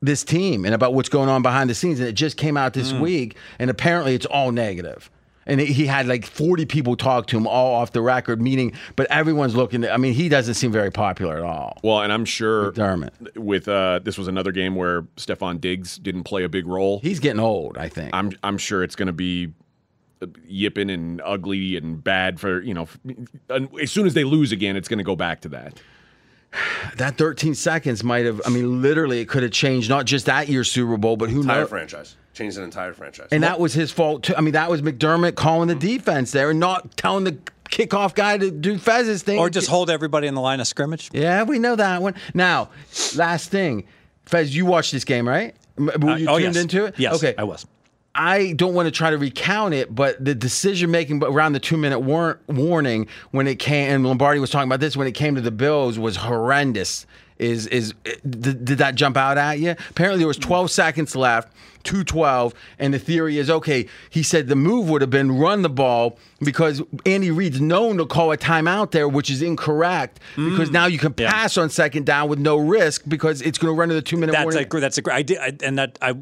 this 0.00 0.22
team 0.24 0.64
and 0.64 0.74
about 0.74 0.94
what's 0.94 1.08
going 1.08 1.28
on 1.28 1.42
behind 1.42 1.68
the 1.70 1.74
scenes. 1.74 1.98
And 2.00 2.08
it 2.08 2.12
just 2.12 2.36
came 2.36 2.56
out 2.56 2.72
this 2.74 2.92
week, 2.92 3.36
and 3.58 3.70
apparently, 3.70 4.14
it's 4.14 4.26
all 4.26 4.52
negative. 4.52 5.10
And 5.46 5.60
he 5.62 5.86
had 5.86 6.06
like 6.06 6.26
40 6.26 6.66
people 6.66 6.94
talk 6.94 7.26
to 7.28 7.36
him 7.38 7.46
all 7.46 7.76
off 7.76 7.92
the 7.92 8.02
record, 8.02 8.42
meaning, 8.42 8.74
but 8.96 9.10
everyone's 9.10 9.56
looking. 9.56 9.82
I 9.88 9.96
mean, 9.96 10.12
he 10.12 10.28
doesn't 10.28 10.54
seem 10.54 10.70
very 10.70 10.90
popular 10.90 11.38
at 11.38 11.42
all. 11.42 11.78
Well, 11.82 12.02
and 12.02 12.12
I'm 12.12 12.26
sure 12.26 12.70
McDermott. 12.72 13.34
with 13.34 13.66
uh, 13.66 14.00
this 14.04 14.18
was 14.18 14.28
another 14.28 14.52
game 14.52 14.74
where 14.74 15.02
Stefon 15.16 15.58
Diggs 15.58 15.96
didn't 15.96 16.24
play 16.24 16.44
a 16.44 16.50
big 16.50 16.66
role. 16.66 17.00
He's 17.00 17.18
getting 17.18 17.40
old, 17.40 17.78
I 17.78 17.88
think. 17.88 18.10
I'm 18.12 18.32
I'm 18.42 18.58
sure 18.58 18.82
it's 18.82 18.94
going 18.94 19.06
to 19.06 19.12
be 19.14 19.54
uh, 20.20 20.26
yipping 20.46 20.90
and 20.90 21.22
ugly 21.24 21.76
and 21.78 22.04
bad 22.04 22.38
for 22.38 22.60
you 22.60 22.74
know. 22.74 22.86
and 23.48 23.68
As 23.80 23.90
soon 23.90 24.06
as 24.06 24.12
they 24.12 24.24
lose 24.24 24.52
again, 24.52 24.76
it's 24.76 24.86
going 24.88 24.98
to 24.98 25.04
go 25.04 25.16
back 25.16 25.40
to 25.40 25.48
that. 25.48 25.80
That 26.96 27.16
13 27.16 27.54
seconds 27.54 28.02
might 28.02 28.24
have, 28.24 28.40
I 28.46 28.50
mean, 28.50 28.82
literally, 28.82 29.20
it 29.20 29.28
could 29.28 29.42
have 29.42 29.52
changed 29.52 29.88
not 29.88 30.06
just 30.06 30.26
that 30.26 30.48
year's 30.48 30.70
Super 30.70 30.96
Bowl, 30.96 31.16
but 31.16 31.30
who 31.30 31.42
Entire 31.42 31.60
knows? 31.60 31.68
franchise. 31.68 32.16
Changed 32.34 32.56
an 32.56 32.64
entire 32.64 32.92
franchise. 32.92 33.28
And 33.32 33.42
that 33.42 33.58
was 33.58 33.74
his 33.74 33.90
fault, 33.90 34.22
too. 34.22 34.34
I 34.36 34.40
mean, 34.40 34.52
that 34.52 34.70
was 34.70 34.80
McDermott 34.82 35.34
calling 35.34 35.68
the 35.68 35.74
mm-hmm. 35.74 35.98
defense 35.98 36.30
there 36.30 36.50
and 36.50 36.60
not 36.60 36.96
telling 36.96 37.24
the 37.24 37.38
kickoff 37.68 38.14
guy 38.14 38.38
to 38.38 38.50
do 38.50 38.78
Fez's 38.78 39.22
thing. 39.22 39.38
Or 39.38 39.50
just 39.50 39.68
hold 39.68 39.90
everybody 39.90 40.26
in 40.26 40.34
the 40.34 40.40
line 40.40 40.60
of 40.60 40.66
scrimmage. 40.66 41.10
Yeah, 41.12 41.42
we 41.42 41.58
know 41.58 41.76
that 41.76 42.00
one. 42.00 42.14
Now, 42.34 42.70
last 43.16 43.50
thing. 43.50 43.86
Fez, 44.26 44.54
you 44.54 44.66
watched 44.66 44.92
this 44.92 45.04
game, 45.04 45.26
right? 45.26 45.56
Were 45.76 45.92
uh, 46.10 46.16
you 46.16 46.28
oh 46.28 46.38
tuned 46.38 46.54
yes, 46.54 46.62
into 46.62 46.84
it? 46.84 46.98
Yes, 46.98 47.14
Okay. 47.14 47.34
I 47.38 47.44
was. 47.44 47.66
I 48.18 48.52
don't 48.54 48.74
want 48.74 48.86
to 48.86 48.90
try 48.90 49.10
to 49.10 49.16
recount 49.16 49.74
it, 49.74 49.94
but 49.94 50.22
the 50.22 50.34
decision 50.34 50.90
making 50.90 51.22
around 51.22 51.52
the 51.52 51.60
two 51.60 51.76
minute 51.76 52.00
war- 52.00 52.40
warning 52.48 53.06
when 53.30 53.46
it 53.46 53.60
came, 53.60 53.88
and 53.94 54.04
Lombardi 54.04 54.40
was 54.40 54.50
talking 54.50 54.68
about 54.68 54.80
this 54.80 54.96
when 54.96 55.06
it 55.06 55.12
came 55.12 55.36
to 55.36 55.40
the 55.40 55.52
Bills 55.52 55.98
was 56.00 56.16
horrendous. 56.16 57.06
Is 57.38 57.68
is 57.68 57.94
eh, 58.04 58.16
did, 58.28 58.64
did 58.64 58.78
that 58.78 58.96
jump 58.96 59.16
out 59.16 59.38
at 59.38 59.60
you? 59.60 59.76
Apparently, 59.90 60.18
there 60.18 60.26
was 60.26 60.38
mm. 60.38 60.42
12 60.42 60.72
seconds 60.72 61.14
left, 61.14 61.52
212, 61.84 62.52
and 62.80 62.92
the 62.92 62.98
theory 62.98 63.38
is 63.38 63.48
okay. 63.48 63.86
He 64.10 64.24
said 64.24 64.48
the 64.48 64.56
move 64.56 64.88
would 64.90 65.02
have 65.02 65.10
been 65.10 65.38
run 65.38 65.62
the 65.62 65.68
ball 65.68 66.18
because 66.40 66.82
Andy 67.06 67.30
Reid's 67.30 67.60
known 67.60 67.98
to 67.98 68.06
call 68.06 68.32
a 68.32 68.36
timeout 68.36 68.90
there, 68.90 69.08
which 69.08 69.30
is 69.30 69.40
incorrect 69.40 70.18
because 70.34 70.70
mm. 70.70 70.72
now 70.72 70.86
you 70.86 70.98
can 70.98 71.14
Yeah. 71.16 71.30
pass 71.30 71.56
on 71.56 71.70
second 71.70 72.06
down 72.06 72.28
with 72.28 72.40
no 72.40 72.56
risk 72.56 73.04
because 73.06 73.40
it's 73.42 73.58
going 73.58 73.72
to 73.72 73.78
run 73.78 73.88
to 73.90 73.94
the 73.94 74.02
two 74.02 74.16
minute 74.16 74.32
That's 74.32 74.44
warning. 74.44 74.66
a 74.68 74.80
that's 74.80 74.98
a 74.98 75.02
great. 75.02 75.14
I 75.14 75.22
did, 75.22 75.38
I, 75.38 75.52
and 75.62 75.78
that 75.78 75.96
I. 76.02 76.16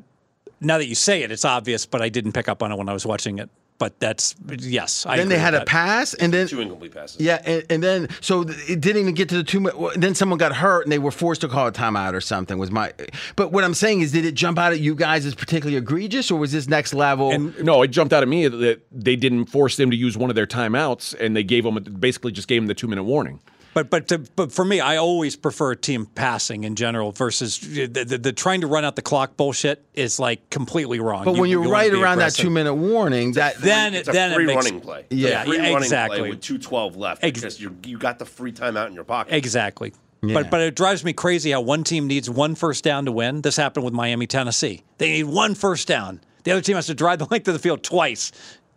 Now 0.60 0.78
that 0.78 0.86
you 0.86 0.94
say 0.94 1.22
it, 1.22 1.30
it's 1.30 1.44
obvious, 1.44 1.86
but 1.86 2.00
I 2.02 2.08
didn't 2.08 2.32
pick 2.32 2.48
up 2.48 2.62
on 2.62 2.72
it 2.72 2.76
when 2.76 2.88
I 2.88 2.92
was 2.92 3.04
watching 3.06 3.38
it. 3.38 3.50
But 3.78 4.00
that's 4.00 4.34
yes. 4.58 5.04
I 5.04 5.18
then 5.18 5.28
they 5.28 5.36
had 5.36 5.52
with 5.52 5.60
a 5.60 5.64
that. 5.64 5.68
pass, 5.68 6.14
and 6.14 6.32
then 6.32 6.48
Two 6.48 6.62
incomplete 6.62 6.94
passes. 6.94 7.20
Yeah, 7.20 7.42
and, 7.44 7.62
and 7.68 7.82
then 7.82 8.08
so 8.22 8.40
it 8.40 8.80
didn't 8.80 9.02
even 9.02 9.12
get 9.12 9.28
to 9.28 9.36
the 9.36 9.44
two. 9.44 9.60
mi- 9.60 9.70
Then 9.96 10.14
someone 10.14 10.38
got 10.38 10.54
hurt, 10.56 10.86
and 10.86 10.92
they 10.92 10.98
were 10.98 11.10
forced 11.10 11.42
to 11.42 11.48
call 11.48 11.66
a 11.66 11.72
timeout 11.72 12.14
or 12.14 12.22
something. 12.22 12.56
Was 12.56 12.70
my? 12.70 12.94
But 13.36 13.52
what 13.52 13.64
I'm 13.64 13.74
saying 13.74 14.00
is, 14.00 14.12
did 14.12 14.24
it 14.24 14.32
jump 14.32 14.58
out 14.58 14.72
at 14.72 14.80
you 14.80 14.94
guys 14.94 15.26
as 15.26 15.34
particularly 15.34 15.76
egregious, 15.76 16.30
or 16.30 16.38
was 16.38 16.52
this 16.52 16.68
next 16.68 16.94
level? 16.94 17.38
No, 17.38 17.82
it 17.82 17.88
jumped 17.88 18.14
out 18.14 18.22
at 18.22 18.28
me 18.30 18.48
that 18.48 18.80
they 18.90 19.14
didn't 19.14 19.44
force 19.46 19.76
them 19.76 19.90
to 19.90 19.96
use 19.96 20.16
one 20.16 20.30
of 20.30 20.36
their 20.36 20.46
timeouts, 20.46 21.14
and 21.20 21.36
they 21.36 21.44
gave 21.44 21.64
them 21.64 21.74
basically 22.00 22.32
just 22.32 22.48
gave 22.48 22.62
them 22.62 22.68
the 22.68 22.74
two 22.74 22.86
minute 22.88 23.04
warning. 23.04 23.40
But 23.76 23.90
but 23.90 24.08
to, 24.08 24.18
but 24.36 24.52
for 24.52 24.64
me, 24.64 24.80
I 24.80 24.96
always 24.96 25.36
prefer 25.36 25.74
team 25.74 26.06
passing 26.06 26.64
in 26.64 26.76
general 26.76 27.12
versus 27.12 27.58
the, 27.58 27.84
the, 27.86 28.16
the 28.16 28.32
trying 28.32 28.62
to 28.62 28.66
run 28.66 28.86
out 28.86 28.96
the 28.96 29.02
clock 29.02 29.36
bullshit 29.36 29.84
is 29.92 30.18
like 30.18 30.48
completely 30.48 30.98
wrong. 30.98 31.26
but 31.26 31.34
You- 31.34 31.40
when 31.42 31.50
you're 31.50 31.64
you 31.64 31.70
right 31.70 31.92
around 31.92 32.14
aggressive. 32.14 32.38
that 32.38 32.42
two 32.42 32.48
minute 32.48 32.74
warning, 32.74 33.32
that 33.32 33.58
then 33.58 33.92
It's 33.92 34.08
it 34.08 34.12
a 34.12 34.14
then 34.14 34.32
free 34.34 34.44
it 34.44 34.46
makes, 34.46 34.64
running 34.64 34.80
play. 34.80 35.04
Yeah. 35.10 35.28
It's 35.28 35.36
a 35.42 35.44
free 35.44 35.56
Yeah, 35.58 35.62
running 35.64 35.76
exactly. 35.82 36.18
play 36.20 36.30
with 36.30 36.40
two 36.40 36.56
twelve 36.56 36.96
left. 36.96 37.22
Ex- 37.22 37.38
because 37.38 37.60
you 37.60 37.76
you 37.84 37.98
got 37.98 38.18
the 38.18 38.24
free 38.24 38.50
timeout 38.50 38.86
in 38.86 38.94
your 38.94 39.04
pocket. 39.04 39.34
Exactly. 39.34 39.92
Yeah. 40.22 40.32
But 40.32 40.50
but 40.50 40.62
it 40.62 40.74
drives 40.74 41.04
me 41.04 41.12
crazy 41.12 41.50
how 41.50 41.60
one 41.60 41.84
team 41.84 42.06
needs 42.06 42.30
one 42.30 42.54
first 42.54 42.82
down 42.82 43.04
to 43.04 43.12
win. 43.12 43.42
This 43.42 43.58
happened 43.58 43.84
with 43.84 43.92
Miami, 43.92 44.26
Tennessee. 44.26 44.84
They 44.96 45.10
need 45.12 45.24
one 45.24 45.54
first 45.54 45.86
down. 45.86 46.22
The 46.44 46.52
other 46.52 46.62
team 46.62 46.76
has 46.76 46.86
to 46.86 46.94
drive 46.94 47.18
the 47.18 47.26
length 47.26 47.46
of 47.46 47.52
the 47.52 47.60
field 47.60 47.82
twice. 47.82 48.32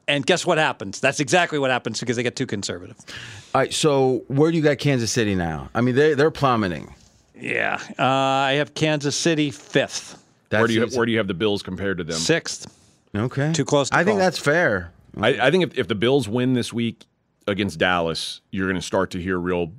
And 0.10 0.26
guess 0.26 0.46
what 0.46 0.58
happens? 0.58 1.00
That's 1.00 1.20
exactly 1.20 1.60
what 1.60 1.72
happens 1.72 2.00
because 2.00 2.16
they 2.16 2.24
get 2.24 2.36
too 2.36 2.48
conservative. 2.48 2.98
All 3.54 3.62
right, 3.62 3.74
so 3.74 4.24
where 4.28 4.52
do 4.52 4.58
you 4.58 4.64
got 4.64 4.80
Kansas 4.80 5.12
City 5.12 5.36
now? 5.36 5.70
I 5.74 5.82
mean, 5.82 5.96
they 5.96 6.16
they're 6.16 6.32
plummeting. 6.32 6.94
Yeah, 7.36 7.80
uh, 7.98 8.04
I 8.04 8.54
have 8.54 8.74
Kansas 8.74 9.16
City 9.16 9.50
fifth, 9.52 10.22
That's 10.50 10.60
Where 10.60 10.68
do 10.68 10.74
you 10.74 10.82
have, 10.82 10.94
where 10.94 11.06
do 11.06 11.12
you 11.12 11.20
have 11.20 11.28
the 11.28 11.34
Bills 11.34 11.64
compared 11.64 12.00
to 12.00 12.04
them? 12.04 12.18
sixth. 12.18 12.68
okay? 13.16 13.54
Too 13.54 13.64
close 13.64 13.90
to 13.90 13.96
I 13.96 14.04
think 14.04 14.20
that's 14.20 14.38
fair. 14.38 14.92
I, 15.18 15.48
I 15.48 15.52
think 15.52 15.64
if, 15.64 15.78
if 15.78 15.88
the 15.88 15.96
Bills 15.96 16.28
win 16.28 16.54
this 16.54 16.74
week 16.74 17.06
against 17.48 17.80
Dallas, 17.80 18.42
you're 18.52 18.68
going 18.68 18.76
to 18.76 18.86
start 18.86 19.12
to 19.12 19.22
hear 19.22 19.38
real 19.38 19.72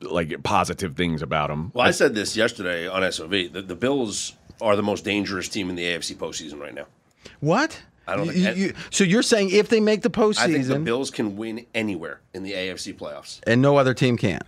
like 0.00 0.42
positive 0.42 0.96
things 0.96 1.22
about 1.22 1.48
them. 1.48 1.70
Well, 1.74 1.86
I 1.86 1.90
said 1.92 2.14
this 2.14 2.36
yesterday 2.36 2.86
on 2.88 3.10
SOV. 3.10 3.30
The, 3.30 3.64
the 3.66 3.76
Bills 3.76 4.34
are 4.60 4.76
the 4.76 4.82
most 4.82 5.04
dangerous 5.04 5.48
team 5.48 5.70
in 5.70 5.76
the 5.76 5.84
AFC 5.84 6.16
postseason 6.16 6.60
right 6.60 6.74
now. 6.74 6.86
What? 7.40 7.80
I 8.06 8.16
don't 8.16 8.26
You- 8.26 8.32
think- 8.32 8.56
you- 8.56 8.72
so 8.90 9.04
you're 9.04 9.22
saying 9.22 9.50
if 9.50 9.68
they 9.68 9.80
make 9.80 10.02
the 10.02 10.10
postseason, 10.10 10.38
I 10.40 10.52
think 10.52 10.66
the 10.66 10.78
Bills 10.78 11.10
can 11.10 11.36
win 11.36 11.66
anywhere 11.74 12.20
in 12.34 12.42
the 12.42 12.52
AFC 12.52 12.92
playoffs. 12.92 13.40
and 13.46 13.60
no 13.62 13.76
other 13.76 13.94
team 13.94 14.16
can. 14.16 14.40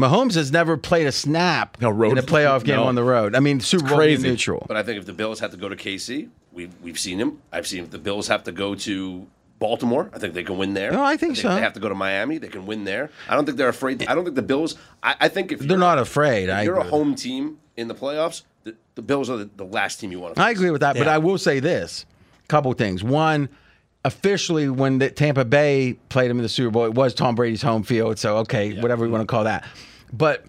Mahomes 0.00 0.34
has 0.34 0.50
never 0.50 0.76
played 0.76 1.06
a 1.06 1.12
snap 1.12 1.76
No, 1.80 1.90
road- 1.90 2.12
in 2.12 2.18
a 2.18 2.22
playoff 2.22 2.64
game 2.64 2.76
no. 2.76 2.84
on 2.84 2.94
the 2.94 3.04
road. 3.04 3.34
I 3.34 3.40
mean, 3.40 3.60
Super 3.60 3.88
Bowl 3.88 3.98
crazy. 3.98 4.26
neutral. 4.26 4.64
But 4.66 4.76
I 4.76 4.82
think 4.82 4.98
if 4.98 5.06
the 5.06 5.12
Bills 5.12 5.40
have 5.40 5.50
to 5.50 5.56
go 5.58 5.68
to 5.68 5.76
KC, 5.76 6.28
we've, 6.52 6.72
we've 6.82 6.98
seen 6.98 7.18
him. 7.20 7.38
I've 7.52 7.66
seen 7.66 7.84
if 7.84 7.90
the 7.90 7.98
Bills 7.98 8.28
have 8.28 8.42
to 8.44 8.52
go 8.52 8.74
to 8.74 9.26
Baltimore, 9.58 10.10
I 10.14 10.18
think 10.18 10.32
they 10.34 10.42
can 10.44 10.56
win 10.56 10.72
there. 10.74 10.90
No, 10.92 11.04
I 11.04 11.16
think 11.18 11.36
so. 11.36 11.54
They 11.54 11.60
have 11.60 11.74
to 11.74 11.80
go 11.80 11.88
to 11.90 11.94
Miami, 11.94 12.38
they 12.38 12.48
can 12.48 12.64
win 12.66 12.84
there. 12.84 13.10
I 13.28 13.34
don't 13.34 13.44
think 13.44 13.58
they're 13.58 13.68
afraid. 13.68 14.04
I 14.08 14.14
don't 14.14 14.24
think 14.24 14.34
the 14.34 14.42
Bills. 14.42 14.76
I, 15.02 15.14
I 15.20 15.28
think 15.28 15.52
if 15.52 15.58
They're 15.60 15.68
you're- 15.68 15.78
not 15.78 15.98
afraid. 15.98 16.48
If 16.48 16.54
I 16.56 16.62
you're 16.62 16.78
a 16.78 16.84
home 16.84 17.14
team 17.14 17.58
in 17.76 17.86
the 17.88 17.94
playoffs, 17.94 18.42
the, 18.64 18.74
the 18.94 19.02
Bills 19.02 19.28
are 19.28 19.36
the, 19.36 19.50
the 19.56 19.64
last 19.64 20.00
team 20.00 20.10
you 20.10 20.20
want 20.20 20.36
to. 20.36 20.40
I 20.42 20.50
agree 20.50 20.70
with 20.70 20.80
that, 20.80 20.96
but 20.96 21.06
I 21.06 21.18
will 21.18 21.38
say 21.38 21.60
this: 21.60 22.06
couple 22.52 22.72
things. 22.74 23.02
One, 23.02 23.48
officially, 24.04 24.68
when 24.68 24.98
the 24.98 25.10
Tampa 25.10 25.44
Bay 25.44 25.94
played 26.10 26.30
him 26.30 26.38
in 26.38 26.42
the 26.42 26.48
Super 26.48 26.70
Bowl, 26.70 26.84
it 26.84 26.94
was 26.94 27.14
Tom 27.14 27.34
Brady's 27.34 27.62
home 27.62 27.82
field. 27.82 28.18
So 28.18 28.36
okay, 28.38 28.78
whatever 28.80 29.06
you 29.06 29.10
want 29.10 29.22
to 29.22 29.26
call 29.26 29.44
that. 29.44 29.66
But 30.12 30.44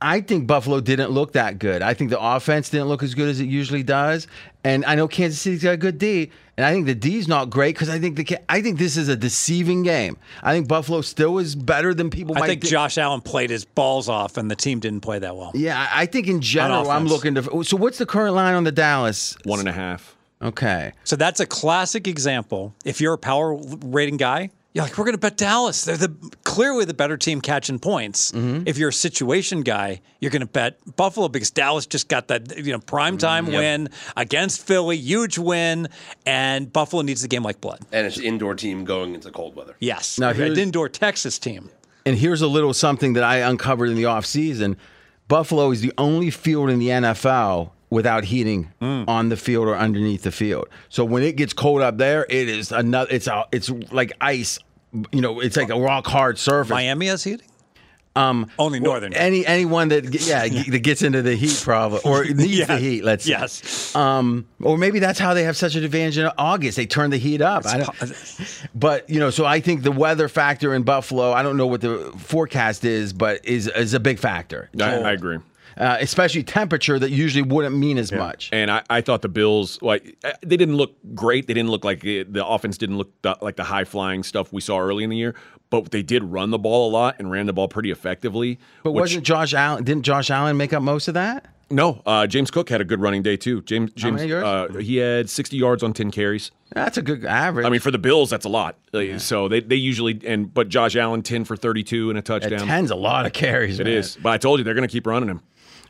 I 0.00 0.20
think 0.20 0.46
Buffalo 0.46 0.80
didn't 0.80 1.10
look 1.10 1.32
that 1.32 1.58
good. 1.58 1.82
I 1.82 1.92
think 1.92 2.10
the 2.10 2.20
offense 2.20 2.70
didn't 2.70 2.86
look 2.86 3.02
as 3.02 3.14
good 3.14 3.28
as 3.28 3.40
it 3.40 3.46
usually 3.46 3.82
does. 3.82 4.26
And 4.64 4.84
I 4.84 4.94
know 4.94 5.08
Kansas 5.08 5.40
City's 5.40 5.62
got 5.62 5.74
a 5.74 5.76
good 5.76 5.98
D, 5.98 6.30
and 6.56 6.64
I 6.64 6.72
think 6.72 6.86
the 6.86 6.94
D's 6.94 7.26
not 7.26 7.50
great 7.50 7.74
because 7.74 7.88
I 7.88 7.98
think 7.98 8.16
the 8.16 8.38
I 8.48 8.62
think 8.62 8.78
this 8.78 8.96
is 8.96 9.08
a 9.08 9.16
deceiving 9.16 9.82
game. 9.82 10.16
I 10.42 10.52
think 10.54 10.68
Buffalo 10.68 11.00
still 11.00 11.38
is 11.38 11.54
better 11.54 11.92
than 11.94 12.10
people 12.10 12.36
I 12.36 12.40
might 12.40 12.46
think 12.46 12.62
thi- 12.62 12.68
Josh 12.68 12.96
Allen 12.96 13.20
played 13.22 13.50
his 13.50 13.64
balls 13.64 14.08
off, 14.08 14.36
and 14.36 14.50
the 14.50 14.56
team 14.56 14.78
didn't 14.78 15.00
play 15.00 15.18
that 15.18 15.36
well. 15.36 15.50
Yeah, 15.54 15.78
I 15.78 16.02
I 16.02 16.06
think 16.06 16.28
in 16.28 16.40
general, 16.40 16.90
I'm 16.90 17.06
looking 17.06 17.34
to. 17.34 17.64
So 17.64 17.76
what's 17.76 17.98
the 17.98 18.06
current 18.06 18.34
line 18.34 18.54
on 18.54 18.64
the 18.64 18.72
Dallas? 18.72 19.36
One 19.44 19.58
and 19.58 19.68
a 19.68 19.72
half. 19.72 20.16
Okay. 20.42 20.92
So 21.04 21.16
that's 21.16 21.40
a 21.40 21.46
classic 21.46 22.08
example. 22.08 22.74
If 22.84 23.00
you're 23.00 23.12
a 23.14 23.18
power 23.18 23.56
rating 23.84 24.16
guy, 24.16 24.50
you're 24.72 24.84
like, 24.84 24.96
we're 24.96 25.04
going 25.04 25.14
to 25.16 25.18
bet 25.20 25.36
Dallas. 25.36 25.84
They're 25.84 25.96
the 25.96 26.14
clearly 26.44 26.84
the 26.84 26.94
better 26.94 27.16
team 27.16 27.40
catching 27.40 27.80
points. 27.80 28.30
Mm-hmm. 28.30 28.62
If 28.68 28.78
you're 28.78 28.90
a 28.90 28.92
situation 28.92 29.62
guy, 29.62 30.00
you're 30.20 30.30
going 30.30 30.40
to 30.42 30.46
bet 30.46 30.78
Buffalo 30.96 31.26
because 31.28 31.50
Dallas 31.50 31.86
just 31.86 32.08
got 32.08 32.28
that 32.28 32.56
you 32.56 32.72
know 32.72 32.78
prime 32.78 33.18
time 33.18 33.46
Mm-hmm. 33.46 33.56
win 33.56 33.88
against 34.16 34.64
Philly, 34.64 34.96
huge 34.96 35.38
win, 35.38 35.88
and 36.24 36.72
Buffalo 36.72 37.02
needs 37.02 37.20
the 37.22 37.28
game 37.28 37.42
like 37.42 37.60
blood. 37.60 37.80
And 37.90 38.06
it's 38.06 38.16
an 38.18 38.22
indoor 38.24 38.54
team 38.54 38.84
going 38.84 39.14
into 39.14 39.30
cold 39.32 39.56
weather. 39.56 39.74
Yes, 39.80 40.18
Now, 40.20 40.30
an 40.30 40.56
indoor 40.56 40.88
Texas 40.88 41.38
team. 41.38 41.68
And 42.06 42.16
here's 42.16 42.40
a 42.40 42.46
little 42.48 42.72
something 42.72 43.14
that 43.14 43.24
I 43.24 43.38
uncovered 43.38 43.88
in 43.90 43.96
the 43.96 44.04
offseason. 44.04 44.76
Buffalo 45.26 45.70
is 45.72 45.80
the 45.80 45.92
only 45.98 46.30
field 46.30 46.70
in 46.70 46.78
the 46.78 46.88
NFL 46.88 47.70
without 47.90 48.24
heating 48.24 48.72
Mm. 48.80 49.08
on 49.08 49.28
the 49.28 49.36
field 49.36 49.66
or 49.68 49.76
underneath 49.76 50.22
the 50.22 50.32
field. 50.32 50.68
So 50.88 51.04
when 51.04 51.22
it 51.22 51.36
gets 51.36 51.52
cold 51.52 51.82
up 51.82 51.98
there, 51.98 52.24
it 52.30 52.48
is 52.48 52.72
another 52.72 53.10
it's 53.10 53.26
a, 53.26 53.44
it's 53.52 53.68
like 53.92 54.12
ice. 54.20 54.58
You 55.12 55.20
know, 55.20 55.40
it's 55.40 55.56
like 55.56 55.70
a 55.70 55.78
rock 55.78 56.06
hard 56.06 56.38
surface. 56.38 56.70
Miami 56.70 57.06
has 57.06 57.22
heating. 57.24 57.46
Um, 58.16 58.50
only 58.58 58.80
northern. 58.80 59.14
Any 59.14 59.46
anyone 59.46 59.88
that 59.90 60.12
yeah 60.26 60.48
that 60.70 60.80
gets 60.80 61.02
into 61.02 61.22
the 61.22 61.36
heat 61.36 61.60
problem 61.62 62.00
or 62.04 62.24
needs 62.24 62.66
the 62.66 62.76
heat, 62.86 63.04
let's 63.04 63.24
say. 63.24 63.30
yes. 63.30 63.94
Um, 63.94 64.46
or 64.60 64.76
maybe 64.76 64.98
that's 64.98 65.20
how 65.20 65.32
they 65.32 65.44
have 65.44 65.56
such 65.56 65.76
an 65.76 65.84
advantage 65.84 66.18
in 66.18 66.28
August. 66.36 66.76
They 66.76 66.86
turn 66.86 67.10
the 67.10 67.18
heat 67.18 67.40
up. 67.40 67.66
I 67.66 67.78
don't, 67.78 68.68
but 68.74 69.08
you 69.08 69.20
know, 69.20 69.30
so 69.30 69.44
I 69.46 69.60
think 69.60 69.84
the 69.84 69.92
weather 69.92 70.28
factor 70.28 70.74
in 70.74 70.82
Buffalo. 70.82 71.30
I 71.32 71.44
don't 71.44 71.56
know 71.56 71.68
what 71.68 71.82
the 71.82 72.12
forecast 72.18 72.84
is, 72.84 73.12
but 73.12 73.44
is 73.46 73.68
is 73.68 73.94
a 73.94 74.00
big 74.00 74.18
factor. 74.18 74.70
I, 74.80 74.96
I 74.96 75.12
agree. 75.12 75.38
Uh, 75.76 75.96
especially 76.00 76.42
temperature 76.42 76.98
that 76.98 77.10
usually 77.10 77.42
wouldn't 77.42 77.76
mean 77.76 77.96
as 77.98 78.12
much. 78.12 78.50
And 78.52 78.70
I, 78.70 78.82
I 78.90 79.00
thought 79.00 79.22
the 79.22 79.28
Bills, 79.28 79.80
like, 79.82 80.16
eh, 80.24 80.32
they 80.44 80.56
didn't 80.56 80.76
look 80.76 80.94
great. 81.14 81.46
They 81.46 81.54
didn't 81.54 81.70
look 81.70 81.84
like 81.84 82.04
it, 82.04 82.32
the 82.32 82.44
offense 82.46 82.76
didn't 82.76 82.98
look 82.98 83.10
the, 83.22 83.36
like 83.40 83.56
the 83.56 83.64
high 83.64 83.84
flying 83.84 84.22
stuff 84.22 84.52
we 84.52 84.60
saw 84.60 84.78
early 84.78 85.04
in 85.04 85.10
the 85.10 85.16
year. 85.16 85.34
But 85.70 85.92
they 85.92 86.02
did 86.02 86.24
run 86.24 86.50
the 86.50 86.58
ball 86.58 86.88
a 86.88 86.92
lot 86.92 87.16
and 87.18 87.30
ran 87.30 87.46
the 87.46 87.52
ball 87.52 87.68
pretty 87.68 87.90
effectively. 87.90 88.58
But 88.82 88.92
which- 88.92 89.02
wasn't 89.02 89.24
Josh 89.24 89.54
Allen? 89.54 89.84
Didn't 89.84 90.02
Josh 90.02 90.30
Allen 90.30 90.56
make 90.56 90.72
up 90.72 90.82
most 90.82 91.08
of 91.08 91.14
that? 91.14 91.46
no? 91.72 92.02
Uh, 92.04 92.26
James 92.26 92.50
Cook 92.50 92.68
had 92.68 92.80
a 92.80 92.84
good 92.84 93.00
running 93.00 93.22
day 93.22 93.36
too. 93.36 93.62
James, 93.62 93.92
James, 93.92 94.16
many 94.16 94.28
yards? 94.28 94.74
uh, 94.74 94.78
he 94.80 94.96
had 94.96 95.30
sixty 95.30 95.56
yards 95.56 95.84
on 95.84 95.92
ten 95.92 96.10
carries. 96.10 96.50
That's 96.72 96.98
a 96.98 97.02
good 97.02 97.24
average. 97.24 97.64
I 97.64 97.68
mean, 97.70 97.78
for 97.78 97.92
the 97.92 97.98
Bills, 97.98 98.28
that's 98.30 98.44
a 98.44 98.48
lot. 98.48 98.76
Like, 98.92 99.20
So 99.20 99.46
they, 99.46 99.60
they 99.60 99.76
usually 99.76 100.20
and 100.26 100.52
but 100.52 100.68
Josh 100.68 100.96
Allen 100.96 101.22
ten 101.22 101.44
for 101.44 101.56
thirty 101.56 101.84
two 101.84 102.10
and 102.10 102.18
a 102.18 102.20
At 102.20 102.24
touchdown. 102.24 102.66
ten's 102.66 102.90
a 102.90 102.96
lot 102.96 103.24
of 103.24 103.32
carries. 103.32 103.78
It 103.78 103.84
man. 103.84 103.92
is. 103.92 104.16
But 104.20 104.30
I 104.30 104.38
told 104.38 104.58
you 104.58 104.64
they're 104.64 104.74
going 104.74 104.88
to 104.88 104.92
keep 104.92 105.06
running 105.06 105.28
him. 105.28 105.42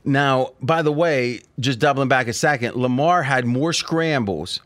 Now, 0.04 0.52
by 0.62 0.82
the 0.82 0.92
way, 0.92 1.42
just 1.58 1.78
doubling 1.78 2.08
back 2.08 2.26
a 2.28 2.32
second, 2.32 2.74
Lamar 2.74 3.22
had 3.22 3.44
more 3.44 3.72
scrambles 3.72 4.60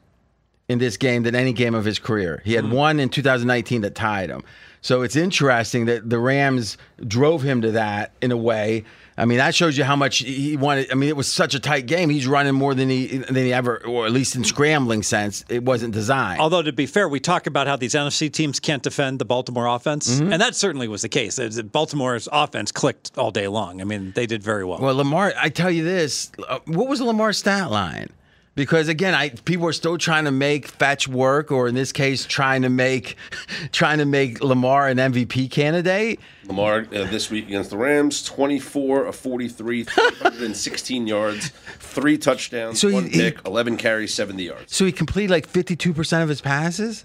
in 0.68 0.78
this 0.78 0.97
game 0.97 1.24
than 1.24 1.35
any 1.35 1.53
game 1.53 1.74
of 1.74 1.85
his 1.85 1.99
career. 1.99 2.41
He 2.45 2.55
had 2.55 2.64
mm-hmm. 2.64 2.74
one 2.74 3.01
in 3.01 3.09
2019 3.09 3.82
that 3.82 3.95
tied 3.95 4.30
him. 4.30 4.43
So 4.80 5.03
it's 5.03 5.16
interesting 5.16 5.87
that 5.87 6.09
the 6.09 6.18
Rams 6.18 6.76
drove 7.07 7.43
him 7.43 7.62
to 7.62 7.72
that 7.72 8.12
in 8.20 8.32
a 8.32 8.37
way. 8.37 8.85
I 9.16 9.26
mean, 9.26 9.38
that 9.38 9.54
shows 9.54 9.78
you 9.78 9.84
how 9.84 9.94
much 9.94 10.18
he 10.18 10.56
wanted. 10.56 10.90
I 10.90 10.94
mean, 10.94 11.08
it 11.08 11.16
was 11.16 11.30
such 11.32 11.54
a 11.54 11.60
tight 11.60 11.86
game. 11.86 12.10
He's 12.10 12.26
running 12.26 12.54
more 12.54 12.74
than 12.74 12.88
he 12.90 13.18
than 13.18 13.36
he 13.36 13.52
ever, 13.52 13.84
or 13.86 14.06
at 14.06 14.12
least 14.12 14.34
in 14.34 14.42
scrambling 14.42 15.02
sense, 15.04 15.44
it 15.48 15.62
wasn't 15.64 15.94
designed. 15.94 16.40
Although 16.40 16.62
to 16.62 16.72
be 16.72 16.86
fair, 16.86 17.08
we 17.08 17.20
talk 17.20 17.46
about 17.46 17.66
how 17.68 17.76
these 17.76 17.94
NFC 17.94 18.30
teams 18.32 18.58
can't 18.58 18.82
defend 18.82 19.20
the 19.20 19.24
Baltimore 19.24 19.66
offense, 19.68 20.10
Mm-hmm. 20.10 20.32
and 20.32 20.42
that 20.42 20.56
certainly 20.56 20.88
was 20.88 21.02
the 21.02 21.08
case. 21.08 21.38
Baltimore's 21.38 22.28
offense 22.32 22.72
clicked 22.72 23.16
all 23.16 23.30
day 23.30 23.46
long. 23.46 23.80
I 23.80 23.84
mean, 23.84 24.12
they 24.16 24.26
did 24.26 24.42
very 24.42 24.64
well. 24.64 24.78
Well, 24.80 24.96
Lamar, 24.96 25.32
I 25.40 25.48
tell 25.48 25.70
you 25.70 25.84
this. 25.84 26.32
uh, 26.48 26.58
What 26.66 26.88
was 26.88 27.00
Lamar's 27.00 27.38
stat 27.38 27.70
line? 27.70 28.08
Because 28.57 28.86
again, 28.88 29.14
I 29.14 29.30
people 29.30 29.66
are 29.66 29.72
still 29.72 29.98
trying 29.98 30.24
to 30.26 30.30
make 30.30 30.68
fetch 30.68 31.09
work, 31.09 31.50
or 31.50 31.66
in 31.66 31.74
this 31.74 31.90
case, 31.90 32.24
trying 32.24 32.62
to 32.62 32.68
make 32.68 33.16
trying 33.72 33.98
to 33.98 34.05
make 34.05 34.42
Lamar 34.42 34.88
an 34.88 34.98
MVP 34.98 35.50
candidate. 35.50 36.20
Lamar 36.46 36.80
uh, 36.80 37.05
this 37.11 37.30
week 37.30 37.46
against 37.46 37.70
the 37.70 37.76
Rams, 37.76 38.22
24 38.22 39.07
of 39.07 39.16
43, 39.16 39.84
316 39.84 41.07
yards, 41.07 41.48
three 41.78 42.18
touchdowns, 42.18 42.78
So 42.80 42.92
one 42.92 43.05
he- 43.05 43.18
pick, 43.18 43.38
11 43.46 43.76
carries, 43.76 44.12
70 44.14 44.44
yards. 44.44 44.74
So 44.76 44.84
he 44.84 44.92
completed 44.92 45.30
like 45.30 45.46
fifty 45.48 45.74
two 45.74 45.92
percent 45.92 46.22
of 46.22 46.28
his 46.28 46.40
passes. 46.40 47.05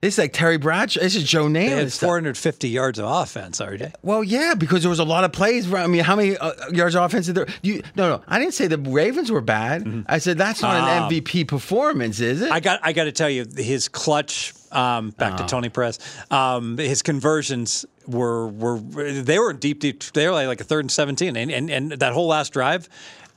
This 0.00 0.14
is 0.14 0.18
like 0.18 0.32
Terry 0.32 0.58
Bradshaw. 0.58 1.00
This 1.00 1.16
is 1.16 1.24
Joe 1.24 1.46
Namath. 1.46 1.52
they 1.54 1.68
had 1.70 1.92
stuff. 1.92 2.06
450 2.06 2.68
yards 2.68 3.00
of 3.00 3.06
offense, 3.06 3.60
RJ. 3.60 3.94
Well, 4.02 4.22
yeah, 4.22 4.54
because 4.54 4.82
there 4.82 4.90
was 4.90 5.00
a 5.00 5.04
lot 5.04 5.24
of 5.24 5.32
plays. 5.32 5.72
I 5.74 5.88
mean, 5.88 6.04
how 6.04 6.14
many 6.14 6.36
uh, 6.36 6.52
yards 6.70 6.94
of 6.94 7.02
offense 7.02 7.26
did 7.26 7.34
there? 7.34 7.46
You 7.62 7.82
no, 7.96 8.08
no. 8.18 8.22
I 8.28 8.38
didn't 8.38 8.54
say 8.54 8.68
the 8.68 8.78
Ravens 8.78 9.32
were 9.32 9.40
bad. 9.40 10.04
I 10.08 10.18
said 10.18 10.38
that's 10.38 10.62
not 10.62 10.76
an 10.76 11.10
MVP 11.10 11.48
performance, 11.48 12.20
is 12.20 12.42
it? 12.42 12.52
I 12.52 12.60
got 12.60 12.78
I 12.84 12.92
got 12.92 13.04
to 13.04 13.12
tell 13.12 13.28
you, 13.30 13.44
his 13.56 13.88
clutch. 13.88 14.52
Um, 14.70 15.10
back 15.12 15.32
Uh-huh. 15.32 15.44
to 15.44 15.48
Tony 15.48 15.68
Perez. 15.70 15.98
Um, 16.30 16.76
his 16.76 17.00
conversions 17.02 17.86
were 18.06 18.48
were 18.48 18.78
they 18.78 19.38
were 19.38 19.54
deep 19.54 19.80
deep. 19.80 20.04
They 20.12 20.26
were 20.26 20.32
like, 20.34 20.46
like 20.46 20.60
a 20.60 20.64
third 20.64 20.80
and 20.84 20.92
seventeen, 20.92 21.36
and 21.38 21.50
and, 21.50 21.70
and 21.70 21.92
that 21.92 22.12
whole 22.12 22.26
last 22.28 22.52
drive. 22.52 22.86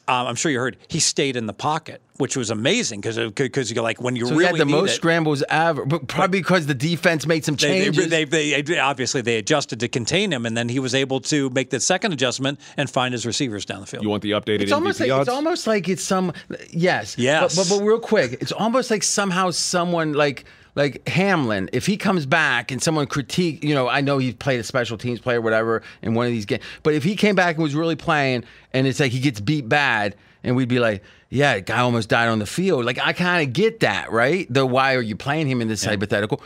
Um, 0.10 0.28
I'm 0.28 0.36
sure 0.36 0.52
you 0.52 0.60
heard 0.60 0.76
he 0.90 1.00
stayed 1.00 1.38
in 1.38 1.46
the 1.46 1.54
pocket, 1.54 2.02
which 2.22 2.38
was 2.38 2.52
amazing 2.52 3.02
because 3.02 3.18
because 3.32 3.72
uh, 3.72 3.74
you're 3.74 3.84
like 3.84 4.00
when 4.00 4.16
you 4.16 4.28
so 4.28 4.36
really 4.36 4.46
had 4.46 4.56
the 4.58 4.66
need 4.66 4.72
most 4.72 4.92
it, 4.92 4.96
scrambles 4.96 5.44
ever, 5.50 5.86
but 5.86 6.08
probably 6.08 6.40
because 6.40 6.68
the 6.68 6.76
defense 6.76 7.26
made 7.26 7.44
some 7.44 7.56
they, 7.56 7.86
changes. 7.86 8.10
they, 8.10 8.26
they, 8.26 8.62
they 8.62 8.78
obviously 8.80 9.22
they 9.22 9.38
adjusted 9.38 9.80
to 9.80 9.88
contain 9.88 10.32
him, 10.32 10.46
and 10.46 10.56
then 10.56 10.70
he 10.70 10.78
was 10.80 10.94
able 10.94 11.20
to 11.22 11.50
make 11.50 11.72
the 11.72 11.80
second 11.80 12.14
adjustment 12.14 12.60
and 12.78 12.90
find 12.90 13.12
his 13.14 13.26
receivers 13.26 13.66
down 13.66 13.82
the 13.82 13.88
field. 13.88 14.04
You 14.04 14.10
want 14.10 14.22
the 14.22 14.32
updated 14.32 14.62
It's 14.62 14.72
MVP 14.72 14.76
almost 14.76 15.00
like 15.00 15.12
odds? 15.12 15.28
it's 15.28 15.36
almost 15.36 15.68
like 15.68 15.90
it's 15.90 16.04
some 16.04 16.32
yes 16.70 17.18
Yes. 17.18 17.56
but, 17.56 17.68
but 17.68 17.80
but 17.80 17.84
real 17.86 18.00
quick 18.00 18.34
it's 18.40 18.52
almost 18.52 18.92
like 18.92 19.02
somehow 19.02 19.50
someone 19.50 20.14
like 20.14 20.46
like 20.76 21.08
Hamlin 21.10 21.70
if 21.74 21.88
he 21.88 21.98
comes 21.98 22.28
back 22.28 22.72
and 22.72 22.82
someone 22.84 23.08
critique 23.08 23.64
you 23.64 23.74
know 23.74 23.90
I 23.90 24.02
know 24.02 24.20
he 24.20 24.32
played 24.34 24.60
a 24.60 24.64
special 24.64 24.98
teams 24.98 25.20
player 25.20 25.42
whatever 25.42 25.82
in 26.04 26.14
one 26.14 26.28
of 26.28 26.32
these 26.32 26.46
games 26.46 26.64
but 26.84 26.94
if 26.94 27.04
he 27.04 27.16
came 27.16 27.36
back 27.36 27.56
and 27.56 27.64
was 27.64 27.76
really 27.76 27.96
playing 27.96 28.44
and 28.74 28.86
it's 28.86 29.00
like 29.00 29.12
he 29.12 29.20
gets 29.20 29.40
beat 29.40 29.68
bad 29.68 30.16
and 30.44 30.56
we'd 30.56 30.70
be 30.70 30.80
like 30.80 31.04
yeah 31.32 31.60
guy 31.60 31.80
almost 31.80 32.10
died 32.10 32.28
on 32.28 32.38
the 32.38 32.46
field 32.46 32.86
like 32.86 33.00
I 33.00 33.14
kind 33.14 33.48
of 33.48 33.54
get 33.54 33.80
that 33.80 34.12
right 34.12 34.46
the 34.54 34.66
why 34.66 34.94
are 34.96 35.02
you 35.02 35.16
playing 35.16 35.48
him 35.48 35.62
in 35.62 35.68
this 35.68 35.84
hypothetical. 35.84 36.44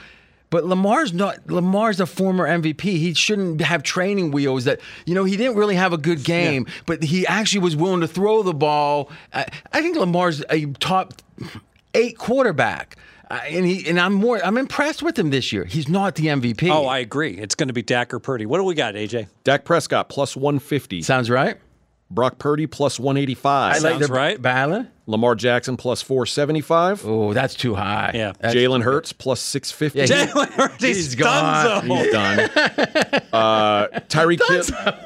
But 0.51 0.63
Lamar's 0.65 1.11
not. 1.11 1.49
Lamar's 1.49 1.99
a 1.99 2.05
former 2.05 2.47
MVP. 2.47 2.79
He 2.81 3.13
shouldn't 3.13 3.59
have 3.61 3.83
training 3.83 4.31
wheels. 4.31 4.63
That 4.65 4.79
you 5.05 5.13
know 5.13 5.25
he 5.25 5.35
didn't 5.35 5.57
really 5.57 5.75
have 5.75 5.91
a 5.91 5.97
good 5.97 6.23
game, 6.23 6.67
but 6.85 7.03
he 7.03 7.25
actually 7.27 7.59
was 7.59 7.75
willing 7.75 8.01
to 8.01 8.07
throw 8.07 8.43
the 8.43 8.53
ball. 8.53 9.09
I, 9.33 9.47
I 9.73 9.81
think 9.81 9.97
Lamar's 9.97 10.43
a 10.49 10.67
top 10.73 11.13
eight 11.93 12.17
quarterback. 12.17 12.95
Uh, 13.29 13.39
and 13.49 13.65
he 13.65 13.89
and 13.89 13.99
I'm 13.99 14.13
more 14.13 14.39
I'm 14.45 14.57
impressed 14.57 15.01
with 15.01 15.17
him 15.17 15.31
this 15.31 15.51
year. 15.51 15.65
He's 15.65 15.89
not 15.89 16.13
the 16.15 16.27
MVP. 16.27 16.69
Oh, 16.69 16.85
I 16.85 16.99
agree. 16.99 17.31
It's 17.37 17.55
going 17.55 17.69
to 17.69 17.73
be 17.73 17.81
Dak 17.81 18.13
or 18.13 18.19
Purdy. 18.19 18.45
What 18.45 18.59
do 18.59 18.63
we 18.63 18.75
got, 18.75 18.93
AJ? 18.93 19.27
Dak 19.43 19.65
Prescott 19.65 20.09
plus 20.09 20.37
150. 20.37 21.01
sounds 21.01 21.29
right. 21.29 21.57
Brock 22.15 22.39
Purdy 22.39 22.65
plus 22.65 22.99
185. 22.99 23.45
I 23.53 23.73
like 23.73 23.81
Sounds 23.81 24.07
the 24.07 24.13
right. 24.13 24.41
Balance. 24.41 24.87
Lamar 25.07 25.35
Jackson 25.35 25.77
plus 25.77 26.01
475. 26.01 27.05
Oh, 27.05 27.31
that's 27.31 27.53
too 27.53 27.75
high. 27.75 28.09
Yeah. 28.15 28.31
That's- 28.39 28.55
Jalen 28.55 28.81
Hurts 28.81 29.13
plus 29.13 29.39
650. 29.39 29.99
Yeah, 30.11 30.25
he- 30.25 30.31
Jalen 30.31 30.49
Hurts, 30.53 30.83
He's 30.83 30.95
he's 30.97 31.13
gone. 31.15 31.85
He's 31.85 32.11
done. 32.11 32.39
uh, 33.31 33.87
Tyreek 34.09 34.41
Hill, 34.47 34.63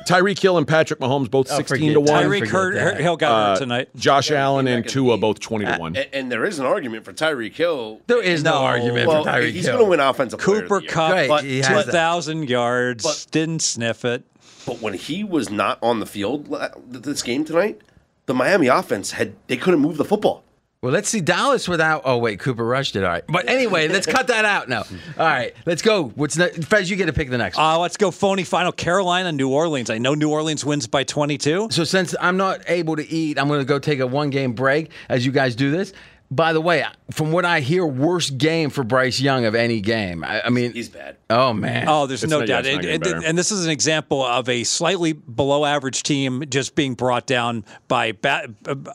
Tyreek 0.08 0.40
Hill 0.42 0.58
and 0.58 0.66
Patrick 0.66 1.02
Mahomes 1.02 1.30
both 1.30 1.50
16 1.50 1.66
forget 1.68 1.94
to 1.96 2.00
1. 2.00 2.08
Tyreek. 2.24 2.28
Tyreek 2.30 2.40
forget 2.40 2.52
Hurt, 2.52 2.74
that. 2.96 3.02
Hill 3.02 3.18
got 3.18 3.50
hurt 3.50 3.60
tonight. 3.60 3.90
Josh 3.98 4.32
Allen 4.32 4.68
and 4.68 4.88
Tua 4.88 5.18
the- 5.18 5.22
both 5.22 5.42
20 5.42 5.66
to 5.66 5.76
1. 5.78 5.96
And, 5.98 6.08
and 6.14 6.32
there 6.32 6.46
is 6.46 6.60
an 6.60 6.66
argument 6.66 7.04
for 7.04 7.12
Tyreek 7.12 7.56
Hill. 7.56 8.00
There 8.08 8.22
is 8.22 8.42
no, 8.42 8.52
No. 8.52 8.58
argument 8.60 9.08
Well, 9.08 9.24
for 9.26 9.30
Tyreek 9.32 9.52
he's 9.52 9.66
Hill. 9.66 9.74
going 9.76 9.86
to 9.86 9.90
win 9.90 10.00
offensive 10.00 10.40
player 10.40 10.58
of 10.60 10.64
Cooper 10.64 10.78
the 10.80 10.84
year. 10.84 10.92
Kupp, 10.94 11.12
Right, 11.12 11.28
but 11.28 11.44
he 11.44 11.58
has 11.58 11.68
that. 11.68 11.92
2,000 11.92 12.50
yards, 12.50 13.04
But- 13.04 13.28
didn't 13.32 13.62
sniff 13.62 14.06
it. 14.06 14.24
But 14.66 14.82
when 14.82 14.94
he 14.94 15.24
was 15.24 15.50
not 15.50 15.80
on 15.82 16.00
the 16.00 16.06
field 16.06 16.48
this 16.88 17.24
game 17.24 17.46
tonight, 17.46 17.82
the 18.26 18.34
Miami 18.34 18.68
offense 18.68 19.12
had 19.12 19.36
they 19.48 19.58
couldn't 19.58 19.80
move 19.80 19.98
the 19.98 20.06
football. 20.06 20.44
Well, 20.82 20.94
let's 20.94 21.10
see 21.10 21.20
Dallas 21.20 21.68
without. 21.68 22.04
Oh 22.06 22.20
wait, 22.20 22.40
Cooper 22.40 22.64
Rush 22.64 22.94
did 22.94 23.04
all 23.04 23.10
right. 23.10 23.24
But 23.28 23.50
anyway, 23.50 23.90
let's 23.90 24.08
cut 24.08 24.28
that 24.28 24.46
out 24.46 24.70
now. 24.70 24.84
All 25.18 25.26
right, 25.26 25.54
let's 25.66 25.82
go. 25.82 26.06
What's 26.16 26.38
next? 26.38 26.64
Fez, 26.64 26.90
you 26.90 26.96
get 26.96 27.08
to 27.08 27.14
pick 27.14 27.30
the 27.30 27.38
next. 27.38 27.58
one. 27.58 27.66
Uh, 27.66 27.80
let's 27.80 27.98
go 27.98 28.12
phony 28.12 28.46
final. 28.46 28.72
Carolina, 28.72 29.34
New 29.34 29.50
Orleans. 29.50 29.90
I 29.90 29.98
know 29.98 30.14
New 30.14 30.30
Orleans 30.32 30.64
wins 30.64 30.88
by 30.88 31.04
22. 31.04 31.68
So 31.72 31.84
since 31.84 32.16
I'm 32.22 32.38
not 32.38 32.62
able 32.68 32.96
to 32.96 33.06
eat, 33.06 33.38
I'm 33.38 33.50
going 33.50 33.60
to 33.60 33.66
go 33.66 33.78
take 33.78 34.00
a 34.00 34.08
one 34.08 34.30
game 34.30 34.54
break 34.54 34.92
as 35.10 35.26
you 35.26 35.34
guys 35.34 35.54
do 35.54 35.70
this. 35.70 35.92
By 36.32 36.54
the 36.54 36.62
way, 36.62 36.86
from 37.12 37.32
what 37.32 37.44
I 37.44 37.60
hear, 37.60 37.84
worst 37.84 38.38
game 38.38 38.70
for 38.70 38.84
Bryce 38.84 39.20
Young 39.20 39.46
of 39.46 39.56
any 39.56 39.82
game. 39.82 40.24
I, 40.24 40.44
I 40.46 40.50
mean, 40.50 40.74
He's 40.74 40.88
bad. 40.88 41.18
oh 41.32 41.54
man. 41.54 41.86
Oh, 41.90 42.06
there's 42.06 42.24
It's 42.24 42.30
no 42.30 42.40
not- 42.40 42.48
doubt. 42.48 42.66
it's 42.68 42.76
not 42.76 42.86
And- 42.86 43.06
and, 43.08 43.24
and 43.26 43.38
this 43.38 43.52
is 43.52 43.66
an 43.66 43.72
example 43.72 44.24
of 44.24 44.48
a 44.48 44.64
slightly 44.64 45.14
below 45.14 45.66
average 45.66 46.04
team 46.04 46.44
just 46.50 46.76
being 46.76 46.94
brought 46.94 47.26
down 47.26 47.66
by 47.88 48.12
ba- 48.12 48.48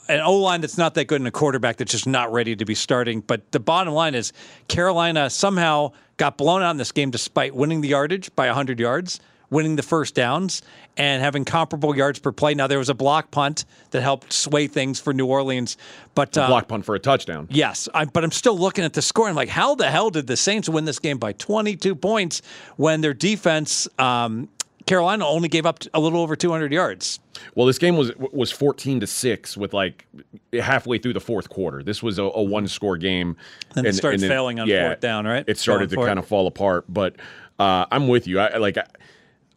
an 0.09 0.20
O 0.20 0.35
line 0.36 0.61
that's 0.61 0.78
not 0.78 0.94
that 0.94 1.06
good 1.06 1.20
and 1.20 1.27
a 1.27 1.32
quarterback 1.32 1.77
that's 1.78 1.90
just 1.90 2.06
not 2.06 2.32
ready 2.32 2.55
to 2.55 2.65
be 2.65 2.77
starting. 2.77 3.20
But 3.20 3.51
the 3.51 3.59
bottom 3.59 3.94
line 3.94 4.15
is 4.15 4.32
Carolina 4.69 5.28
somehow 5.28 5.90
got 6.19 6.39
blown 6.39 6.62
out 6.62 6.70
in 6.70 6.77
this 6.77 6.93
game 6.93 7.11
despite 7.11 7.52
winning 7.56 7.81
the 7.81 7.89
yardage 7.89 8.32
by 8.36 8.47
100 8.47 8.78
yards, 8.78 9.19
winning 9.50 9.76
the 9.76 9.82
first 9.82 10.14
downs, 10.14 10.62
and 10.96 11.22
having 11.22 11.44
comparable 11.44 11.96
yards 11.96 12.18
per 12.18 12.32
play. 12.32 12.54
Now, 12.54 12.66
there 12.66 12.78
was 12.78 12.88
a 12.88 12.94
block 12.94 13.30
punt 13.30 13.64
that 13.90 14.02
helped 14.02 14.32
sway 14.32 14.66
things 14.66 15.00
for 15.00 15.12
New 15.12 15.26
Orleans. 15.26 15.76
But 16.14 16.36
uh, 16.38 16.46
Block 16.46 16.68
punt 16.68 16.84
for 16.84 16.94
a 16.94 16.98
touchdown. 17.00 17.48
Yes, 17.50 17.88
I, 17.94 18.04
but 18.04 18.24
I'm 18.24 18.30
still 18.32 18.58
looking 18.58 18.84
at 18.84 18.92
the 18.92 19.02
score. 19.02 19.28
I'm 19.28 19.34
like, 19.34 19.48
how 19.48 19.74
the 19.74 19.90
hell 19.90 20.10
did 20.10 20.26
the 20.26 20.36
Saints 20.36 20.68
win 20.68 20.84
this 20.84 20.98
game 20.98 21.18
by 21.18 21.32
22 21.32 21.94
points 21.94 22.42
when 22.76 23.00
their 23.00 23.14
defense, 23.14 23.88
um, 23.98 24.48
Carolina, 24.86 25.26
only 25.26 25.48
gave 25.48 25.66
up 25.66 25.80
a 25.94 26.00
little 26.00 26.20
over 26.20 26.36
200 26.36 26.72
yards? 26.72 27.18
Well, 27.56 27.66
this 27.66 27.78
game 27.78 27.96
was 27.96 28.12
was 28.16 28.52
14 28.52 29.00
to 29.00 29.06
6 29.08 29.56
with 29.56 29.72
like 29.72 30.06
halfway 30.52 30.98
through 30.98 31.14
the 31.14 31.20
fourth 31.20 31.48
quarter. 31.48 31.82
This 31.82 32.02
was 32.02 32.18
a, 32.18 32.22
a 32.22 32.42
one 32.42 32.68
score 32.68 32.96
game. 32.96 33.36
Then 33.74 33.86
it 33.86 33.94
started 33.94 34.20
failing 34.20 34.60
on 34.60 34.68
fourth 34.68 35.00
down, 35.00 35.26
right? 35.26 35.44
It 35.48 35.58
started 35.58 35.90
to 35.90 35.96
Going 35.96 36.04
for 36.04 36.08
it. 36.08 36.10
kind 36.10 36.18
of 36.20 36.26
fall 36.26 36.46
apart. 36.46 36.84
But 36.88 37.16
uh, 37.58 37.86
I'm 37.90 38.06
with 38.08 38.28
you. 38.28 38.38
I 38.38 38.58
like. 38.58 38.78
I, 38.78 38.84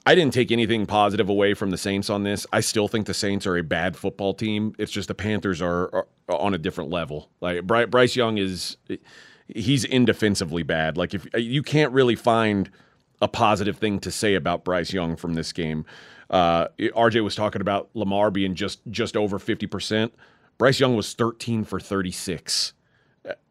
I 0.08 0.16
didn't 0.16 0.34
take 0.34 0.54
anything 0.54 0.86
positive 0.86 1.28
away 1.28 1.54
from 1.54 1.70
the 1.70 1.78
Saints 1.78 2.10
on 2.10 2.24
this. 2.24 2.48
I 2.54 2.62
still 2.62 2.88
think 2.88 3.08
the 3.08 3.14
Saints 3.14 3.46
are 3.46 3.58
a 3.58 3.62
bad 3.62 3.98
football 3.98 4.34
team. 4.34 4.74
It's 4.80 4.90
just 4.90 5.10
the 5.10 5.14
Panthers 5.14 5.62
are, 5.62 5.94
are 5.94 6.08
on 6.30 6.54
a 6.54 6.58
different 6.58 6.92
level. 6.92 7.30
Like 7.42 7.68
Bry- 7.68 7.88
Bryce 7.88 8.16
Young 8.16 8.38
is, 8.38 8.78
he's 9.50 9.84
indefensively 9.84 10.64
bad. 10.64 10.96
Like 10.96 11.14
if 11.14 11.28
you 11.36 11.62
can't 11.62 11.92
really 11.92 12.16
find 12.16 12.72
a 13.22 13.28
positive 13.28 13.80
thing 13.80 14.00
to 14.00 14.10
say 14.10 14.36
about 14.36 14.64
Bryce 14.64 14.94
Young 14.94 15.18
from 15.18 15.34
this 15.34 15.52
game. 15.52 15.86
Uh, 16.30 16.68
RJ 16.80 17.22
was 17.22 17.36
talking 17.36 17.60
about 17.60 17.90
Lamar 17.94 18.32
being 18.32 18.56
just 18.56 18.80
just 18.90 19.18
over 19.18 19.40
fifty 19.40 19.68
percent. 19.68 20.14
Bryce 20.58 20.80
Young 20.80 20.96
was 20.96 21.14
thirteen 21.14 21.64
for 21.64 21.80
thirty 21.80 22.12
six. 22.12 22.74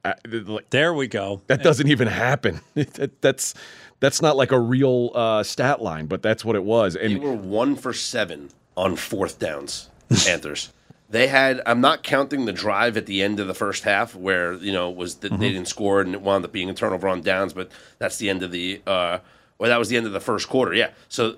Like, 0.05 0.71
There 0.71 0.95
we 0.95 1.09
go. 1.09 1.43
that 1.49 1.63
doesn't 1.63 1.89
even 1.89 2.09
happen. 2.09 2.61
That- 2.75 3.21
that's 3.21 3.55
that's 3.99 4.21
not 4.21 4.37
like 4.37 4.53
a 4.53 4.59
real 4.61 5.11
uh, 5.15 5.43
stat 5.43 5.81
line, 5.81 6.05
but 6.07 6.21
that's 6.23 6.45
what 6.45 6.55
it 6.55 6.65
was. 6.65 6.95
They 6.95 7.07
And 7.15 7.23
were 7.23 7.33
one 7.33 7.77
for 7.77 7.93
seven 7.95 8.51
on 8.77 8.95
fourth 8.97 9.39
downs. 9.39 9.89
Panthers. 10.27 10.71
They 11.09 11.29
had. 11.29 11.63
I'm 11.65 11.81
not 11.81 12.03
counting 12.03 12.45
the 12.45 12.53
drive 12.53 12.97
at 12.99 13.07
the 13.07 13.23
end 13.23 13.41
of 13.41 13.47
the 13.47 13.55
first 13.55 13.85
half 13.85 14.15
where 14.15 14.53
you 14.55 14.73
know 14.73 14.91
was 14.91 15.17
that 15.17 15.33
Mm-hmm. 15.33 15.41
they 15.41 15.53
didn't 15.53 15.69
score 15.69 16.01
and 16.03 16.13
it 16.15 16.21
wound 16.21 16.45
up 16.45 16.53
being 16.53 16.69
a 16.69 16.75
turnover 16.75 17.09
on 17.09 17.23
downs, 17.23 17.53
but 17.55 17.71
that's 17.99 18.19
the 18.19 18.29
end 18.29 18.43
of 18.43 18.51
the. 18.53 18.83
Uh, 18.87 19.19
or 19.59 19.69
that 19.69 19.79
was 19.79 19.89
the 19.89 19.97
end 19.97 20.05
of 20.07 20.13
the 20.13 20.21
first 20.21 20.49
quarter. 20.51 20.75
Yeah. 20.75 20.91
So 21.09 21.35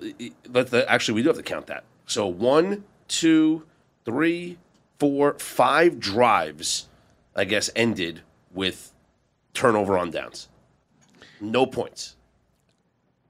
let 0.49 0.67
the 0.71 0.89
actually 0.91 1.15
we 1.15 1.21
do 1.23 1.29
have 1.29 1.37
to 1.37 1.43
count 1.43 1.67
that. 1.67 1.85
So 2.07 2.27
one, 2.27 2.83
two, 3.07 3.63
three, 4.03 4.57
four, 4.99 5.35
five 5.39 5.99
drives. 5.99 6.87
I 7.35 7.45
guess 7.45 7.69
ended 7.73 8.21
with 8.53 8.91
turnover 9.53 9.97
on 9.97 10.11
downs. 10.11 10.49
No 11.41 11.65
points. 11.65 12.15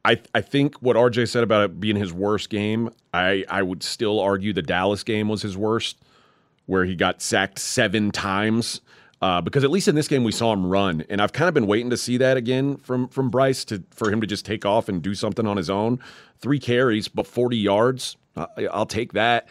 I 0.05 0.21
I 0.33 0.41
think 0.41 0.81
what 0.81 0.95
RJ 0.95 1.27
said 1.29 1.43
about 1.43 1.63
it 1.65 1.79
being 1.79 1.95
his 1.95 2.13
worst 2.13 2.49
game, 2.49 2.89
I 3.13 3.45
I 3.49 3.61
would 3.61 3.83
still 3.83 4.19
argue 4.19 4.53
the 4.53 4.61
Dallas 4.61 5.03
game 5.03 5.27
was 5.27 5.41
his 5.41 5.57
worst, 5.57 5.97
where 6.65 6.85
he 6.85 6.95
got 6.95 7.21
sacked 7.21 7.59
seven 7.59 8.11
times. 8.11 8.81
Uh, 9.21 9.41
because 9.41 9.65
at 9.65 9.69
least 9.69 9.89
in 9.89 9.95
this 9.95 10.07
game 10.07 10.23
we 10.23 10.31
saw 10.31 10.53
him 10.53 10.65
run, 10.65 11.03
and 11.09 11.21
I've 11.21 11.33
kind 11.33 11.49
of 11.49 11.53
been 11.53 11.67
waiting 11.67 11.89
to 11.89 11.97
see 11.97 12.15
that 12.17 12.37
again 12.37 12.77
from 12.77 13.09
from 13.09 13.29
Bryce 13.29 13.65
to 13.65 13.83
for 13.91 14.09
him 14.09 14.21
to 14.21 14.27
just 14.27 14.45
take 14.45 14.65
off 14.65 14.87
and 14.87 15.01
do 15.01 15.13
something 15.13 15.45
on 15.45 15.57
his 15.57 15.69
own. 15.69 15.99
Three 16.39 16.59
carries, 16.59 17.09
but 17.09 17.27
forty 17.27 17.57
yards. 17.57 18.15
I, 18.37 18.67
I'll 18.71 18.85
take 18.85 19.13
that. 19.13 19.49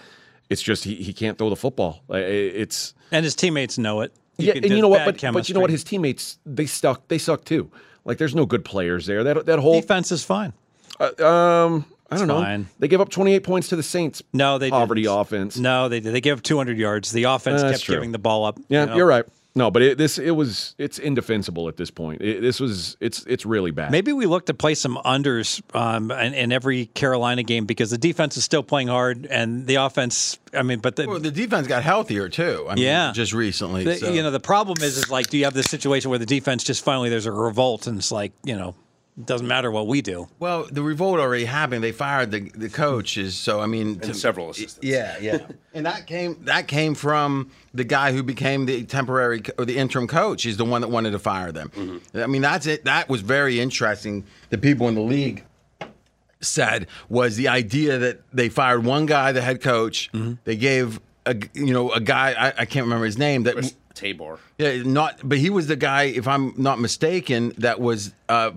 It's 0.49 0.63
just 0.63 0.85
he, 0.85 0.95
he 0.95 1.13
can't 1.13 1.37
throw 1.37 1.51
the 1.51 1.57
football. 1.57 2.03
It's 2.09 2.95
And 3.13 3.25
his 3.25 3.35
teammates 3.35 3.77
know 3.77 4.01
it. 4.01 4.15
Yeah, 4.39 4.55
and 4.55 4.65
you 4.71 4.81
know 4.81 4.89
what? 4.89 5.05
But, 5.05 5.33
but 5.33 5.49
you 5.49 5.55
know 5.55 5.61
what? 5.61 5.71
His 5.71 5.85
teammates 5.85 6.39
they 6.47 6.67
suck. 6.67 7.07
They 7.09 7.19
suck 7.19 7.45
too. 7.45 7.71
Like 8.05 8.19
there's 8.19 8.35
no 8.35 8.47
good 8.47 8.65
players 8.65 9.07
there. 9.07 9.25
That 9.25 9.47
that 9.47 9.59
whole 9.59 9.81
defense 9.81 10.11
is 10.13 10.25
fine. 10.25 10.53
um 11.01 11.85
I 12.11 12.17
don't 12.17 12.27
know. 12.27 12.41
fine. 12.41 12.69
They 12.79 12.89
gave 12.89 13.03
up 13.03 13.11
28 13.11 13.41
points 13.45 13.69
to 13.69 13.77
the 13.77 13.83
Saints. 13.83 14.23
No, 14.33 14.57
they 14.57 14.71
poverty 14.71 15.03
didn't. 15.03 15.19
offense. 15.21 15.59
No, 15.59 15.91
they 15.91 16.01
did. 16.01 16.15
They 16.15 16.23
gave 16.23 16.39
up 16.39 16.43
200 16.43 16.79
yards. 16.79 17.13
The 17.13 17.25
offense 17.25 17.61
That's 17.61 17.75
kept 17.75 17.85
true. 17.85 17.97
giving 17.97 18.13
the 18.13 18.19
ball 18.19 18.47
up. 18.47 18.59
Yeah, 18.69 18.83
you 18.83 18.87
know. 18.87 18.97
you're 18.97 19.07
right. 19.07 19.27
No, 19.55 19.71
but 19.71 19.83
it, 19.83 19.99
this 19.99 20.19
it 20.19 20.31
was 20.31 20.75
it's 20.79 20.99
indefensible 20.99 21.69
at 21.69 21.77
this 21.77 21.91
point. 21.91 22.23
It, 22.23 22.41
this 22.43 22.61
was 22.61 22.97
it's 23.01 23.25
it's 23.27 23.45
really 23.45 23.71
bad. 23.73 23.91
Maybe 23.91 24.13
we 24.13 24.27
look 24.27 24.47
to 24.47 24.55
play 24.55 24.75
some 24.75 24.97
unders 25.05 25.61
um, 25.75 26.11
in, 26.13 26.35
in 26.35 26.53
every 26.53 26.87
Carolina 26.87 27.43
game 27.43 27.67
because 27.67 27.91
the 27.91 27.99
defense 27.99 28.37
is 28.37 28.45
still 28.45 28.63
playing 28.63 28.89
hard 28.89 29.27
and 29.27 29.67
the 29.67 29.77
offense. 29.77 30.39
I 30.55 30.63
mean, 30.63 30.79
but 30.79 30.97
the, 30.97 31.07
Well, 31.07 31.19
the 31.19 31.31
defense 31.33 31.67
got 31.67 31.83
healthier 31.83 32.29
too. 32.29 32.67
I 32.69 32.75
mean, 32.77 32.85
Yeah. 32.85 33.13
just 33.13 33.33
recently. 33.33 33.85
the- 33.85 33.97
so. 33.97 34.13
you 34.13 34.23
know 34.23 34.31
the 34.31 34.39
problem 34.41 34.77
is 34.81 34.97
is 34.97 35.11
like 35.11 35.29
do 35.29 35.37
you 35.39 35.45
have 35.45 35.55
this 35.55 35.69
situation 35.69 36.11
where 36.11 36.19
the 36.21 36.27
defense 36.27 36.63
just 36.63 36.85
finally 36.85 37.09
there's 37.09 37.27
a 37.27 37.33
revolt 37.33 37.87
and 37.87 37.99
it's 37.99 38.13
like 38.13 38.33
you 38.45 38.57
know 38.57 38.71
it 38.71 38.75
doesn't 39.25 39.49
matter 39.49 39.71
what 39.71 39.87
we 39.87 40.01
do. 40.01 40.29
Well, 40.39 40.67
the 40.71 40.83
revolt 40.83 41.19
already 41.19 41.45
happened. 41.45 41.83
They 41.83 41.93
fired 41.93 42.31
the 42.31 42.51
the 42.55 42.69
coaches. 42.69 43.35
So 43.37 43.61
I 43.61 43.67
mean, 43.67 44.01
And 44.03 44.17
several 44.17 44.51
assistants. 44.51 44.87
Yeah, 44.87 45.17
yeah. 45.21 45.39
and 45.75 45.87
that 45.87 46.07
came 46.07 46.45
that 46.45 46.69
came 46.69 46.95
from 46.95 47.51
the 47.75 47.85
guy 47.85 48.13
who 48.13 48.23
became 48.23 48.67
the 48.67 48.85
temporary 48.85 49.43
or 49.59 49.65
the 49.65 49.77
interim 49.77 50.07
coach. 50.07 50.43
He's 50.45 50.57
the 50.57 50.65
one 50.65 50.81
that 50.83 50.89
wanted 50.89 51.11
to 51.13 51.19
fire 51.19 51.53
them. 51.53 52.01
I 52.15 52.27
mean, 52.27 52.43
that's 52.43 52.67
it. 52.67 52.85
That 52.85 53.09
was 53.09 53.21
very 53.23 53.61
interesting. 53.61 54.25
The 54.51 54.59
people 54.59 54.89
in 54.89 54.95
the 54.95 55.01
league 55.01 55.45
said 56.41 56.87
was 57.09 57.37
the 57.37 57.49
idea 57.49 57.99
that 57.99 58.21
they 58.33 58.49
fired 58.49 58.85
one 58.85 59.07
guy, 59.07 59.33
the 59.33 59.43
head 59.43 59.61
coach. 59.61 60.11
They 60.45 60.57
gave 60.57 61.01
a 61.27 61.37
you 61.55 61.73
know 61.73 61.91
a 61.93 62.01
guy 62.01 62.33
I, 62.33 62.63
I 62.63 62.65
can't 62.65 62.85
remember 62.85 63.05
his 63.07 63.19
name 63.19 63.43
that 63.45 63.55
Chris 63.55 63.75
Tabor. 63.95 64.39
yeah, 64.59 64.83
not. 64.85 65.19
But 65.25 65.39
he 65.39 65.51
was 65.51 65.67
the 65.67 65.77
guy, 65.77 66.05
if 66.05 66.29
I'm 66.29 66.55
not 66.57 66.79
mistaken, 66.79 67.53
that 67.59 67.81
was 67.81 68.15
uh, 68.29 68.53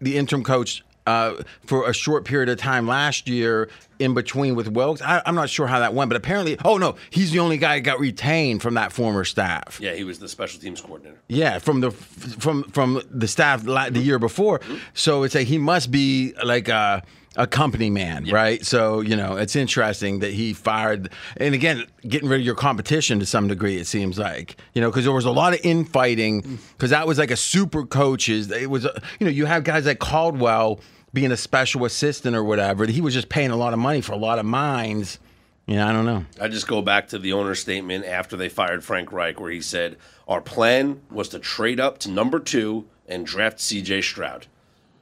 the 0.00 0.16
interim 0.16 0.42
coach 0.44 0.84
uh, 1.06 1.42
for 1.66 1.88
a 1.88 1.92
short 1.92 2.24
period 2.24 2.48
of 2.48 2.58
time 2.58 2.86
last 2.86 3.28
year, 3.28 3.68
in 3.98 4.14
between 4.14 4.54
with 4.54 4.68
Wilks. 4.68 5.02
I, 5.02 5.22
I'm 5.26 5.34
not 5.34 5.50
sure 5.50 5.66
how 5.66 5.78
that 5.80 5.94
went, 5.94 6.08
but 6.08 6.16
apparently, 6.16 6.56
oh 6.64 6.78
no, 6.78 6.96
he's 7.10 7.30
the 7.30 7.38
only 7.40 7.58
guy 7.58 7.76
that 7.76 7.82
got 7.82 8.00
retained 8.00 8.62
from 8.62 8.74
that 8.74 8.92
former 8.92 9.24
staff. 9.24 9.78
Yeah, 9.80 9.94
he 9.94 10.04
was 10.04 10.18
the 10.18 10.28
special 10.28 10.60
teams 10.60 10.80
coordinator. 10.80 11.18
Yeah, 11.28 11.58
from 11.58 11.80
the 11.80 11.90
from 11.90 12.64
from 12.64 13.02
the 13.10 13.28
staff 13.28 13.66
la- 13.66 13.90
the 13.90 14.00
year 14.00 14.18
before. 14.18 14.60
So 14.94 15.22
it's 15.24 15.34
like 15.34 15.46
he 15.46 15.58
must 15.58 15.90
be 15.90 16.34
like 16.42 16.68
a 16.68 17.02
a 17.36 17.46
company 17.46 17.90
man, 17.90 18.26
right? 18.26 18.64
So 18.64 19.00
you 19.00 19.16
know, 19.16 19.36
it's 19.36 19.56
interesting 19.56 20.20
that 20.20 20.32
he 20.32 20.52
fired. 20.52 21.10
And 21.36 21.54
again, 21.54 21.84
getting 22.06 22.28
rid 22.28 22.40
of 22.40 22.46
your 22.46 22.54
competition 22.54 23.20
to 23.20 23.26
some 23.26 23.48
degree, 23.48 23.76
it 23.76 23.86
seems 23.86 24.18
like 24.18 24.56
you 24.74 24.80
know, 24.80 24.90
because 24.90 25.04
there 25.04 25.12
was 25.12 25.24
a 25.24 25.30
lot 25.30 25.54
of 25.54 25.60
infighting. 25.64 26.42
Mm. 26.42 26.58
Because 26.72 26.90
that 26.90 27.06
was 27.06 27.18
like 27.18 27.30
a 27.30 27.36
super 27.36 27.84
coaches. 27.84 28.50
It 28.50 28.70
was 28.70 28.84
a, 28.84 29.00
you 29.18 29.26
know, 29.26 29.30
you 29.30 29.46
have 29.46 29.64
guys 29.64 29.86
like 29.86 29.98
Caldwell 29.98 30.80
being 31.12 31.32
a 31.32 31.36
special 31.36 31.84
assistant 31.84 32.34
or 32.36 32.44
whatever. 32.44 32.86
He 32.86 33.00
was 33.00 33.14
just 33.14 33.28
paying 33.28 33.50
a 33.50 33.56
lot 33.56 33.72
of 33.72 33.78
money 33.78 34.00
for 34.00 34.12
a 34.12 34.18
lot 34.18 34.38
of 34.38 34.44
minds 34.44 35.20
You 35.66 35.76
know, 35.76 35.86
I 35.86 35.92
don't 35.92 36.04
know. 36.04 36.24
I 36.40 36.48
just 36.48 36.66
go 36.66 36.82
back 36.82 37.08
to 37.08 37.18
the 37.18 37.32
owner's 37.32 37.60
statement 37.60 38.04
after 38.04 38.36
they 38.36 38.48
fired 38.48 38.84
Frank 38.84 39.12
Reich, 39.12 39.40
where 39.40 39.50
he 39.50 39.62
said, 39.62 39.96
Our 40.28 40.40
plan 40.40 41.00
was 41.10 41.28
to 41.30 41.38
trade 41.38 41.80
up 41.80 41.98
to 42.00 42.10
number 42.10 42.38
two 42.38 42.86
and 43.06 43.24
draft 43.24 43.58
CJ 43.58 44.02
Stroud. 44.02 44.46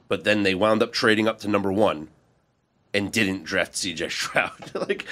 But 0.06 0.24
then 0.24 0.42
they 0.42 0.54
wound 0.54 0.82
up 0.82 0.92
trading 0.92 1.26
up 1.26 1.40
to 1.40 1.48
number 1.48 1.72
one 1.72 2.08
and 2.94 3.10
didn't 3.10 3.44
draft 3.44 3.72
CJ 3.72 4.10
Stroud. 4.10 4.52
like, 4.74 5.06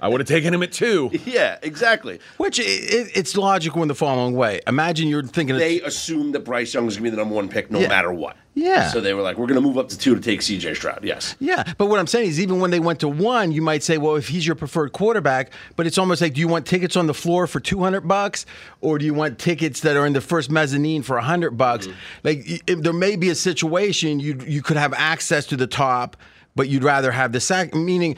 I 0.00 0.08
would 0.08 0.20
have 0.20 0.28
taken 0.28 0.52
him 0.52 0.62
at 0.62 0.72
two. 0.72 1.10
yeah, 1.24 1.58
exactly. 1.62 2.18
Which 2.36 2.58
i 2.58 2.64
it, 2.64 3.10
it's 3.16 3.36
logical 3.36 3.80
in 3.82 3.88
the 3.88 3.94
following 3.94 4.34
way. 4.34 4.60
Imagine 4.66 5.06
you're 5.08 5.22
thinking 5.22 5.56
They 5.56 5.80
assumed 5.82 6.34
that 6.34 6.40
Bryce 6.40 6.74
Young 6.74 6.84
was 6.86 6.96
going 6.96 7.04
to 7.04 7.10
be 7.12 7.16
the 7.16 7.22
number 7.22 7.34
one 7.34 7.48
pick 7.48 7.70
no 7.70 7.78
Yeah. 7.78 7.88
matter 7.88 8.12
what. 8.12 8.36
Yeah. 8.54 8.90
So 8.90 9.00
they 9.00 9.14
were 9.14 9.22
like, 9.22 9.38
We're 9.38 9.46
going 9.46 9.60
to 9.60 9.66
move 9.66 9.78
up 9.78 9.88
to 9.90 9.96
two 9.96 10.14
to 10.14 10.20
take 10.20 10.40
CJ 10.40 10.76
Stroud. 10.76 11.04
Yes. 11.04 11.36
Yeah, 11.40 11.62
but 11.78 11.86
what 11.86 11.98
I'm 12.00 12.06
saying 12.08 12.28
is, 12.28 12.40
even 12.40 12.58
when 12.60 12.70
they 12.70 12.80
went 12.80 13.00
to 13.00 13.08
one, 13.08 13.50
you 13.52 13.62
might 13.62 13.82
say, 13.82 13.96
"Well, 13.96 14.16
if 14.16 14.28
he's 14.28 14.46
your 14.46 14.56
preferred 14.56 14.92
quarterback," 14.92 15.52
but 15.76 15.86
it's 15.86 15.96
almost 15.96 16.20
like, 16.20 16.34
do 16.34 16.40
you 16.40 16.48
want 16.48 16.66
tickets 16.66 16.94
on 16.96 17.06
the 17.06 17.14
floor 17.14 17.46
for 17.46 17.60
200 17.60 18.02
bucks, 18.06 18.44
or 18.82 18.98
do 18.98 19.06
you 19.06 19.14
want 19.14 19.38
tickets 19.38 19.80
that 19.80 19.96
are 19.96 20.04
in 20.06 20.12
the 20.12 20.20
first 20.20 20.50
mezzanine 20.50 21.02
for 21.02 21.16
100 21.16 21.52
bucks? 21.56 21.86
Mm-hmm. 21.86 21.98
Like, 22.24 22.44
y- 22.46 22.60
if 22.66 22.82
there 22.82 22.92
may 22.92 23.16
be 23.16 23.30
a 23.30 23.34
situation 23.34 24.20
you 24.20 24.38
you 24.46 24.60
could 24.60 24.76
have 24.76 24.92
access 24.92 25.46
to 25.46 25.56
the 25.56 25.66
top. 25.66 26.16
But 26.54 26.68
you'd 26.68 26.84
rather 26.84 27.12
have 27.12 27.32
the 27.32 27.40
sack, 27.40 27.74
meaning 27.74 28.16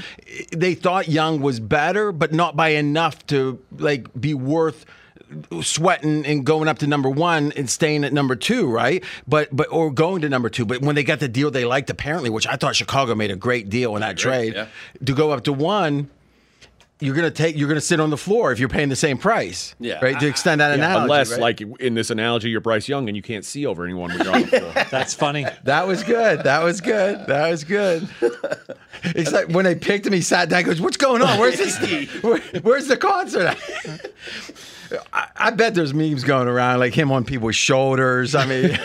they 0.51 0.75
thought 0.75 1.09
Young 1.09 1.41
was 1.41 1.61
better, 1.61 2.11
but 2.11 2.33
not 2.33 2.57
by 2.57 2.71
enough 2.71 3.25
to 3.29 3.61
like 3.79 4.09
be 4.21 4.35
worth 4.35 4.85
sweating 5.63 6.27
and 6.27 6.45
going 6.45 6.69
up 6.69 6.79
to 6.79 6.87
number 6.87 7.09
one 7.09 7.53
and 7.57 7.69
staying 7.69 8.05
at 8.05 8.13
number 8.13 8.37
two, 8.37 8.71
right? 8.71 9.03
But 9.27 9.55
but 9.55 9.69
or 9.71 9.91
going 9.91 10.23
to 10.23 10.29
number 10.29 10.49
two. 10.49 10.65
But 10.65 10.83
when 10.83 10.95
they 10.95 11.05
got 11.05 11.21
the 11.21 11.29
deal 11.29 11.51
they 11.51 11.65
liked, 11.65 11.91
apparently, 11.91 12.31
which 12.31 12.47
I 12.47 12.57
thought 12.57 12.77
Chicago 12.77 13.15
made 13.15 13.31
a 13.31 13.37
great 13.37 13.69
deal 13.69 13.95
in 13.97 14.01
that 14.01 14.17
trade, 14.17 14.55
yeah. 14.55 14.67
to 15.05 15.15
go 15.15 15.31
up 15.31 15.45
to 15.45 15.53
one. 15.53 16.11
You're 17.01 17.15
gonna 17.15 17.31
take. 17.31 17.57
You're 17.57 17.69
gonna 17.69 17.81
sit 17.81 17.99
on 17.99 18.11
the 18.11 18.17
floor 18.17 18.53
if 18.53 18.59
you're 18.61 18.69
paying 18.69 18.89
the 18.89 18.97
same 18.97 19.19
price. 19.19 19.75
Yeah. 19.81 19.99
Right. 20.03 20.19
To 20.19 20.27
extend 20.27 20.61
that 20.61 20.73
analogy. 20.73 21.03
Unless, 21.03 21.33
right? 21.33 21.41
like 21.41 21.61
in 21.61 21.95
this 21.95 22.11
analogy, 22.11 22.51
you're 22.51 22.61
Bryce 22.61 22.89
Young 22.89 23.09
and 23.09 23.17
you 23.17 23.23
can't 23.23 23.45
see 23.45 23.67
over 23.67 23.85
anyone 23.85 24.11
when 24.11 24.25
you're 24.25 24.35
on 24.35 24.43
the 24.43 24.47
floor. 24.47 24.73
That's 24.91 25.13
funny. 25.13 25.45
that 25.65 25.87
was 25.87 26.05
good. 26.05 26.45
That 26.45 26.63
was 26.63 26.81
good. 26.81 27.27
That 27.27 27.51
was 27.51 27.65
good. 27.65 28.09
It's 29.03 29.33
like 29.33 29.49
when 29.49 29.65
they 29.65 29.75
picked 29.75 30.07
him, 30.07 30.13
he 30.13 30.21
sat 30.21 30.49
down. 30.49 30.63
Goes, 30.63 30.81
"What's 30.81 30.97
going 30.97 31.21
on? 31.21 31.39
Where's 31.39 31.59
this? 31.59 31.77
Where, 32.23 32.39
where's 32.63 32.87
the 32.87 32.97
concert?" 32.97 33.57
I, 35.13 35.29
I 35.37 35.51
bet 35.51 35.75
there's 35.75 35.93
memes 35.93 36.25
going 36.25 36.47
around 36.47 36.79
like 36.79 36.95
him 36.95 37.11
on 37.11 37.25
people's 37.25 37.57
shoulders. 37.57 38.35
I 38.35 38.47
mean, 38.47 38.79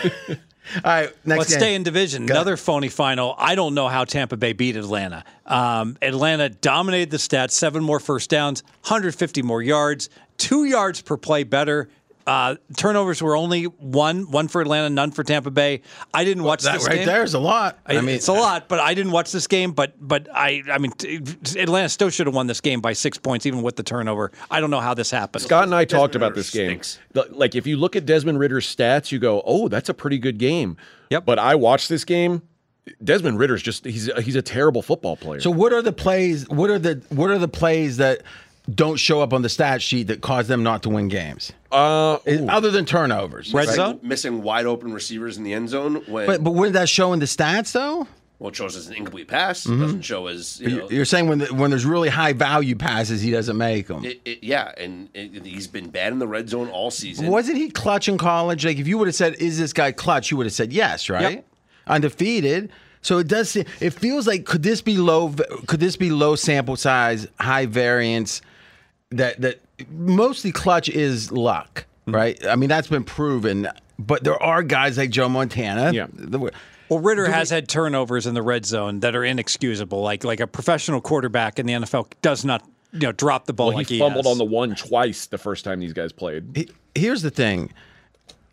all 0.76 0.80
right. 0.84 1.10
Next 1.24 1.38
Let's 1.38 1.50
game. 1.50 1.58
stay 1.58 1.74
in 1.74 1.82
division. 1.82 2.26
Go. 2.26 2.34
Another 2.34 2.56
phony 2.56 2.88
final. 2.88 3.34
I 3.38 3.54
don't 3.54 3.74
know 3.74 3.88
how 3.88 4.04
Tampa 4.04 4.36
Bay 4.36 4.52
beat 4.52 4.76
Atlanta. 4.76 5.24
Um, 5.46 5.96
Atlanta 6.02 6.48
dominated 6.48 7.10
the 7.10 7.16
stats, 7.16 7.52
seven 7.52 7.82
more 7.82 8.00
first 8.00 8.30
downs, 8.30 8.62
150 8.82 9.42
more 9.42 9.62
yards, 9.62 10.08
two 10.38 10.64
yards 10.64 11.02
per 11.02 11.16
play 11.16 11.44
better. 11.44 11.88
Uh, 12.30 12.54
turnovers 12.76 13.20
were 13.20 13.34
only 13.34 13.64
one, 13.64 14.30
one 14.30 14.46
for 14.46 14.60
Atlanta, 14.60 14.88
none 14.88 15.10
for 15.10 15.24
Tampa 15.24 15.50
Bay. 15.50 15.82
I 16.14 16.22
didn't 16.24 16.44
watch 16.44 16.62
That 16.62 16.74
this 16.74 16.86
right 16.86 16.98
game. 16.98 17.06
there 17.06 17.24
is 17.24 17.34
a 17.34 17.40
lot. 17.40 17.80
I, 17.84 17.96
I 17.96 18.00
mean, 18.02 18.14
it's 18.14 18.28
a 18.28 18.32
lot, 18.32 18.68
but 18.68 18.78
I 18.78 18.94
didn't 18.94 19.10
watch 19.10 19.32
this 19.32 19.48
game. 19.48 19.72
But 19.72 19.94
but 19.98 20.28
I 20.32 20.62
I 20.70 20.78
mean, 20.78 20.92
Atlanta 21.58 21.88
still 21.88 22.08
should 22.08 22.28
have 22.28 22.34
won 22.36 22.46
this 22.46 22.60
game 22.60 22.80
by 22.80 22.92
six 22.92 23.18
points, 23.18 23.46
even 23.46 23.62
with 23.62 23.74
the 23.74 23.82
turnover. 23.82 24.30
I 24.48 24.60
don't 24.60 24.70
know 24.70 24.78
how 24.78 24.94
this 24.94 25.10
happened. 25.10 25.42
Scott 25.42 25.64
and 25.64 25.74
I 25.74 25.84
talked 25.84 26.12
Desmond 26.12 26.16
about 26.16 26.34
this 26.36 26.50
game. 26.50 26.68
stinks. 26.68 26.98
The- 27.14 27.26
Like, 27.32 27.56
if 27.56 27.66
you 27.66 27.76
look 27.76 27.96
at 27.96 28.06
Desmond 28.06 28.38
Ridder's 28.38 28.66
stats, 28.76 29.10
you 29.10 29.18
go, 29.18 29.42
"Oh, 29.44 29.66
that's 29.66 29.88
a 29.88 29.94
pretty 29.94 30.18
good 30.18 30.38
game." 30.38 30.76
Yep. 31.10 31.24
But 31.26 31.40
I 31.40 31.56
watched 31.56 31.88
this 31.88 32.04
game. 32.04 32.42
Desmond 33.04 33.38
Ridder's 33.40 33.62
just 33.62 33.84
he's 33.84 34.08
he's 34.22 34.36
a 34.36 34.42
terrible 34.42 34.82
football 34.82 35.16
player. 35.16 35.40
So 35.40 35.50
what 35.50 35.72
are 35.72 35.82
the 35.82 35.92
plays? 35.92 36.48
What 36.48 36.70
are 36.70 36.78
the 36.78 37.02
what 37.08 37.30
are 37.30 37.38
the 37.38 37.48
plays 37.48 37.96
that 37.98 38.22
don't 38.74 38.96
show 38.96 39.20
up 39.20 39.32
on 39.32 39.42
the 39.42 39.48
stat 39.48 39.82
sheet 39.82 40.08
that 40.08 40.20
cause 40.20 40.48
them 40.48 40.62
not 40.62 40.82
to 40.84 40.88
win 40.88 41.08
games? 41.08 41.52
uh, 41.72 42.14
other 42.48 42.70
than 42.70 42.84
turnovers, 42.84 43.52
Red 43.54 43.68
right? 43.68 43.76
zone? 43.76 44.00
Missing 44.02 44.42
wide 44.42 44.66
open 44.66 44.92
receivers 44.92 45.36
in 45.38 45.44
the 45.44 45.52
end 45.52 45.68
zone 45.68 46.02
when 46.08 46.26
But 46.26 46.42
but 46.42 46.52
wouldn't 46.52 46.74
that 46.74 46.88
show 46.88 47.12
in 47.12 47.20
the 47.20 47.26
stats 47.26 47.72
though? 47.72 48.06
well, 48.40 48.48
it 48.48 48.56
shows 48.56 48.74
as 48.74 48.88
an 48.88 48.94
incomplete 48.94 49.28
pass. 49.28 49.66
It 49.66 49.76
doesn't 49.76 50.00
show 50.02 50.26
as 50.26 50.60
you 50.60 50.78
know. 50.78 50.88
You're 50.90 51.04
saying 51.04 51.28
when 51.28 51.38
the, 51.40 51.46
when 51.54 51.70
there's 51.70 51.84
really 51.84 52.08
high 52.08 52.32
value 52.32 52.74
passes, 52.74 53.20
he 53.20 53.30
doesn't 53.30 53.56
make 53.58 53.86
them. 53.88 54.02
It, 54.04 54.20
it, 54.24 54.42
yeah, 54.42 54.72
and 54.78 55.10
it, 55.12 55.44
he's 55.44 55.66
been 55.66 55.90
bad 55.90 56.12
in 56.12 56.18
the 56.18 56.26
red 56.26 56.48
zone 56.48 56.68
all 56.70 56.90
season. 56.90 57.26
Wasn't 57.26 57.56
he 57.58 57.68
clutch 57.70 58.08
in 58.08 58.16
college? 58.16 58.64
Like 58.64 58.78
if 58.78 58.88
you 58.88 58.96
would 58.98 59.08
have 59.08 59.14
said, 59.14 59.34
"Is 59.34 59.58
this 59.58 59.72
guy 59.74 59.92
clutch?" 59.92 60.30
You 60.30 60.38
would 60.38 60.46
have 60.46 60.54
said 60.54 60.72
yes, 60.72 61.10
right? 61.10 61.34
Yep. 61.34 61.46
Undefeated. 61.86 62.70
So 63.02 63.18
it 63.18 63.28
does. 63.28 63.56
It 63.56 63.90
feels 63.92 64.26
like 64.26 64.44
could 64.46 64.62
this 64.62 64.82
be 64.82 64.96
low? 64.96 65.34
Could 65.66 65.80
this 65.80 65.96
be 65.96 66.10
low 66.10 66.34
sample 66.34 66.76
size, 66.76 67.26
high 67.38 67.66
variance? 67.66 68.40
That 69.10 69.40
that 69.40 69.60
mostly 69.90 70.52
clutch 70.52 70.88
is 70.88 71.32
luck, 71.32 71.84
Mm-hmm. 72.06 72.14
right? 72.14 72.46
I 72.46 72.56
mean 72.56 72.68
that's 72.68 72.88
been 72.88 73.04
proven. 73.04 73.68
But 73.98 74.24
there 74.24 74.42
are 74.42 74.62
guys 74.62 74.96
like 74.96 75.10
Joe 75.10 75.28
Montana. 75.28 75.92
Yeah. 75.92 76.06
the- 76.12 76.38
Well, 76.88 76.98
Ridder 77.00 77.30
has 77.30 77.50
had 77.50 77.68
turnovers 77.68 78.26
in 78.26 78.34
the 78.34 78.42
red 78.42 78.64
zone 78.64 79.00
that 79.00 79.14
are 79.14 79.24
inexcusable. 79.24 80.00
Like 80.02 80.24
like 80.24 80.40
a 80.40 80.46
professional 80.46 81.00
quarterback 81.00 81.58
in 81.58 81.66
the 81.66 81.72
NFL 81.74 82.06
does 82.22 82.44
not 82.44 82.62
you 82.92 83.00
know 83.00 83.12
drop 83.12 83.46
the 83.46 83.52
ball 83.52 83.68
well, 83.68 83.76
like 83.76 83.88
he 83.88 83.94
he 83.96 84.00
fumbled 84.00 84.24
has. 84.26 84.32
on 84.32 84.38
the 84.38 84.44
one 84.44 84.74
twice 84.74 85.26
the 85.26 85.38
first 85.38 85.64
time 85.64 85.80
these 85.80 85.92
guys 85.92 86.12
played. 86.12 86.44
He- 86.54 86.70
Here's 86.94 87.22
the 87.22 87.30
thing. 87.30 87.72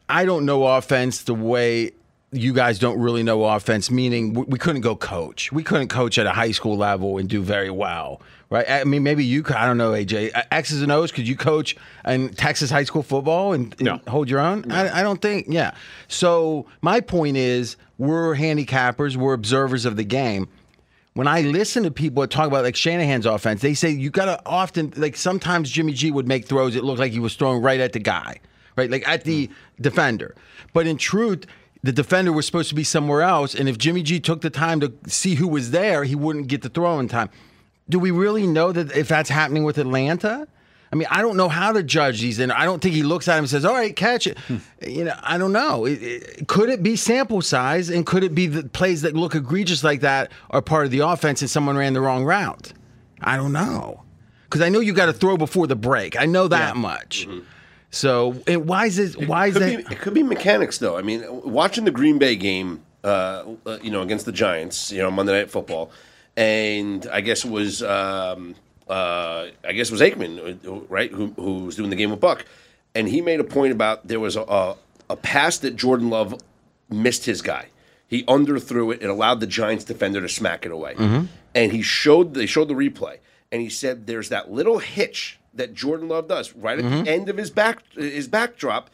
I 0.09 0.25
don't 0.25 0.45
know 0.45 0.65
offense 0.67 1.23
the 1.23 1.33
way 1.33 1.91
you 2.31 2.53
guys 2.53 2.77
don't 2.77 2.99
really 2.99 3.23
know 3.23 3.45
offense, 3.45 3.89
meaning 3.89 4.33
we, 4.33 4.43
we 4.43 4.59
couldn't 4.59 4.81
go 4.81 4.95
coach. 4.95 5.51
We 5.51 5.63
couldn't 5.63 5.87
coach 5.87 6.17
at 6.17 6.25
a 6.27 6.31
high 6.31 6.51
school 6.51 6.77
level 6.77 7.17
and 7.17 7.27
do 7.29 7.41
very 7.41 7.71
well, 7.71 8.21
right? 8.49 8.69
I 8.69 8.83
mean, 8.83 9.03
maybe 9.03 9.23
you 9.25 9.43
could, 9.43 9.55
I 9.55 9.65
don't 9.65 9.77
know, 9.77 9.91
AJ. 9.91 10.35
Uh, 10.35 10.43
X's 10.51 10.81
and 10.81 10.91
O's, 10.91 11.11
could 11.11 11.27
you 11.27 11.35
coach 11.35 11.75
in 12.05 12.29
Texas 12.29 12.69
high 12.69 12.83
school 12.83 13.03
football 13.03 13.53
and, 13.53 13.73
and 13.79 13.81
No. 13.85 14.01
hold 14.07 14.29
your 14.29 14.39
own? 14.39 14.71
I, 14.71 14.99
I 14.99 15.03
don't 15.03 15.21
think, 15.21 15.47
yeah. 15.49 15.71
So 16.07 16.65
my 16.81 17.01
point 17.01 17.37
is 17.37 17.77
we're 17.97 18.35
handicappers, 18.35 19.15
we're 19.15 19.33
observers 19.33 19.85
of 19.85 19.95
the 19.95 20.03
game 20.03 20.47
when 21.13 21.27
I 21.27 21.41
listen 21.41 21.81
to 21.81 21.89
people 21.89 22.21
that 22.21 22.29
talk 22.29 22.45
about 22.45 22.63
like 22.63 22.75
Shanahan's 22.75 23.25
offense, 23.25 23.61
they 23.61 23.73
say 23.73 23.89
you 23.89 24.11
gotta 24.11 24.39
often 24.45 24.93
like 24.97 25.15
sometimes 25.15 25.71
Jimmy 25.71 25.91
G 25.93 26.11
would 26.11 26.27
make 26.27 26.45
throws 26.45 26.75
it 26.75 26.83
looked 26.83 26.99
like 26.99 27.11
he 27.11 27.17
was 27.19 27.35
throwing 27.35 27.59
right 27.59 27.79
at 27.79 27.93
the 27.93 27.99
guy, 27.99 28.39
right? 28.75 28.87
Like 28.87 29.07
at 29.09 29.23
the 29.23 29.49
defender. 29.81 30.35
But 30.73 30.85
in 30.85 30.95
truth, 30.97 31.47
the 31.81 31.91
defender 31.91 32.31
was 32.31 32.45
supposed 32.45 32.69
to 32.69 32.75
be 32.75 32.83
somewhere 32.83 33.23
else, 33.23 33.55
and 33.55 33.67
if 33.67 33.79
Jimmy 33.79 34.03
G 34.03 34.19
took 34.19 34.41
the 34.41 34.51
time 34.51 34.79
to 34.81 34.93
see 35.07 35.33
who 35.33 35.47
was 35.47 35.71
there, 35.71 36.03
he 36.03 36.13
wouldn't 36.13 36.49
get 36.49 36.61
the 36.61 36.69
throw 36.69 36.99
in 36.99 37.07
time. 37.07 37.31
Do 37.89 37.99
we 37.99 38.11
really 38.11 38.47
know 38.47 38.71
that 38.71 38.91
if 38.95 39.07
that's 39.07 39.29
happening 39.29 39.63
with 39.63 39.77
Atlanta? 39.77 40.47
I 40.91 40.95
mean, 40.95 41.07
I 41.11 41.21
don't 41.21 41.35
know 41.35 41.49
how 41.49 41.73
to 41.73 41.83
judge 41.83 42.21
these, 42.21 42.39
and 42.39 42.51
I 42.51 42.63
don't 42.63 42.81
think 42.81 42.95
he 42.95 43.03
looks 43.03 43.27
at 43.27 43.33
him 43.33 43.39
and 43.39 43.49
says, 43.49 43.65
"All 43.65 43.73
right, 43.73 43.95
catch 43.95 44.25
it." 44.25 44.37
You 44.87 45.05
know, 45.05 45.15
I 45.21 45.37
don't 45.37 45.51
know. 45.51 45.85
It, 45.85 46.01
it, 46.01 46.47
could 46.47 46.69
it 46.69 46.81
be 46.81 46.95
sample 46.95 47.41
size, 47.41 47.89
and 47.89 48.05
could 48.05 48.23
it 48.23 48.33
be 48.33 48.47
the 48.47 48.63
plays 48.69 49.01
that 49.01 49.13
look 49.13 49.35
egregious 49.35 49.83
like 49.83 50.01
that 50.01 50.31
are 50.49 50.61
part 50.61 50.85
of 50.85 50.91
the 50.91 50.99
offense, 50.99 51.41
and 51.41 51.49
someone 51.49 51.75
ran 51.75 51.93
the 51.93 52.01
wrong 52.01 52.23
route? 52.23 52.71
I 53.19 53.35
don't 53.35 53.51
know, 53.51 54.03
because 54.43 54.61
I 54.61 54.69
know 54.69 54.79
you 54.79 54.93
got 54.93 55.07
to 55.07 55.13
throw 55.13 55.35
before 55.35 55.67
the 55.67 55.75
break. 55.75 56.19
I 56.19 56.25
know 56.25 56.47
that 56.47 56.77
much. 56.77 57.27
So, 57.89 58.35
and 58.47 58.67
why 58.67 58.85
is 58.85 58.99
it? 58.99 59.27
Why 59.27 59.47
is 59.47 59.55
that? 59.55 59.89
be, 59.89 59.93
it 59.93 59.99
could 59.99 60.13
be 60.13 60.23
mechanics, 60.23 60.77
though. 60.77 60.97
I 60.97 61.01
mean, 61.01 61.23
watching 61.43 61.83
the 61.83 61.91
Green 61.91 62.17
Bay 62.17 62.35
game, 62.35 62.83
uh, 63.03 63.43
uh, 63.65 63.77
you 63.81 63.91
know, 63.91 64.01
against 64.01 64.25
the 64.25 64.31
Giants, 64.31 64.91
you 64.91 64.99
know, 64.99 65.09
Monday 65.11 65.33
Night 65.33 65.49
Football, 65.49 65.91
and 66.37 67.05
I 67.11 67.19
guess 67.21 67.43
it 67.43 67.51
was, 67.51 67.81
um, 67.83 68.55
uh, 68.87 69.47
I 69.67 69.73
guess 69.73 69.89
it 69.89 69.91
was 69.91 70.01
Aikman, 70.01 70.85
right, 70.87 71.11
who, 71.11 71.33
who 71.35 71.65
was 71.65 71.75
doing 71.75 71.89
the 71.89 71.95
game 71.95 72.11
with 72.11 72.21
Buck, 72.21 72.45
and 72.95 73.09
he 73.09 73.19
made 73.21 73.39
a 73.41 73.43
point 73.43 73.73
about 73.73 74.07
there 74.07 74.19
was 74.19 74.35
a, 74.37 74.43
a, 74.43 74.77
a 75.09 75.15
pass 75.17 75.57
that 75.57 75.75
Jordan 75.75 76.09
Love 76.09 76.39
missed 76.89 77.25
his 77.25 77.41
guy. 77.41 77.65
He 78.07 78.23
underthrew 78.23 78.93
it. 78.93 79.01
It 79.01 79.09
allowed 79.09 79.41
the 79.41 79.47
Giants 79.47 79.83
defender 79.83 80.21
to 80.21 80.29
smack 80.29 80.65
it 80.65 80.71
away, 80.71 80.93
and 81.53 81.71
he 81.73 81.81
showed 81.81 82.35
they 82.35 82.45
showed 82.45 82.69
the 82.69 82.75
replay, 82.75 83.17
and 83.51 83.61
he 83.61 83.67
said 83.69 84.07
there's 84.07 84.29
that 84.29 84.49
little 84.51 84.77
hitch 84.77 85.39
that 85.55 85.73
Jordan 85.73 86.07
Love 86.07 86.27
does 86.27 86.53
right 86.53 86.77
at 86.77 86.85
the 87.05 87.11
end 87.11 87.29
of 87.29 87.37
his 87.37 87.49
back 87.49 87.81
his 87.95 88.27
backdrop. 88.27 88.89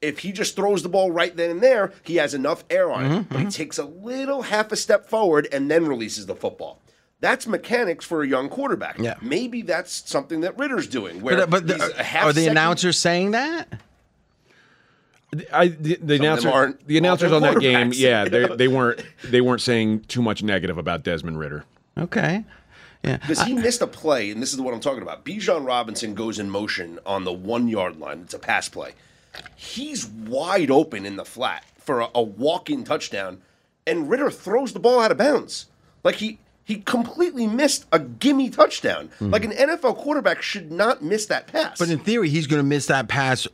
If 0.00 0.20
he 0.20 0.30
just 0.30 0.54
throws 0.54 0.82
the 0.84 0.88
ball 0.88 1.10
right 1.10 1.34
then 1.36 1.50
and 1.50 1.60
there, 1.60 1.92
he 2.04 2.16
has 2.16 2.32
enough 2.34 2.62
air 2.70 2.88
on 2.90 3.04
it. 3.04 3.28
But 3.30 3.38
he 3.38 3.44
takes 3.50 3.78
a 3.78 3.84
little 3.84 4.42
half 4.42 4.70
a 4.70 4.76
step 4.76 5.08
forward 5.08 5.48
and 5.50 5.68
then 5.70 5.86
releases 5.86 6.26
the 6.26 6.36
football. 6.36 6.80
That's 7.20 7.46
mechanics 7.46 8.04
for 8.04 8.22
a 8.22 8.28
young 8.28 8.48
quarterback. 8.48 8.98
Yeah. 8.98 9.16
Maybe 9.20 9.62
that's 9.62 10.08
something 10.08 10.42
that 10.42 10.56
Ridder's 10.56 10.86
doing. 10.86 11.20
Where 11.20 11.36
But, 11.38 11.50
but 11.50 11.66
the, 11.66 11.74
uh, 11.98 12.02
half 12.02 12.24
are 12.26 12.32
the 12.32 12.42
second- 12.42 12.50
announcers 12.52 12.98
saying 12.98 13.32
that? 13.32 13.68
I 15.52 15.68
the, 15.68 15.98
the 16.00 16.14
of 16.14 16.20
announcer 16.20 16.48
aren't 16.48 16.86
the 16.86 16.96
announcers 16.96 17.32
on 17.32 17.42
that 17.42 17.60
game, 17.60 17.92
yeah, 17.94 18.24
they 18.28 18.46
they 18.46 18.66
weren't 18.68 19.02
they 19.24 19.42
weren't 19.42 19.60
saying 19.60 20.00
too 20.08 20.22
much 20.22 20.42
negative 20.42 20.78
about 20.78 21.02
Desmond 21.02 21.38
Ridder. 21.38 21.64
Okay, 21.98 22.44
yeah. 23.04 23.18
Because 23.18 23.42
he 23.42 23.52
missed 23.52 23.82
a 23.82 23.86
play, 23.86 24.30
and 24.30 24.40
this 24.40 24.54
is 24.54 24.60
what 24.60 24.72
I'm 24.72 24.80
talking 24.80 25.02
about. 25.02 25.26
Bijan 25.26 25.66
Robinson 25.66 26.14
goes 26.14 26.38
in 26.38 26.48
motion 26.48 26.98
on 27.04 27.24
the 27.24 27.32
one 27.32 27.68
yard 27.68 27.98
line. 28.00 28.20
It's 28.20 28.32
a 28.32 28.38
pass 28.38 28.70
play. 28.70 28.92
He's 29.54 30.06
wide 30.06 30.70
open 30.70 31.04
in 31.04 31.16
the 31.16 31.26
flat 31.26 31.62
for 31.76 32.00
a, 32.00 32.08
a 32.14 32.22
walk 32.22 32.70
in 32.70 32.84
touchdown, 32.84 33.42
and 33.86 34.08
Ridder 34.08 34.30
throws 34.30 34.72
the 34.72 34.80
ball 34.80 34.98
out 34.98 35.10
of 35.10 35.18
bounds. 35.18 35.66
Like 36.04 36.14
he 36.14 36.38
he 36.68 36.76
completely 36.76 37.46
missed 37.46 37.86
a 37.92 37.98
gimme 37.98 38.50
touchdown. 38.50 39.08
Hmm. 39.18 39.30
Like 39.30 39.42
an 39.42 39.52
NFL 39.52 39.96
quarterback 39.96 40.42
should 40.42 40.70
not 40.70 41.02
miss 41.02 41.24
that 41.26 41.46
pass. 41.46 41.78
But 41.78 41.88
in 41.88 41.98
theory, 41.98 42.28
he's 42.28 42.46
going 42.46 42.60
to 42.60 42.66
miss 42.66 42.86
that 42.88 43.08
pass 43.08 43.48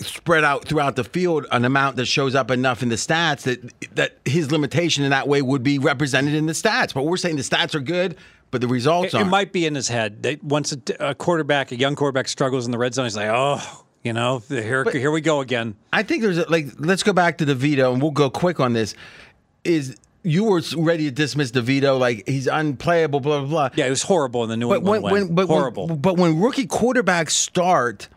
spread 0.00 0.42
out 0.42 0.66
throughout 0.66 0.96
the 0.96 1.04
field 1.04 1.46
an 1.52 1.64
amount 1.64 1.94
that 1.94 2.06
shows 2.06 2.34
up 2.34 2.50
enough 2.50 2.82
in 2.82 2.88
the 2.88 2.96
stats 2.96 3.42
that 3.42 3.94
that 3.94 4.18
his 4.24 4.50
limitation 4.50 5.04
in 5.04 5.10
that 5.10 5.28
way 5.28 5.42
would 5.42 5.62
be 5.62 5.78
represented 5.78 6.34
in 6.34 6.46
the 6.46 6.52
stats. 6.52 6.92
But 6.92 7.04
we're 7.04 7.18
saying 7.18 7.36
the 7.36 7.42
stats 7.42 7.72
are 7.76 7.80
good, 7.80 8.16
but 8.50 8.60
the 8.60 8.66
results 8.66 9.14
It, 9.14 9.20
it 9.20 9.26
might 9.26 9.52
be 9.52 9.64
in 9.64 9.76
his 9.76 9.86
head 9.86 10.24
that 10.24 10.42
once 10.42 10.72
a, 10.72 11.10
a 11.10 11.14
quarterback, 11.14 11.70
a 11.70 11.76
young 11.76 11.94
quarterback, 11.94 12.26
struggles 12.26 12.66
in 12.66 12.72
the 12.72 12.78
red 12.78 12.94
zone, 12.94 13.04
he's 13.04 13.14
like, 13.14 13.30
oh, 13.30 13.84
you 14.02 14.12
know, 14.12 14.42
here, 14.48 14.90
here 14.90 15.12
we 15.12 15.20
go 15.20 15.40
again. 15.40 15.76
I 15.92 16.02
think 16.02 16.22
there's 16.24 16.38
a, 16.38 16.50
like 16.50 16.66
let's 16.80 17.04
go 17.04 17.12
back 17.12 17.38
to 17.38 17.46
DeVito 17.46 17.92
and 17.92 18.02
we'll 18.02 18.10
go 18.10 18.28
quick 18.28 18.58
on 18.58 18.72
this. 18.72 18.96
Is 19.62 19.96
you 20.22 20.44
were 20.44 20.62
ready 20.76 21.04
to 21.04 21.10
dismiss 21.10 21.50
DeVito 21.50 21.98
like 21.98 22.28
he's 22.28 22.46
unplayable, 22.46 23.20
blah 23.20 23.40
blah 23.40 23.48
blah. 23.48 23.70
Yeah, 23.74 23.86
it 23.86 23.90
was 23.90 24.02
horrible 24.02 24.42
in 24.44 24.50
the 24.50 24.56
New 24.56 24.68
But 24.68 24.78
England 24.78 25.02
when, 25.02 25.12
when 25.12 25.34
but 25.34 25.46
horrible. 25.46 25.86
When, 25.88 25.98
but 25.98 26.16
when 26.16 26.40
rookie 26.40 26.66
quarterbacks 26.66 27.30
start 27.30 28.08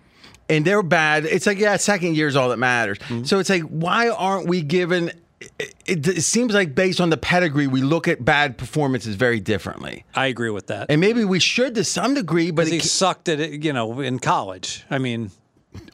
and 0.50 0.66
they're 0.66 0.84
bad, 0.84 1.26
it's 1.26 1.46
like 1.46 1.58
yeah, 1.58 1.78
second 1.78 2.16
year 2.16 2.28
is 2.28 2.36
all 2.36 2.50
that 2.50 2.58
matters. 2.58 3.00
Mm-hmm. 3.00 3.24
So 3.24 3.40
it's 3.40 3.50
like 3.50 3.64
why 3.64 4.10
aren't 4.10 4.48
we 4.48 4.62
given? 4.62 5.12
It, 5.60 5.76
it, 5.86 6.08
it 6.08 6.22
seems 6.22 6.54
like 6.54 6.74
based 6.74 7.02
on 7.02 7.10
the 7.10 7.18
pedigree, 7.18 7.68
we 7.68 7.82
look 7.82 8.08
at 8.08 8.24
bad 8.24 8.58
performances 8.58 9.16
very 9.16 9.42
differently, 9.42 10.06
I 10.16 10.28
agree 10.28 10.50
with 10.50 10.68
that. 10.68 10.88
and 10.90 11.02
maybe 11.02 11.26
we 11.26 11.40
should 11.40 11.76
to 11.76 11.84
some 11.84 12.14
degree. 12.14 12.52
But 12.52 12.68
he 12.68 12.80
ca- 12.80 12.86
sucked 12.86 13.28
at 13.28 13.42
it, 13.42 13.62
you 13.64 13.74
know, 13.74 14.00
in 14.00 14.20
college. 14.20 14.86
I 14.90 15.00
mean, 15.00 15.32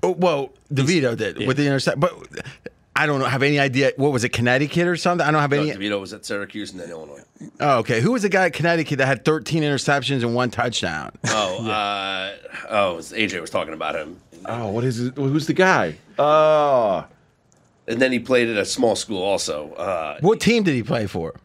oh, 0.04 0.12
well, 0.12 0.52
DeVito 0.72 1.18
did 1.18 1.48
with 1.48 1.58
the 1.58 1.66
intercept, 1.66 2.00
but. 2.00 2.14
I 3.02 3.06
don't 3.06 3.20
know. 3.20 3.26
Have 3.26 3.44
any 3.44 3.60
idea? 3.60 3.94
What 3.96 4.12
was 4.12 4.24
it, 4.24 4.30
Connecticut 4.30 4.86
or 4.88 4.96
something? 4.98 5.26
I 5.26 5.32
don't 5.32 5.40
have 5.42 5.52
No, 5.52 5.62
any. 5.62 5.72
DeVito 5.72 6.00
was 6.02 6.12
at 6.14 6.26
Syracuse 6.26 6.72
and 6.72 6.80
then 6.82 6.90
Illinois. 6.90 7.22
Oh, 7.62 7.78
okay. 7.80 8.02
Who 8.02 8.12
was 8.12 8.24
the 8.24 8.30
guy 8.30 8.46
at 8.48 8.54
Connecticut 8.54 8.98
that 8.98 9.06
had 9.08 9.24
13 9.24 9.64
interceptions 9.64 10.22
and 10.24 10.36
one 10.36 10.52
touchdown? 10.52 11.12
Oh, 11.28 11.66
uh, 11.70 12.34
oh, 12.70 12.96
was- 12.96 13.14
AJ 13.14 13.40
was 13.42 13.50
talking 13.50 13.74
about 13.74 13.96
him. 13.96 14.20
Oh, 14.46 14.68
what 14.72 14.84
is 14.84 15.00
it? 15.00 15.16
Who's 15.16 15.48
the 15.48 15.54
guy? 15.54 15.96
Oh, 16.18 17.06
And 17.88 18.02
then 18.02 18.12
he 18.12 18.20
played 18.20 18.50
at 18.50 18.58
a 18.58 18.66
small 18.66 18.96
school 18.96 19.22
also. 19.24 19.72
Uh, 19.74 20.18
what 20.22 20.40
team 20.40 20.64
did 20.64 20.76
he 20.76 20.84
play 20.84 21.08
for? 21.08 21.36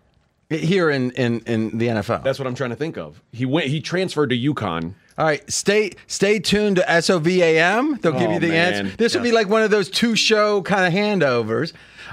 Here 0.51 0.91
in, 0.91 1.11
in, 1.13 1.41
in 1.47 1.79
the 1.79 1.87
NFL. 1.89 2.23
that's 2.23 2.39
what 2.39 2.47
I'm 2.47 2.55
trying 2.55 2.71
to 2.71 2.77
think 2.77 2.99
of. 2.99 3.21
He 3.33 3.47
went. 3.47 3.67
He 3.69 3.81
transferred 3.81 4.31
to 4.31 4.37
UConn. 4.37 4.95
All 5.17 5.25
right, 5.25 5.49
stay 5.51 5.93
stay 6.09 6.41
tuned 6.41 6.77
to 6.77 6.83
SOVAM. 6.83 8.01
They'll 8.01 8.13
give 8.13 8.31
Oh, 8.31 8.33
you 8.35 8.41
the 8.41 8.49
man. 8.49 8.75
answer. 8.75 8.97
This 8.97 9.15
will 9.15 9.23
be 9.23 9.31
like 9.33 9.49
one 9.49 9.63
of 9.63 9.71
those 9.71 9.89
two 9.89 10.17
show 10.17 10.61
kind 10.63 10.87
of 10.87 10.93
handovers. 10.93 11.73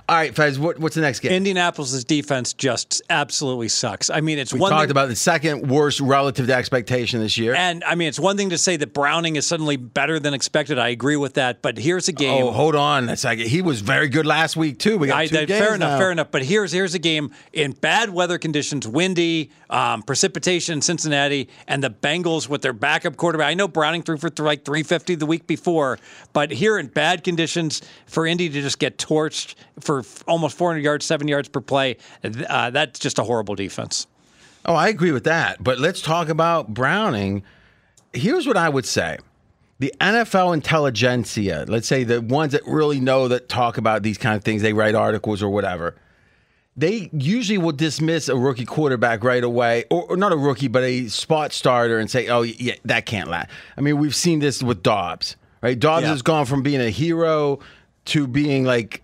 All 0.10 0.18
right, 0.18 0.36
Fez, 0.36 0.60
what, 0.60 0.78
what's 0.78 0.96
the 0.96 1.02
next 1.02 1.22
game? 1.22 1.32
Indianapolis' 1.32 2.04
defense 2.04 2.54
just 2.54 3.02
absolutely 3.10 3.70
sucks. 3.70 4.10
I 4.10 4.20
mean, 4.20 4.40
it's 4.40 4.54
we 4.54 4.60
one 4.60 4.72
talked 4.72 4.84
thing, 4.84 4.92
about 4.92 5.08
the 5.08 5.16
second 5.16 5.70
worst 5.70 6.02
relative 6.02 6.48
to 6.48 6.54
expectation 6.54 7.22
this 7.22 7.38
year. 7.38 7.54
and 7.56 7.82
I 7.86 7.96
mean, 7.96 8.10
it's 8.10 8.20
one 8.20 8.36
thing 8.36 8.50
to 8.50 8.58
say 8.58 8.76
that 8.78 8.94
Browning 8.94 9.38
is 9.38 9.48
suddenly 9.48 9.78
better 9.78 10.20
than 10.20 10.34
expected. 10.34 10.78
I 10.80 10.90
agree 10.90 11.16
with 11.16 11.36
that, 11.36 11.62
but 11.62 11.78
here's 11.78 12.08
a 12.10 12.12
game. 12.12 12.44
oh, 12.44 12.52
hold 12.52 12.76
on 12.76 13.08
a 13.10 13.16
second. 13.16 13.48
He 13.48 13.62
was 13.62 13.80
very 13.82 14.10
good 14.10 14.26
last 14.26 14.58
week 14.58 14.80
too. 14.80 14.98
We 14.98 15.08
got 15.08 15.18
I, 15.18 15.28
two 15.28 15.36
that- 15.38 15.48
games 15.48 15.60
fair 15.66 15.76
enough, 15.76 15.92
now. 15.92 15.98
fair 15.98 16.12
enough. 16.12 16.32
But 16.32 16.44
here's 16.44 16.72
here's 16.72 16.94
a 16.94 17.00
game 17.00 17.32
in 17.54 17.72
bad 17.72 18.10
weather 18.10 18.38
conditions, 18.38 18.88
windy, 18.88 19.52
um, 19.70 20.02
precipitation 20.04 20.74
in 20.76 20.82
Cincinnati, 20.82 21.48
and 21.68 21.84
the 21.84 21.90
Bengals 21.90 22.50
with 22.50 22.62
their 22.62 22.74
backup 22.74 23.16
quarterback. 23.18 23.48
I 23.48 23.54
know 23.54 23.68
Browning 23.68 24.04
threw 24.04 24.18
for 24.18 24.30
like 24.40 24.66
350 24.66 25.16
the 25.16 25.26
week 25.26 25.48
before, 25.48 26.00
but 26.34 26.52
here 26.52 26.78
in 26.78 26.88
bad 26.88 27.24
conditions 27.24 27.82
for 28.08 28.26
Indy 28.26 28.50
to 28.50 28.62
just 28.62 28.80
get 28.80 28.98
torched 28.98 29.56
for 29.80 29.91
f- 30.00 30.24
almost 30.28 30.58
400 30.58 30.84
yards, 30.84 31.06
seven 31.06 31.28
yards 31.28 31.48
per 31.50 31.62
play, 31.62 31.98
uh, 32.24 32.70
that's 32.72 33.00
just 33.00 33.20
a 33.20 33.24
horrible 33.24 33.56
defense. 33.56 34.08
Oh, 34.66 34.76
I 34.76 34.90
agree 34.90 35.12
with 35.12 35.24
that. 35.26 35.64
But 35.64 35.80
let's 35.80 36.02
talk 36.02 36.30
about 36.30 36.74
Browning. 36.74 37.44
Here's 38.14 38.46
what 38.48 38.58
I 38.58 38.70
would 38.70 38.86
say. 38.86 39.18
The 39.80 39.94
NFL 40.00 40.54
intelligentsia, 40.54 41.66
let's 41.68 41.88
say 41.88 42.04
the 42.04 42.22
ones 42.22 42.52
that 42.52 42.62
really 42.68 43.00
know 43.00 43.28
that 43.30 43.50
talk 43.50 43.78
about 43.78 44.04
these 44.04 44.18
kind 44.18 44.36
of 44.36 44.44
things, 44.44 44.62
they 44.62 44.74
write 44.74 44.94
articles 44.94 45.42
or 45.42 45.50
whatever. 45.50 45.96
They 46.78 47.10
usually 47.12 47.58
will 47.58 47.72
dismiss 47.74 48.30
a 48.30 48.36
rookie 48.38 48.66
quarterback 48.66 49.24
right 49.24 49.44
away, 49.44 49.86
or, 49.90 50.04
or 50.04 50.18
not 50.18 50.32
a 50.32 50.38
rookie, 50.38 50.68
but 50.70 50.84
a 50.84 51.08
spot 51.10 51.52
starter, 51.52 52.00
and 52.00 52.10
say, 52.10 52.28
"Oh, 52.30 52.44
yeah, 52.44 52.76
that 52.86 53.06
can't 53.06 53.28
last." 53.30 53.50
I 53.78 53.82
mean, 53.82 53.98
we've 53.98 54.16
seen 54.16 54.40
this 54.40 54.64
with 54.64 54.82
Dobbs, 54.82 55.36
right? 55.62 55.78
Dobbs 55.78 56.04
Yeah. 56.04 56.10
has 56.10 56.22
gone 56.22 56.46
from 56.46 56.62
being 56.64 56.80
a 56.80 56.90
hero 56.90 57.60
to 58.06 58.26
being 58.26 58.64
like 58.64 59.01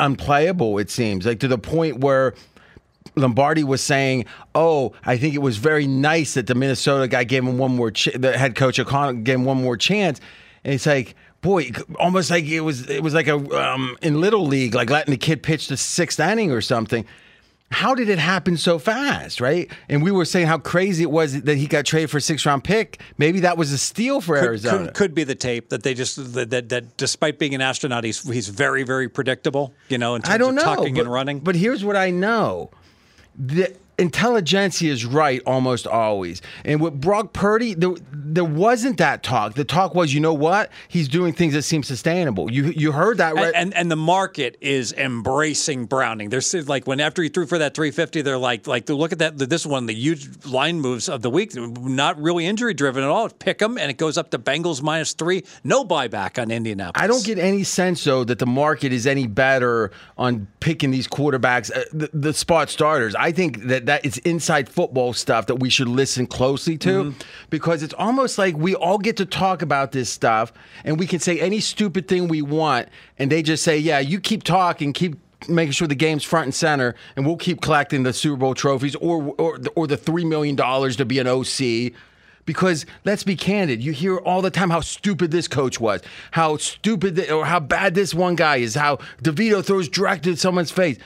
unplayable. 0.00 0.78
It 0.78 0.90
seems 0.90 1.26
like 1.26 1.40
to 1.40 1.48
the 1.48 1.58
point 1.58 2.00
where 2.00 2.34
Lombardi 3.16 3.64
was 3.64 3.80
saying, 3.80 4.26
"Oh, 4.54 4.92
I 5.04 5.16
think 5.16 5.34
it 5.34 5.38
was 5.42 5.56
very 5.56 5.86
nice 5.86 6.34
that 6.34 6.46
the 6.46 6.54
Minnesota 6.54 7.08
guy 7.08 7.24
gave 7.24 7.44
him 7.44 7.58
one 7.58 7.76
more. 7.76 7.90
Ch- 7.90 8.10
the 8.14 8.36
head 8.36 8.54
coach 8.54 8.78
O'Connell 8.78 9.22
gave 9.22 9.36
him 9.36 9.44
one 9.44 9.62
more 9.62 9.76
chance." 9.76 10.20
And 10.64 10.74
it's 10.74 10.86
like, 10.86 11.14
boy, 11.40 11.70
almost 11.98 12.30
like 12.30 12.44
it 12.44 12.60
was. 12.60 12.88
It 12.88 13.02
was 13.02 13.14
like 13.14 13.28
a 13.28 13.36
um, 13.36 13.96
in 14.02 14.20
little 14.20 14.46
league, 14.46 14.74
like 14.74 14.90
letting 14.90 15.12
the 15.12 15.18
kid 15.18 15.42
pitch 15.42 15.68
the 15.68 15.76
sixth 15.76 16.18
inning 16.18 16.50
or 16.50 16.60
something. 16.60 17.04
How 17.74 17.94
did 17.94 18.08
it 18.08 18.18
happen 18.18 18.56
so 18.56 18.78
fast, 18.78 19.40
right? 19.40 19.70
And 19.88 20.02
we 20.02 20.10
were 20.10 20.24
saying 20.24 20.46
how 20.46 20.58
crazy 20.58 21.02
it 21.02 21.10
was 21.10 21.42
that 21.42 21.56
he 21.56 21.66
got 21.66 21.84
traded 21.84 22.10
for 22.10 22.18
a 22.18 22.20
six 22.20 22.46
round 22.46 22.64
pick. 22.64 23.00
Maybe 23.18 23.40
that 23.40 23.58
was 23.58 23.72
a 23.72 23.78
steal 23.78 24.20
for 24.20 24.36
Could, 24.36 24.44
Arizona. 24.44 24.84
could, 24.86 24.94
could 24.94 25.14
be 25.14 25.24
the 25.24 25.34
tape 25.34 25.70
that 25.70 25.82
they 25.82 25.92
just 25.92 26.34
that, 26.34 26.50
that, 26.50 26.68
that 26.68 26.96
despite 26.96 27.38
being 27.38 27.54
an 27.54 27.60
astronaut, 27.60 28.04
he's 28.04 28.22
he's 28.22 28.48
very 28.48 28.84
very 28.84 29.08
predictable. 29.08 29.74
You 29.88 29.98
know, 29.98 30.14
in 30.14 30.22
terms 30.22 30.34
I 30.34 30.38
don't 30.38 30.50
of 30.50 30.64
know. 30.64 30.74
tucking 30.76 30.94
but, 30.94 31.00
and 31.02 31.12
running. 31.12 31.40
But 31.40 31.56
here's 31.56 31.84
what 31.84 31.96
I 31.96 32.10
know. 32.10 32.70
The 33.36 33.74
intelligentsia 33.98 34.90
is 34.90 35.04
right 35.04 35.40
almost 35.46 35.86
always. 35.86 36.42
And 36.64 36.80
with 36.80 37.00
Brock 37.00 37.32
Purdy, 37.32 37.74
there, 37.74 37.94
there 38.12 38.44
wasn't 38.44 38.98
that 38.98 39.22
talk. 39.22 39.54
The 39.54 39.64
talk 39.64 39.94
was, 39.94 40.12
you 40.12 40.20
know 40.20 40.34
what? 40.34 40.70
He's 40.88 41.08
doing 41.08 41.32
things 41.32 41.54
that 41.54 41.62
seem 41.62 41.82
sustainable. 41.82 42.50
You 42.50 42.64
you 42.76 42.92
heard 42.92 43.18
that 43.18 43.34
right? 43.34 43.46
And, 43.54 43.72
and 43.74 43.84
and 43.84 43.90
the 43.90 43.96
market 43.96 44.56
is 44.62 44.94
embracing 44.94 45.84
Browning. 45.84 46.30
There's 46.30 46.54
like 46.66 46.86
when 46.86 47.00
after 47.00 47.22
he 47.22 47.28
threw 47.28 47.46
for 47.46 47.58
that 47.58 47.74
350, 47.74 48.22
they're 48.22 48.38
like 48.38 48.66
like 48.66 48.88
look 48.88 49.12
at 49.12 49.18
that 49.18 49.38
this 49.38 49.66
one 49.66 49.84
the 49.84 49.94
huge 49.94 50.46
line 50.46 50.80
moves 50.80 51.08
of 51.08 51.20
the 51.20 51.28
week, 51.28 51.54
not 51.54 52.18
really 52.18 52.46
injury 52.46 52.72
driven 52.72 53.04
at 53.04 53.10
all. 53.10 53.28
Pick 53.28 53.60
him 53.60 53.76
and 53.76 53.90
it 53.90 53.98
goes 53.98 54.16
up 54.16 54.30
to 54.30 54.38
Bengals 54.38 54.82
minus 54.82 55.12
three. 55.12 55.44
No 55.64 55.84
buyback 55.84 56.40
on 56.40 56.50
Indianapolis. 56.50 57.02
I 57.02 57.06
don't 57.06 57.24
get 57.24 57.38
any 57.38 57.62
sense 57.62 58.02
though 58.04 58.24
that 58.24 58.38
the 58.38 58.46
market 58.46 58.92
is 58.92 59.06
any 59.06 59.26
better 59.26 59.90
on 60.16 60.46
picking 60.60 60.90
these 60.90 61.06
quarterbacks, 61.06 61.70
uh, 61.76 61.84
the, 61.92 62.08
the 62.14 62.32
spot 62.32 62.70
starters. 62.70 63.14
I 63.14 63.32
think 63.32 63.64
that 63.64 63.83
that 63.86 64.04
it's 64.04 64.18
inside 64.18 64.68
football 64.68 65.12
stuff 65.12 65.46
that 65.46 65.56
we 65.56 65.68
should 65.70 65.88
listen 65.88 66.26
closely 66.26 66.76
to 66.78 67.04
Mm-hmm. 67.04 67.18
because 67.50 67.82
it's 67.82 67.94
almost 67.94 68.38
like 68.38 68.56
we 68.56 68.74
all 68.74 68.98
get 68.98 69.16
to 69.18 69.26
talk 69.26 69.62
about 69.62 69.92
this 69.92 70.10
stuff 70.10 70.52
and 70.84 70.98
we 70.98 71.06
can 71.06 71.18
say 71.18 71.40
any 71.40 71.60
stupid 71.60 72.08
thing 72.08 72.28
we 72.28 72.42
want 72.42 72.88
and 73.18 73.30
they 73.30 73.42
just 73.42 73.62
say, 73.62 73.76
"Yeah, 73.78 73.98
you 74.00 74.20
keep 74.20 74.42
talking, 74.42 74.92
keep 74.92 75.16
making 75.48 75.72
sure 75.72 75.86
the 75.86 75.94
game's 75.94 76.24
front 76.24 76.44
and 76.46 76.54
center 76.54 76.94
and 77.16 77.26
we'll 77.26 77.36
keep 77.36 77.60
collecting 77.60 78.02
the 78.02 78.12
Super 78.12 78.36
Bowl 78.36 78.54
trophies 78.54 78.94
or 78.96 79.34
or 79.38 79.58
or 79.76 79.86
the 79.86 79.96
3 79.96 80.24
million 80.24 80.56
dollars 80.56 80.96
to 80.96 81.04
be 81.04 81.18
an 81.18 81.26
OC." 81.26 81.92
Because 82.46 82.84
let's 83.06 83.24
be 83.24 83.36
candid, 83.36 83.82
you 83.82 83.92
hear 83.92 84.18
all 84.18 84.42
the 84.42 84.50
time 84.50 84.68
how 84.68 84.80
stupid 84.80 85.30
this 85.30 85.48
coach 85.48 85.80
was, 85.80 86.02
how 86.32 86.58
stupid 86.58 87.16
th- 87.16 87.30
or 87.30 87.46
how 87.46 87.58
bad 87.58 87.94
this 87.94 88.12
one 88.12 88.34
guy 88.36 88.56
is, 88.56 88.74
how 88.74 88.98
DeVito 89.22 89.64
throws 89.64 89.88
direct 89.88 90.26
at 90.26 90.38
someone's 90.38 90.70
face. 90.70 90.98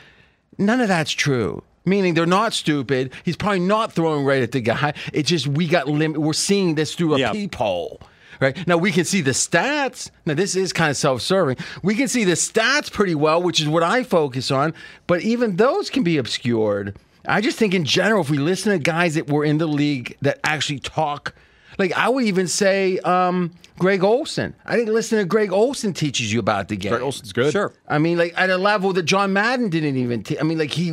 None 0.58 0.80
of 0.80 0.88
that's 0.88 1.12
true. 1.12 1.62
Meaning 1.88 2.14
they're 2.14 2.26
not 2.26 2.52
stupid. 2.52 3.12
He's 3.24 3.36
probably 3.36 3.60
not 3.60 3.92
throwing 3.92 4.24
right 4.24 4.42
at 4.42 4.52
the 4.52 4.60
guy. 4.60 4.92
It's 5.12 5.28
just 5.28 5.46
we 5.46 5.66
got 5.66 5.88
lim- 5.88 6.12
We're 6.14 6.32
seeing 6.34 6.74
this 6.74 6.94
through 6.94 7.14
a 7.14 7.18
Yeah. 7.18 7.32
peephole. 7.32 8.00
Right 8.40 8.66
now, 8.68 8.76
we 8.76 8.92
can 8.92 9.04
see 9.04 9.20
the 9.20 9.32
stats. 9.32 10.10
Now, 10.24 10.34
this 10.34 10.54
is 10.54 10.72
kind 10.72 10.90
of 10.90 10.96
self-serving. 10.96 11.56
We 11.82 11.96
can 11.96 12.06
see 12.06 12.22
the 12.22 12.32
stats 12.34 12.92
pretty 12.92 13.16
well, 13.16 13.42
which 13.42 13.58
is 13.60 13.66
what 13.66 13.82
I 13.82 14.04
focus 14.04 14.52
on. 14.52 14.74
But 15.08 15.22
even 15.22 15.56
those 15.56 15.90
can 15.90 16.04
be 16.04 16.18
obscured. 16.18 16.96
I 17.26 17.40
just 17.40 17.58
think, 17.58 17.74
in 17.74 17.84
general, 17.84 18.20
if 18.22 18.30
we 18.30 18.38
listen 18.38 18.70
to 18.72 18.78
guys 18.78 19.14
that 19.16 19.28
were 19.28 19.44
in 19.44 19.58
the 19.58 19.66
league 19.66 20.16
that 20.22 20.38
actually 20.44 20.78
talk, 20.78 21.34
like 21.78 21.92
I 21.92 22.08
would 22.08 22.24
even 22.24 22.48
say, 22.48 22.98
um, 22.98 23.52
Greg 23.78 24.02
Olsen. 24.02 24.54
I 24.66 24.76
think 24.76 24.88
listening 24.88 25.20
to 25.20 25.24
Greg 25.24 25.52
Olsen 25.52 25.92
teaches 25.92 26.32
you 26.32 26.40
about 26.40 26.68
the 26.68 26.76
game. 26.76 26.90
Greg 26.90 27.02
Olsen's 27.02 27.32
good. 27.32 27.52
Sure. 27.52 27.72
I 27.86 27.98
mean, 27.98 28.18
like 28.18 28.34
at 28.36 28.50
a 28.50 28.58
level 28.58 28.92
that 28.92 29.04
John 29.04 29.32
Madden 29.32 29.70
didn't 29.70 29.96
even. 29.96 30.24
I 30.38 30.42
mean, 30.42 30.58
like 30.58 30.72
he. 30.72 30.90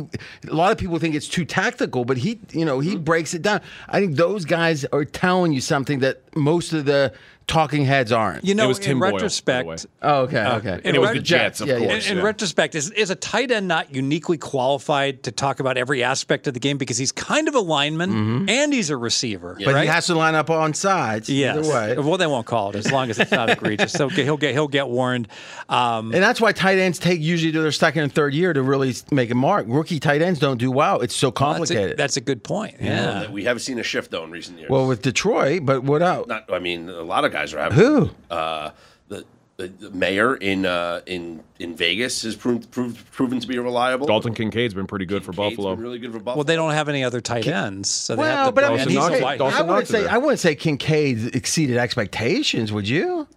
A 0.48 0.54
lot 0.54 0.72
of 0.72 0.78
people 0.78 0.98
think 0.98 1.14
it's 1.14 1.28
too 1.28 1.44
tactical, 1.44 2.04
but 2.04 2.16
he, 2.16 2.40
you 2.52 2.64
know, 2.64 2.80
he 2.80 2.96
breaks 2.96 3.34
it 3.34 3.42
down. 3.42 3.60
I 3.88 4.00
think 4.00 4.16
those 4.16 4.44
guys 4.44 4.84
are 4.86 5.04
telling 5.04 5.52
you 5.52 5.60
something 5.60 5.98
that 6.00 6.22
most 6.36 6.72
of 6.72 6.84
the 6.84 7.12
talking 7.46 7.84
heads 7.84 8.10
aren't. 8.12 8.44
You 8.44 8.54
know, 8.54 8.64
It 8.64 8.68
was 8.68 8.78
Tim 8.78 8.92
in 8.92 8.98
Boyle, 9.00 9.12
retrospect, 9.12 9.68
way. 9.68 9.76
oh, 10.02 10.22
okay, 10.22 10.44
okay. 10.44 10.72
and 10.72 10.86
And 10.86 10.96
it 10.96 11.00
was 11.00 11.12
the 11.12 11.20
Jets, 11.20 11.60
of 11.60 11.68
yeah, 11.68 11.76
yeah. 11.76 11.86
course. 11.86 12.06
in, 12.06 12.12
in 12.12 12.18
yeah. 12.18 12.24
retrospect, 12.24 12.74
is, 12.74 12.90
is 12.90 13.10
a 13.10 13.14
tight 13.14 13.50
end 13.50 13.68
not 13.68 13.94
uniquely 13.94 14.36
qualified 14.36 15.22
to 15.24 15.32
talk 15.32 15.60
about 15.60 15.76
every 15.76 16.02
aspect 16.02 16.46
of 16.46 16.54
the 16.54 16.60
game 16.60 16.76
because 16.76 16.98
he's 16.98 17.12
kind 17.12 17.46
of 17.48 17.54
a 17.54 17.60
lineman 17.60 18.48
and 18.48 18.72
he's 18.72 18.90
a 18.90 18.96
receiver, 18.96 19.56
but 19.64 19.74
right? 19.74 19.82
he 19.82 19.86
has 19.88 20.06
to 20.06 20.14
line 20.14 20.34
up 20.34 20.50
on 20.50 20.74
sides. 20.74 21.28
Yes. 21.28 21.56
Either 21.58 21.68
way. 21.68 21.96
Well, 21.98 22.18
they 22.18 22.26
won't 22.26 22.46
call 22.46 22.70
it 22.70 22.76
as 22.76 22.90
long 22.90 23.10
as 23.10 23.18
it's 23.18 23.30
not 23.30 23.48
egregious. 23.56 23.92
So 23.92 24.08
he'll 24.08 24.36
get 24.36 24.52
he'll 24.52 24.68
get 24.68 24.88
warned. 24.88 25.28
Um, 25.68 26.12
And 26.12 26.22
that's 26.22 26.40
why 26.40 26.52
tight 26.52 26.78
ends 26.78 26.98
take 26.98 27.20
usually 27.20 27.52
to 27.52 27.60
their 27.60 27.72
second 27.72 28.02
and 28.02 28.12
third 28.12 28.34
year 28.34 28.52
to 28.52 28.62
really 28.62 28.94
make 29.10 29.30
a 29.30 29.34
mark. 29.34 29.66
Rookie 29.68 30.00
tight 30.00 30.22
ends 30.22 30.40
don't 30.40 30.58
do 30.58 30.70
well. 30.70 31.00
It's 31.00 31.14
so 31.14 31.28
that's, 31.28 31.40
a, 31.40 31.44
complicated. 31.44 31.96
that's 31.96 32.16
a 32.16 32.20
good 32.20 32.42
point. 32.42 32.76
Yeah. 32.80 33.30
We 33.30 33.44
haven't 33.44 33.60
seen 33.60 33.78
a 33.78 33.82
shift 33.82 34.10
though 34.10 34.24
in 34.24 34.30
recent 34.30 34.58
years. 34.58 34.70
well, 34.70 34.86
with 34.86 35.02
Detroit, 35.02 35.64
but 35.64 35.82
what 35.84 36.02
else? 36.02 36.26
not. 36.26 36.52
I 36.52 36.58
mean, 36.58 36.88
a 36.88 37.02
lot 37.02 37.24
of 37.24 37.32
guys 37.36 37.52
are 37.54 37.58
having 37.58 37.78
Who? 37.78 38.10
Uh, 38.30 38.70
the, 39.08 39.24
the 39.58 39.68
the 39.68 39.90
mayor 39.90 40.36
in 40.36 40.64
uh, 40.66 41.00
in 41.06 41.42
in 41.58 41.74
Vegas 41.76 42.22
has 42.22 42.34
proved, 42.34 42.70
proved 42.70 43.10
proven 43.12 43.40
to 43.40 43.46
be 43.46 43.58
reliable. 43.58 44.06
Dalton 44.06 44.34
Kincaid's 44.34 44.74
been 44.74 44.86
pretty 44.86 45.06
good 45.06 45.22
for 45.24 45.32
Cade's 45.32 45.56
Buffalo. 45.56 45.74
been 45.74 45.82
really 45.84 45.98
good 45.98 46.12
for 46.12 46.18
Buffalo. 46.18 46.36
Well, 46.36 46.44
they 46.44 46.56
don't 46.56 46.72
have 46.72 46.88
any 46.88 47.04
other 47.04 47.20
tight 47.20 47.46
ends, 47.46 47.90
so 47.90 48.16
they 48.16 48.22
have 48.22 48.34
Well, 48.34 48.46
to 48.46 48.52
but 48.52 48.64
I 48.64 48.68
mean, 48.70 48.80
in 48.80 48.88
he's, 48.88 48.96
Dawson 48.98 49.20
Knox- 49.20 49.24
I 49.24 49.36
Dawson 49.36 49.58
wouldn't 49.66 49.68
Knox 49.68 49.82
is 49.84 49.88
say 49.90 50.02
there. 50.02 50.10
I 50.10 50.18
wouldn't 50.18 50.40
say 50.40 50.54
Kincaid 50.54 51.34
exceeded 51.36 51.76
expectations. 51.76 52.72
Would 52.72 52.88
you? 52.88 53.28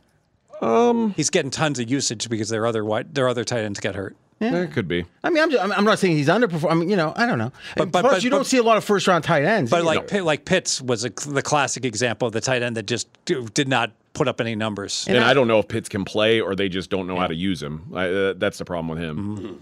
Um, 0.62 1.14
he's 1.16 1.30
getting 1.30 1.52
tons 1.52 1.80
of 1.80 1.90
usage 1.90 2.30
because 2.30 2.50
their 2.50 2.66
other 2.66 2.84
white, 2.84 3.14
their 3.14 3.30
other 3.30 3.44
tight 3.46 3.62
ends 3.64 3.80
get 3.80 3.96
hurt. 3.96 4.16
Yeah, 4.40 4.62
it 4.62 4.72
could 4.72 4.88
be. 4.88 5.06
I 5.24 5.30
mean, 5.30 5.44
I'm, 5.44 5.52
just, 5.52 5.64
I'm, 5.64 5.72
I'm 5.74 5.84
not 5.84 6.00
saying 6.00 6.16
he's 6.16 6.28
underperforming. 6.30 6.72
I 6.72 6.76
mean, 6.76 6.90
you 6.90 6.96
know, 6.96 7.14
I 7.16 7.26
don't 7.26 7.38
know. 7.38 7.52
But- 7.76 7.92
but- 7.92 8.02
Plus, 8.02 8.14
but- 8.16 8.24
you 8.24 8.30
don't 8.30 8.40
but- 8.42 8.48
see 8.48 8.58
a 8.58 8.64
lot 8.64 8.78
of 8.78 8.84
first 8.86 9.08
round 9.08 9.24
tight 9.24 9.44
ends. 9.44 9.70
But 9.70 9.78
either. 9.78 9.86
like 9.86 10.08
Pitt, 10.08 10.24
like 10.24 10.46
Pitts 10.46 10.82
was 10.82 11.04
a, 11.04 11.10
the 11.10 11.42
classic 11.42 11.84
example 11.86 12.28
of 12.28 12.34
the 12.34 12.42
tight 12.42 12.62
end 12.62 12.78
that 12.78 12.84
just 12.86 13.08
do- 13.26 13.48
did 13.54 13.68
not 13.68 13.92
put 14.14 14.28
up 14.28 14.40
any 14.42 14.56
numbers. 14.56 15.06
And, 15.08 15.18
I, 15.18 15.34
don't 15.34 15.48
know 15.48 15.60
if 15.60 15.68
Pitts 15.68 15.90
can 15.90 16.06
play 16.06 16.40
or 16.42 16.56
they 16.56 16.70
just 16.70 16.90
don't 16.90 17.06
know 17.08 17.18
how 17.18 17.28
to 17.28 17.36
use 17.36 17.62
him. 17.62 17.92
I, 17.94 18.08
uh, 18.08 18.34
that's 18.38 18.58
the 18.58 18.66
problem 18.66 18.88
with 18.88 19.00
him. 19.00 19.60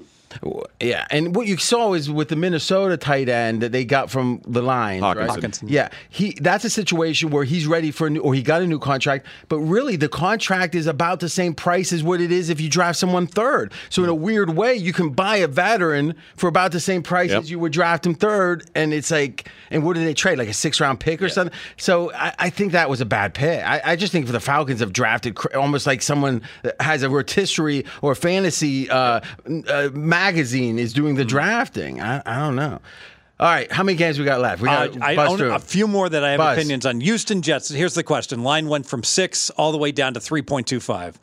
Yeah, 0.82 1.06
and 1.10 1.36
what 1.36 1.48
you 1.48 1.58
saw 1.58 1.94
is 1.94 2.10
with 2.12 2.30
the 2.30 2.36
Minnesota 2.36 2.98
tight 2.98 3.30
end 3.30 3.62
that 3.62 3.72
they 3.72 3.86
got 3.86 4.10
from 4.12 4.42
the 4.48 4.62
Lions, 4.62 5.02
right? 5.02 5.18
Hockenson. 5.18 5.42
Hockenson. 5.42 5.66
Yeah, 5.70 5.90
he 6.10 6.38
that's 6.42 6.66
a 6.66 6.70
situation 6.70 7.30
where 7.30 7.44
he's 7.44 7.66
ready 7.68 7.92
for 7.92 8.08
a 8.08 8.10
new, 8.10 8.20
or 8.22 8.34
he 8.34 8.42
got 8.42 8.62
a 8.62 8.68
new 8.68 8.80
contract, 8.80 9.26
but 9.50 9.60
really 9.60 9.96
the 9.96 10.10
contract 10.10 10.76
is 10.76 10.88
about 10.88 11.20
the 11.20 11.30
same 11.30 11.54
price 11.54 11.92
as 11.94 12.04
what 12.04 12.22
it 12.22 12.32
is 12.32 12.50
if 12.50 12.62
you 12.62 12.70
draft 12.70 13.00
someone 13.00 13.28
third. 13.28 13.72
So 13.90 14.04
in 14.04 14.10
a 14.10 14.16
weird 14.16 14.52
way, 14.56 14.76
you 14.76 14.94
can 14.94 15.10
buy 15.10 15.38
a 15.38 15.48
veteran 15.48 16.16
for 16.36 16.48
about 16.48 16.72
the 16.72 16.80
same 16.80 17.04
price 17.04 17.32
Yep. 17.32 17.44
as 17.44 17.52
you 17.52 17.60
would 17.60 17.72
draft 17.74 18.06
him 18.06 18.14
third, 18.16 18.70
and 18.76 18.94
it's 18.94 19.12
like, 19.12 19.50
and 19.72 19.84
what 19.84 19.96
did 19.96 20.06
they 20.06 20.14
trade? 20.14 20.38
Like 20.38 20.50
a 20.50 20.54
six 20.54 20.80
round 20.80 21.00
pick 21.00 21.22
or 21.22 21.30
something? 21.30 21.58
So 21.78 22.12
I, 22.14 22.34
I 22.40 22.50
think 22.50 22.72
that 22.74 22.90
was 22.90 23.02
a 23.02 23.06
bad 23.06 23.34
pick. 23.34 23.64
I, 23.64 23.82
I 23.84 23.96
just 23.96 24.12
think 24.12 24.26
for 24.28 24.32
the 24.32 24.40
Falcons 24.40 24.80
have 24.80 24.94
drafted 24.94 25.36
cr- 25.36 25.56
almost 25.58 25.88
like 25.88 26.02
someone 26.02 26.42
that 26.64 26.80
has 26.82 27.04
a 27.04 27.10
rotisserie 27.10 27.86
or 28.02 28.14
fantasy 28.16 28.90
uh, 28.90 29.22
uh, 29.68 29.90
magazine 30.28 30.78
is 30.78 30.94
doing 30.94 31.16
the 31.16 31.26
drafting. 31.26 32.02
I, 32.02 32.22
I 32.26 32.40
don't 32.40 32.56
know. 32.56 32.80
All 33.40 33.48
right, 33.48 33.72
how 33.72 33.84
many 33.84 33.98
games 33.98 34.18
we 34.18 34.26
got 34.26 34.42
left? 34.42 34.62
We 34.62 34.68
Uh, 34.70 34.88
got 34.88 35.02
I 35.04 35.16
own 35.28 35.38
through 35.38 35.54
a 35.54 35.60
few 35.60 35.88
more 35.88 36.10
that 36.10 36.24
I 36.24 36.32
have 36.32 36.38
Buzz. 36.40 36.58
opinions 36.58 36.86
on. 36.86 37.00
Houston 37.02 37.42
Jets. 37.42 37.70
Here's 37.70 37.94
the 37.94 38.04
question: 38.04 38.44
Line 38.44 38.68
went 38.68 38.86
from 38.88 39.04
six 39.04 39.50
all 39.52 39.72
the 39.72 39.78
way 39.78 39.92
down 39.92 40.14
to 40.16 40.20
three 40.20 40.42
point 40.42 40.66
two 40.68 40.80
five. 40.80 41.20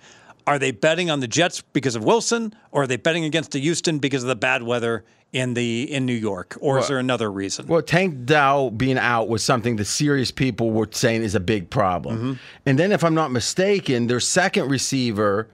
Are 0.47 0.59
they 0.59 0.71
betting 0.71 1.11
on 1.11 1.21
the 1.21 1.27
Jets 1.27 1.63
because 1.73 1.97
of 1.97 2.05
Wilson, 2.05 2.55
or 2.71 2.83
are 2.83 2.87
they 2.87 2.97
betting 2.99 3.25
against 3.25 3.51
the 3.53 3.61
Houston 3.61 3.99
because 3.99 4.23
of 4.23 4.29
the 4.29 4.37
bad 4.37 4.63
weather 4.63 5.05
in 5.33 5.55
the 5.55 5.91
in 5.93 6.07
New 6.07 6.15
York, 6.15 6.57
or 6.61 6.79
is 6.79 6.87
there 6.87 6.99
another 7.01 7.33
reason? 7.33 7.67
Well, 7.67 7.83
Tank 7.83 8.25
Dell 8.27 8.71
being 8.71 8.99
out 8.99 9.29
was 9.29 9.43
something 9.43 9.75
the 9.75 9.85
serious 9.85 10.31
people 10.31 10.71
were 10.71 10.89
saying 10.93 11.23
is 11.25 11.35
a 11.35 11.41
big 11.41 11.69
problem. 11.69 12.17
Mm-hmm. 12.17 12.33
And 12.67 12.79
then, 12.79 12.93
if 12.93 13.03
I'm 13.03 13.15
not 13.15 13.33
mistaken, 13.33 14.07
their 14.07 14.21
second 14.21 14.69
receiver, 14.71 15.49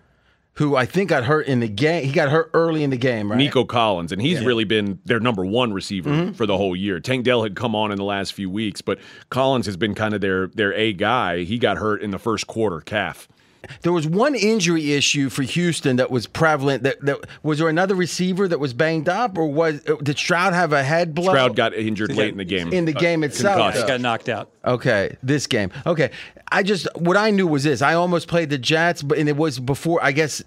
who 0.60 0.76
I 0.76 0.84
think 0.84 1.08
got 1.08 1.24
hurt 1.24 1.46
in 1.46 1.60
the 1.60 1.68
game, 1.68 2.04
he 2.04 2.12
got 2.12 2.28
hurt 2.28 2.50
early 2.52 2.84
in 2.84 2.90
the 2.90 2.98
game, 2.98 3.30
right? 3.30 3.38
Nico 3.38 3.64
Collins, 3.64 4.12
and 4.12 4.20
he's 4.20 4.44
really 4.44 4.64
been 4.64 4.98
their 5.06 5.18
number 5.18 5.44
one 5.44 5.72
receiver 5.72 6.10
Mm-hmm. 6.10 6.32
for 6.32 6.44
the 6.44 6.56
whole 6.58 6.76
year. 6.76 7.00
Tank 7.00 7.24
Dell 7.24 7.42
had 7.42 7.56
come 7.56 7.74
on 7.74 7.90
in 7.90 7.96
the 7.96 8.04
last 8.04 8.34
few 8.34 8.50
weeks, 8.50 8.82
but 8.82 8.98
Collins 9.30 9.64
has 9.64 9.78
been 9.78 9.94
kind 9.94 10.12
of 10.14 10.20
their 10.20 10.48
their 10.48 10.74
A 10.74 10.92
guy. 10.92 11.44
He 11.44 11.56
got 11.58 11.78
hurt 11.78 12.02
in 12.02 12.10
the 12.10 12.18
first 12.18 12.46
quarter, 12.46 12.80
calf. 12.82 13.26
There 13.82 13.92
was 13.92 14.06
one 14.06 14.34
injury 14.34 14.92
issue 14.92 15.28
for 15.28 15.42
Houston 15.42 15.96
that 15.96 16.10
was 16.10 16.26
prevalent. 16.26 16.82
That, 16.82 17.00
that 17.04 17.18
was 17.42 17.58
there 17.58 17.68
another 17.68 17.94
receiver 17.94 18.48
that 18.48 18.58
was 18.58 18.72
banged 18.72 19.08
up, 19.08 19.36
or 19.38 19.46
was 19.46 19.80
uh, 19.88 19.96
did 20.02 20.18
Stroud 20.18 20.52
have 20.52 20.72
a 20.72 20.82
head 20.82 21.14
blow? 21.14 21.32
Stroud 21.32 21.56
got 21.56 21.74
injured 21.74 22.14
late 22.14 22.32
in 22.32 22.38
the 22.38 22.44
game. 22.44 22.72
in 22.72 22.84
the 22.84 22.92
game 22.92 23.24
itself. 23.24 23.74
He 23.74 23.82
got 23.82 24.00
knocked 24.00 24.28
out. 24.28 24.50
Okay, 24.64 25.16
this 25.22 25.46
game. 25.46 25.70
Okay, 25.86 26.10
I 26.52 26.62
just 26.62 26.86
what 26.96 27.16
I 27.16 27.30
knew 27.30 27.46
was 27.46 27.64
this. 27.64 27.82
I 27.82 27.94
almost 27.94 28.28
played 28.28 28.50
the 28.50 28.58
Jets, 28.58 29.02
but 29.02 29.18
and 29.18 29.28
it 29.28 29.36
was 29.36 29.58
before. 29.58 30.02
I 30.02 30.12
guess 30.12 30.42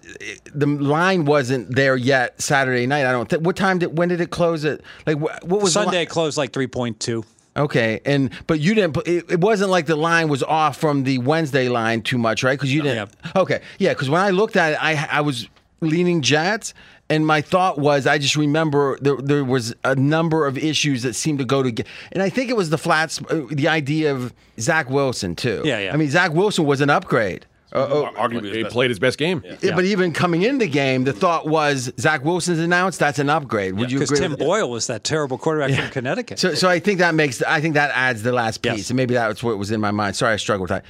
the 0.54 0.66
line 0.66 1.24
wasn't 1.24 1.74
there 1.74 1.96
yet. 1.96 2.40
Saturday 2.40 2.86
night. 2.86 3.06
I 3.06 3.12
don't 3.12 3.28
think. 3.28 3.44
What 3.44 3.56
time 3.56 3.78
did? 3.78 3.96
When 3.98 4.08
did 4.08 4.20
it 4.20 4.30
close? 4.30 4.64
It 4.64 4.82
like 5.06 5.18
what, 5.18 5.42
what 5.44 5.62
was 5.62 5.74
the 5.74 5.80
li- 5.80 5.84
Sunday 5.86 6.06
closed 6.06 6.36
like 6.36 6.52
three 6.52 6.66
point 6.68 7.00
two. 7.00 7.24
Okay, 7.56 8.00
and 8.04 8.30
but 8.46 8.58
you 8.58 8.74
didn't. 8.74 8.96
It, 9.06 9.30
it 9.30 9.40
wasn't 9.40 9.70
like 9.70 9.86
the 9.86 9.96
line 9.96 10.28
was 10.28 10.42
off 10.42 10.76
from 10.76 11.04
the 11.04 11.18
Wednesday 11.18 11.68
line 11.68 12.02
too 12.02 12.18
much, 12.18 12.42
right? 12.42 12.58
Because 12.58 12.72
you 12.74 12.82
didn't. 12.82 13.10
Okay, 13.36 13.60
yeah. 13.78 13.90
Because 13.90 14.10
when 14.10 14.20
I 14.20 14.30
looked 14.30 14.56
at 14.56 14.72
it, 14.72 14.82
I 14.82 15.06
I 15.10 15.20
was 15.20 15.48
leaning 15.80 16.20
Jets, 16.20 16.74
and 17.08 17.26
my 17.26 17.40
thought 17.40 17.78
was 17.78 18.06
I 18.06 18.18
just 18.18 18.36
remember 18.36 18.98
there 19.00 19.16
there 19.16 19.44
was 19.44 19.74
a 19.84 19.94
number 19.94 20.46
of 20.46 20.58
issues 20.58 21.02
that 21.02 21.14
seemed 21.14 21.38
to 21.38 21.44
go 21.44 21.62
to, 21.62 21.84
and 22.12 22.22
I 22.22 22.28
think 22.28 22.50
it 22.50 22.56
was 22.56 22.70
the 22.70 22.78
flats, 22.78 23.20
uh, 23.30 23.42
the 23.50 23.68
idea 23.68 24.12
of 24.12 24.32
Zach 24.58 24.90
Wilson 24.90 25.36
too. 25.36 25.62
Yeah, 25.64 25.78
yeah. 25.78 25.94
I 25.94 25.96
mean 25.96 26.10
Zach 26.10 26.32
Wilson 26.32 26.64
was 26.64 26.80
an 26.80 26.90
upgrade. 26.90 27.46
Uh, 27.72 28.10
arguably 28.12 28.54
He 28.54 28.62
played 28.64 28.90
his 28.90 29.00
best 29.00 29.18
game. 29.18 29.42
yeah, 29.60 29.74
But 29.74 29.84
even 29.84 30.12
coming 30.12 30.42
in 30.42 30.58
the 30.58 30.68
game, 30.68 31.02
the 31.04 31.12
thought 31.12 31.48
was 31.48 31.90
Zach 31.98 32.24
Wilson's 32.24 32.60
announced. 32.60 33.00
That's 33.00 33.18
an 33.18 33.28
upgrade. 33.28 33.74
Would 33.74 33.90
you 33.90 33.98
Because 33.98 34.12
agree? 34.12 34.28
Tim? 34.28 34.36
Boyle 34.36 34.70
was 34.70 34.86
that 34.86 35.02
terrible 35.02 35.38
quarterback 35.38 35.76
from 35.78 35.90
Connecticut. 35.90 36.38
So, 36.38 36.54
so 36.54 36.68
I 36.68 36.78
think 36.78 37.00
that 37.00 37.14
makes. 37.16 37.42
I 37.42 37.60
think 37.60 37.74
that 37.74 37.90
adds 37.94 38.22
the 38.22 38.30
last 38.32 38.62
piece, 38.62 38.76
Yes. 38.76 38.90
and 38.90 38.96
maybe 38.96 39.14
that's 39.14 39.42
what 39.42 39.58
was 39.58 39.70
in 39.72 39.80
my 39.80 39.90
mind. 39.90 40.14
Sorry, 40.14 40.34
I 40.34 40.36
struggled 40.36 40.70
with 40.70 40.82
that. 40.82 40.84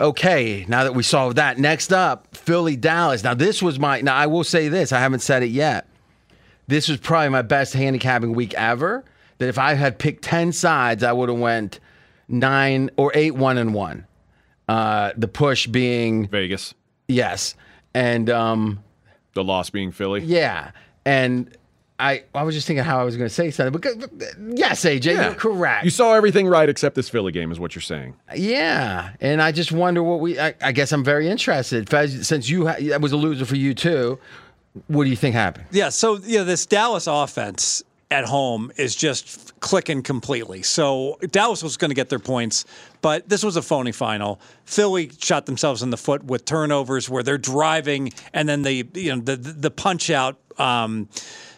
Okay, 0.00 0.64
now 0.68 0.84
that 0.84 0.94
we 0.94 1.02
solved 1.02 1.36
that, 1.36 1.58
next 1.58 1.92
up, 1.92 2.34
Philly 2.34 2.76
Dallas. 2.76 3.24
Now 3.24 3.34
this 3.34 3.60
was 3.62 3.78
my. 3.80 4.00
Now 4.00 4.14
I 4.14 4.26
will 4.26 4.44
say 4.44 4.68
this. 4.68 4.92
I 4.92 5.00
haven't 5.00 5.20
said 5.20 5.42
it 5.42 5.50
yet. 5.50 5.88
This 6.68 6.88
was 6.88 6.98
probably 6.98 7.30
my 7.30 7.42
best 7.42 7.74
handicapping 7.74 8.32
week 8.34 8.54
ever. 8.54 9.04
That 9.38 9.48
if 9.48 9.58
I 9.58 9.74
had 9.74 9.98
picked 9.98 10.22
ten 10.22 10.52
sides, 10.52 11.02
I 11.02 11.12
would 11.12 11.28
have 11.28 11.38
went 11.38 11.80
nine 12.28 12.90
or 12.96 13.10
eight, 13.14 13.34
one 13.34 13.58
and 13.58 13.74
one. 13.74 14.06
Uh, 14.70 15.12
the 15.16 15.28
push 15.28 15.66
being 15.66 16.28
Vegas. 16.28 16.74
yes, 17.08 17.54
and 17.94 18.30
um, 18.30 18.82
The 19.34 19.42
loss 19.42 19.70
being 19.70 19.90
Philly. 19.92 20.22
yeah, 20.22 20.70
and 21.04 21.56
I 21.98 22.22
I 22.34 22.44
was 22.44 22.54
just 22.54 22.66
thinking 22.66 22.84
how 22.84 23.00
I 23.00 23.04
was 23.04 23.16
going 23.16 23.28
to 23.28 23.34
say 23.34 23.50
something. 23.50 23.78
But 23.80 23.84
yes, 24.56 24.84
AJ, 24.84 25.04
you're 25.22 25.34
correct. 25.34 25.84
You 25.84 25.90
saw 25.90 26.14
everything 26.14 26.46
right 26.46 26.68
except 26.68 26.94
this 26.94 27.08
Philly 27.08 27.32
game, 27.32 27.50
is 27.52 27.58
what 27.60 27.74
you're 27.74 27.82
saying. 27.82 28.14
Yeah, 28.36 29.10
and 29.20 29.42
I 29.42 29.52
just 29.52 29.72
wonder 29.72 30.02
what 30.02 30.20
we. 30.20 30.38
I, 30.38 30.54
I 30.62 30.72
guess 30.72 30.92
I'm 30.92 31.04
very 31.04 31.28
interested. 31.28 31.90
Fez, 31.90 32.26
since 32.26 32.48
you 32.48 32.66
ha- 32.68 32.76
that 32.80 33.00
was 33.00 33.12
a 33.12 33.16
loser 33.16 33.44
for 33.44 33.56
you 33.56 33.74
too, 33.74 34.18
what 34.86 35.04
do 35.04 35.10
you 35.10 35.16
think 35.16 35.34
happened? 35.34 35.66
Yeah, 35.72 35.88
so 35.90 36.18
you 36.18 36.38
know, 36.38 36.44
this 36.44 36.64
Dallas 36.64 37.06
offense 37.06 37.82
at 38.12 38.24
home 38.24 38.72
is 38.76 38.96
just 38.96 39.58
clicking 39.60 40.02
completely. 40.02 40.62
So 40.62 41.18
Dallas 41.30 41.62
was 41.62 41.76
going 41.76 41.90
to 41.90 41.94
get 41.94 42.08
their 42.08 42.18
points, 42.18 42.64
but 43.00 43.28
this 43.28 43.42
was 43.42 43.56
a 43.56 43.62
phony 43.62 43.92
final. 43.92 44.40
Philly 44.64 45.10
shot 45.18 45.46
themselves 45.46 45.82
in 45.82 45.90
the 45.90 45.96
foot 45.96 46.24
with 46.24 46.44
turnovers 46.44 47.08
where 47.08 47.22
they're 47.22 47.38
driving 47.38 48.12
and 48.32 48.48
then 48.48 48.62
they 48.62 48.84
you 48.94 49.14
know 49.14 49.20
the 49.20 49.36
the 49.36 49.70
punch 49.70 50.10
out. 50.10 50.38
Um, 50.58 51.08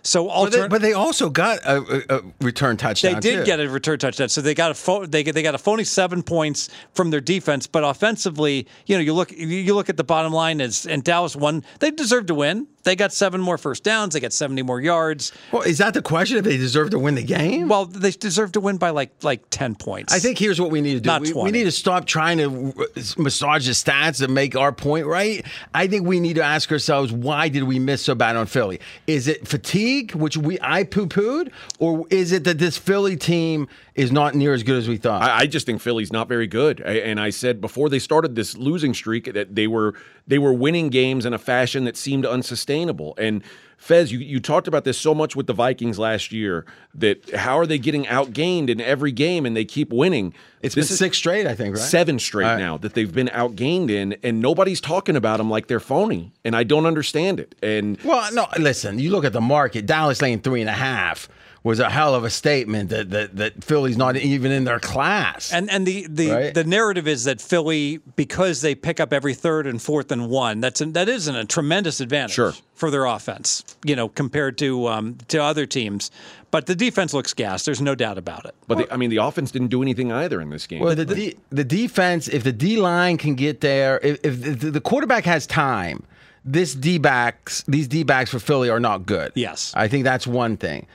so 0.02 0.26
But 0.26 0.52
they, 0.52 0.68
but 0.68 0.82
they 0.82 0.92
also 0.92 1.30
got 1.30 1.58
a, 1.64 2.16
a, 2.16 2.22
return 2.40 2.76
they 2.76 3.14
did 3.14 3.22
too. 3.22 3.44
get 3.44 3.60
a 3.60 3.68
return 3.68 3.98
touchdown, 3.98 4.28
so 4.28 4.40
they 4.40 4.54
got 4.54 4.70
a 4.70 4.74
pho- 4.74 5.06
they 5.06 5.22
they 5.22 5.42
got 5.42 5.54
a 5.54 5.58
phony 5.58 5.84
seven 5.84 6.22
points 6.22 6.68
from 6.92 7.10
their 7.10 7.20
defense. 7.20 7.66
But 7.66 7.84
offensively, 7.84 8.66
you 8.86 8.96
know, 8.96 9.02
you 9.02 9.12
look 9.14 9.30
you 9.32 9.74
look 9.74 9.88
at 9.88 9.96
the 9.96 10.04
bottom 10.04 10.32
line 10.32 10.60
is 10.60 10.86
and 10.86 11.04
Dallas 11.04 11.36
won. 11.36 11.64
They 11.78 11.90
deserved 11.90 12.28
to 12.28 12.34
win. 12.34 12.66
They 12.84 12.96
got 12.96 13.12
seven 13.12 13.40
more 13.40 13.58
first 13.58 13.84
downs. 13.84 14.14
They 14.14 14.20
got 14.20 14.32
seventy 14.32 14.62
more 14.62 14.80
yards. 14.80 15.32
Well, 15.52 15.62
is 15.62 15.78
that 15.78 15.94
the 15.94 16.02
question? 16.02 16.38
If 16.38 16.44
they 16.44 16.56
deserve 16.56 16.90
to 16.90 16.98
win 16.98 17.14
the 17.14 17.22
game? 17.22 17.68
Well, 17.68 17.86
they 17.86 18.10
deserve 18.10 18.52
to 18.52 18.60
win 18.60 18.78
by 18.78 18.90
like 18.90 19.12
like 19.22 19.42
ten 19.50 19.76
points. 19.76 20.12
I 20.12 20.18
think 20.18 20.38
here's 20.38 20.60
what 20.60 20.70
we 20.70 20.80
need 20.80 20.94
to 20.94 21.00
do. 21.00 21.06
Not 21.06 21.20
We, 21.20 21.32
we 21.32 21.50
need 21.52 21.64
to 21.64 21.72
stop 21.72 22.06
trying 22.06 22.38
to 22.38 22.74
massage 23.16 23.66
the 23.66 23.72
stats 23.72 24.20
and 24.20 24.34
make 24.34 24.56
our 24.56 24.72
point 24.72 25.06
right. 25.06 25.44
I 25.72 25.86
think 25.86 26.06
we 26.06 26.18
need 26.18 26.36
to 26.36 26.42
ask 26.42 26.72
ourselves 26.72 27.12
why 27.12 27.48
did 27.48 27.62
we 27.64 27.78
miss 27.78 28.02
so 28.02 28.16
bad 28.16 28.34
on 28.34 28.46
Philly? 28.46 28.80
Is 29.06 29.28
it 29.28 29.46
fatigue, 29.46 29.91
which 30.00 30.36
we 30.36 30.58
I 30.60 30.84
poo 30.84 31.06
pooed, 31.06 31.52
or 31.78 32.06
is 32.10 32.32
it 32.32 32.44
that 32.44 32.58
this 32.58 32.76
Philly 32.76 33.16
team 33.16 33.68
is 33.94 34.10
not 34.10 34.34
near 34.34 34.54
as 34.54 34.62
good 34.62 34.76
as 34.76 34.88
we 34.88 34.96
thought? 34.96 35.22
I, 35.22 35.40
I 35.40 35.46
just 35.46 35.66
think 35.66 35.80
Philly's 35.80 36.12
not 36.12 36.28
very 36.28 36.46
good. 36.46 36.82
I, 36.84 36.94
and 36.98 37.20
I 37.20 37.30
said 37.30 37.60
before 37.60 37.88
they 37.88 37.98
started 37.98 38.34
this 38.34 38.56
losing 38.56 38.94
streak 38.94 39.32
that 39.32 39.54
they 39.54 39.66
were 39.66 39.94
they 40.26 40.38
were 40.38 40.52
winning 40.52 40.88
games 40.88 41.26
in 41.26 41.32
a 41.32 41.38
fashion 41.38 41.84
that 41.84 41.96
seemed 41.96 42.26
unsustainable. 42.26 43.14
And 43.18 43.42
Fez, 43.82 44.12
you, 44.12 44.20
you 44.20 44.38
talked 44.38 44.68
about 44.68 44.84
this 44.84 44.96
so 44.96 45.12
much 45.12 45.34
with 45.34 45.48
the 45.48 45.52
Vikings 45.52 45.98
last 45.98 46.30
year 46.30 46.64
that 46.94 47.34
how 47.34 47.58
are 47.58 47.66
they 47.66 47.78
getting 47.78 48.04
outgained 48.04 48.68
in 48.68 48.80
every 48.80 49.10
game 49.10 49.44
and 49.44 49.56
they 49.56 49.64
keep 49.64 49.92
winning? 49.92 50.32
It's 50.60 50.76
This 50.76 50.86
been 50.88 50.96
six 50.96 51.18
straight, 51.18 51.48
I 51.48 51.56
think, 51.56 51.74
right? 51.74 51.82
seven 51.82 52.20
straight 52.20 52.44
right. 52.44 52.58
now 52.60 52.76
that 52.76 52.94
they've 52.94 53.12
been 53.12 53.26
outgained 53.26 53.90
in, 53.90 54.14
and 54.22 54.40
nobody's 54.40 54.80
talking 54.80 55.16
about 55.16 55.38
them 55.38 55.50
like 55.50 55.66
they're 55.66 55.80
phony, 55.80 56.32
and 56.44 56.54
I 56.54 56.62
don't 56.62 56.86
understand 56.86 57.40
it. 57.40 57.56
And 57.60 58.00
Well, 58.04 58.32
no, 58.32 58.46
listen, 58.56 59.00
you 59.00 59.10
look 59.10 59.24
at 59.24 59.32
the 59.32 59.40
market, 59.40 59.84
Dallas 59.84 60.22
laying 60.22 60.38
three 60.38 60.60
and 60.60 60.70
a 60.70 60.74
half 60.74 61.28
was 61.64 61.78
a 61.78 61.88
hell 61.88 62.14
of 62.14 62.24
a 62.24 62.30
statement 62.30 62.90
that 62.90 63.10
that, 63.10 63.36
that 63.36 63.62
Philly's 63.64 63.96
not 63.96 64.16
even 64.16 64.50
in 64.50 64.64
their 64.64 64.80
class. 64.80 65.52
And 65.52 65.70
and 65.70 65.86
the 65.86 66.06
the, 66.08 66.30
Right. 66.30 66.54
the 66.54 66.64
narrative 66.64 67.06
is 67.06 67.24
that 67.24 67.40
Philly, 67.40 67.98
because 68.16 68.60
they 68.62 68.74
pick 68.74 68.98
up 68.98 69.12
every 69.12 69.34
third 69.34 69.66
and 69.66 69.80
fourth 69.80 70.10
and 70.10 70.28
one, 70.28 70.60
that's 70.60 70.80
an, 70.80 70.92
that 70.94 71.08
isn't 71.08 71.34
a 71.36 71.44
tremendous 71.44 72.00
advantage 72.00 72.32
Sure. 72.34 72.52
for 72.74 72.90
their 72.90 73.04
offense. 73.04 73.64
You 73.84 73.94
know, 73.96 74.08
compared 74.08 74.58
to 74.58 74.88
um, 74.88 75.18
to 75.28 75.38
other 75.42 75.66
teams. 75.66 76.10
But 76.50 76.66
the 76.66 76.74
defense 76.74 77.14
looks 77.14 77.32
gas. 77.32 77.64
There's 77.64 77.80
no 77.80 77.94
doubt 77.94 78.18
about 78.18 78.44
it. 78.44 78.54
but 78.68 78.76
the, 78.78 78.92
I 78.92 78.98
mean, 78.98 79.08
the 79.08 79.16
offense 79.16 79.50
didn't 79.52 79.68
do 79.68 79.80
anything 79.82 80.12
either 80.12 80.38
in 80.40 80.50
this 80.50 80.66
game. 80.66 80.80
Well, 80.80 80.94
the 80.94 81.06
D, 81.06 81.34
the 81.48 81.64
defense, 81.64 82.28
if 82.28 82.44
the 82.44 82.52
D 82.52 82.76
line 82.76 83.16
can 83.16 83.34
get 83.36 83.62
there, 83.62 83.98
if, 84.02 84.20
if 84.22 84.60
the, 84.60 84.70
the 84.70 84.80
quarterback 84.80 85.24
has 85.24 85.46
time, 85.46 86.02
this 86.44 86.74
D 86.74 86.98
backs, 86.98 87.64
these 87.68 87.88
D 87.88 88.02
backs 88.02 88.30
for 88.30 88.38
Philly 88.38 88.68
are 88.68 88.80
not 88.80 89.06
good. 89.06 89.32
Yes. 89.34 89.72
I 89.74 89.88
think 89.88 90.04
that's 90.04 90.26
one 90.26 90.58
thing. 90.58 90.86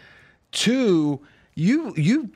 Two, 0.51 1.21
you 1.55 1.93
you 1.95 2.31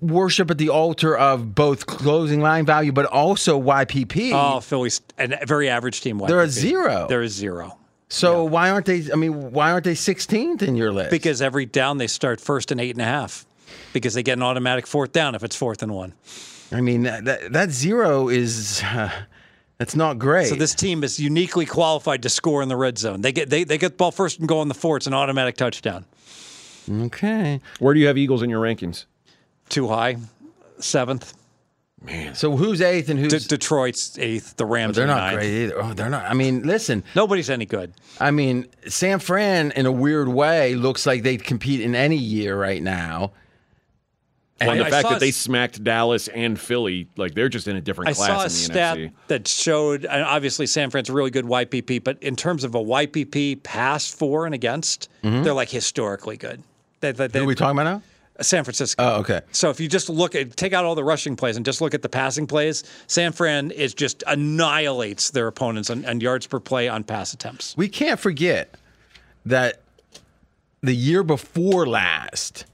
worship 0.00 0.50
at 0.50 0.58
the 0.58 0.68
altar 0.68 1.16
of 1.16 1.54
both 1.54 1.86
closing 1.86 2.40
line 2.40 2.66
value, 2.66 2.92
but 2.92 3.06
also 3.06 3.60
YPP. 3.60 4.32
Oh, 4.34 4.60
Philly's 4.60 5.00
a 5.18 5.46
very 5.46 5.68
average 5.68 6.00
team. 6.00 6.18
They're 6.18 6.40
a 6.42 6.48
zero. 6.48 7.06
They're 7.08 7.22
a 7.22 7.28
zero. 7.28 7.78
so 8.08 8.44
why 8.44 8.70
aren't 8.70 8.86
they? 8.86 9.04
I 9.12 9.16
mean, 9.16 9.52
why 9.52 9.70
aren't 9.70 9.84
they 9.84 9.94
16th 9.94 10.62
in 10.62 10.76
your 10.76 10.92
list? 10.92 11.10
Because 11.10 11.40
every 11.40 11.66
down 11.66 11.98
they 11.98 12.08
start 12.08 12.40
first 12.40 12.70
and 12.72 12.80
eight 12.80 12.94
and 12.94 13.00
a 13.02 13.06
half. 13.06 13.46
Because 13.92 14.14
they 14.14 14.22
get 14.22 14.34
an 14.38 14.42
automatic 14.42 14.86
fourth 14.86 15.12
down 15.12 15.34
if 15.34 15.42
it's 15.44 15.56
fourth 15.56 15.82
and 15.82 15.94
one. 15.94 16.12
I 16.72 16.80
mean 16.80 17.02
that 17.02 17.24
that, 17.26 17.52
that 17.52 17.70
zero 17.70 18.28
is 18.28 18.82
uh, 18.82 19.10
that's 19.78 19.94
not 19.94 20.18
great. 20.18 20.48
So 20.48 20.54
this 20.54 20.74
team 20.74 21.04
is 21.04 21.20
uniquely 21.20 21.66
qualified 21.66 22.22
to 22.22 22.28
score 22.28 22.62
in 22.62 22.68
the 22.68 22.76
red 22.76 22.98
zone. 22.98 23.20
They 23.20 23.32
get 23.32 23.50
they, 23.50 23.64
they 23.64 23.78
get 23.78 23.92
the 23.92 23.96
ball 23.96 24.10
first 24.10 24.38
and 24.40 24.48
go 24.48 24.58
on 24.58 24.68
the 24.68 24.74
four. 24.74 24.96
It's 24.96 25.06
an 25.06 25.14
automatic 25.14 25.56
touchdown. 25.56 26.04
Okay. 26.90 27.60
Where 27.78 27.94
do 27.94 28.00
you 28.00 28.06
have 28.06 28.18
Eagles 28.18 28.42
in 28.42 28.50
your 28.50 28.62
rankings? 28.62 29.06
Too 29.68 29.88
high. 29.88 30.16
Seventh. 30.78 31.34
Man. 32.04 32.34
So 32.34 32.56
who's 32.56 32.80
eighth 32.80 33.08
and 33.08 33.18
who's 33.18 33.32
De- 33.32 33.48
Detroit's 33.48 34.18
eighth. 34.18 34.56
The 34.56 34.66
Rams. 34.66 34.96
They're 34.96 35.04
are 35.04 35.08
not 35.08 35.18
ninth. 35.18 35.34
great 35.34 35.64
either. 35.64 35.82
Oh, 35.82 35.94
they're 35.94 36.10
not. 36.10 36.24
I 36.24 36.34
mean, 36.34 36.62
listen. 36.62 37.04
Nobody's 37.14 37.48
any 37.48 37.64
good. 37.64 37.92
I 38.18 38.32
mean, 38.32 38.66
San 38.88 39.20
Fran, 39.20 39.70
in 39.72 39.86
a 39.86 39.92
weird 39.92 40.28
way, 40.28 40.74
looks 40.74 41.06
like 41.06 41.22
they'd 41.22 41.44
compete 41.44 41.80
in 41.80 41.94
any 41.94 42.16
year 42.16 42.58
right 42.58 42.82
now. 42.82 43.32
And 44.60 44.80
the 44.80 44.86
I 44.86 44.90
fact 44.90 45.08
that 45.08 45.20
they 45.20 45.30
smacked 45.30 45.82
Dallas 45.82 46.28
and 46.28 46.58
Philly, 46.58 47.08
like 47.16 47.34
they're 47.34 47.48
just 47.48 47.66
in 47.66 47.76
a 47.76 47.80
different 47.80 48.10
I 48.10 48.12
class 48.12 48.28
saw 48.28 48.40
a 48.40 48.42
in 48.42 48.44
the 48.44 48.50
stat 48.50 48.98
NFC. 48.98 49.12
that 49.28 49.48
showed, 49.48 50.04
and 50.04 50.22
obviously 50.22 50.66
San 50.66 50.90
Fran's 50.90 51.08
a 51.08 51.12
really 51.12 51.30
good 51.30 51.46
YPP, 51.46 52.04
but 52.04 52.22
in 52.22 52.36
terms 52.36 52.62
of 52.62 52.74
a 52.74 52.78
YPP 52.78 53.62
pass 53.62 54.08
for 54.08 54.46
and 54.46 54.54
against, 54.54 55.08
mm-hmm. 55.22 55.42
they're 55.42 55.54
like 55.54 55.70
historically 55.70 56.36
good. 56.36 56.62
They, 57.02 57.12
they, 57.12 57.38
Who 57.38 57.44
are 57.44 57.46
we 57.46 57.54
talking 57.54 57.78
about 57.78 57.84
now? 57.84 58.02
San 58.40 58.64
Francisco. 58.64 59.02
Oh, 59.02 59.20
okay. 59.20 59.42
So 59.52 59.68
if 59.68 59.78
you 59.78 59.88
just 59.88 60.08
look 60.08 60.34
at 60.34 60.56
take 60.56 60.72
out 60.72 60.84
all 60.84 60.94
the 60.94 61.04
rushing 61.04 61.36
plays 61.36 61.56
and 61.56 61.66
just 61.66 61.80
look 61.80 61.92
at 61.94 62.00
the 62.00 62.08
passing 62.08 62.46
plays, 62.46 62.84
San 63.06 63.32
Fran 63.32 63.70
is 63.70 63.92
just 63.92 64.24
annihilates 64.26 65.30
their 65.30 65.48
opponents 65.48 65.90
on, 65.90 66.04
on 66.06 66.20
yards 66.20 66.46
per 66.46 66.58
play 66.58 66.88
on 66.88 67.04
pass 67.04 67.34
attempts. 67.34 67.76
We 67.76 67.88
can't 67.88 68.18
forget 68.18 68.74
that 69.44 69.82
the 70.80 70.94
year 70.94 71.22
before 71.22 71.86
last, 71.86 72.64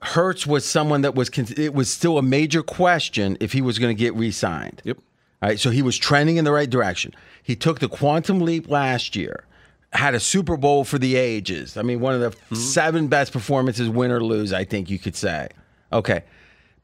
Hurts 0.00 0.46
was 0.46 0.64
someone 0.64 1.02
that 1.02 1.14
was 1.14 1.30
it 1.56 1.74
was 1.74 1.90
still 1.90 2.18
a 2.18 2.22
major 2.22 2.62
question 2.62 3.36
if 3.40 3.52
he 3.52 3.62
was 3.62 3.78
going 3.78 3.94
to 3.94 3.98
get 3.98 4.14
re-signed. 4.14 4.82
Yep. 4.84 4.98
All 5.42 5.48
right, 5.50 5.60
so 5.60 5.70
he 5.70 5.82
was 5.82 5.96
trending 5.98 6.38
in 6.38 6.44
the 6.44 6.52
right 6.52 6.68
direction. 6.68 7.14
He 7.42 7.56
took 7.56 7.78
the 7.78 7.88
quantum 7.88 8.40
leap 8.40 8.68
last 8.68 9.14
year, 9.14 9.44
had 9.92 10.14
a 10.14 10.20
Super 10.20 10.56
Bowl 10.56 10.84
for 10.84 10.98
the 10.98 11.16
ages. 11.16 11.76
I 11.76 11.82
mean, 11.82 12.00
one 12.00 12.14
of 12.14 12.20
the 12.20 12.38
hmm? 12.48 12.54
seven 12.54 13.08
best 13.08 13.32
performances, 13.32 13.88
win 13.88 14.10
or 14.10 14.22
lose, 14.22 14.52
I 14.52 14.64
think 14.64 14.90
you 14.90 14.98
could 14.98 15.16
say. 15.16 15.48
Okay. 15.92 16.24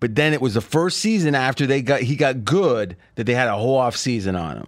But 0.01 0.15
then 0.17 0.33
it 0.33 0.41
was 0.41 0.55
the 0.55 0.61
first 0.61 0.99
season 0.99 1.35
after 1.35 1.67
they 1.67 1.81
got 1.81 2.01
he 2.01 2.17
got 2.17 2.45
good 2.45 2.97
that 3.15 3.25
they 3.25 3.35
had 3.35 3.49
a 3.49 3.57
whole 3.57 3.77
off 3.77 3.97
season 3.97 4.35
on 4.35 4.57
him. 4.57 4.67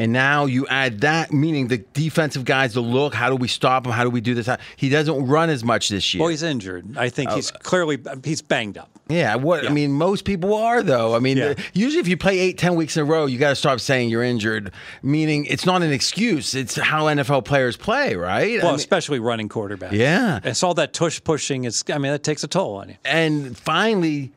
And 0.00 0.12
now 0.12 0.44
you 0.44 0.64
add 0.68 1.00
that, 1.00 1.32
meaning 1.32 1.66
the 1.66 1.78
defensive 1.92 2.44
guys 2.44 2.74
to 2.74 2.80
look, 2.80 3.14
how 3.14 3.28
do 3.30 3.34
we 3.34 3.48
stop 3.48 3.84
him? 3.84 3.90
How 3.92 4.04
do 4.04 4.10
we 4.10 4.20
do 4.20 4.32
this? 4.32 4.48
He 4.76 4.88
doesn't 4.88 5.26
run 5.26 5.50
as 5.50 5.64
much 5.64 5.88
this 5.88 6.14
year. 6.14 6.20
Well, 6.20 6.30
he's 6.30 6.44
injured. 6.44 6.96
I 6.96 7.08
think 7.08 7.30
Oh. 7.32 7.34
he's 7.34 7.50
clearly 7.50 7.98
he's 8.24 8.40
banged 8.40 8.78
up. 8.78 8.88
Yeah, 9.08 9.34
what 9.34 9.66
I 9.66 9.70
mean, 9.70 9.90
most 9.90 10.24
people 10.24 10.54
are 10.54 10.82
though. 10.84 11.16
I 11.16 11.18
mean, 11.18 11.36
Yeah. 11.38 11.54
the- 11.54 11.62
usually 11.72 12.00
if 12.00 12.06
you 12.06 12.16
play 12.16 12.38
eight, 12.38 12.58
ten 12.58 12.76
weeks 12.76 12.96
in 12.96 13.02
a 13.02 13.06
row, 13.06 13.26
you 13.26 13.38
got 13.38 13.48
to 13.48 13.56
stop 13.56 13.80
saying 13.80 14.10
you're 14.10 14.22
injured. 14.22 14.70
Meaning, 15.02 15.46
it's 15.46 15.66
not 15.66 15.82
an 15.82 15.90
excuse. 15.92 16.54
It's 16.54 16.76
how 16.76 17.06
NFL 17.08 17.42
players 17.42 17.76
play, 17.76 18.14
right? 18.14 18.60
I 18.60 18.62
Well, 18.62 18.66
mean- 18.72 18.74
especially 18.76 19.18
running 19.18 19.48
quarterback. 19.48 19.90
Yeah. 19.92 20.38
It's 20.44 20.62
all 20.62 20.74
that 20.74 20.92
tush 20.92 21.20
pushing. 21.24 21.64
It's 21.64 21.82
I 21.92 21.98
mean 21.98 22.12
that 22.12 22.22
takes 22.22 22.44
a 22.44 22.48
toll 22.48 22.76
on 22.76 22.90
you. 22.90 22.94
and 23.04 23.58
finally, 23.58 24.30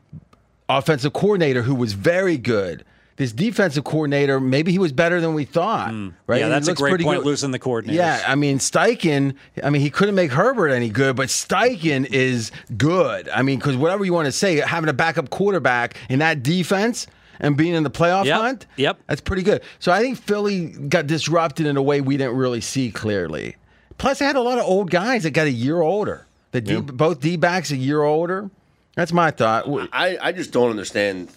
offensive 0.68 1.12
coordinator 1.12 1.62
who 1.62 1.74
was 1.76 1.92
very 1.92 2.36
good. 2.36 2.84
This 3.16 3.32
defensive 3.32 3.84
coordinator, 3.84 4.40
maybe 4.40 4.72
he 4.72 4.78
was 4.78 4.92
better 4.92 5.20
than 5.20 5.34
we 5.34 5.44
thought. 5.44 5.88
Right? 5.88 5.92
Hmm. 5.92 6.08
Yeah, 6.30 6.34
And 6.36 6.44
he 6.44 6.50
that's 6.50 6.66
a 6.66 6.70
looks 6.70 6.80
great 6.80 6.90
pretty 6.90 7.04
point, 7.04 7.18
good. 7.20 7.26
losing 7.26 7.50
the 7.50 7.58
coordinator. 7.58 7.98
Yeah, 7.98 8.22
I 8.26 8.34
mean 8.34 8.58
Steichen. 8.58 9.34
I 9.62 9.70
mean 9.70 9.82
he 9.82 9.90
couldn't 9.90 10.14
make 10.14 10.32
Herbert 10.32 10.68
any 10.70 10.88
good, 10.88 11.16
but 11.16 11.28
Steichen 11.28 12.06
is 12.10 12.50
good. 12.76 13.28
I 13.28 13.42
mean, 13.42 13.58
because 13.58 13.76
whatever 13.76 14.04
you 14.04 14.12
want 14.14 14.26
to 14.26 14.32
say, 14.32 14.56
having 14.56 14.88
a 14.88 14.92
backup 14.94 15.30
quarterback 15.30 15.96
in 16.08 16.20
that 16.20 16.42
defense 16.42 17.06
and 17.38 17.56
being 17.56 17.74
in 17.74 17.82
the 17.82 17.90
playoff 17.90 18.24
Yep, 18.24 18.40
hunt, 18.40 18.66
yep. 18.76 18.98
that's 19.08 19.20
pretty 19.20 19.42
good. 19.42 19.62
So 19.78 19.90
I 19.92 20.00
think 20.00 20.16
Philly 20.18 20.66
got 20.68 21.06
disrupted 21.06 21.66
in 21.66 21.76
a 21.76 21.82
way 21.82 22.00
we 22.00 22.16
didn't 22.16 22.36
really 22.36 22.60
see 22.60 22.90
clearly. 22.90 23.56
Plus, 23.98 24.20
they 24.20 24.24
had 24.24 24.36
a 24.36 24.40
lot 24.40 24.58
of 24.58 24.64
old 24.64 24.90
guys 24.90 25.24
that 25.24 25.30
got 25.32 25.46
a 25.46 25.50
year 25.50 25.80
older. 25.80 26.26
The 26.52 26.60
D, 26.60 26.80
both 26.80 27.20
D 27.20 27.36
backs 27.36 27.70
a 27.70 27.76
year 27.76 28.02
older. 28.02 28.50
That's 28.94 29.12
my 29.12 29.30
thought. 29.30 29.64
I, 29.92 30.18
I 30.20 30.32
just 30.32 30.52
don't 30.52 30.70
understand 30.70 31.30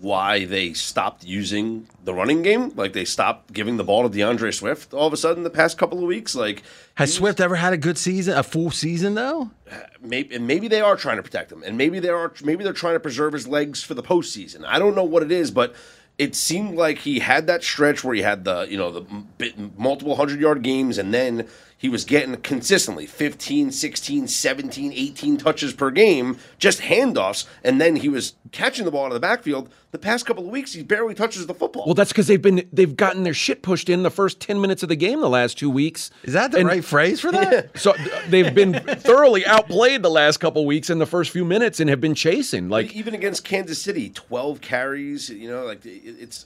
why 0.00 0.46
they 0.46 0.72
stopped 0.72 1.24
using 1.24 1.86
the 2.04 2.14
running 2.14 2.40
game. 2.42 2.72
Like 2.74 2.94
they 2.94 3.04
stopped 3.04 3.52
giving 3.52 3.76
the 3.76 3.84
ball 3.84 4.08
to 4.08 4.18
D'Andre 4.18 4.50
Swift 4.50 4.94
all 4.94 5.06
of 5.06 5.12
a 5.12 5.16
sudden 5.16 5.42
the 5.42 5.50
past 5.50 5.76
couple 5.76 5.98
of 5.98 6.04
weeks. 6.04 6.34
Like 6.34 6.62
Has 6.94 7.12
Swift 7.12 7.38
ever 7.40 7.56
had 7.56 7.72
a 7.72 7.76
good 7.76 7.98
season, 7.98 8.36
a 8.36 8.42
full 8.42 8.70
season 8.70 9.14
though? 9.14 9.50
maybe 10.02 10.34
and 10.34 10.46
maybe 10.46 10.68
they 10.68 10.80
are 10.80 10.96
trying 10.96 11.16
to 11.18 11.22
protect 11.22 11.52
him, 11.52 11.62
and 11.62 11.76
maybe 11.76 12.00
they 12.00 12.08
are 12.08 12.32
maybe 12.42 12.64
they're 12.64 12.72
trying 12.72 12.94
to 12.94 13.00
preserve 13.00 13.32
his 13.32 13.46
legs 13.46 13.82
for 13.82 13.94
the 13.94 14.02
postseason. 14.02 14.64
I 14.66 14.78
don't 14.78 14.94
know 14.94 15.04
what 15.04 15.22
it 15.22 15.30
is, 15.30 15.50
but 15.50 15.74
it 16.18 16.34
seemed 16.34 16.76
like 16.76 16.98
he 16.98 17.18
had 17.20 17.46
that 17.46 17.62
stretch 17.62 18.02
where 18.02 18.14
he 18.14 18.22
had 18.22 18.44
the 18.44 18.66
you 18.70 18.76
know 18.78 18.90
the 18.90 19.00
bit- 19.38 19.78
multiple 19.78 20.16
hundred 20.16 20.40
yard 20.40 20.62
games, 20.62 20.98
and 20.98 21.12
then 21.14 21.46
he 21.80 21.88
was 21.88 22.04
getting 22.04 22.36
consistently 22.36 23.06
15, 23.06 23.72
16, 23.72 24.28
17, 24.28 24.92
18 24.92 25.36
touches 25.38 25.72
per 25.72 25.90
game, 25.90 26.36
just 26.58 26.82
handoffs, 26.82 27.46
and 27.64 27.80
then 27.80 27.96
he 27.96 28.10
was 28.10 28.34
catching 28.52 28.84
the 28.84 28.90
ball 28.90 29.04
out 29.04 29.06
of 29.06 29.14
the 29.14 29.20
backfield. 29.20 29.70
The 29.90 29.98
past 29.98 30.26
couple 30.26 30.44
of 30.44 30.50
weeks, 30.50 30.74
he 30.74 30.82
barely 30.82 31.14
touches 31.14 31.46
the 31.46 31.54
football. 31.54 31.86
Well, 31.86 31.94
that's 31.94 32.12
because 32.12 32.26
they've 32.26 32.40
been 32.40 32.68
they've 32.70 32.94
gotten 32.94 33.22
their 33.22 33.32
shit 33.32 33.62
pushed 33.62 33.88
in 33.88 34.02
the 34.02 34.10
first 34.10 34.40
ten 34.40 34.60
minutes 34.60 34.82
of 34.82 34.90
the 34.90 34.94
game 34.94 35.22
the 35.22 35.30
last 35.30 35.56
two 35.56 35.70
weeks. 35.70 36.10
Is 36.22 36.34
that 36.34 36.52
the 36.52 36.58
And 36.58 36.68
right 36.68 36.84
phrase 36.84 37.18
for 37.18 37.32
that? 37.32 37.70
So 37.80 37.94
they've 38.28 38.54
been 38.54 38.74
thoroughly 38.74 39.46
outplayed 39.46 40.02
the 40.02 40.10
last 40.10 40.36
couple 40.36 40.60
of 40.60 40.66
weeks 40.66 40.90
in 40.90 40.98
the 40.98 41.06
first 41.06 41.30
few 41.30 41.46
minutes 41.46 41.80
and 41.80 41.88
have 41.88 42.00
been 42.00 42.14
chasing. 42.14 42.68
Like 42.68 42.94
even 42.94 43.14
against 43.14 43.42
Kansas 43.42 43.80
City, 43.80 44.10
12 44.10 44.60
carries, 44.60 45.30
you 45.30 45.48
know, 45.48 45.64
like 45.64 45.80
it's 45.86 46.44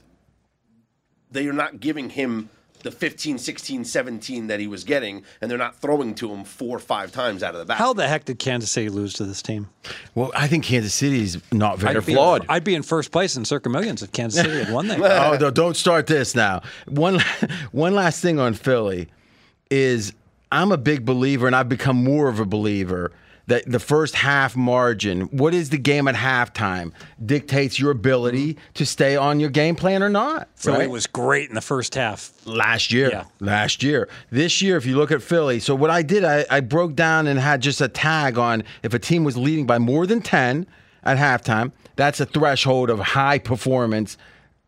they 1.32 1.48
are 1.48 1.52
not 1.52 1.80
giving 1.80 2.10
him 2.10 2.50
the 2.84 2.92
15, 2.92 3.38
16, 3.38 3.84
17 3.84 4.46
that 4.46 4.60
he 4.60 4.66
was 4.68 4.84
getting, 4.84 5.24
and 5.40 5.50
they're 5.50 5.58
not 5.58 5.74
throwing 5.80 6.14
to 6.14 6.30
him 6.32 6.44
four 6.44 6.76
or 6.76 6.80
five 6.80 7.10
times 7.10 7.42
out 7.42 7.54
of 7.54 7.58
the 7.58 7.64
back. 7.64 7.78
How 7.78 7.92
the 7.92 8.06
heck 8.06 8.26
did 8.26 8.38
Kansas 8.38 8.70
City 8.70 8.88
lose 8.88 9.14
to 9.14 9.24
this 9.24 9.42
team? 9.42 9.68
Well, 10.14 10.30
I 10.36 10.46
think 10.46 10.64
Kansas 10.64 10.94
City's 10.94 11.38
not 11.50 11.78
very 11.78 11.94
They're 11.94 12.02
I'd 12.02 12.06
be- 12.06 12.14
flawed. 12.14 12.46
I'd 12.48 12.62
be 12.62 12.74
in 12.74 12.82
first 12.82 13.10
place 13.10 13.36
in 13.36 13.44
Circa 13.44 13.68
Millions 13.68 14.02
if 14.02 14.12
Kansas 14.12 14.40
City 14.42 14.62
had 14.62 14.72
won 14.72 14.86
that. 14.88 14.98
game. 15.00 15.06
oh, 15.10 15.36
no, 15.40 15.50
don't 15.50 15.76
start 15.76 16.06
this 16.06 16.34
now. 16.34 16.62
One, 16.86 17.20
one 17.72 17.94
last 17.94 18.20
thing 18.20 18.38
on 18.38 18.54
Philly 18.54 19.08
is 19.70 20.12
I'm 20.52 20.70
a 20.70 20.76
big 20.78 21.04
believer, 21.04 21.46
and 21.46 21.56
I've 21.56 21.68
become 21.68 21.96
more 22.04 22.28
of 22.28 22.38
a 22.38 22.44
believer 22.44 23.10
that 23.46 23.64
the 23.66 23.78
first 23.78 24.14
half 24.14 24.56
margin, 24.56 25.22
what 25.22 25.54
is 25.54 25.70
the 25.70 25.78
game 25.78 26.08
at 26.08 26.14
halftime, 26.14 26.92
dictates 27.24 27.78
your 27.78 27.90
ability 27.90 28.56
to 28.74 28.86
stay 28.86 29.16
on 29.16 29.40
your 29.40 29.50
game 29.50 29.76
plan 29.76 30.02
or 30.02 30.08
not. 30.08 30.48
So 30.54 30.72
right? 30.72 30.88
was 30.88 31.06
great 31.06 31.48
in 31.48 31.54
the 31.54 31.60
first 31.60 31.94
half. 31.94 32.32
last 32.46 32.92
year. 32.92 33.10
Yeah. 33.10 33.24
Last 33.40 33.82
year. 33.82 34.08
This 34.30 34.62
year, 34.62 34.76
if 34.76 34.86
you 34.86 34.96
look 34.96 35.12
at 35.12 35.22
Philly, 35.22 35.60
so 35.60 35.74
what 35.74 35.90
I 35.90 36.02
did, 36.02 36.24
I, 36.24 36.46
I 36.50 36.60
broke 36.60 36.94
down 36.94 37.26
and 37.26 37.38
had 37.38 37.60
just 37.60 37.80
a 37.80 37.88
tag 37.88 38.38
on 38.38 38.64
if 38.82 38.94
a 38.94 38.98
team 38.98 39.24
was 39.24 39.36
leading 39.36 39.66
by 39.66 39.78
more 39.78 40.06
than 40.06 40.22
10 40.22 40.66
at 41.02 41.18
halftime, 41.18 41.72
that's 41.96 42.20
a 42.20 42.26
threshold 42.26 42.90
of 42.90 42.98
high 42.98 43.38
performance 43.38 44.16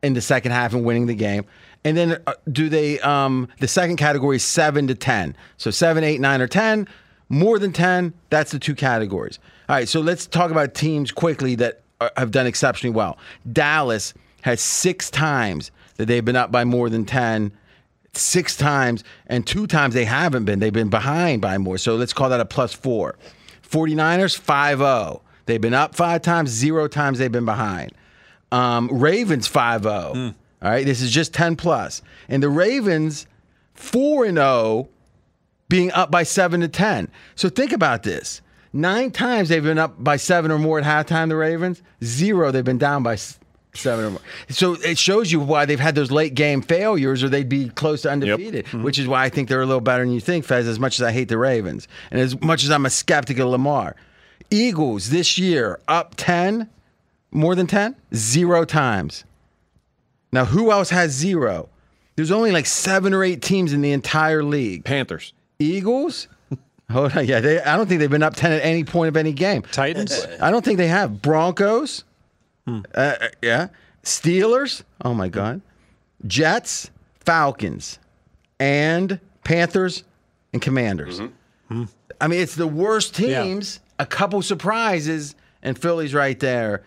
in 0.03 0.15
the 0.15 0.21
second 0.21 0.53
half 0.53 0.75
and 0.75 0.85
winning 0.85 1.07
the 1.07 1.15
game. 1.15 1.45
And 1.85 1.97
then 1.97 2.21
uh, 2.27 2.35
do 2.51 2.69
they? 2.69 2.99
Um, 3.01 3.49
the 3.61 3.69
second 3.69 3.97
category 3.97 4.37
is 4.37 4.43
seven 4.43 4.89
to 4.89 4.97
ten. 4.97 5.37
So 5.57 5.71
seven, 5.71 6.03
eight, 6.03 6.21
nine, 6.21 6.41
or 6.41 6.49
ten. 6.49 6.89
More 7.29 7.59
than 7.59 7.73
ten. 7.73 8.15
That's 8.31 8.53
the 8.53 8.59
two 8.59 8.75
categories. 8.75 9.39
All 9.69 9.77
right. 9.77 9.89
So 9.89 10.01
let's 10.01 10.27
talk 10.27 10.51
about 10.51 10.75
teams 10.75 11.11
quickly 11.11 11.55
that 11.57 11.83
uh, 12.01 12.11
have 12.17 12.31
done 12.31 12.47
exceptionally 12.47 12.95
well. 12.95 13.19
Dallas 13.53 14.15
has 14.43 14.61
six 14.61 15.11
times 15.11 15.71
that 15.97 16.07
they've 16.07 16.25
been 16.25 16.37
up 16.37 16.53
by 16.53 16.65
more 16.65 16.89
than 16.89 17.05
ten. 17.05 17.53
Six 18.13 18.57
times, 18.57 19.05
and 19.27 19.47
two 19.47 19.67
times 19.67 19.93
they 19.93 20.07
haven't 20.07 20.47
been. 20.47 20.59
They've 20.59 20.73
been 20.73 20.89
behind 20.89 21.43
by 21.43 21.59
more. 21.59 21.77
So 21.77 21.97
let's 21.97 22.15
call 22.15 22.31
that 22.31 22.41
a 22.41 22.47
plus 22.47 22.73
four. 22.73 23.19
49ers, 23.69 24.39
5 24.39 24.79
0. 24.79 25.23
They've 25.47 25.61
been 25.61 25.75
up 25.75 25.95
five 25.95 26.23
times, 26.23 26.51
zero 26.51 26.89
times 26.89 27.19
they've 27.19 27.31
been 27.31 27.45
behind. 27.45 27.93
Um, 28.53 28.89
Ravens, 28.91 29.47
5 29.47 29.83
0. 29.83 29.93
All 29.93 30.35
right, 30.63 30.87
this 30.87 31.01
is 31.01 31.11
just 31.11 31.35
10 31.35 31.57
plus. 31.57 32.03
And 32.29 32.43
the 32.43 32.49
Ravens, 32.49 33.27
4 33.75 34.25
and 34.25 34.39
0, 34.39 34.89
being 35.69 35.91
up 35.93 36.11
by 36.11 36.23
7 36.23 36.61
to 36.61 36.69
10. 36.69 37.09
So 37.35 37.49
think 37.49 37.73
about 37.73 38.03
this. 38.03 38.41
Nine 38.73 39.11
times 39.11 39.49
they've 39.49 39.63
been 39.63 39.79
up 39.79 40.03
by 40.03 40.17
seven 40.17 40.51
or 40.51 40.59
more 40.59 40.79
at 40.79 40.85
halftime, 40.85 41.31
the 41.31 41.37
Ravens. 41.37 41.83
Zero, 42.05 42.51
they've 42.51 42.63
been 42.63 42.77
down 42.77 43.03
by 43.03 43.17
seven 43.73 44.05
or 44.05 44.11
more. 44.11 44.21
So 44.51 44.75
it 44.75 44.99
shows 44.99 45.33
you 45.33 45.41
why 45.41 45.65
they've 45.65 45.81
had 45.81 45.95
those 45.95 46.11
late 46.11 46.35
game 46.35 46.61
failures 46.61 47.25
or 47.25 47.31
they'd 47.31 47.49
be 47.49 47.71
close 47.71 48.03
to 48.03 48.11
undefeated, 48.11 48.67
which 48.75 48.99
is 48.99 49.07
why 49.09 49.25
I 49.25 49.29
think 49.31 49.49
they're 49.49 49.63
a 49.63 49.67
little 49.67 49.81
better 49.81 50.05
than 50.05 50.13
you 50.13 50.21
think, 50.21 50.45
Fez, 50.45 50.69
as 50.69 50.79
much 50.79 51.01
as 51.01 51.07
I 51.07 51.13
hate 51.13 51.29
the 51.29 51.39
Ravens 51.39 51.89
and 52.11 52.21
as 52.21 52.39
much 52.43 52.65
as 52.65 52.71
I'm 52.71 52.85
a 52.85 52.91
skeptic 52.91 53.39
of 53.39 53.49
Lamar. 53.49 53.97
Eagles 54.51 55.09
this 55.09 55.39
year 55.39 55.81
up 55.89 56.15
10, 56.17 56.69
more 57.31 57.55
than 57.55 57.67
10, 57.67 57.97
zero 58.15 58.67
times. 58.67 59.25
Now, 60.33 60.45
who 60.45 60.71
else 60.71 60.91
has 60.91 61.13
zero? 61.13 61.71
There's 62.17 62.31
only 62.31 62.53
like 62.53 62.67
seven 62.67 63.15
or 63.15 63.25
eight 63.25 63.41
teams 63.41 63.73
in 63.73 63.81
the 63.81 63.93
entire 63.93 64.43
league. 64.43 64.85
Panthers. 64.85 65.33
Eagles? 65.59 66.29
Hold 66.91 67.17
on, 67.17 67.27
yeah, 67.27 67.41
they, 67.41 67.61
I 67.61 67.77
don't 67.77 67.87
think 67.89 67.99
they've 68.01 68.11
been 68.11 68.23
up 68.23 68.37
ten 68.37 68.53
at 68.53 68.63
any 68.63 68.85
point 68.85 69.09
of 69.09 69.17
any 69.17 69.33
game. 69.33 69.63
Titans. 69.63 70.25
I 70.41 70.51
don't 70.53 70.65
think 70.65 70.79
they 70.79 70.87
have 70.87 71.21
Broncos. 71.21 72.05
Uh, 72.69 72.81
uh, 72.95 73.17
yeah, 73.43 73.69
Steelers. 74.05 74.83
Oh 75.05 75.13
my 75.15 75.29
God, 75.29 75.61
Jets, 76.27 76.91
Falcons, 77.21 77.99
and 78.61 79.19
Panthers 79.45 80.05
and 80.53 80.63
Commanders. 80.63 81.21
I 82.21 82.29
mean, 82.29 82.41
it's 82.41 82.55
the 82.55 82.67
worst 82.69 83.19
Yeah. 83.19 83.43
teams. 83.43 83.81
A 83.99 84.07
couple 84.07 84.41
surprises, 84.43 85.35
and 85.63 85.77
Philly's 85.79 86.13
right 86.15 86.39
there. 86.39 86.83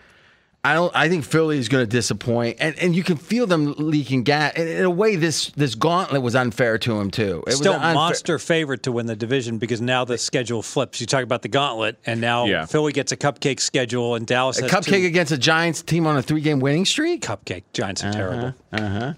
I 0.62 0.74
don't. 0.74 0.94
I 0.94 1.08
think 1.08 1.24
Philly 1.24 1.58
is 1.58 1.70
going 1.70 1.84
to 1.86 1.90
disappoint, 1.90 2.58
and 2.60 2.78
and 2.80 2.94
you 2.94 3.02
can 3.02 3.16
feel 3.16 3.48
them 3.48 3.76
leaking 3.78 4.24
gas. 4.24 4.54
And 4.58 4.68
in 4.68 4.84
a 4.84 4.90
way, 4.90 5.16
this 5.16 5.52
this 5.56 5.74
gauntlet 5.74 6.22
was 6.22 6.36
unfair 6.36 6.78
to 6.80 7.00
him 7.00 7.10
too. 7.12 7.44
It 7.48 7.54
Still 7.54 7.72
was 7.74 7.78
unfair- 7.82 7.94
monster 7.94 8.40
favorite 8.40 8.84
to 8.84 8.92
win 8.92 9.06
the 9.06 9.16
division 9.16 9.58
because 9.58 9.80
now 9.80 10.04
the 10.04 10.18
schedule 10.18 10.62
flips. 10.62 11.00
You 11.00 11.08
talk 11.08 11.24
about 11.24 11.44
the 11.44 11.48
gauntlet, 11.48 11.98
and 12.06 12.20
now 12.20 12.46
Yeah. 12.46 12.66
Philly 12.66 12.92
gets 12.92 13.14
a 13.14 13.18
cupcake 13.18 13.62
schedule, 13.62 14.16
and 14.16 14.28
Dallas 14.28 14.60
A 14.60 14.64
has 14.64 14.72
cupcake 14.72 15.00
two. 15.02 15.06
against 15.08 15.32
a 15.32 15.38
Giants 15.38 15.82
team 15.82 16.06
on 16.06 16.18
a 16.18 16.22
three 16.22 16.42
game 16.42 16.60
winning 16.60 16.84
streak. 16.86 17.22
Cupcake. 17.22 17.64
Giants 17.72 18.04
are 18.04 18.12
terrible. 18.12 18.54
Uh-huh. 18.74 19.14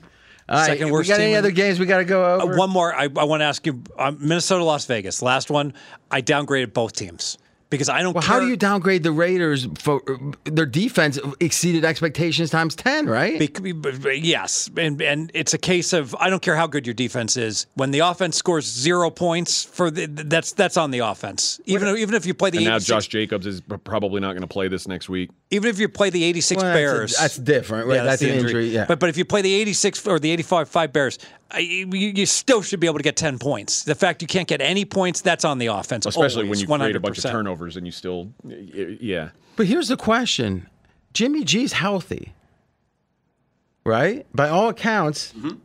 All 0.49 0.57
right, 0.57 0.65
Second 0.67 0.85
we 0.87 0.91
worst 0.91 1.09
got 1.09 1.15
team 1.15 1.23
any 1.23 1.31
in- 1.33 1.37
other 1.39 1.51
games 1.51 1.79
we 1.79 1.85
got 1.87 1.99
to 1.99 2.05
go 2.05 2.23
Uh, 2.39 2.43
over? 2.43 2.55
one 2.57 2.69
more. 2.69 2.93
I, 2.93 3.03
I 3.05 3.23
want 3.23 3.39
to 3.41 3.45
ask 3.45 3.65
you 3.65 3.81
um, 3.97 4.17
Minnesota, 4.19 4.63
Las 4.63 4.85
Vegas. 4.85 5.21
Last 5.23 5.49
one. 5.49 5.73
I 6.11 6.21
downgraded 6.21 6.73
both 6.73 6.93
teams 6.93 7.37
because 7.71 7.89
I 7.89 8.03
don't 8.03 8.13
well, 8.13 8.21
care. 8.21 8.33
how 8.33 8.39
do 8.39 8.47
you 8.47 8.57
downgrade 8.57 9.01
the 9.01 9.11
Raiders 9.11 9.67
for 9.79 10.03
their 10.43 10.67
defense 10.67 11.17
exceeded 11.39 11.83
expectations 11.83 12.51
times 12.51 12.75
ten? 12.75 13.07
Right? 13.07 13.39
Bec- 13.39 13.59
yes, 14.21 14.69
and 14.77 15.01
and 15.01 15.31
it's 15.33 15.55
a 15.55 15.57
case 15.57 15.93
of 15.93 16.13
I 16.15 16.29
don't 16.29 16.43
care 16.43 16.55
how 16.55 16.67
good 16.67 16.85
your 16.85 16.93
defense 16.93 17.37
is. 17.37 17.65
When 17.73 17.89
the 17.89 17.99
offense 17.99 18.35
scores 18.35 18.65
zero 18.65 19.09
points 19.09 19.63
for 19.63 19.89
the, 19.89 20.05
that's 20.05 20.51
that's 20.51 20.77
on 20.77 20.91
the 20.91 20.99
offense. 20.99 21.59
Even 21.65 21.87
if, 21.87 21.97
even 21.97 22.13
if 22.13 22.25
you 22.27 22.35
play 22.35 22.51
the 22.51 22.57
And 22.57 22.67
now 22.67 22.77
Josh 22.77 23.07
Jacobs 23.07 23.47
is 23.47 23.61
probably 23.83 24.21
not 24.21 24.33
going 24.33 24.41
to 24.41 24.47
play 24.47 24.67
this 24.67 24.87
next 24.87 25.09
week. 25.09 25.31
Even 25.51 25.69
if 25.69 25.79
you 25.79 25.87
play 25.89 26.09
the 26.09 26.23
eighty 26.23 26.41
six 26.41 26.61
Well, 26.63 26.73
that's 26.73 26.79
a- 26.79 26.81
Bears, 26.81 27.17
that's 27.17 27.37
different, 27.37 27.87
right? 27.87 27.95
Yeah, 27.95 28.03
That's 28.03 28.21
the 28.21 28.31
an 28.31 28.39
injury, 28.39 28.69
yeah. 28.69 28.85
But 28.85 28.99
but 28.99 29.09
if 29.09 29.17
you 29.17 29.25
play 29.25 29.41
the 29.41 29.53
eighty 29.53 29.73
six 29.73 30.07
or 30.07 30.17
the 30.17 30.31
eighty 30.31 30.43
five 30.43 30.69
five 30.69 30.91
Bears, 30.93 31.19
you, 31.57 31.87
you 31.87 32.25
still 32.25 32.61
should 32.61 32.79
be 32.79 32.87
able 32.87 32.97
to 32.99 33.03
get 33.03 33.17
ten 33.17 33.37
points. 33.37 33.83
The 33.83 33.95
fact 33.95 34.21
you 34.21 34.27
can't 34.27 34.47
get 34.47 34.61
any 34.61 34.85
points, 34.85 35.21
that's 35.21 35.45
on 35.45 35.57
the 35.57 35.67
offense. 35.67 36.05
Especially 36.05 36.43
always, 36.45 36.65
when 36.65 36.79
you 36.79 36.85
create 36.85 36.95
a 36.95 36.99
bunch 36.99 37.17
of 37.17 37.23
100%. 37.25 37.31
turnovers 37.31 37.77
and 37.77 37.85
you 37.85 37.91
still, 37.91 38.31
yeah. 38.45 39.29
But 39.57 39.67
here's 39.67 39.89
the 39.89 39.97
question: 39.97 40.69
Jimmy 41.13 41.43
G's 41.43 41.73
healthy, 41.73 42.33
right? 43.85 44.25
By 44.33 44.49
all 44.49 44.69
accounts, 44.69 45.33
mm-hmm. 45.33 45.57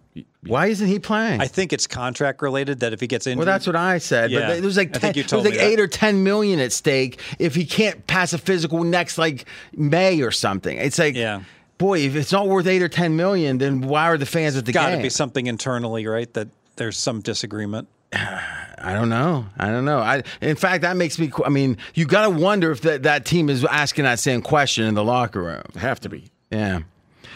Why 0.48 0.66
isn't 0.66 0.86
he 0.86 0.98
playing? 0.98 1.40
I 1.40 1.46
think 1.46 1.72
it's 1.72 1.86
contract 1.86 2.42
related 2.42 2.80
that 2.80 2.92
if 2.92 3.00
he 3.00 3.06
gets 3.06 3.26
injured, 3.26 3.38
well, 3.38 3.46
that's 3.46 3.66
what 3.66 3.76
I 3.76 3.98
said. 3.98 4.30
Yeah. 4.30 4.40
But 4.40 4.54
there 4.54 4.62
was 4.62 4.76
like 4.76 4.88
I 4.90 4.98
10, 4.98 5.00
think 5.00 5.16
you 5.16 5.22
there 5.24 5.38
was 5.38 5.44
like 5.44 5.52
me 5.54 5.58
that. 5.58 5.64
eight 5.66 5.80
or 5.80 5.86
ten 5.86 6.22
million 6.22 6.58
at 6.60 6.72
stake 6.72 7.20
if 7.38 7.54
he 7.54 7.64
can't 7.64 8.06
pass 8.06 8.32
a 8.32 8.38
physical 8.38 8.82
next 8.84 9.18
like 9.18 9.44
May 9.72 10.22
or 10.22 10.30
something. 10.30 10.76
It's 10.76 10.98
like, 10.98 11.14
Yeah. 11.14 11.42
boy, 11.78 12.00
if 12.00 12.16
it's 12.16 12.32
not 12.32 12.48
worth 12.48 12.66
eight 12.66 12.82
or 12.82 12.88
ten 12.88 13.16
million, 13.16 13.58
then 13.58 13.80
why 13.82 14.04
are 14.06 14.18
the 14.18 14.26
fans 14.26 14.56
at 14.56 14.64
the 14.66 14.72
got 14.72 14.82
to 14.82 14.86
game? 14.88 14.96
Got 14.98 15.02
to 15.02 15.02
be 15.06 15.10
something 15.10 15.46
internally, 15.46 16.06
right? 16.06 16.32
That 16.34 16.48
there's 16.76 16.96
some 16.96 17.20
disagreement. 17.20 17.88
I 18.12 18.92
don't 18.92 19.08
know. 19.08 19.46
I 19.58 19.66
don't 19.68 19.84
know. 19.84 19.98
I, 19.98 20.22
in 20.40 20.54
fact, 20.56 20.82
that 20.82 20.96
makes 20.96 21.18
me. 21.18 21.32
I 21.44 21.48
mean, 21.48 21.76
you 21.94 22.04
got 22.04 22.22
to 22.22 22.30
wonder 22.30 22.70
if 22.70 22.82
that, 22.82 23.02
that 23.04 23.24
team 23.24 23.48
is 23.50 23.64
asking 23.64 24.04
that 24.04 24.18
same 24.20 24.42
question 24.42 24.84
in 24.84 24.94
the 24.94 25.02
locker 25.04 25.42
room. 25.42 25.62
Have 25.76 25.98
to 26.00 26.08
be. 26.08 26.24
Yeah. 26.50 26.80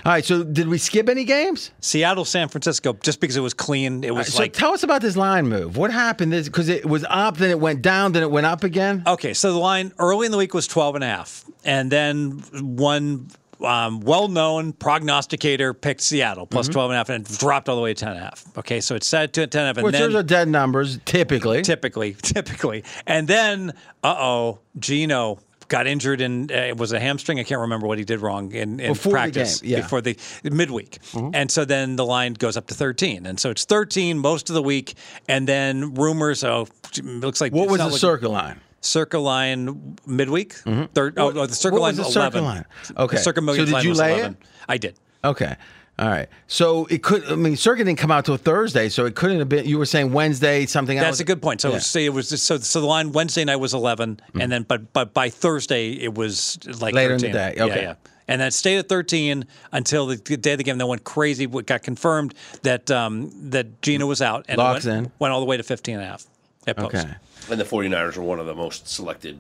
All 0.05 0.13
right. 0.13 0.25
So, 0.25 0.43
did 0.45 0.69
we 0.69 0.79
skip 0.79 1.09
any 1.09 1.25
games? 1.25 1.71
Seattle, 1.81 2.25
San 2.25 2.49
Francisco, 2.49 2.95
just 3.03 3.21
because 3.21 3.37
it 3.37 3.41
was 3.41 3.55
clean, 3.55 4.05
it 4.05 4.15
was 4.15 4.33
so, 4.33 4.43
like 4.43 4.53
tell 4.53 4.73
us 4.73 4.83
about 4.83 5.03
this 5.03 5.17
line 5.17 5.49
move. 5.49 5.77
What 5.77 5.91
happened? 5.93 6.33
Because 6.33 6.69
it 6.69 6.87
was 6.87 7.05
up, 7.09 7.37
then 7.37 7.51
it 7.51 7.61
went 7.61 7.83
down, 7.83 8.13
then 8.13 8.23
it 8.23 8.31
went 8.31 8.47
up 8.47 8.65
again. 8.65 9.03
Okay, 9.07 9.35
so 9.35 9.53
the 9.53 9.59
line 9.59 9.93
early 9.99 10.27
in 10.27 10.33
the 10.33 10.39
week 10.39 10.55
was 10.55 10.67
12 10.67 10.97
and 10.97 11.05
a 11.05 11.07
half. 11.07 11.45
And 11.65 11.91
then 11.91 12.43
one 12.77 13.29
um, 13.63 14.01
well-known 14.01 14.73
prognosticator 14.73 15.75
picked 15.75 16.01
Seattle 16.01 16.47
plus 16.47 16.67
Mm-hmm. 16.67 16.73
12 16.73 16.91
and 16.91 16.95
a 16.95 16.99
half 16.99 17.09
and 17.11 17.29
it 17.31 17.39
dropped 17.39 17.69
all 17.69 17.77
the 17.77 17.83
way 17.83 17.93
to 17.93 18.01
10 18.01 18.09
and 18.11 18.19
a 18.19 18.23
half. 18.23 18.45
Okay, 18.59 18.81
so 18.81 18.95
it's 18.95 19.07
set 19.07 19.33
to 19.35 19.47
10 19.47 19.61
and 19.61 19.65
a 19.65 19.67
half. 19.69 19.77
And 19.77 19.85
Which 19.85 19.93
then 19.93 20.03
those 20.13 20.15
are 20.15 20.23
dead 20.23 20.49
numbers, 20.49 20.99
typically. 21.05 21.61
typically, 21.63 22.15
typically. 22.23 22.85
And 23.07 23.29
then, 23.29 23.75
uh-oh, 24.03 24.61
Gino 24.79 25.39
got 25.71 25.87
injured 25.87 26.21
in 26.21 26.51
uh, 26.51 26.55
it 26.57 26.77
was 26.77 26.93
a 26.93 27.01
hamstring. 27.01 27.41
I 27.41 27.45
can't 27.45 27.63
remember 27.63 27.87
what 27.87 27.97
he 27.97 28.05
did 28.05 28.21
wrong 28.21 28.53
in, 28.53 28.79
in 28.81 28.93
Before 28.93 29.11
the 29.13 29.15
practice 29.15 29.61
game, 29.63 29.71
yeah. 29.71 29.81
before 29.81 30.03
the 30.03 30.19
midweek. 30.45 30.99
And 31.33 31.51
so 31.51 31.65
then 31.65 31.97
the 31.97 32.05
line 32.05 32.35
goes 32.35 32.59
up 32.59 32.67
to 32.67 32.75
13. 32.75 33.25
And 33.25 33.41
so 33.41 33.49
it's 33.51 33.65
13 33.65 34.19
most 34.19 34.51
of 34.51 34.55
the 34.55 34.63
week. 34.63 34.95
And 35.29 35.49
then 35.49 35.95
rumors, 35.95 36.45
oh, 36.45 36.67
it 36.95 37.05
looks 37.05 37.41
like 37.41 37.53
what 37.55 37.69
was 37.71 37.79
the 37.79 37.85
looking- 37.85 37.99
circle 37.99 38.33
line? 38.33 38.61
Circle 38.83 39.23
line 39.23 39.97
midweek. 40.07 40.55
Third, 40.55 41.19
oh, 41.19 41.33
oh, 41.35 41.47
the 41.47 41.55
circle 41.55 41.81
line 41.81 41.97
was 41.97 42.07
the 42.07 42.13
circa 42.13 42.39
11. 42.39 42.45
line? 42.45 42.65
Okay. 42.97 43.17
The 43.17 43.23
circa 43.23 43.41
So 43.41 43.65
did 43.65 43.85
you 43.85 43.95
lay 43.95 44.13
11. 44.15 44.33
it? 44.33 44.37
I 44.69 44.77
did. 44.79 44.95
Okay. 45.23 45.57
All 46.01 46.09
right. 46.09 46.29
So 46.47 46.87
it 46.87 47.03
could. 47.03 47.25
I 47.31 47.35
mean, 47.37 47.57
Circa 47.57 47.85
didn't 47.85 47.99
come 47.99 48.11
out 48.11 48.25
till 48.25 48.37
Thursday, 48.39 48.89
so 48.89 49.05
it 49.05 49.15
couldn't 49.15 49.39
have 49.39 49.49
been. 49.51 49.67
You 49.67 49.77
were 49.79 49.85
saying 49.85 50.13
Wednesday 50.13 50.65
something 50.65 50.97
else. 50.97 51.07
That's 51.07 51.21
a 51.21 51.25
good 51.25 51.43
point. 51.43 51.61
So 51.61 51.69
Yeah. 51.69 51.75
Mm-hmm. 51.77 51.83
say 51.83 52.07
it 52.07 52.15
was 52.15 52.31
just, 52.31 52.47
so 52.47 52.57
so 52.59 52.81
the 52.81 52.87
line 52.87 53.13
Wednesday 53.13 53.45
night 53.45 53.57
was 53.57 53.75
11 53.75 54.19
and 54.41 54.51
then 54.51 54.63
but 54.63 54.93
but 54.95 55.13
by 55.13 55.29
Thursday 55.29 55.91
it 55.93 56.15
was 56.15 56.59
like 56.81 56.95
Later 56.95 57.15
in 57.15 57.21
the 57.21 57.31
13. 57.31 57.33
day. 57.33 57.55
Yeah, 57.59 57.65
Okay. 57.65 57.83
yeah. 57.83 57.95
And 58.29 58.41
then 58.41 58.51
stayed 58.53 58.79
at 58.79 58.89
13 58.89 59.45
until 59.73 60.07
the 60.07 60.17
day 60.17 60.53
of 60.53 60.59
the 60.59 60.65
game. 60.65 60.79
Then 60.79 60.87
went 60.89 61.05
crazy. 61.05 61.47
What 61.47 61.67
got 61.67 61.83
confirmed 61.83 62.33
that 62.63 62.91
um, 62.91 63.31
that 63.51 63.83
Gino 63.83 64.07
was 64.07 64.23
out 64.23 64.47
and 64.49 64.59
it 64.59 64.63
Locks 64.63 64.87
went, 64.87 65.07
in. 65.07 65.13
went 65.19 65.35
all 65.35 65.41
the 65.41 65.47
way 65.47 65.57
to 65.59 65.63
15 65.63 65.97
and 65.97 66.05
a 66.05 66.07
half 66.07 66.25
at 66.67 66.77
post. 66.79 66.95
Okay. 66.95 67.13
And 67.51 67.61
the 67.61 67.65
49ers 67.65 68.17
are 68.17 68.23
one 68.23 68.39
of 68.41 68.47
the 68.47 68.55
most 68.55 68.89
selected 68.89 69.39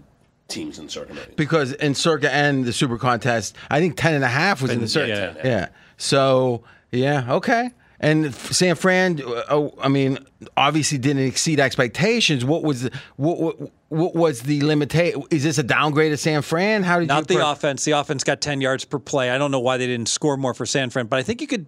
teams 0.48 0.78
in 0.80 0.88
Circa 0.88 1.14
because 1.36 1.72
in 1.74 1.94
Circa 1.94 2.30
and 2.34 2.64
the 2.64 2.72
Super 2.72 2.98
Contest, 2.98 3.56
I 3.70 3.78
think 3.78 3.96
10 3.96 4.14
and 4.14 4.24
a 4.24 4.28
half 4.28 4.60
was 4.60 4.72
in 4.72 4.80
the 4.80 4.88
Circa. 4.88 5.36
yeah. 5.42 5.48
Yeah. 5.48 5.68
So, 6.00 6.62
yeah, 6.90 7.26
okay. 7.34 7.70
And 8.00 8.34
San 8.34 8.74
Fran, 8.74 9.20
uh, 9.20 9.42
oh, 9.50 9.74
I 9.78 9.88
mean, 9.88 10.18
obviously 10.56 10.96
didn't 10.96 11.24
exceed 11.24 11.60
expectations. 11.60 12.42
What 12.42 12.62
was 12.62 12.84
the, 12.84 12.92
what, 13.16 13.38
what, 13.38 13.70
what 13.90 14.14
was 14.14 14.40
the 14.42 14.62
limitation? 14.62 15.22
Is 15.30 15.42
this 15.42 15.58
a 15.58 15.62
downgrade 15.62 16.12
of 16.12 16.18
San 16.20 16.42
Fran? 16.42 16.84
How 16.84 17.00
did 17.00 17.08
Not 17.08 17.28
you 17.28 17.36
the 17.36 17.42
per- 17.44 17.52
offense. 17.52 17.84
The 17.84 17.90
offense 17.92 18.24
got 18.24 18.40
10 18.40 18.60
yards 18.60 18.84
per 18.84 18.98
play. 18.98 19.30
I 19.30 19.36
don't 19.36 19.50
know 19.50 19.60
why 19.60 19.76
they 19.76 19.86
didn't 19.88 20.08
score 20.08 20.36
more 20.36 20.54
for 20.54 20.64
San 20.64 20.90
Fran, 20.90 21.06
but 21.06 21.18
I 21.18 21.22
think 21.22 21.40
you 21.40 21.46
could 21.48 21.66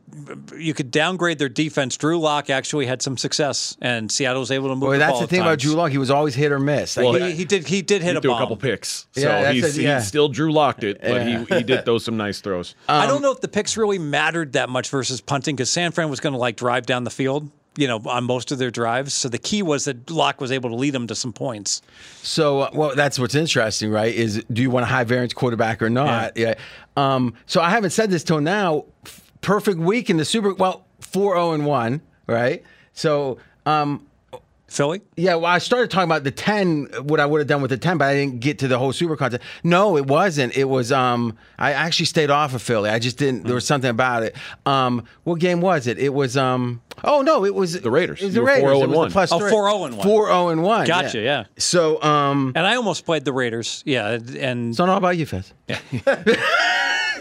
you 0.57 0.73
could 0.73 0.91
downgrade 0.91 1.39
their 1.39 1.49
defense. 1.49 1.97
Drew 1.97 2.19
Lock 2.19 2.49
actually 2.49 2.87
had 2.87 3.03
some 3.03 3.17
success, 3.19 3.77
and 3.83 4.11
Seattle 4.11 4.41
was 4.41 4.51
able 4.51 4.69
to 4.69 4.75
move 4.77 4.83
Well, 4.83 4.93
the 4.93 4.99
that's 4.99 5.11
ball 5.11 5.19
the 5.21 5.25
at 5.25 5.31
thing 5.31 5.41
about. 5.41 5.59
Drew 5.59 5.73
Lock. 5.75 5.91
He 5.91 5.99
was 5.99 6.11
always 6.11 6.35
hit 6.35 6.53
or 6.53 6.59
miss. 6.61 6.97
Like, 6.97 7.21
He, 7.21 7.33
he 7.33 7.45
did. 7.45 7.67
He 7.67 7.83
did 7.83 8.03
hit 8.03 8.13
He 8.13 8.19
a 8.19 8.21
threw 8.21 8.35
a 8.35 8.39
couple 8.39 8.57
picks. 8.57 9.09
So 9.13 9.21
Yeah, 9.23 9.43
that's 9.43 9.55
he's, 9.55 9.79
a- 9.79 9.83
yeah. 9.83 9.99
he 9.99 10.05
still 10.07 10.29
Drew 10.29 10.53
locked 10.53 10.85
it, 10.85 11.01
but 11.03 11.27
Yeah. 11.27 11.45
he, 11.45 11.57
he 11.57 11.63
did 11.65 11.85
throw 11.85 11.99
some 11.99 12.17
nice 12.17 12.41
throws. 12.41 12.75
I 12.89 13.03
Um, 13.03 13.09
don't 13.09 13.23
know 13.23 13.33
if 13.33 13.41
the 13.41 13.49
picks 13.49 13.77
really 13.77 13.99
mattered 13.99 14.53
that 14.53 14.69
much 14.69 14.89
versus 14.91 15.21
punting 15.21 15.57
because 15.57 15.71
San 15.71 15.91
Fran 15.91 16.09
was 16.09 16.21
going 16.21 16.35
to 16.35 16.39
like 16.39 16.55
drive 16.57 16.87
down 16.87 17.03
the 17.03 17.11
field, 17.11 17.51
you 17.77 17.87
know, 17.87 18.01
on 18.07 18.25
most 18.25 18.53
of 18.53 18.59
their 18.59 18.71
drives. 18.71 19.15
So 19.15 19.29
the 19.29 19.39
key 19.39 19.63
was 19.63 19.85
that 19.87 20.11
Lock 20.11 20.41
was 20.41 20.53
able 20.53 20.71
to 20.71 20.77
lead 20.77 20.91
them 20.91 21.07
to 21.07 21.15
some 21.15 21.33
points. 21.33 21.81
So, 22.23 22.61
uh, 22.61 22.71
well, 22.75 22.95
that's 22.95 23.19
what's 23.19 23.35
interesting, 23.35 23.91
right? 23.91 24.15
Is 24.15 24.45
do 24.53 24.63
you 24.63 24.71
want 24.71 24.85
a 24.85 24.87
high 24.87 25.05
variance 25.05 25.33
quarterback 25.33 25.81
or 25.83 25.91
not? 25.91 26.37
Yeah. 26.37 26.55
Um, 26.97 27.35
so 27.47 27.61
I 27.61 27.71
haven't 27.71 27.91
said 27.91 28.11
this 28.11 28.25
till 28.25 28.41
now. 28.41 28.85
F- 29.07 29.21
Perfect 29.41 29.79
week 29.79 30.09
in 30.11 30.19
the 30.19 30.25
Super. 30.25 30.55
Well, 30.55 30.85
four 31.01 31.35
zero 31.35 31.53
and 31.53 31.67
one, 31.67 32.01
right? 32.27 32.63
So. 32.93 33.39
Um, 33.65 34.07
Philly? 34.73 35.03
yeah, 35.17 35.35
well, 35.37 35.47
I 35.47 35.59
started 35.59 35.91
talking 35.91 36.11
about 36.11 36.25
the 36.25 36.31
ten, 36.31 36.87
what 37.03 37.21
I 37.21 37.27
would 37.27 37.39
have 37.41 37.47
done 37.49 37.61
with 37.63 37.71
the 37.71 37.77
ten, 37.79 37.99
but 37.99 38.07
I 38.09 38.15
didn't 38.15 38.41
get 38.41 38.59
to 38.61 38.69
the 38.69 38.79
whole 38.79 38.93
super 38.93 39.17
contest. 39.17 39.43
No, 39.63 39.97
it 39.97 40.07
wasn't. 40.07 40.57
It 40.57 40.65
was 40.65 40.91
um, 40.91 41.37
I 41.59 41.73
actually 41.73 42.07
stayed 42.07 42.31
off 42.31 42.55
of 42.55 42.63
Philly. 42.63 42.91
I 42.91 42.99
just 42.99 43.19
didn't. 43.19 43.45
There 43.45 43.55
was 43.55 43.67
something 43.67 43.91
about 43.91 44.23
it. 44.23 44.35
Um, 44.67 45.05
what 45.25 45.39
game 45.41 45.61
was 45.61 45.87
it? 45.87 45.99
It 45.99 46.15
was 46.15 46.37
um, 46.37 46.81
oh 47.05 47.23
no, 47.23 47.45
it 47.45 47.55
was 47.55 47.81
The 47.81 47.91
Raiders. 47.91 48.21
It 48.23 48.27
was 48.27 48.35
You 48.35 48.41
the 48.41 48.47
Raiders. 48.47 48.65
4-0 48.65 48.77
It 48.79 48.83
and 48.83 48.91
was 48.91 48.91
the 48.91 48.99
one. 48.99 49.11
plus 49.13 49.33
Oh, 49.33 49.39
three. 49.39 49.51
4-0 49.53 49.87
and 49.87 49.97
one. 49.99 50.07
Four 50.07 50.27
zero 50.27 50.49
and 50.49 50.63
one. 50.63 50.87
Gotcha, 50.87 51.21
yeah. 51.21 51.45
So 51.59 52.03
um, 52.03 52.53
And 52.55 52.67
I 52.67 52.75
almost 52.77 53.05
played 53.05 53.25
the 53.25 53.33
Raiders. 53.33 53.83
Yeah, 53.87 54.09
and 54.39 54.71
it's 54.71 54.79
not 54.79 54.89
all 54.89 54.97
about 54.99 55.17
you, 55.17 55.27
Fez. 55.27 55.53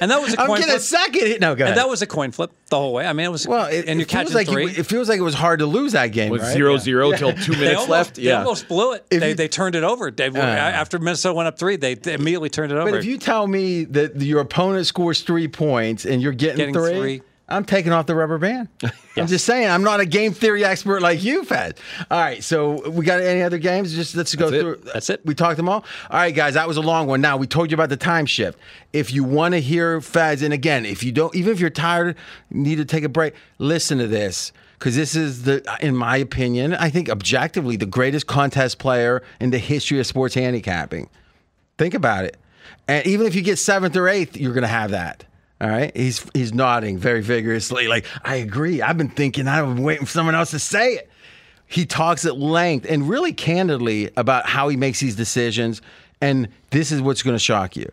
and 0.02 0.12
that 0.12 0.22
was 0.22 0.34
a 0.34 0.42
I'm 0.42 0.48
coin 0.48 0.58
getting 0.60 0.76
a 0.76 0.80
flip. 0.80 0.82
second 0.82 1.28
hit. 1.28 1.40
No, 1.40 1.56
go 1.56 1.64
ahead. 1.64 1.70
And 1.72 1.78
that 1.80 1.88
was 1.88 2.02
a 2.02 2.08
coin 2.08 2.32
flip 2.32 2.52
the 2.70 2.76
whole 2.78 2.94
way. 2.94 3.06
I 3.06 3.14
mean, 3.14 3.26
it 3.26 3.32
was 3.32 3.48
well, 3.48 3.68
it, 3.68 3.88
and 3.88 4.00
you're 4.00 4.06
it 4.08 4.10
feels 4.12 4.24
catching 4.24 4.34
like 4.34 4.48
three. 4.50 4.66
It, 4.66 4.80
it 4.80 4.84
feels 4.84 5.08
like 5.08 5.20
it 5.20 5.24
was 5.24 5.34
hard 5.36 5.60
to 5.60 5.66
lose 5.66 5.94
that 5.94 6.08
game. 6.08 6.32
With 6.32 6.42
right? 6.42 6.52
zero 6.54 6.78
zero 6.78 7.12
till 7.14 7.32
two 7.34 7.52
minutes 7.62 7.72
almost, 7.82 7.90
left. 7.90 8.16
They 8.16 8.24
Yeah. 8.24 8.40
almost 8.40 8.68
blew 8.68 8.94
it. 8.94 9.06
If 9.10 9.20
They, 9.22 9.30
you- 9.30 9.36
they 9.36 9.48
turned 9.48 9.76
it 9.76 9.84
over. 9.84 10.12
They, 10.12 10.28
ah. 10.30 10.40
after 10.40 11.00
Minnesota 11.00 11.34
went 11.36 11.48
up 11.48 11.58
three, 11.58 11.76
they, 11.78 11.94
they 11.94 12.14
immediately 12.16 12.50
turned 12.50 12.72
it 12.72 12.76
over. 12.76 12.90
But 12.92 12.98
if 13.00 13.06
you 13.06 13.18
tell 13.18 13.48
me 13.48 13.86
that 13.86 14.20
your 14.20 14.42
opponent 14.42 14.86
scores 14.88 15.22
three 15.22 15.48
points 15.48 16.06
and 16.06 16.22
you're 16.22 16.34
getting, 16.34 16.58
Getting 16.58 16.74
three, 16.74 16.98
three. 17.00 17.22
I'm 17.52 17.66
taking 17.66 17.92
off 17.92 18.06
the 18.06 18.16
rubber 18.16 18.38
band. 18.38 18.70
I'm 19.18 19.28
just 19.28 19.46
saying, 19.46 19.70
I'm 19.70 19.84
not 19.84 20.00
a 20.00 20.06
game 20.06 20.32
theory 20.34 20.64
expert 20.64 21.02
like 21.02 21.22
you, 21.24 21.44
Fez. 21.44 21.74
All 22.10 22.20
right, 22.20 22.44
so 22.44 22.90
we 22.90 23.06
got 23.06 23.20
any 23.22 23.42
other 23.42 23.58
games? 23.58 23.94
Just 23.94 24.16
let's 24.16 24.34
go 24.36 24.50
That's 24.50 24.56
it. 24.56 24.62
through. 24.62 24.92
That's 24.94 25.10
it. 25.10 25.26
We 25.26 25.36
talked 25.36 25.58
them 25.58 25.68
all. 25.68 25.84
All 26.10 26.20
right, 26.20 26.34
guys, 26.34 26.54
that 26.54 26.68
was 26.68 26.78
a 26.78 26.82
long 26.82 27.08
one. 27.08 27.22
Now 27.22 27.38
we 27.38 27.48
told 27.48 27.70
you 27.72 27.76
about 27.76 27.90
the 27.90 27.98
time 27.98 28.26
shift. 28.26 28.58
If 28.94 29.12
you 29.12 29.24
want 29.24 29.54
to 29.54 29.62
hear 29.62 30.00
Fez, 30.02 30.42
and 30.42 30.54
again, 30.54 30.86
if 30.86 31.04
you 31.04 31.12
don't, 31.12 31.36
even 31.36 31.52
if 31.52 31.60
you're 31.60 31.70
tired, 31.70 32.16
need 32.50 32.78
to 32.78 32.86
take 32.86 33.04
a 33.04 33.10
break, 33.10 33.34
listen 33.58 33.98
to 33.98 34.08
this. 34.08 34.52
Because 34.80 34.96
this 34.96 35.16
is 35.16 35.44
the, 35.44 35.64
in 35.80 35.96
my 35.96 36.18
opinion, 36.18 36.74
I 36.74 36.90
think 36.90 37.08
objectively 37.08 37.76
the 37.76 37.86
greatest 37.86 38.26
contest 38.26 38.80
player 38.80 39.22
in 39.40 39.52
the 39.52 39.60
history 39.60 40.00
of 40.00 40.08
sports 40.08 40.34
handicapping. 40.34 41.08
Think 41.78 41.94
about 41.94 42.26
it. 42.26 42.38
And 42.88 43.06
even 43.06 43.28
if 43.28 43.36
you 43.36 43.42
get 43.44 43.58
seventh 43.60 43.96
or 43.96 44.08
eighth, 44.08 44.38
you're 44.38 44.54
going 44.54 44.64
to 44.64 44.68
have 44.68 44.92
that. 44.92 45.24
All 45.62 45.70
right. 45.70 45.96
He's 45.96 46.26
he's 46.34 46.54
nodding 46.54 46.98
very 46.98 47.22
vigorously, 47.22 47.88
like 47.88 48.06
I 48.24 48.38
agree. 48.38 48.82
I've 48.82 48.98
been 48.98 49.10
thinking. 49.10 49.48
I've 49.48 49.76
been 49.76 49.84
waiting 49.84 50.08
for 50.08 50.12
someone 50.12 50.34
else 50.34 50.52
to 50.52 50.60
say 50.60 50.94
it. 50.96 51.10
He 51.68 51.86
talks 51.86 52.26
at 52.26 52.38
length 52.38 52.88
and 52.90 53.08
really 53.08 53.32
candidly 53.32 54.10
about 54.18 54.48
how 54.48 54.70
he 54.70 54.76
makes 54.76 55.00
these 55.00 55.16
decisions. 55.16 55.82
And 56.20 56.50
this 56.72 56.92
is 56.92 57.02
what's 57.02 57.22
going 57.22 57.36
to 57.36 57.40
shock 57.40 57.76
you. 57.76 57.90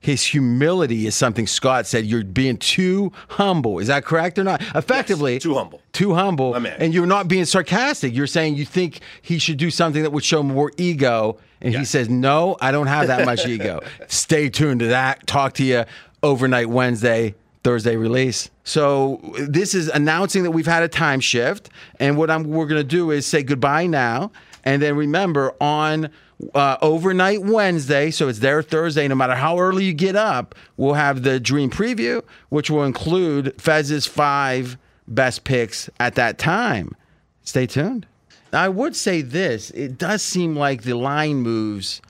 His 0.00 0.22
humility 0.22 1.08
is 1.08 1.16
something 1.16 1.48
Scott 1.48 1.86
said. 1.86 2.06
You're 2.06 2.22
being 2.22 2.56
too 2.56 3.12
humble. 3.30 3.80
Is 3.80 3.88
that 3.88 4.04
correct 4.04 4.38
or 4.38 4.44
not? 4.44 4.62
Effectively, 4.76 5.40
too 5.40 5.54
humble. 5.54 5.82
Too 5.92 6.14
humble. 6.14 6.52
My 6.52 6.60
man. 6.60 6.76
And 6.78 6.94
you're 6.94 7.04
not 7.04 7.26
being 7.26 7.44
sarcastic. 7.44 8.14
You're 8.14 8.28
saying 8.28 8.54
you 8.54 8.64
think 8.64 9.00
he 9.22 9.38
should 9.40 9.56
do 9.56 9.72
something 9.72 10.04
that 10.04 10.12
would 10.12 10.24
show 10.24 10.44
more 10.44 10.70
ego. 10.76 11.38
And 11.60 11.74
he 11.74 11.84
says, 11.84 12.08
No, 12.08 12.56
I 12.60 12.70
don't 12.70 12.86
have 12.86 13.08
that 13.08 13.26
much 13.26 13.44
ego. 13.44 13.80
Stay 14.06 14.48
tuned 14.48 14.80
to 14.80 14.86
that. 14.86 15.26
Talk 15.26 15.54
to 15.54 15.64
you 15.64 15.84
overnight 16.22 16.68
Wednesday, 16.68 17.34
Thursday 17.64 17.96
release. 17.96 18.50
So 18.64 19.20
this 19.38 19.74
is 19.74 19.88
announcing 19.88 20.42
that 20.44 20.50
we've 20.50 20.66
had 20.66 20.82
a 20.82 20.88
time 20.88 21.20
shift. 21.20 21.70
And 22.00 22.16
what 22.16 22.30
I'm 22.30 22.44
we're 22.44 22.66
gonna 22.66 22.84
do 22.84 23.10
is 23.10 23.26
say 23.26 23.42
goodbye 23.42 23.86
now. 23.86 24.30
And 24.64 24.82
then 24.82 24.96
remember 24.96 25.54
on 25.60 26.10
uh, 26.54 26.76
overnight 26.82 27.42
Wednesday, 27.42 28.10
so 28.10 28.28
it's 28.28 28.38
there 28.38 28.62
Thursday, 28.62 29.08
no 29.08 29.14
matter 29.14 29.34
how 29.34 29.58
early 29.58 29.84
you 29.84 29.92
get 29.92 30.16
up, 30.16 30.54
we'll 30.76 30.94
have 30.94 31.22
the 31.22 31.40
dream 31.40 31.70
preview, 31.70 32.22
which 32.48 32.70
will 32.70 32.84
include 32.84 33.60
Fez's 33.60 34.06
five 34.06 34.76
best 35.06 35.44
picks 35.44 35.90
at 35.98 36.14
that 36.14 36.38
time. 36.38 36.94
Stay 37.42 37.66
tuned. 37.66 38.06
I 38.52 38.68
would 38.68 38.96
say 38.96 39.22
this 39.22 39.70
it 39.70 39.98
does 39.98 40.22
seem 40.22 40.56
like 40.56 40.82
the 40.82 40.96
line 40.96 41.36
moves, 41.36 42.00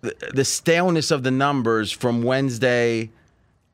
the, 0.00 0.14
the 0.32 0.44
staleness 0.44 1.10
of 1.10 1.22
the 1.22 1.30
numbers 1.30 1.90
from 1.92 2.22
Wednesday 2.22 3.10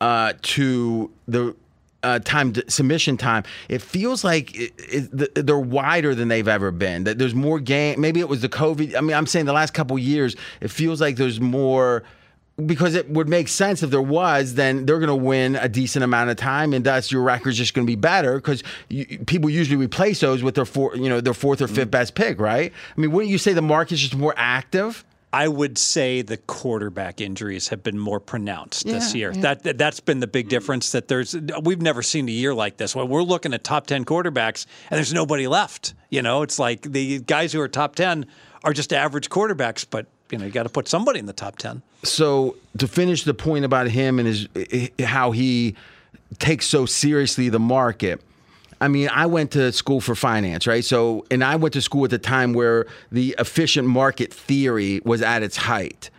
uh, 0.03 0.33
to 0.43 1.13
the 1.29 1.55
uh, 2.03 2.19
time 2.19 2.53
submission 2.69 3.17
time, 3.17 3.45
it 3.69 3.81
feels 3.81 4.25
like 4.25 4.53
it, 4.59 4.73
it, 4.79 5.47
they're 5.47 5.57
wider 5.57 6.13
than 6.13 6.27
they've 6.27 6.49
ever 6.49 6.73
been. 6.73 7.05
That 7.05 7.19
there's 7.19 7.37
more 7.37 7.61
game. 7.61 8.01
Maybe 8.01 8.19
it 8.19 8.29
was 8.29 8.43
the 8.43 8.49
COVID. 8.49 8.97
I 8.97 9.01
mean, 9.01 9.17
I'm 9.17 9.29
saying 9.29 9.47
the 9.47 9.53
last 9.53 9.75
couple 9.75 9.97
years, 10.01 10.35
it 10.61 10.73
feels 10.73 11.01
like 11.01 11.15
there's 11.15 11.41
more 11.41 12.03
because 12.67 12.97
it 12.97 13.09
would 13.09 13.29
make 13.29 13.47
sense 13.47 13.83
if 13.83 13.91
there 13.91 14.03
was, 14.03 14.55
then 14.55 14.87
they're 14.87 14.99
going 14.99 15.09
to 15.09 15.15
win 15.15 15.55
a 15.57 15.69
decent 15.69 16.05
amount 16.05 16.31
of 16.31 16.37
time, 16.37 16.75
and 16.75 16.85
thus 16.85 17.11
your 17.11 17.23
record's 17.23 17.57
just 17.57 17.73
going 17.73 17.87
to 17.87 17.91
be 17.91 17.97
better 17.97 18.35
because 18.35 18.63
people 19.27 19.49
usually 19.49 19.77
replace 19.77 20.21
those 20.21 20.43
with 20.43 20.57
their 20.57 20.67
four, 20.67 20.97
you 20.97 21.09
know, 21.09 21.21
their 21.21 21.33
fourth 21.33 21.63
or 21.63 21.69
fifth 21.69 21.91
best 21.93 22.15
pick, 22.17 22.41
right? 22.41 22.73
I 22.97 23.01
mean, 23.01 23.13
wouldn't 23.13 23.31
you 23.31 23.39
say 23.39 23.53
the 23.53 23.63
market's 23.63 24.01
just 24.01 24.17
more 24.17 24.35
active? 24.37 25.05
I 25.33 25.49
would 25.49 25.79
say 25.79 26.21
the 26.23 26.37
quarterback 26.37 27.21
injuries 27.21 27.69
have 27.69 27.83
been 27.83 27.99
more 27.99 28.21
pronounced 28.21 28.85
this 28.85 29.15
year. 29.15 29.33
yeah. 29.33 29.41
That, 29.41 29.63
that 29.63 29.79
that's 29.79 30.01
been 30.01 30.21
the 30.21 30.27
big 30.27 30.49
difference. 30.49 30.93
That 30.93 31.09
there's 31.09 31.35
we've 31.63 31.81
never 31.81 32.03
seen 32.03 32.29
a 32.29 32.33
year 32.33 32.55
like 32.55 32.77
this. 32.77 32.95
When 32.95 33.09
we're 33.09 33.23
looking 33.23 33.55
at 33.55 33.65
top 33.65 33.87
ten 33.87 34.05
quarterbacks 34.05 34.67
and 34.91 34.99
there's 34.99 35.15
nobody 35.15 35.47
left. 35.47 35.95
You 36.11 36.21
know, 36.23 36.43
it's 36.43 36.59
like 36.59 36.83
the 36.83 37.21
guys 37.21 37.53
who 37.53 37.61
are 37.61 37.69
top 37.69 37.95
ten 37.95 38.27
are 38.65 38.73
just 38.75 38.93
average 38.93 39.31
quarterbacks, 39.31 39.87
but 39.89 40.07
you 40.31 40.39
know 40.39 40.45
you 40.45 40.51
got 40.51 40.65
to 40.65 40.69
put 40.69 40.89
somebody 40.89 41.19
in 41.19 41.27
the 41.27 41.33
top 41.33 41.57
ten. 41.57 41.83
so 42.05 42.57
to 42.79 42.89
finish 42.89 43.25
the 43.25 43.35
point 43.35 43.65
about 43.65 43.89
him 43.89 44.19
and 44.19 44.27
his 44.27 44.49
how 45.05 45.31
he 45.31 45.75
takes 46.39 46.67
so 46.67 46.87
seriously 46.87 47.49
the 47.51 47.61
market 47.61 48.21
i 48.83 48.89
mean 48.89 49.09
i 49.13 49.25
went 49.25 49.51
to 49.53 49.73
school 49.73 50.01
for 50.01 50.15
finance 50.15 50.67
right? 50.67 50.85
So 50.85 51.25
and 51.31 51.43
i 51.43 51.57
went 51.57 51.73
to 51.75 51.83
school 51.83 52.05
at 52.05 52.11
the 52.11 52.19
time 52.19 52.53
where 52.53 52.87
the 53.11 53.35
efficient 53.39 53.89
market 53.89 54.33
theory 54.33 55.01
was 55.05 55.23
at 55.23 55.43
its 55.43 55.57
height. 55.57 56.11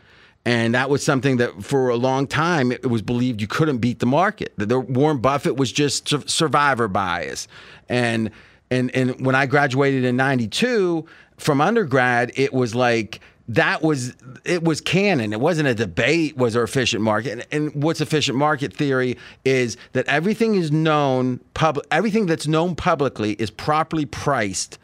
And 0.46 0.76
that 0.76 0.90
was 0.90 1.02
something 1.02 1.38
that 1.38 1.64
for 1.64 1.88
a 1.88 1.96
long 1.96 2.28
time 2.28 2.72
it 2.72 2.90
was 2.90 3.02
believed 3.02 3.40
you 3.40 3.48
couldn't 3.48 3.78
beat 3.78 4.00
the 4.00 4.06
market 4.06 4.54
the, 4.58 4.80
warren 4.80 5.20
buffett 5.20 5.56
was 5.56 5.72
just 5.72 6.10
survivor 6.30 6.88
bias. 6.88 7.48
And 7.90 8.32
and 8.72 8.90
and 8.96 9.26
when 9.26 9.36
i 9.36 9.46
graduated 9.46 10.04
in 10.06 10.16
92 10.16 11.06
from 11.38 11.62
undergrad 11.62 12.32
it 12.36 12.54
was 12.54 12.74
like 12.74 13.22
that 13.50 13.82
was 13.82 14.16
it 14.46 14.64
was 14.64 14.80
canon. 14.80 15.34
It 15.34 15.40
wasn't 15.40 15.68
a 15.68 15.76
debate. 15.76 16.38
Was 16.38 16.54
there 16.54 16.64
efficient 16.64 17.02
market? 17.02 17.32
And, 17.32 17.46
and 17.52 17.84
what's 17.84 18.02
efficient 18.02 18.38
market 18.38 18.74
theory 18.74 19.18
is 19.44 19.78
that 19.92 20.08
everything 20.08 20.56
is 20.56 20.72
known 20.72 21.40
public. 21.54 21.86
Everything 21.92 22.26
that's 22.26 22.48
known 22.48 22.76
publicly 22.76 23.34
is 23.34 23.52
properly 23.52 24.06
priced 24.06 24.80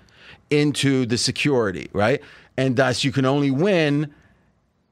into 0.49 1.05
the 1.05 1.17
security, 1.17 1.89
right? 1.93 2.21
And 2.57 2.75
thus, 2.75 3.03
you 3.03 3.11
can 3.11 3.25
only 3.25 3.51
win 3.51 4.13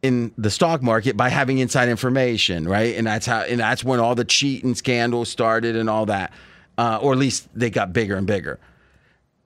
in 0.02 0.32
the 0.38 0.50
stock 0.50 0.82
market 0.82 1.18
by 1.18 1.28
having 1.30 1.58
inside 1.58 1.90
information, 1.90 2.68
right? 2.68 2.96
And 2.96 3.08
that's 3.08 3.26
how, 3.26 3.42
and 3.42 3.60
that's 3.60 3.84
when 3.84 4.00
all 4.00 4.16
the 4.16 4.24
cheating 4.24 4.76
scandals 4.76 5.28
started 5.28 5.76
and 5.76 5.90
all 5.90 6.06
that, 6.06 6.32
uh, 6.78 7.00
or 7.02 7.12
at 7.14 7.18
least 7.18 7.50
they 7.54 7.70
got 7.70 7.92
bigger 7.92 8.16
and 8.16 8.28
bigger. 8.28 8.60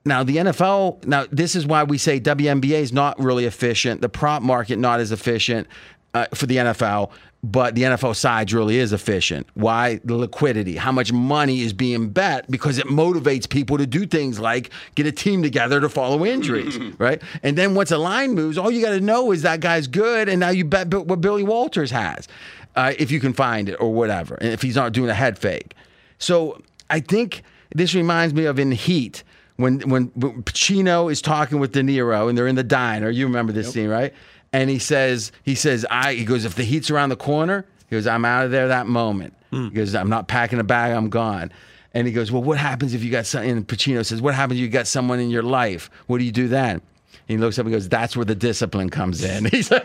Now 0.06 0.24
the 0.24 0.38
NFL. 0.38 1.06
Now 1.06 1.26
this 1.32 1.56
is 1.56 1.66
why 1.66 1.84
we 1.84 1.98
say 1.98 2.20
WNBA 2.20 2.82
is 2.82 2.94
not 2.94 3.20
really 3.20 3.46
efficient. 3.46 4.02
The 4.02 4.10
prop 4.10 4.42
market 4.42 4.80
not 4.80 5.00
as 5.00 5.12
efficient 5.12 5.68
uh, 6.14 6.26
for 6.34 6.46
the 6.46 6.58
NFL, 6.58 7.12
but 7.44 7.74
the 7.74 7.84
NFL 7.84 8.16
side 8.16 8.52
really 8.52 8.78
is 8.78 8.94
efficient. 8.94 9.48
Why 9.54 10.00
the 10.04 10.16
liquidity? 10.16 10.76
How 10.76 10.92
much 10.92 11.12
money 11.12 11.62
is 11.62 11.74
being 11.74 12.10
bet 12.10 12.50
because 12.52 12.78
it 12.78 12.88
motivates 12.88 13.50
people 13.50 13.78
to 13.78 13.88
do 13.88 14.06
things 14.06 14.40
like 14.40 14.70
get 14.96 15.08
a 15.08 15.12
team 15.12 15.42
together 15.42 15.80
to 15.80 15.90
follow 15.90 16.26
injuries, 16.26 16.78
right? 17.00 17.22
And 17.42 17.58
then 17.58 17.74
once 17.74 17.92
a 17.92 17.98
line 17.98 18.34
moves, 18.34 18.58
all 18.58 18.70
you 18.70 18.82
got 18.82 18.92
to 18.92 19.02
know 19.02 19.32
is 19.32 19.42
that 19.42 19.60
guy's 19.60 19.88
good, 19.88 20.30
and 20.30 20.40
now 20.40 20.50
you 20.50 20.66
bet 20.66 20.94
what 20.94 21.22
Billy 21.22 21.44
Walters 21.44 21.92
has, 21.92 22.28
uh, 22.76 22.94
if 23.00 23.12
you 23.12 23.20
can 23.20 23.34
find 23.34 23.70
it 23.70 23.76
or 23.80 23.92
whatever, 23.92 24.36
and 24.36 24.52
if 24.52 24.62
he's 24.62 24.76
not 24.76 24.92
doing 24.92 25.10
a 25.10 25.16
head 25.16 25.40
fake. 25.40 25.74
So 26.20 26.62
I 26.90 27.00
think 27.00 27.44
this 27.74 27.96
reminds 27.96 28.34
me 28.34 28.46
of 28.46 28.60
in 28.60 28.72
Heat 28.72 29.24
when 29.62 29.80
when 29.90 30.10
Pacino 30.10 31.12
is 31.12 31.22
talking 31.22 31.60
with 31.60 31.72
De 31.72 31.82
Niro 31.82 32.30
and 32.30 32.38
they're 32.38 32.48
in 32.48 32.56
the 32.56 32.64
diner. 32.64 33.10
You 33.10 33.28
remember 33.28 33.54
this 33.54 33.72
scene, 33.72 33.90
right? 33.90 34.14
And 34.54 34.70
he 34.70 34.80
says 34.80 35.32
he 35.44 35.56
says 35.56 35.86
I 35.90 36.14
he 36.14 36.26
goes 36.26 36.46
if 36.46 36.56
the 36.56 36.64
Heat's 36.64 36.90
around 36.90 37.10
the 37.10 37.16
corner, 37.16 37.66
he 37.90 37.96
goes 37.96 38.08
I'm 38.08 38.26
out 38.26 38.46
of 38.46 38.52
there 38.52 38.68
that 38.68 38.88
moment. 38.88 39.34
Hmm. 39.52 39.66
He 39.66 39.72
goes 39.72 39.96
I'm 39.96 40.10
not 40.10 40.28
packing 40.28 40.60
a 40.60 40.64
bag, 40.64 40.94
I'm 40.94 41.10
gone. 41.10 41.52
And 41.94 42.08
he 42.08 42.14
goes, 42.14 42.32
well, 42.32 42.42
what 42.42 42.58
happens 42.58 42.94
if 42.94 43.04
you 43.04 43.12
got 43.12 43.26
something? 43.26 43.50
And 43.50 43.68
Pacino 43.68 44.06
says, 44.06 44.22
what 44.22 44.34
happens 44.34 44.60
if 44.60 44.64
you 44.64 44.70
got 44.70 44.88
someone 44.88 45.20
in 45.20 45.30
your 45.30 45.44
life? 45.44 45.90
What 46.08 46.20
do 46.20 46.24
you 46.24 46.32
do 46.32 46.48
then? 46.48 46.76
And 46.78 46.82
he 47.28 47.38
looks 47.38 47.60
up 47.60 47.66
and 47.66 47.74
goes, 47.74 47.90
that's 47.90 48.16
where 48.16 48.26
the 48.26 48.36
discipline 48.36 48.90
comes 48.90 49.24
in. 49.24 49.46
He 49.52 49.62
says, 49.62 49.84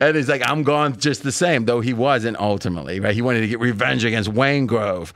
and 0.00 0.16
he's 0.16 0.28
like, 0.28 0.42
I'm 0.48 0.64
gone 0.64 0.98
just 0.98 1.22
the 1.22 1.32
same, 1.32 1.64
though 1.64 1.80
he 1.80 1.92
wasn't 1.92 2.38
ultimately, 2.38 2.98
right? 2.98 3.14
He 3.14 3.22
wanted 3.22 3.40
to 3.40 3.48
get 3.48 3.60
revenge 3.60 4.04
against 4.04 4.30
Waingro. 4.30 5.12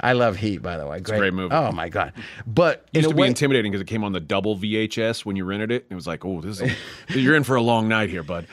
I 0.00 0.12
love 0.12 0.36
Heat, 0.36 0.58
by 0.62 0.76
the 0.76 0.86
way. 0.86 1.00
Great, 1.00 1.18
great 1.18 1.34
movie. 1.34 1.54
Oh 1.54 1.72
my 1.72 1.88
god! 1.88 2.12
But 2.46 2.86
in 2.92 3.00
used 3.00 3.10
to 3.10 3.16
be 3.16 3.24
intimidating 3.24 3.72
because 3.72 3.82
it 3.82 3.86
came 3.88 4.04
on 4.04 4.12
the 4.12 4.20
double 4.20 4.56
VHS 4.56 5.24
when 5.24 5.34
you 5.34 5.44
rented 5.44 5.72
it. 5.72 5.86
It 5.90 5.94
was 5.94 6.06
like, 6.06 6.24
oh, 6.24 6.40
this 6.40 6.60
is 6.60 6.72
you're 7.08 7.34
in 7.34 7.42
for 7.42 7.56
a 7.56 7.62
long 7.62 7.88
night 7.88 8.08
here, 8.08 8.22
bud. 8.22 8.46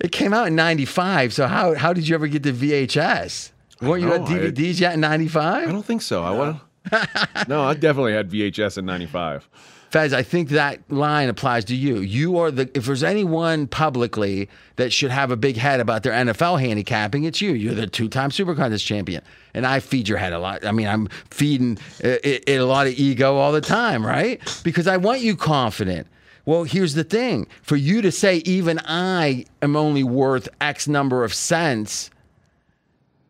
it 0.00 0.12
came 0.12 0.34
out 0.34 0.46
in 0.48 0.54
'95. 0.54 1.32
So 1.32 1.46
how 1.46 1.74
how 1.74 1.92
did 1.92 2.06
you 2.06 2.14
ever 2.14 2.26
get 2.26 2.42
the 2.42 2.52
VHS? 2.52 3.52
Weren't 3.80 4.02
you 4.02 4.12
at 4.12 4.20
DVDs 4.22 4.80
yet 4.80 4.94
in 4.94 5.00
'95? 5.00 5.68
I 5.68 5.72
don't 5.72 5.84
think 5.84 6.02
so. 6.02 6.22
I 6.22 6.30
want. 6.30 6.60
No, 7.48 7.62
I 7.62 7.74
definitely 7.74 8.12
had 8.12 8.28
VHS 8.30 8.76
in 8.76 8.84
'95. 8.84 9.48
Fez, 9.92 10.14
I 10.14 10.22
think 10.22 10.48
that 10.48 10.80
line 10.90 11.28
applies 11.28 11.66
to 11.66 11.76
you. 11.76 11.98
You 11.98 12.38
are 12.38 12.50
the 12.50 12.70
if 12.74 12.86
there's 12.86 13.02
anyone 13.02 13.66
publicly 13.66 14.48
that 14.76 14.90
should 14.90 15.10
have 15.10 15.30
a 15.30 15.36
big 15.36 15.58
head 15.58 15.80
about 15.80 16.02
their 16.02 16.14
NFL 16.14 16.58
handicapping, 16.62 17.24
it's 17.24 17.42
you. 17.42 17.52
You're 17.52 17.74
the 17.74 17.86
two-time 17.86 18.30
Super 18.30 18.54
Contest 18.54 18.86
champion, 18.86 19.22
and 19.52 19.66
I 19.66 19.80
feed 19.80 20.08
your 20.08 20.16
head 20.16 20.32
a 20.32 20.38
lot. 20.38 20.64
I 20.64 20.72
mean, 20.72 20.86
I'm 20.88 21.08
feeding 21.28 21.76
it, 22.00 22.44
it 22.46 22.56
a 22.56 22.64
lot 22.64 22.86
of 22.86 22.94
ego 22.94 23.36
all 23.36 23.52
the 23.52 23.60
time, 23.60 24.04
right? 24.04 24.40
Because 24.64 24.86
I 24.86 24.96
want 24.96 25.20
you 25.20 25.36
confident. 25.36 26.06
Well, 26.46 26.64
here's 26.64 26.94
the 26.94 27.04
thing: 27.04 27.46
for 27.60 27.76
you 27.76 28.00
to 28.00 28.10
say 28.10 28.36
even 28.46 28.80
I 28.86 29.44
am 29.60 29.76
only 29.76 30.04
worth 30.04 30.48
X 30.62 30.88
number 30.88 31.22
of 31.22 31.34
cents, 31.34 32.08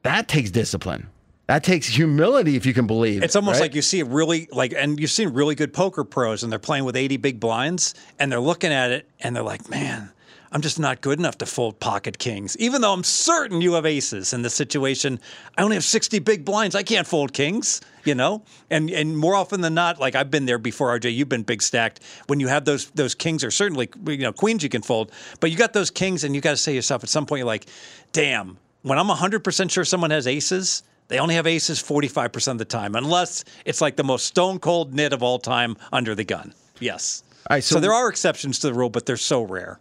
that 0.04 0.28
takes 0.28 0.52
discipline. 0.52 1.08
That 1.52 1.64
takes 1.64 1.86
humility, 1.86 2.56
if 2.56 2.64
you 2.64 2.72
can 2.72 2.86
believe. 2.86 3.18
It. 3.18 3.26
It's 3.26 3.36
almost 3.36 3.60
right? 3.60 3.66
like 3.66 3.74
you 3.74 3.82
see 3.82 4.00
a 4.00 4.06
really 4.06 4.48
like, 4.52 4.72
and 4.74 4.98
you've 4.98 5.10
seen 5.10 5.34
really 5.34 5.54
good 5.54 5.74
poker 5.74 6.02
pros, 6.02 6.42
and 6.42 6.50
they're 6.50 6.58
playing 6.58 6.86
with 6.86 6.96
80 6.96 7.18
big 7.18 7.40
blinds, 7.40 7.94
and 8.18 8.32
they're 8.32 8.40
looking 8.40 8.72
at 8.72 8.90
it, 8.90 9.06
and 9.20 9.36
they're 9.36 9.42
like, 9.42 9.68
"Man, 9.68 10.10
I'm 10.50 10.62
just 10.62 10.78
not 10.78 11.02
good 11.02 11.18
enough 11.18 11.36
to 11.38 11.44
fold 11.44 11.78
pocket 11.78 12.16
kings." 12.16 12.56
Even 12.56 12.80
though 12.80 12.94
I'm 12.94 13.04
certain 13.04 13.60
you 13.60 13.74
have 13.74 13.84
aces 13.84 14.32
in 14.32 14.40
this 14.40 14.54
situation, 14.54 15.20
I 15.58 15.62
only 15.62 15.76
have 15.76 15.84
60 15.84 16.20
big 16.20 16.46
blinds. 16.46 16.74
I 16.74 16.82
can't 16.82 17.06
fold 17.06 17.34
kings, 17.34 17.82
you 18.06 18.14
know. 18.14 18.44
And 18.70 18.88
and 18.88 19.18
more 19.18 19.34
often 19.34 19.60
than 19.60 19.74
not, 19.74 20.00
like 20.00 20.14
I've 20.14 20.30
been 20.30 20.46
there 20.46 20.56
before, 20.56 20.98
RJ. 20.98 21.14
You've 21.14 21.28
been 21.28 21.42
big 21.42 21.60
stacked. 21.60 22.00
When 22.28 22.40
you 22.40 22.48
have 22.48 22.64
those 22.64 22.86
those 22.92 23.14
kings, 23.14 23.44
or 23.44 23.50
certainly 23.50 23.90
you 24.06 24.16
know 24.16 24.32
queens, 24.32 24.62
you 24.62 24.70
can 24.70 24.80
fold, 24.80 25.12
but 25.38 25.50
you 25.50 25.58
got 25.58 25.74
those 25.74 25.90
kings, 25.90 26.24
and 26.24 26.34
you 26.34 26.40
got 26.40 26.52
to 26.52 26.56
say 26.56 26.72
to 26.72 26.76
yourself 26.76 27.04
at 27.04 27.10
some 27.10 27.26
point, 27.26 27.40
you're 27.40 27.46
like, 27.46 27.66
"Damn." 28.12 28.56
When 28.84 28.98
I'm 28.98 29.06
100% 29.06 29.70
sure 29.70 29.84
someone 29.84 30.10
has 30.10 30.26
aces, 30.26 30.82
they 31.12 31.18
only 31.18 31.34
have 31.34 31.46
aces 31.46 31.82
45% 31.82 32.52
of 32.52 32.58
the 32.58 32.64
time, 32.64 32.94
unless 32.94 33.44
it's 33.66 33.82
like 33.82 33.96
the 33.96 34.02
most 34.04 34.24
stone 34.24 34.58
cold 34.58 34.94
nit 34.94 35.12
of 35.12 35.22
all 35.22 35.38
time 35.38 35.76
under 35.92 36.14
the 36.14 36.24
gun. 36.24 36.54
Yes. 36.80 37.22
Right, 37.50 37.62
so, 37.62 37.74
so- 37.74 37.80
there 37.80 37.92
are 37.92 38.08
exceptions 38.08 38.58
to 38.60 38.68
the 38.68 38.74
rule, 38.74 38.88
but 38.88 39.04
they're 39.04 39.18
so 39.18 39.42
rare. 39.42 39.78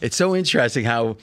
It's 0.00 0.16
so 0.16 0.36
interesting 0.36 0.84
how 0.84 1.16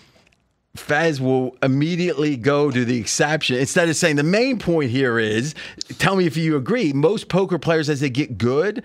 Fez 0.75 1.21
will 1.21 1.55
immediately 1.63 2.35
go 2.35 2.69
to 2.69 2.83
the 2.83 2.99
exception 2.99 3.55
instead 3.55 3.87
of 3.87 3.95
saying 3.95 4.17
the 4.17 4.23
main 4.23 4.59
point 4.59 4.91
here 4.91 5.17
is 5.19 5.55
tell 5.99 6.17
me 6.17 6.25
if 6.25 6.35
you 6.35 6.57
agree. 6.57 6.91
Most 6.91 7.29
poker 7.29 7.57
players, 7.57 7.89
as 7.89 8.01
they 8.01 8.09
get 8.09 8.37
good, 8.37 8.83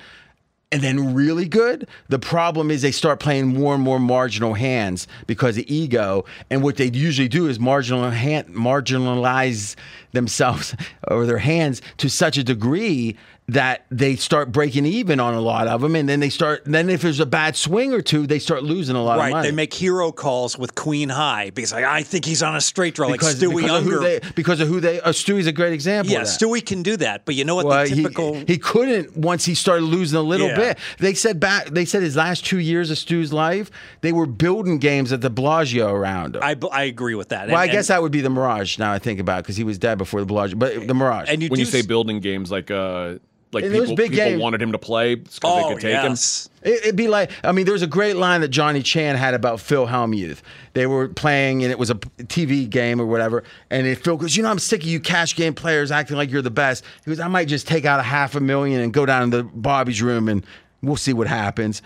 and 0.72 0.82
then 0.82 1.14
really 1.14 1.48
good. 1.48 1.88
The 2.08 2.18
problem 2.18 2.70
is 2.70 2.82
they 2.82 2.92
start 2.92 3.18
playing 3.18 3.48
more 3.48 3.74
and 3.74 3.82
more 3.82 3.98
marginal 3.98 4.54
hands 4.54 5.08
because 5.26 5.58
of 5.58 5.64
ego. 5.66 6.24
And 6.48 6.62
what 6.62 6.76
they 6.76 6.86
usually 6.86 7.28
do 7.28 7.48
is 7.48 7.58
marginal 7.58 8.08
hand, 8.10 8.48
marginalize 8.48 9.74
themselves 10.12 10.74
or 11.08 11.26
their 11.26 11.38
hands 11.38 11.82
to 11.98 12.08
such 12.08 12.36
a 12.38 12.44
degree 12.44 13.16
that 13.48 13.84
they 13.90 14.14
start 14.14 14.52
breaking 14.52 14.86
even 14.86 15.18
on 15.18 15.34
a 15.34 15.40
lot 15.40 15.66
of 15.66 15.80
them. 15.80 15.96
And 15.96 16.08
then 16.08 16.20
they 16.20 16.28
start, 16.30 16.62
then 16.66 16.88
if 16.88 17.02
there's 17.02 17.18
a 17.18 17.26
bad 17.26 17.56
swing 17.56 17.92
or 17.92 18.00
two, 18.00 18.24
they 18.24 18.38
start 18.38 18.62
losing 18.62 18.94
a 18.94 19.02
lot 19.02 19.14
of 19.18 19.24
Right. 19.24 19.32
money. 19.32 19.48
They 19.48 19.54
make 19.54 19.74
hero 19.74 20.12
calls 20.12 20.56
with 20.56 20.76
queen 20.76 21.08
high 21.08 21.50
because 21.50 21.72
like, 21.72 21.84
I 21.84 22.04
think 22.04 22.24
he's 22.24 22.44
on 22.44 22.54
a 22.54 22.60
straight 22.60 22.94
draw, 22.94 23.10
because, 23.10 23.42
like 23.42 23.50
Stewie 23.50 23.62
because 23.62 23.78
of 23.80 23.84
who 23.84 23.98
Ungar. 23.98 24.02
they, 24.02 24.20
because 24.36 24.60
of 24.60 24.68
who 24.68 24.78
they, 24.78 25.00
uh, 25.00 25.08
Stewie's 25.08 25.48
a 25.48 25.52
great 25.52 25.72
example. 25.72 26.12
yeah, 26.12 26.20
of 26.20 26.28
that. 26.28 26.38
Stewie 26.38 26.64
can 26.64 26.84
do 26.84 26.96
that. 26.98 27.24
But 27.24 27.34
you 27.34 27.44
know 27.44 27.56
what 27.56 27.66
Well, 27.66 27.82
the 27.88 27.90
he- 27.92 28.02
typical. 28.04 28.34
he, 28.46 28.56
couldn't 28.56 29.16
once 29.16 29.44
he 29.46 29.56
started 29.56 29.82
losing 29.84 30.16
a 30.16 30.22
little 30.22 30.46
Yeah. 30.46 30.56
bit. 30.56 30.78
They 31.00 31.14
said 31.14 31.40
back. 31.40 31.70
They 31.70 31.84
said 31.86 32.04
his 32.04 32.14
last 32.14 32.46
two 32.46 32.60
years 32.60 32.88
of 32.92 32.98
Stu's 32.98 33.32
life, 33.32 33.68
they 34.00 34.12
were 34.12 34.26
building 34.26 34.78
games 34.78 35.12
at 35.12 35.22
the 35.22 35.30
Bellagio 35.30 35.92
around 35.92 36.36
him. 36.36 36.42
I, 36.44 36.54
I 36.70 36.84
agree 36.84 37.16
with 37.16 37.30
that. 37.30 37.48
well, 37.48 37.56
I 37.56 37.66
guess 37.66 37.90
and, 37.90 37.96
that 37.96 38.02
would 38.02 38.12
be 38.12 38.20
the 38.20 38.30
Mirage. 38.30 38.78
Now 38.78 38.92
I 38.92 39.00
think 39.00 39.18
about 39.18 39.42
because 39.42 39.56
he 39.56 39.64
was 39.64 39.76
dead 39.76 39.98
before 40.00 40.20
the 40.20 40.26
Bellagio, 40.26 40.56
but 40.56 40.86
the 40.88 40.94
Mirage. 40.94 41.28
and 41.30 41.42
you 41.42 41.48
When 41.48 41.60
you 41.60 41.66
say 41.66 41.80
s- 41.80 41.86
building 41.86 42.20
games, 42.20 42.50
like 42.50 42.70
uh, 42.70 43.14
like 43.52 43.64
And 43.64 43.74
those 43.74 43.82
people, 43.82 43.96
big 43.96 44.10
people 44.12 44.24
games- 44.26 44.40
wanted 44.42 44.62
him 44.62 44.72
to 44.72 44.78
play 44.78 45.16
because 45.16 45.40
oh, 45.42 45.56
they 45.68 45.74
could 45.74 45.82
take 45.82 45.92
yes. 45.92 46.48
It, 46.62 46.82
it'd 46.84 46.96
be 46.96 47.08
like, 47.08 47.30
I 47.42 47.50
mean, 47.52 47.66
there's 47.66 47.82
a 47.82 47.86
great 47.88 48.16
line 48.16 48.42
that 48.42 48.48
Johnny 48.48 48.82
Chan 48.82 49.16
had 49.16 49.34
about 49.34 49.60
Phil 49.60 49.86
Hellmuth. 49.86 50.40
They 50.74 50.86
were 50.86 51.08
playing, 51.08 51.62
and 51.64 51.72
it 51.72 51.78
was 51.78 51.90
a 51.90 51.94
TV 51.96 52.68
game 52.70 53.00
or 53.00 53.06
whatever. 53.06 53.42
And 53.70 53.86
it, 53.86 54.04
Phil 54.04 54.16
goes, 54.16 54.36
You 54.36 54.42
know, 54.44 54.50
I'm 54.50 54.58
sick 54.60 54.82
of 54.82 54.88
you 54.88 55.00
cash 55.00 55.34
game 55.36 55.54
players 55.54 55.90
acting 55.90 56.16
like 56.16 56.30
you're 56.30 56.42
the 56.42 56.50
best. 56.50 56.84
He 57.04 57.10
goes, 57.10 57.18
I 57.20 57.28
might 57.28 57.48
just 57.48 57.66
take 57.66 57.84
out 57.84 57.98
a 57.98 58.04
half 58.04 58.34
a 58.36 58.40
million 58.40 58.80
and 58.80 58.92
go 58.92 59.04
down 59.06 59.30
to 59.32 59.42
Bobby's 59.42 60.00
room 60.00 60.28
and 60.28 60.44
we'll 60.82 60.96
see 60.96 61.12
what 61.12 61.26
happens. 61.26 61.82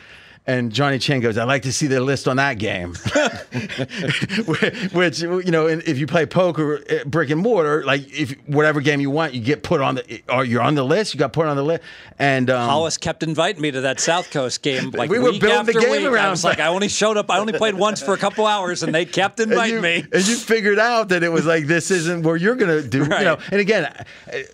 And 0.46 0.70
Johnny 0.72 0.98
Chan 0.98 1.20
goes, 1.20 1.38
I'd 1.38 1.44
like 1.44 1.62
to 1.62 1.72
see 1.72 1.86
the 1.86 2.00
list 2.02 2.28
on 2.28 2.36
that 2.36 2.58
game. 2.58 2.94
Which, 4.92 5.22
you 5.22 5.50
know, 5.50 5.66
if 5.66 5.96
you 5.96 6.06
play 6.06 6.26
poker, 6.26 6.82
uh, 6.90 7.04
brick 7.06 7.30
and 7.30 7.40
mortar, 7.40 7.82
like 7.84 8.06
if 8.12 8.32
whatever 8.46 8.82
game 8.82 9.00
you 9.00 9.08
want, 9.10 9.32
you 9.32 9.40
get 9.40 9.62
put 9.62 9.80
on 9.80 9.94
the, 9.94 10.22
or 10.28 10.44
you're 10.44 10.60
on 10.60 10.74
the 10.74 10.84
list, 10.84 11.14
you 11.14 11.18
got 11.18 11.32
put 11.32 11.46
on 11.46 11.56
the 11.56 11.62
list. 11.62 11.82
And 12.18 12.50
um, 12.50 12.68
Hollis 12.68 12.98
kept 12.98 13.22
inviting 13.22 13.62
me 13.62 13.70
to 13.70 13.80
that 13.82 14.00
South 14.00 14.30
Coast 14.30 14.62
game. 14.62 14.90
Like 14.90 15.08
We 15.10 15.18
were 15.18 15.32
building 15.32 15.48
the 15.48 15.54
after 15.54 15.72
game 15.80 15.90
week. 15.90 16.04
around 16.04 16.26
I 16.26 16.30
was 16.30 16.44
like, 16.44 16.60
I 16.60 16.66
only 16.66 16.88
showed 16.88 17.16
up. 17.16 17.30
I 17.30 17.38
only 17.38 17.54
played 17.54 17.74
once 17.74 18.02
for 18.02 18.12
a 18.12 18.18
couple 18.18 18.46
hours, 18.46 18.82
and 18.82 18.94
they 18.94 19.06
kept 19.06 19.40
and 19.40 19.50
inviting 19.50 19.76
you, 19.76 19.80
me. 19.80 20.04
and 20.12 20.28
you 20.28 20.36
figured 20.36 20.78
out 20.78 21.08
that 21.08 21.22
it 21.22 21.30
was 21.30 21.46
like 21.46 21.66
this 21.66 21.90
isn't 21.90 22.22
where 22.22 22.36
you're 22.36 22.54
gonna 22.54 22.82
do 22.82 22.98
you 22.98 23.08
know 23.08 23.38
and 23.50 23.60
again 23.60 23.84
uh, 23.84 24.04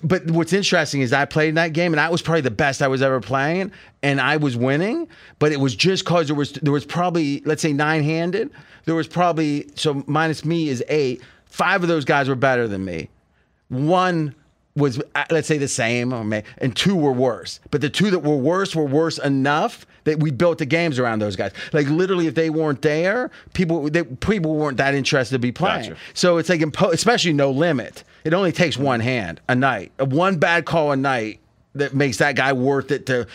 but 0.02 0.30
what's 0.30 0.52
interesting 0.52 1.00
is 1.00 1.12
i 1.12 1.24
played 1.24 1.48
in 1.50 1.54
that 1.56 1.72
game 1.72 1.92
and 1.92 1.98
that 1.98 2.10
was 2.10 2.22
probably 2.22 2.40
the 2.40 2.50
best 2.50 2.82
i 2.82 2.88
was 2.88 3.02
ever 3.02 3.20
playing 3.20 3.70
and 4.02 4.20
i 4.20 4.36
was 4.36 4.56
winning 4.56 5.06
but 5.38 5.52
it 5.52 5.60
was 5.60 5.74
just 5.74 6.04
cause 6.04 6.26
there 6.26 6.36
was 6.36 6.52
there 6.52 6.72
was 6.72 6.84
probably 6.84 7.40
let's 7.44 7.62
say 7.62 7.72
nine 7.72 8.02
handed 8.02 8.50
there 8.84 8.94
was 8.94 9.06
probably 9.06 9.68
so 9.74 10.02
minus 10.06 10.44
me 10.44 10.68
is 10.68 10.82
eight. 10.88 11.22
Five 11.46 11.82
of 11.82 11.88
those 11.88 12.04
guys 12.04 12.28
were 12.28 12.34
better 12.34 12.66
than 12.66 12.84
me. 12.84 13.08
One 13.68 14.34
was 14.76 15.00
uh, 15.14 15.24
let's 15.30 15.48
say 15.48 15.58
the 15.58 15.68
same 15.68 16.12
or 16.12 16.24
may, 16.24 16.44
and 16.58 16.74
two 16.74 16.96
were 16.96 17.12
worse. 17.12 17.60
But 17.70 17.80
the 17.80 17.90
two 17.90 18.10
that 18.10 18.20
were 18.20 18.36
worse 18.36 18.74
were 18.74 18.86
worse 18.86 19.18
enough 19.18 19.86
that 20.04 20.20
we 20.20 20.30
built 20.30 20.58
the 20.58 20.66
games 20.66 20.98
around 20.98 21.18
those 21.18 21.36
guys. 21.36 21.52
Like 21.72 21.88
literally 21.88 22.26
if 22.26 22.34
they 22.34 22.50
weren't 22.50 22.82
there 22.82 23.30
people 23.52 23.90
they, 23.90 24.04
people 24.04 24.56
weren't 24.56 24.78
that 24.78 24.94
interested 24.94 25.34
to 25.34 25.38
be 25.38 25.52
playing. 25.52 25.90
Gotcha. 25.90 25.96
so 26.14 26.38
it's 26.38 26.48
like 26.48 26.62
especially 26.62 27.32
no 27.32 27.50
limit. 27.50 28.04
It 28.24 28.32
only 28.34 28.52
takes 28.52 28.76
one 28.76 29.00
hand 29.00 29.40
a 29.48 29.54
night 29.54 29.92
Uh, 30.00 30.06
one 30.06 30.38
bad 30.38 30.64
call 30.64 30.92
a 30.92 30.96
night 30.96 31.40
that 31.74 31.94
makes 31.94 32.16
that 32.16 32.34
guy 32.34 32.52
worth 32.52 32.90
it 32.90 33.06
to 33.06 33.26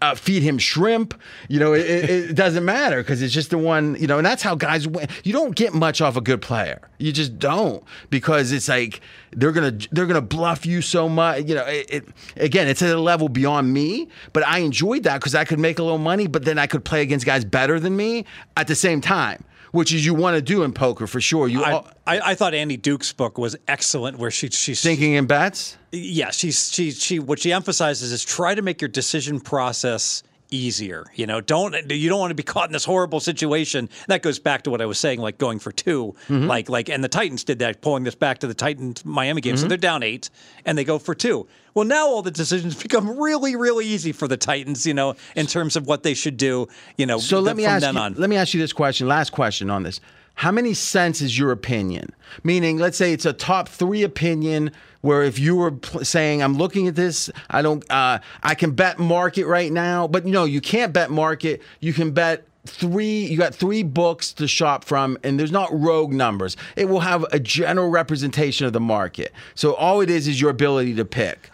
uh, 0.00 0.14
feed 0.14 0.42
him 0.42 0.58
shrimp. 0.58 1.14
You 1.48 1.60
know, 1.60 1.72
it, 1.72 2.10
it, 2.10 2.34
doesn't 2.36 2.64
matter 2.64 3.02
because 3.02 3.22
it's 3.22 3.34
just 3.34 3.50
the 3.50 3.58
one. 3.58 3.96
You 3.98 4.06
know, 4.06 4.18
and 4.18 4.26
that's 4.26 4.42
how 4.42 4.54
guys 4.54 4.86
win. 4.86 5.08
You 5.24 5.32
don't 5.32 5.54
get 5.54 5.74
much 5.74 6.00
off 6.00 6.16
a 6.16 6.20
good 6.20 6.42
player. 6.42 6.88
You 6.98 7.12
just 7.12 7.38
don't 7.38 7.84
because 8.10 8.52
it's 8.52 8.68
like 8.68 9.00
they're 9.32 9.52
gonna 9.52 9.78
they're 9.92 10.06
gonna 10.06 10.20
bluff 10.20 10.66
you 10.66 10.82
so 10.82 11.08
much. 11.08 11.44
You 11.44 11.54
know, 11.56 11.64
it, 11.64 11.86
it 11.90 12.08
again, 12.36 12.68
it's 12.68 12.82
at 12.82 12.94
a 12.94 13.00
level 13.00 13.28
beyond 13.28 13.72
me. 13.72 14.08
But 14.32 14.46
I 14.46 14.58
enjoyed 14.58 15.02
that 15.04 15.18
because 15.18 15.34
I 15.34 15.44
could 15.44 15.58
make 15.58 15.78
a 15.78 15.82
little 15.82 15.98
money, 15.98 16.26
but 16.26 16.44
then 16.44 16.58
I 16.58 16.66
could 16.66 16.84
play 16.84 17.02
against 17.02 17.26
guys 17.26 17.44
better 17.44 17.80
than 17.80 17.96
me 17.96 18.24
at 18.56 18.66
the 18.66 18.74
same 18.74 19.00
time. 19.00 19.44
Which 19.72 19.92
is 19.92 20.04
you 20.04 20.14
want 20.14 20.36
to 20.36 20.42
do 20.42 20.62
in 20.62 20.72
poker 20.72 21.06
for 21.06 21.20
sure. 21.20 21.48
You 21.48 21.62
I, 21.62 21.72
all, 21.72 21.88
I, 22.06 22.20
I 22.20 22.34
thought 22.34 22.54
Annie 22.54 22.76
Duke's 22.76 23.12
book 23.12 23.38
was 23.38 23.56
excellent, 23.66 24.18
where 24.18 24.30
she 24.30 24.48
she's 24.48 24.82
thinking 24.82 25.14
in 25.14 25.26
bets. 25.26 25.76
yeah, 25.92 26.30
she's 26.30 26.72
she 26.72 26.90
she 26.90 27.18
what 27.18 27.38
she 27.38 27.52
emphasizes 27.52 28.12
is 28.12 28.24
try 28.24 28.54
to 28.54 28.62
make 28.62 28.80
your 28.80 28.88
decision 28.88 29.40
process 29.40 30.22
easier. 30.50 31.06
You 31.14 31.26
know, 31.26 31.40
don't 31.40 31.74
you 31.90 32.08
don't 32.08 32.20
want 32.20 32.30
to 32.30 32.34
be 32.34 32.42
caught 32.42 32.68
in 32.68 32.72
this 32.72 32.84
horrible 32.84 33.20
situation. 33.20 33.88
That 34.08 34.22
goes 34.22 34.38
back 34.38 34.62
to 34.62 34.70
what 34.70 34.80
I 34.80 34.86
was 34.86 34.98
saying, 34.98 35.20
like 35.20 35.38
going 35.38 35.58
for 35.58 35.72
2 35.72 36.14
mm-hmm. 36.28 36.46
like 36.46 36.68
like 36.68 36.88
and 36.88 37.02
the 37.02 37.08
Titans 37.08 37.44
did 37.44 37.58
that, 37.60 37.80
pulling 37.80 38.04
this 38.04 38.14
back 38.14 38.38
to 38.38 38.46
the 38.46 38.54
Titans 38.54 39.04
Miami 39.04 39.40
game. 39.40 39.56
So 39.56 39.62
mm-hmm. 39.62 39.68
they're 39.68 39.78
down 39.78 40.02
eight 40.02 40.30
and 40.64 40.76
they 40.76 40.84
go 40.84 40.98
for 40.98 41.14
two. 41.14 41.46
Well, 41.74 41.84
now 41.84 42.08
all 42.08 42.22
the 42.22 42.30
decisions 42.30 42.80
become 42.82 43.18
really, 43.18 43.54
really 43.54 43.86
easy 43.86 44.12
for 44.12 44.26
the 44.26 44.36
Titans. 44.36 44.86
You 44.86 44.94
know, 44.94 45.14
in 45.36 45.46
terms 45.46 45.76
of 45.76 45.86
what 45.86 46.02
they 46.02 46.14
should 46.14 46.36
do. 46.36 46.68
You 46.96 47.06
know, 47.06 47.18
So 47.18 47.40
let 47.40 47.56
me 47.56 47.64
ask 47.64 47.90
you, 47.90 47.98
on. 47.98 48.14
let 48.14 48.30
me 48.30 48.36
ask 48.36 48.54
you 48.54 48.60
this 48.60 48.72
question. 48.72 49.08
Last 49.08 49.30
question 49.30 49.70
on 49.70 49.82
this. 49.82 50.00
How 50.38 50.52
many 50.52 50.72
cents 50.72 51.20
is 51.20 51.36
your 51.36 51.50
opinion? 51.50 52.14
Meaning, 52.44 52.78
let's 52.78 52.96
say 52.96 53.12
it's 53.12 53.26
a 53.26 53.32
top 53.32 53.68
three 53.68 54.04
opinion 54.04 54.70
where 55.00 55.24
if 55.24 55.36
you 55.36 55.56
were 55.56 55.72
pl- 55.72 56.04
saying, 56.04 56.44
"I'm 56.44 56.56
looking 56.56 56.86
at 56.86 56.94
this, 56.94 57.28
I 57.50 57.60
don't, 57.60 57.84
uh, 57.90 58.20
I 58.44 58.54
can 58.54 58.70
bet 58.70 59.00
market 59.00 59.46
right 59.46 59.72
now," 59.72 60.06
but 60.06 60.24
no, 60.24 60.44
you 60.44 60.60
can't 60.60 60.92
bet 60.92 61.10
market. 61.10 61.60
You 61.80 61.92
can 61.92 62.12
bet 62.12 62.46
three. 62.66 63.24
You 63.24 63.36
got 63.36 63.52
three 63.52 63.82
books 63.82 64.32
to 64.34 64.46
shop 64.46 64.84
from, 64.84 65.18
and 65.24 65.40
there's 65.40 65.50
not 65.50 65.70
rogue 65.72 66.12
numbers. 66.12 66.56
It 66.76 66.88
will 66.88 67.00
have 67.00 67.24
a 67.32 67.40
general 67.40 67.88
representation 67.88 68.64
of 68.64 68.72
the 68.72 68.80
market. 68.80 69.32
So 69.56 69.74
all 69.74 70.00
it 70.00 70.08
is 70.08 70.28
is 70.28 70.40
your 70.40 70.50
ability 70.50 70.94
to 70.94 71.04
pick. 71.04 71.50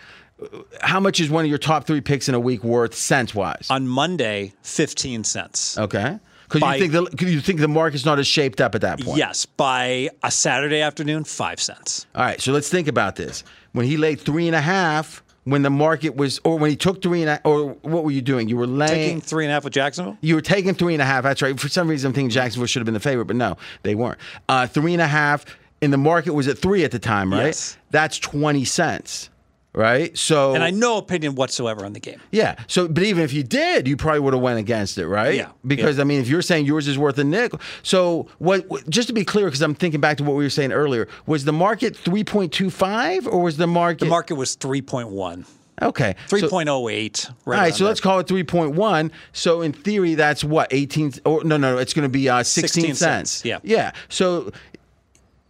How 0.82 1.00
much 1.00 1.20
is 1.20 1.30
one 1.30 1.46
of 1.46 1.48
your 1.48 1.56
top 1.56 1.86
three 1.86 2.02
picks 2.02 2.28
in 2.28 2.34
a 2.34 2.40
week 2.40 2.62
worth, 2.62 2.94
cents 2.94 3.34
wise? 3.34 3.66
on 3.70 3.88
Monday, 3.88 4.52
fifteen 4.62 5.24
cents. 5.24 5.78
Okay. 5.78 6.18
Because 6.60 6.80
you 6.80 6.88
think 6.88 7.18
the 7.18 7.26
you 7.26 7.40
think 7.40 7.60
the 7.60 7.68
market's 7.68 8.04
not 8.04 8.18
as 8.18 8.26
shaped 8.26 8.60
up 8.60 8.74
at 8.74 8.80
that 8.82 9.00
point. 9.00 9.18
Yes, 9.18 9.44
by 9.46 10.10
a 10.22 10.30
Saturday 10.30 10.80
afternoon, 10.80 11.24
five 11.24 11.60
cents. 11.60 12.06
All 12.14 12.22
right. 12.24 12.40
So 12.40 12.52
let's 12.52 12.68
think 12.68 12.88
about 12.88 13.16
this. 13.16 13.44
When 13.72 13.86
he 13.86 13.96
laid 13.96 14.20
three 14.20 14.46
and 14.46 14.54
a 14.56 14.60
half, 14.60 15.22
when 15.44 15.62
the 15.62 15.70
market 15.70 16.16
was, 16.16 16.40
or 16.44 16.58
when 16.58 16.70
he 16.70 16.76
took 16.76 17.02
three 17.02 17.22
and 17.22 17.30
a, 17.30 17.40
or 17.44 17.74
what 17.82 18.04
were 18.04 18.10
you 18.10 18.22
doing? 18.22 18.48
You 18.48 18.56
were 18.56 18.66
laying. 18.66 18.88
Taking 18.90 19.20
three 19.20 19.44
and 19.44 19.50
a 19.50 19.54
half 19.54 19.64
with 19.64 19.72
Jacksonville. 19.74 20.16
you 20.22 20.34
were 20.34 20.40
taking 20.40 20.74
three 20.74 20.94
and 20.94 21.02
a 21.02 21.04
half. 21.04 21.22
That's 21.24 21.42
right. 21.42 21.58
For 21.58 21.68
some 21.68 21.88
reason, 21.88 22.08
I'm 22.08 22.14
thinking 22.14 22.30
Jacksonville 22.30 22.66
should 22.66 22.80
have 22.80 22.86
been 22.86 22.94
the 22.94 23.00
favorite, 23.00 23.26
but 23.26 23.36
no, 23.36 23.56
they 23.82 23.94
weren't. 23.94 24.18
Uh, 24.48 24.66
three 24.66 24.94
and 24.94 25.02
a 25.02 25.06
half, 25.06 25.44
and 25.82 25.92
the 25.92 25.98
market 25.98 26.32
was 26.32 26.48
at 26.48 26.56
three 26.58 26.84
at 26.84 26.92
the 26.92 26.98
time, 26.98 27.32
right? 27.32 27.46
Yes. 27.46 27.76
That's 27.90 28.18
20 28.18 28.64
cents. 28.64 29.28
Right? 29.74 30.16
So 30.16 30.54
And 30.54 30.62
I 30.62 30.70
no 30.70 30.96
opinion 30.98 31.34
whatsoever 31.34 31.84
on 31.84 31.92
the 31.92 32.00
game. 32.00 32.20
yeah. 32.30 32.54
So, 32.68 32.86
but 32.88 33.02
even 33.02 33.22
if 33.24 33.32
you 33.32 33.42
did, 33.42 33.86
you 33.88 33.96
probably 33.96 34.20
would 34.20 34.32
have 34.34 34.42
went 34.42 34.58
against 34.58 34.96
it, 34.98 35.06
right? 35.08 35.34
Yeah. 35.34 35.48
Because 35.66 35.98
I 35.98 36.04
mean, 36.04 36.20
if 36.20 36.28
you're 36.28 36.42
saying 36.42 36.66
yours 36.66 36.86
is 36.88 36.96
worth 36.98 37.18
a 37.18 37.24
nickel, 37.24 37.60
so 37.82 38.28
what? 38.38 38.68
what- 38.68 38.88
Just 38.88 39.08
to 39.08 39.14
be 39.14 39.24
clear, 39.24 39.46
because 39.46 39.62
I'm 39.62 39.74
thinking 39.74 40.00
back 40.00 40.16
to 40.18 40.24
what 40.24 40.36
we 40.36 40.44
were 40.44 40.50
saying 40.50 40.72
earlier, 40.72 41.08
was 41.26 41.44
the 41.44 41.52
market 41.52 41.96
3.25 41.96 43.26
or 43.26 43.42
was 43.42 43.56
the 43.56 43.66
market? 43.66 44.00
The 44.00 44.06
market 44.06 44.34
was 44.34 44.56
3.1, 44.56 45.44
Okay. 45.82 46.14
3.08. 46.28 46.50
all 46.68 46.70
Right 46.76 47.56
right, 47.58 47.58
around 47.64 47.72
so 47.74 47.84
let's 47.84 48.00
call 48.00 48.18
it 48.20 48.26
3.1. 48.28 49.10
So 49.32 49.62
in 49.62 49.72
theory, 49.72 50.14
that's 50.14 50.44
what 50.44 50.68
18 50.72 51.14
or 51.24 51.42
no, 51.44 51.56
no, 51.56 51.72
no 51.74 51.78
it's 51.78 51.92
going 51.94 52.04
to 52.04 52.08
be 52.08 52.28
uh, 52.28 52.42
16, 52.42 52.68
16 52.68 52.94
cents. 52.94 53.30
cents, 53.30 53.44
yeah. 53.44 53.58
Yeah. 53.62 53.90
So 54.08 54.52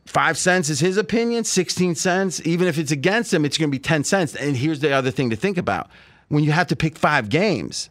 5 0.07 0.37
cents 0.37 0.69
is 0.69 0.81
his 0.81 0.97
opinion, 0.97 1.45
16 1.45 1.95
cents, 1.95 2.41
even 2.45 2.69
if 2.69 2.79
it's 2.79 2.91
against 2.91 3.33
him, 3.33 3.45
it's 3.45 3.57
going 3.57 3.71
to 3.71 3.75
be 3.75 3.79
10 3.79 4.05
cents. 4.05 4.35
And 4.35 4.57
here's 4.57 4.81
the 4.81 4.93
other 4.93 5.11
thing 5.11 5.31
to 5.31 5.37
think 5.37 5.57
about. 5.57 5.89
When 6.29 6.45
you 6.45 6.53
have 6.53 6.67
to 6.69 6.77
pick 6.77 6.99
5 6.99 7.29
games, 7.29 7.89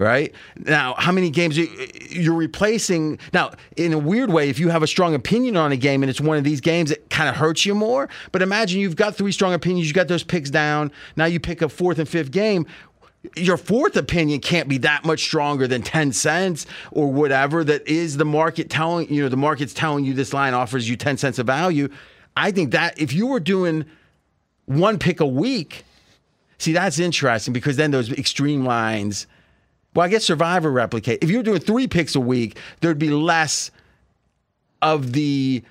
right? 0.00 0.34
Now, 0.56 0.94
how 0.96 1.12
many 1.12 1.28
games 1.30 1.58
you, 1.58 1.68
you're 2.08 2.34
replacing? 2.34 3.18
Now, 3.32 3.50
in 3.76 3.92
a 3.92 3.98
weird 3.98 4.30
way, 4.30 4.48
if 4.48 4.58
you 4.58 4.70
have 4.70 4.82
a 4.82 4.86
strong 4.86 5.14
opinion 5.14 5.56
on 5.56 5.72
a 5.72 5.76
game 5.76 6.02
and 6.02 6.08
it's 6.08 6.20
one 6.20 6.38
of 6.38 6.44
these 6.44 6.60
games, 6.60 6.90
it 6.90 7.10
kind 7.10 7.28
of 7.28 7.36
hurts 7.36 7.66
you 7.66 7.74
more. 7.74 8.08
But 8.32 8.42
imagine 8.42 8.80
you've 8.80 8.96
got 8.96 9.14
three 9.14 9.30
strong 9.30 9.52
opinions, 9.52 9.88
you 9.88 9.94
got 9.94 10.08
those 10.08 10.24
picks 10.24 10.50
down. 10.50 10.90
Now 11.16 11.26
you 11.26 11.38
pick 11.38 11.60
a 11.62 11.68
fourth 11.68 11.98
and 11.98 12.08
fifth 12.08 12.30
game. 12.30 12.66
Your 13.36 13.56
fourth 13.56 13.96
opinion 13.96 14.40
can't 14.40 14.68
be 14.68 14.78
that 14.78 15.04
much 15.04 15.20
stronger 15.20 15.66
than 15.66 15.82
10 15.82 16.12
cents 16.12 16.66
or 16.90 17.12
whatever 17.12 17.62
that 17.64 17.86
is 17.86 18.16
the 18.16 18.24
market 18.24 18.70
telling 18.70 19.12
you 19.12 19.22
know 19.22 19.28
the 19.28 19.36
market's 19.36 19.74
telling 19.74 20.04
you 20.04 20.14
this 20.14 20.32
line 20.32 20.54
offers 20.54 20.88
you 20.88 20.96
10 20.96 21.18
cents 21.18 21.38
of 21.38 21.46
value. 21.46 21.88
I 22.36 22.50
think 22.50 22.70
that 22.70 22.98
if 22.98 23.12
you 23.12 23.26
were 23.26 23.40
doing 23.40 23.84
one 24.66 24.98
pick 24.98 25.20
a 25.20 25.26
week, 25.26 25.84
see 26.58 26.72
that's 26.72 26.98
interesting 26.98 27.52
because 27.52 27.76
then 27.76 27.90
those 27.90 28.10
extreme 28.12 28.64
lines 28.64 29.26
well, 29.94 30.06
I 30.06 30.08
guess 30.08 30.24
Survivor 30.24 30.70
replicate. 30.70 31.22
If 31.22 31.30
you 31.30 31.38
were 31.38 31.42
doing 31.42 31.60
three 31.60 31.88
picks 31.88 32.14
a 32.14 32.20
week, 32.20 32.58
there'd 32.80 32.98
be 32.98 33.10
less 33.10 33.70
of 34.82 35.12
the 35.12 35.62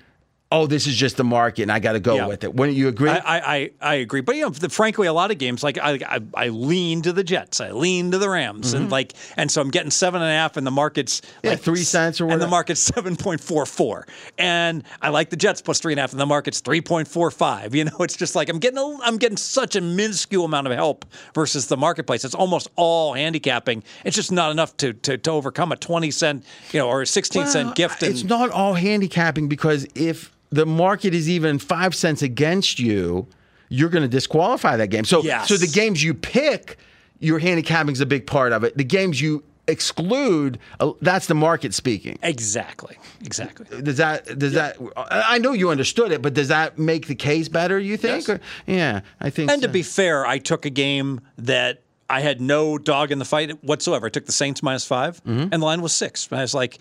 oh, 0.52 0.66
this 0.66 0.86
is 0.88 0.96
just 0.96 1.16
the 1.16 1.22
market 1.24 1.62
and 1.62 1.70
I 1.72 1.78
got 1.78 1.92
to 1.92 2.00
go 2.00 2.16
Yeah. 2.16 2.26
with 2.26 2.42
it. 2.42 2.52
Wouldn't 2.54 2.76
you 2.76 2.88
agree? 2.88 3.08
I, 3.10 3.18
I, 3.18 3.54
I, 3.56 3.70
I 3.80 3.94
agree, 3.94 4.20
but 4.20 4.34
you 4.34 4.42
know, 4.42 4.48
the, 4.50 4.68
frankly, 4.68 5.06
a 5.06 5.12
lot 5.12 5.30
of 5.30 5.38
games 5.38 5.62
like 5.62 5.78
I, 5.78 5.98
I, 6.06 6.20
I 6.34 6.48
lean 6.48 7.02
to 7.02 7.12
the 7.12 7.22
Jets, 7.22 7.60
I 7.60 7.70
lean 7.70 8.10
to 8.10 8.18
the 8.18 8.28
Rams, 8.28 8.72
and 8.72 8.90
like, 8.90 9.12
and 9.36 9.50
so 9.50 9.60
I'm 9.60 9.70
getting 9.70 9.90
seven 9.92 10.20
and 10.22 10.30
a 10.30 10.34
half, 10.34 10.56
and 10.56 10.66
the 10.66 10.70
market's 10.72 11.20
Mm-hmm. 11.20 11.40
Yeah, 11.46 11.50
like 11.52 11.60
three 11.60 11.82
cents 11.84 12.20
or 12.20 12.26
whatever. 12.26 12.42
and 12.42 12.48
the 12.48 12.50
market's 12.50 12.80
seven 12.94 13.16
point 13.16 13.40
four 13.40 13.64
four, 13.64 14.06
and 14.38 14.82
I 15.00 15.10
like 15.10 15.30
the 15.30 15.36
Jets 15.36 15.60
plus 15.62 15.78
three 15.80 15.92
and 15.92 16.00
a 16.00 16.02
half, 16.02 16.12
and 16.12 16.20
the 16.20 16.26
market's 16.26 16.60
three 16.60 16.80
point 16.80 17.06
four 17.08 17.30
five. 17.30 17.74
You 17.74 17.84
know, 17.84 17.96
it's 18.00 18.16
just 18.16 18.34
like 18.34 18.48
I'm 18.48 18.58
getting 18.58 18.78
a, 18.78 18.98
I'm 19.02 19.16
getting 19.18 19.36
such 19.36 19.76
a 19.76 19.80
minuscule 19.80 20.44
amount 20.44 20.66
of 20.66 20.72
help 20.72 21.04
versus 21.34 21.68
the 21.68 21.76
marketplace. 21.76 22.24
It's 22.24 22.34
almost 22.34 22.68
all 22.76 23.14
handicapping. 23.14 23.82
It's 24.04 24.16
just 24.16 24.32
not 24.32 24.50
enough 24.50 24.76
to 24.78 24.92
to, 24.94 25.16
to 25.18 25.30
overcome 25.30 25.70
a 25.72 25.76
twenty 25.76 26.10
cent, 26.10 26.44
you 26.72 26.80
know, 26.80 26.88
or 26.88 27.02
a 27.02 27.06
sixteen 27.06 27.42
Well, 27.42 27.52
cent 27.52 27.74
gift. 27.76 28.02
And, 28.02 28.12
It's 28.12 28.24
not 28.24 28.50
all 28.50 28.74
handicapping 28.74 29.48
because 29.48 29.86
if 29.94 30.32
the 30.50 30.66
market 30.66 31.14
is 31.14 31.28
even 31.28 31.58
five 31.58 31.94
cents 31.94 32.22
against 32.22 32.78
you, 32.78 33.26
you're 33.68 33.88
going 33.88 34.02
to 34.02 34.08
disqualify 34.08 34.76
that 34.76 34.88
game. 34.88 35.04
So, 35.04 35.22
Yes. 35.22 35.48
so 35.48 35.56
the 35.56 35.66
games 35.68 36.02
you 36.02 36.12
pick, 36.14 36.76
your 37.20 37.38
handicapping 37.38 37.92
is 37.92 38.00
a 38.00 38.06
big 38.06 38.26
part 38.26 38.52
of 38.52 38.64
it. 38.64 38.76
The 38.76 38.84
games 38.84 39.20
you 39.20 39.44
exclude, 39.68 40.58
uh, 40.80 40.92
that's 41.00 41.26
the 41.26 41.34
market 41.34 41.72
speaking. 41.74 42.18
exactly, 42.22 42.96
exactly. 43.24 43.80
Does 43.82 43.98
that 43.98 44.38
does 44.38 44.54
that? 44.54 44.76
I 44.96 45.38
know 45.38 45.52
you 45.52 45.70
understood 45.70 46.10
it, 46.12 46.20
but 46.22 46.34
does 46.34 46.48
that 46.48 46.78
make 46.78 47.06
the 47.06 47.14
case 47.14 47.48
better? 47.48 47.78
You 47.78 47.96
think? 47.96 48.26
Yes. 48.26 48.28
Or- 48.28 48.40
yeah, 48.66 49.00
I 49.20 49.30
think. 49.30 49.50
And 49.50 49.62
to 49.62 49.68
be 49.68 49.82
fair, 49.82 50.26
I 50.26 50.38
took 50.38 50.66
a 50.66 50.70
game 50.70 51.20
that 51.38 51.82
I 52.08 52.20
had 52.20 52.40
no 52.40 52.76
dog 52.78 53.12
in 53.12 53.18
the 53.20 53.24
fight 53.24 53.62
whatsoever. 53.62 54.06
I 54.06 54.10
took 54.10 54.26
the 54.26 54.32
Saints 54.32 54.62
minus 54.62 54.84
5 54.84 55.22
Mm-hmm. 55.24 55.40
and 55.52 55.62
the 55.62 55.66
line 55.66 55.80
was 55.80 55.92
six. 55.94 56.26
And 56.30 56.40
I 56.40 56.42
was 56.42 56.54
like, 56.54 56.78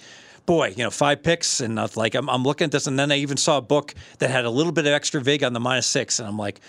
boy, 0.50 0.74
you 0.76 0.84
know, 0.84 0.90
five 0.90 1.22
picks, 1.22 1.60
and 1.60 1.76
was 1.76 1.96
like, 1.96 2.16
I'm, 2.16 2.28
I'm 2.28 2.42
looking 2.42 2.66
at 2.66 2.72
this, 2.72 2.88
and 2.88 2.98
then 2.98 3.12
I 3.12 3.18
even 3.18 3.38
saw 3.38 3.60
a 3.60 3.62
book 3.62 3.94
that 4.18 4.32
had 4.32 4.46
a 4.46 4.50
little 4.50 4.72
bit 4.72 4.88
of 4.88 4.94
extra 4.94 5.22
vig 5.22 5.44
on 5.44 5.54
the 5.54 5.60
minus 5.60 5.88
six, 5.88 6.20
and 6.20 6.28
I'm 6.28 6.38
like. 6.38 6.60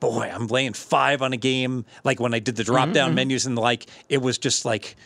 Boy, 0.00 0.28
I'm 0.34 0.48
laying 0.48 0.72
five 0.72 1.22
on 1.22 1.32
a 1.32 1.36
game. 1.36 1.84
Like 2.02 2.18
when 2.18 2.34
I 2.34 2.40
did 2.40 2.56
the 2.56 2.64
drop 2.64 2.86
Mm-hmm, 2.86 2.92
down 2.92 3.14
menus 3.14 3.46
and 3.46 3.56
the 3.56 3.60
like, 3.60 3.86
it 4.08 4.20
was 4.20 4.36
just 4.36 4.64
like, 4.64 4.96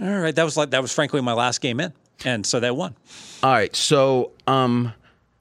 all 0.00 0.08
right, 0.08 0.34
that 0.34 0.44
was 0.44 0.56
like 0.56 0.70
that 0.70 0.80
was 0.80 0.90
frankly 0.94 1.20
my 1.20 1.34
last 1.34 1.60
game 1.60 1.78
in, 1.78 1.92
and 2.24 2.46
so 2.46 2.58
that 2.60 2.74
won. 2.74 2.94
All 3.42 3.52
right. 3.52 3.76
So, 3.76 4.30
um, 4.46 4.94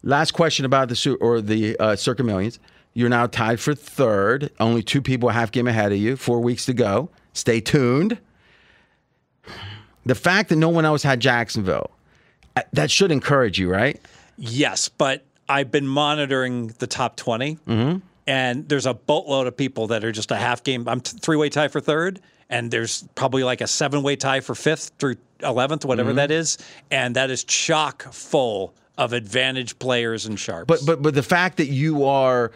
last 0.03 0.31
question 0.31 0.65
about 0.65 0.89
the 0.89 0.97
Su- 0.97 1.15
or 1.21 1.39
the 1.39 1.77
uh, 1.79 1.95
Circa 1.95 2.23
Millions. 2.23 2.59
You're 2.93 3.07
now 3.07 3.27
tied 3.27 3.61
for 3.61 3.73
third. 3.73 4.51
Only 4.59 4.83
two 4.83 5.01
people 5.01 5.29
a 5.29 5.31
half 5.31 5.49
game 5.49 5.67
ahead 5.67 5.93
of 5.93 5.97
you. 5.97 6.17
Four 6.17 6.41
weeks 6.41 6.65
to 6.65 6.73
go. 6.73 7.09
Stay 7.31 7.61
tuned. 7.61 8.17
The 10.05 10.15
fact 10.15 10.49
that 10.49 10.57
no 10.57 10.67
one 10.67 10.83
else 10.83 11.03
had 11.03 11.21
Jacksonville, 11.21 11.89
uh, 11.89 12.04
that 12.73 12.91
should 12.91 13.11
encourage 13.11 13.59
you, 13.59 13.69
right? 13.69 13.99
Yes, 14.37 14.89
but 14.89 15.23
I've 15.47 15.71
been 15.71 15.87
monitoring 15.87 16.67
the 16.79 16.87
top 16.87 17.15
20, 17.17 17.55
Mm-hmm. 17.67 17.97
and 18.27 18.67
there's 18.67 18.85
a 18.85 18.93
boatload 18.93 19.47
of 19.47 19.55
people 19.55 19.87
that 19.87 20.03
are 20.03 20.11
just 20.11 20.31
a 20.31 20.35
half 20.35 20.63
game. 20.63 20.87
I'm 20.87 21.01
t- 21.01 21.17
three 21.19 21.37
way 21.37 21.49
tie 21.49 21.67
for 21.67 21.79
third, 21.79 22.19
and 22.49 22.71
there's 22.71 23.03
probably 23.15 23.43
like 23.43 23.61
a 23.61 23.67
seven 23.67 24.03
way 24.03 24.15
tie 24.15 24.39
for 24.39 24.55
fifth 24.55 24.91
through 24.99 25.15
11th, 25.39 25.85
whatever 25.85 26.09
Mm-hmm. 26.09 26.17
that 26.17 26.31
is. 26.31 26.57
And 26.91 27.15
that 27.15 27.29
is 27.29 27.43
chock 27.43 28.03
full 28.11 28.73
of 28.97 29.11
advantage 29.13 29.77
players 29.79 30.25
and 30.25 30.39
sharps. 30.39 30.67
But 30.67 30.85
but 30.85 31.01
but 31.01 31.13
the 31.13 31.23
fact 31.23 31.57
that 31.57 31.67
you 31.67 32.05
are 32.05 32.51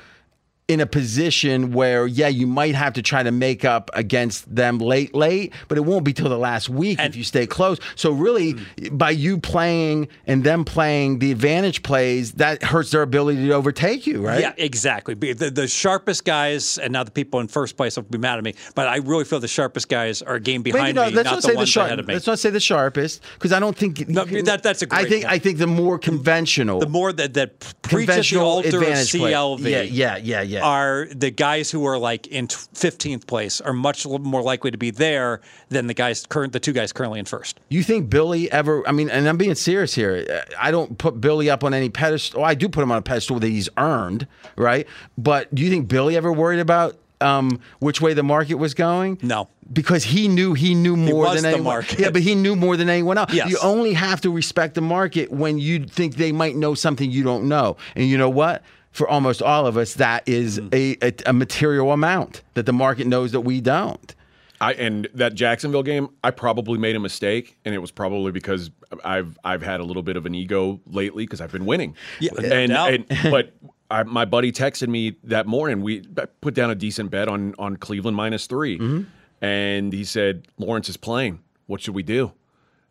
in 0.70 0.80
a 0.80 0.86
position 0.86 1.72
where 1.74 2.06
yeah 2.06 2.28
you 2.28 2.46
might 2.46 2.76
have 2.76 2.94
to 2.94 3.02
try 3.02 3.24
to 3.24 3.32
make 3.32 3.66
up 3.66 3.90
against 3.96 4.54
them 4.56 4.78
late 4.78 5.16
late 5.16 5.52
but 5.68 5.80
it 5.80 5.82
won't 5.82 6.04
be 6.06 6.14
till 6.14 6.30
the 6.30 6.38
last 6.38 6.70
week 6.70 7.00
if 7.02 7.16
you 7.16 7.24
stay 7.24 7.48
close 7.48 7.80
so 7.96 8.12
really 8.12 8.56
by 8.91 9.10
you 9.10 9.40
playing 9.40 10.08
and 10.28 10.44
them 10.44 10.64
playing 10.64 11.18
the 11.20 11.32
advantage 11.32 11.82
plays 11.82 12.34
that 12.34 12.62
hurts 12.62 12.91
their 12.91 13.02
ability 13.02 13.48
to 13.48 13.52
overtake 13.52 14.06
you 14.06 14.24
right 14.26 14.41
Yeah, 14.41 14.54
exactly. 14.58 15.16
The, 15.16 15.50
the 15.50 15.68
sharpest 15.68 16.24
guys, 16.24 16.78
and 16.78 16.94
now 16.94 17.04
the 17.04 17.10
people 17.12 17.40
in 17.40 17.48
first 17.48 17.76
place 17.76 17.96
will 17.96 18.04
be 18.04 18.20
mad 18.20 18.38
at 18.38 18.44
me, 18.44 18.54
but 18.76 18.88
I 18.88 18.98
really 18.98 19.24
feel 19.26 19.40
the 19.40 19.48
sharpest 19.48 19.90
guys 19.90 20.22
are 20.22 20.36
a 20.36 20.40
game 20.40 20.62
behind 20.62 20.96
not, 20.96 21.10
me, 21.10 21.16
let's 21.16 21.26
not 21.26 21.32
not 21.32 21.41
the 21.41 21.48
say 21.48 21.52
the 21.54 21.58
ones 21.58 21.70
sharp, 21.70 21.88
ahead 21.88 22.00
of 22.00 22.08
me. 22.08 22.14
let's 22.14 22.28
not 22.28 22.38
say 22.38 22.52
the 22.52 22.60
sharpest 22.60 23.24
because 23.34 23.52
I 23.52 23.60
don't 23.60 23.76
think 23.76 24.08
No, 24.08 24.24
that- 24.24 24.62
that's 24.62 24.84
a 24.84 24.86
I 24.86 25.02
great 25.02 25.10
think 25.10 25.24
point. 25.26 25.34
I 25.34 25.40
think 25.40 25.58
the 25.58 25.68
more 25.68 25.98
conventional 25.98 26.80
the 26.80 26.88
more 26.88 27.12
that 27.12 27.34
that 27.34 27.60
preach 27.82 28.08
at 28.10 28.24
the 28.26 28.38
altar 28.40 28.68
of 28.68 28.74
advantage 28.76 29.12
play. 29.12 29.32
CLV. 29.32 29.91
yeah 29.91 30.18
yeah 30.18 30.41
yeah 30.41 30.59
yeah 30.60 30.65
are 30.65 31.07
the 31.11 31.31
guys 31.31 31.72
who 31.72 31.86
are 31.86 31.98
like 31.98 32.27
in 32.27 32.48
15th 32.48 33.26
place 33.27 33.61
are 33.61 33.73
much 33.73 34.06
more 34.06 34.41
likely 34.41 34.72
to 34.72 34.77
be 34.77 34.91
there 34.91 35.41
than 35.69 35.88
the 35.88 35.94
guys 35.94 36.26
current 36.26 36.53
the 36.53 36.60
two 36.60 36.73
guys 36.73 36.91
currently 36.91 37.19
in 37.19 37.26
first. 37.26 37.60
You 37.69 37.84
think 37.84 38.10
Billy 38.10 38.52
ever? 38.52 38.88
I 38.88 38.91
mean, 38.91 39.10
and 39.10 39.27
I'm 39.27 39.38
being 39.38 39.56
serious 39.56 39.94
here. 39.94 40.44
I 40.60 40.72
don't 40.72 40.98
put 40.98 41.19
Billy 41.22 41.49
up 41.49 41.64
on 41.64 41.73
any 41.73 41.90
pedestal. 41.90 42.44
I 42.44 42.53
do 42.56 42.69
put 42.69 42.84
him 42.84 42.91
on 42.91 42.98
a 42.98 43.02
pedestal 43.02 43.40
that 43.40 43.48
he's 43.48 43.69
earned, 43.77 44.27
right? 44.56 44.88
But 45.18 45.53
do 45.53 45.64
you 45.64 45.69
think 45.69 45.88
Billy 45.88 46.15
ever 46.18 46.31
worried 46.31 46.60
about 46.60 46.98
um, 47.22 47.60
which 47.80 47.99
way 48.02 48.14
the 48.14 48.23
market 48.23 48.56
was 48.56 48.73
going? 48.73 49.19
No. 49.22 49.49
because 49.73 50.03
he 50.06 50.27
knew 50.27 50.53
he 50.53 50.73
knew 50.73 50.95
more 50.95 51.26
was 51.26 51.36
than 51.36 51.44
the 51.44 51.49
anyone. 51.57 51.73
market. 51.73 51.99
Yeah, 51.99 52.11
but 52.11 52.22
he 52.22 52.34
knew 52.34 52.56
more 52.56 52.77
than 52.77 52.90
anyone 52.90 53.18
else. 53.18 53.34
Yes. 53.34 53.49
You 53.49 53.57
only 53.61 53.94
have 53.94 54.22
to 54.22 54.31
respect 54.31 54.76
the 54.76 54.81
market 54.81 55.30
when 55.31 55.60
you 55.60 55.86
think 55.86 56.15
they 56.15 56.31
might 56.31 56.56
know 56.56 56.73
something 56.76 57.11
you 57.11 57.23
don't 57.23 57.48
know. 57.49 57.76
And 57.95 58.07
you 58.07 58.18
know 58.18 58.30
what? 58.30 58.64
For 58.91 59.07
almost 59.07 59.41
all 59.41 59.68
of 59.68 59.78
us, 59.78 59.94
that 59.95 60.28
is 60.28 60.60
Mm. 60.60 60.74
a, 61.02 61.07
a, 61.07 61.14
a 61.30 61.34
material 61.34 61.91
amount 61.91 62.41
that 62.56 62.66
the 62.66 62.74
market 62.74 63.06
knows 63.07 63.32
that 63.34 63.41
we 63.41 63.61
don't. 63.61 64.16
I 64.61 64.74
and 64.74 65.07
that 65.14 65.36
Jacksonville 65.36 65.84
game, 65.84 66.10
I 66.24 66.32
probably 66.32 66.78
made 66.78 66.95
a 66.98 66.99
mistake, 66.99 67.57
and 67.64 67.74
it 67.74 67.78
was 67.78 67.91
probably 67.91 68.32
because 68.34 68.72
I've 69.06 69.38
I've 69.44 69.61
had 69.61 69.80
a 69.80 69.84
little 69.84 70.03
bit 70.03 70.18
of 70.18 70.26
an 70.26 70.36
ego 70.36 70.82
lately 70.86 71.24
because 71.24 71.40
I've 71.40 71.52
been 71.52 71.66
winning. 71.66 71.95
Yeah, 72.20 72.32
and, 72.38 72.72
and 72.74 73.06
but 73.32 73.53
I, 73.90 74.03
my 74.03 74.26
buddy 74.26 74.52
texted 74.52 74.90
me 74.90 75.16
that 75.24 75.48
morning. 75.48 75.82
We 75.82 76.02
put 76.41 76.56
down 76.56 76.72
a 76.72 76.76
decent 76.76 77.10
bet 77.10 77.30
on 77.30 77.56
on 77.57 77.78
Cleveland 77.78 78.18
minus 78.18 78.48
3 78.48 79.06
and 79.41 79.94
he 79.94 80.03
said 80.03 80.45
Lawrence 80.57 80.90
is 80.90 80.98
playing. 80.98 81.40
What 81.68 81.80
should 81.82 81.95
we 81.95 82.03
do? 82.03 82.34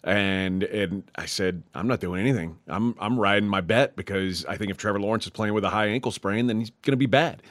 And 0.04 0.62
and 0.62 1.02
I 1.16 1.26
said 1.26 1.62
I'm 1.74 1.88
not 1.88 2.00
doing 2.00 2.20
anything. 2.20 2.58
I'm 2.68 2.94
I'm 2.98 3.18
riding 3.18 3.48
my 3.48 3.60
bet 3.60 3.96
because 3.96 4.44
I 4.46 4.56
think 4.56 4.70
if 4.70 4.76
Trevor 4.76 5.00
Lawrence 5.00 5.24
is 5.24 5.30
playing 5.30 5.54
with 5.54 5.64
a 5.64 5.70
high 5.70 5.86
ankle 5.86 6.12
sprain, 6.12 6.46
then 6.46 6.60
he's 6.60 6.70
going 6.82 6.92
to 6.92 6.96
be 6.96 7.06
bad. 7.06 7.42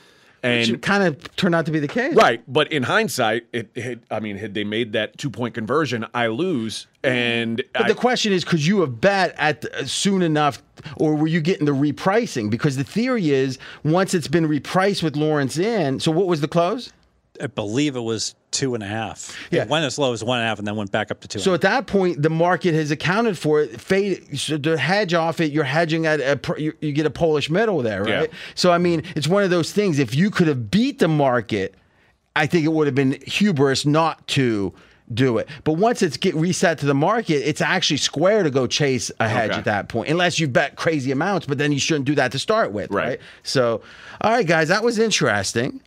And 0.44 0.70
It 0.70 0.82
kind 0.82 1.04
of 1.04 1.36
turned 1.36 1.56
out 1.56 1.66
to 1.66 1.72
be 1.72 1.80
the 1.80 1.88
case. 1.88 2.16
Right, 2.16 2.42
but 2.48 2.72
in 2.72 2.84
hindsight, 2.84 3.48
it, 3.52 3.70
it 3.76 4.04
I 4.12 4.20
mean, 4.20 4.38
had 4.38 4.54
they 4.54 4.64
made 4.64 4.94
that 4.94 5.18
two 5.18 5.30
point 5.30 5.56
conversion, 5.56 6.06
I 6.14 6.28
lose, 6.28 6.88
and 7.04 7.64
But 7.74 7.86
I, 7.86 7.88
the 7.88 7.96
question 7.96 8.32
is, 8.32 8.44
could 8.46 8.64
you 8.64 8.82
have 8.82 9.02
bet 9.02 9.34
at 9.38 9.66
uh, 9.66 9.86
soon 9.86 10.22
enough, 10.22 10.62
or 10.98 11.16
were 11.16 11.28
you 11.28 11.42
getting 11.42 11.66
the 11.66 11.74
repricing? 11.74 12.50
Because 12.50 12.78
the 12.78 12.84
theory 12.84 13.32
is, 13.32 13.58
once 13.84 14.14
it's 14.14 14.28
been 14.28 14.48
repriced 14.48 15.02
with 15.02 15.16
Lawrence 15.16 15.58
in, 15.58 16.00
so 16.00 16.12
what 16.12 16.28
was 16.28 16.42
the 16.42 16.48
close? 16.48 16.94
I 17.42 17.48
believe 17.48 17.96
it 17.96 18.02
was 18.02 18.36
two 18.52 18.74
and 18.74 18.84
a 18.84 18.88
half. 18.88 19.36
Yeah. 19.52 19.64
It 19.64 19.70
went 19.70 19.86
as 19.86 19.98
low 20.00 20.14
as 20.14 20.24
one 20.24 20.40
and 20.40 20.46
a 20.46 20.50
half 20.50 20.58
and 20.60 20.68
then 20.68 20.76
went 20.76 20.92
back 20.92 21.12
up 21.12 21.20
to 21.22 21.28
two. 21.28 21.40
So 21.40 21.54
at 21.54 21.62
that 21.62 21.86
point, 21.88 22.22
the 22.22 22.30
market 22.30 22.74
has 22.74 22.92
accounted 22.92 23.38
for 23.38 23.62
it. 23.62 23.80
Fade 23.80 24.40
so 24.40 24.58
to 24.58 24.78
hedge 24.78 25.14
off 25.14 25.40
it. 25.40 25.52
You're 25.52 25.64
hedging 25.64 26.06
at 26.06 26.20
a 26.20 26.40
you, 26.62 26.74
you 26.82 26.92
get 26.94 27.06
a 27.06 27.10
Polish 27.12 27.50
middle 27.50 27.82
there, 27.82 28.04
right? 28.04 28.30
Yeah. 28.30 28.38
So 28.56 28.72
I 28.72 28.78
mean, 28.78 29.04
it's 29.16 29.28
one 29.28 29.44
of 29.44 29.50
those 29.50 29.72
things. 29.72 30.00
If 30.00 30.16
you 30.16 30.30
could 30.32 30.48
have 30.48 30.72
beat 30.72 31.00
the 31.00 31.08
market 31.08 31.76
I 32.36 32.46
think 32.46 32.66
it 32.66 32.70
would 32.70 32.86
have 32.86 32.94
been 32.96 33.18
hubris 33.26 33.84
not 33.84 34.28
to 34.28 34.72
do 35.12 35.40
it. 35.40 35.50
But 35.64 35.74
once 35.74 36.04
it's 36.04 36.18
get 36.18 36.36
reset 36.36 36.78
to 36.80 36.86
the 36.86 36.94
market, 36.94 37.36
it's 37.50 37.62
actually 37.62 37.98
square 37.98 38.44
to 38.44 38.52
go 38.52 38.68
chase 38.68 39.10
a 39.20 39.28
hedge 39.28 39.50
Okay. 39.52 39.58
at 39.60 39.66
that 39.66 39.90
point, 39.90 40.10
unless 40.10 40.40
you 40.40 40.48
bet 40.48 40.76
crazy 40.76 41.12
amounts. 41.12 41.48
But 41.48 41.58
then 41.58 41.72
you 41.72 41.80
shouldn't 41.80 42.06
do 42.06 42.14
that 42.14 42.32
to 42.34 42.40
start 42.40 42.72
with, 42.74 42.92
Right. 42.92 43.08
right? 43.08 43.20
So, 43.42 43.82
all 44.22 44.32
right, 44.32 44.46
guys, 44.46 44.68
that 44.68 44.84
was 44.84 45.00
interesting. 45.00 45.82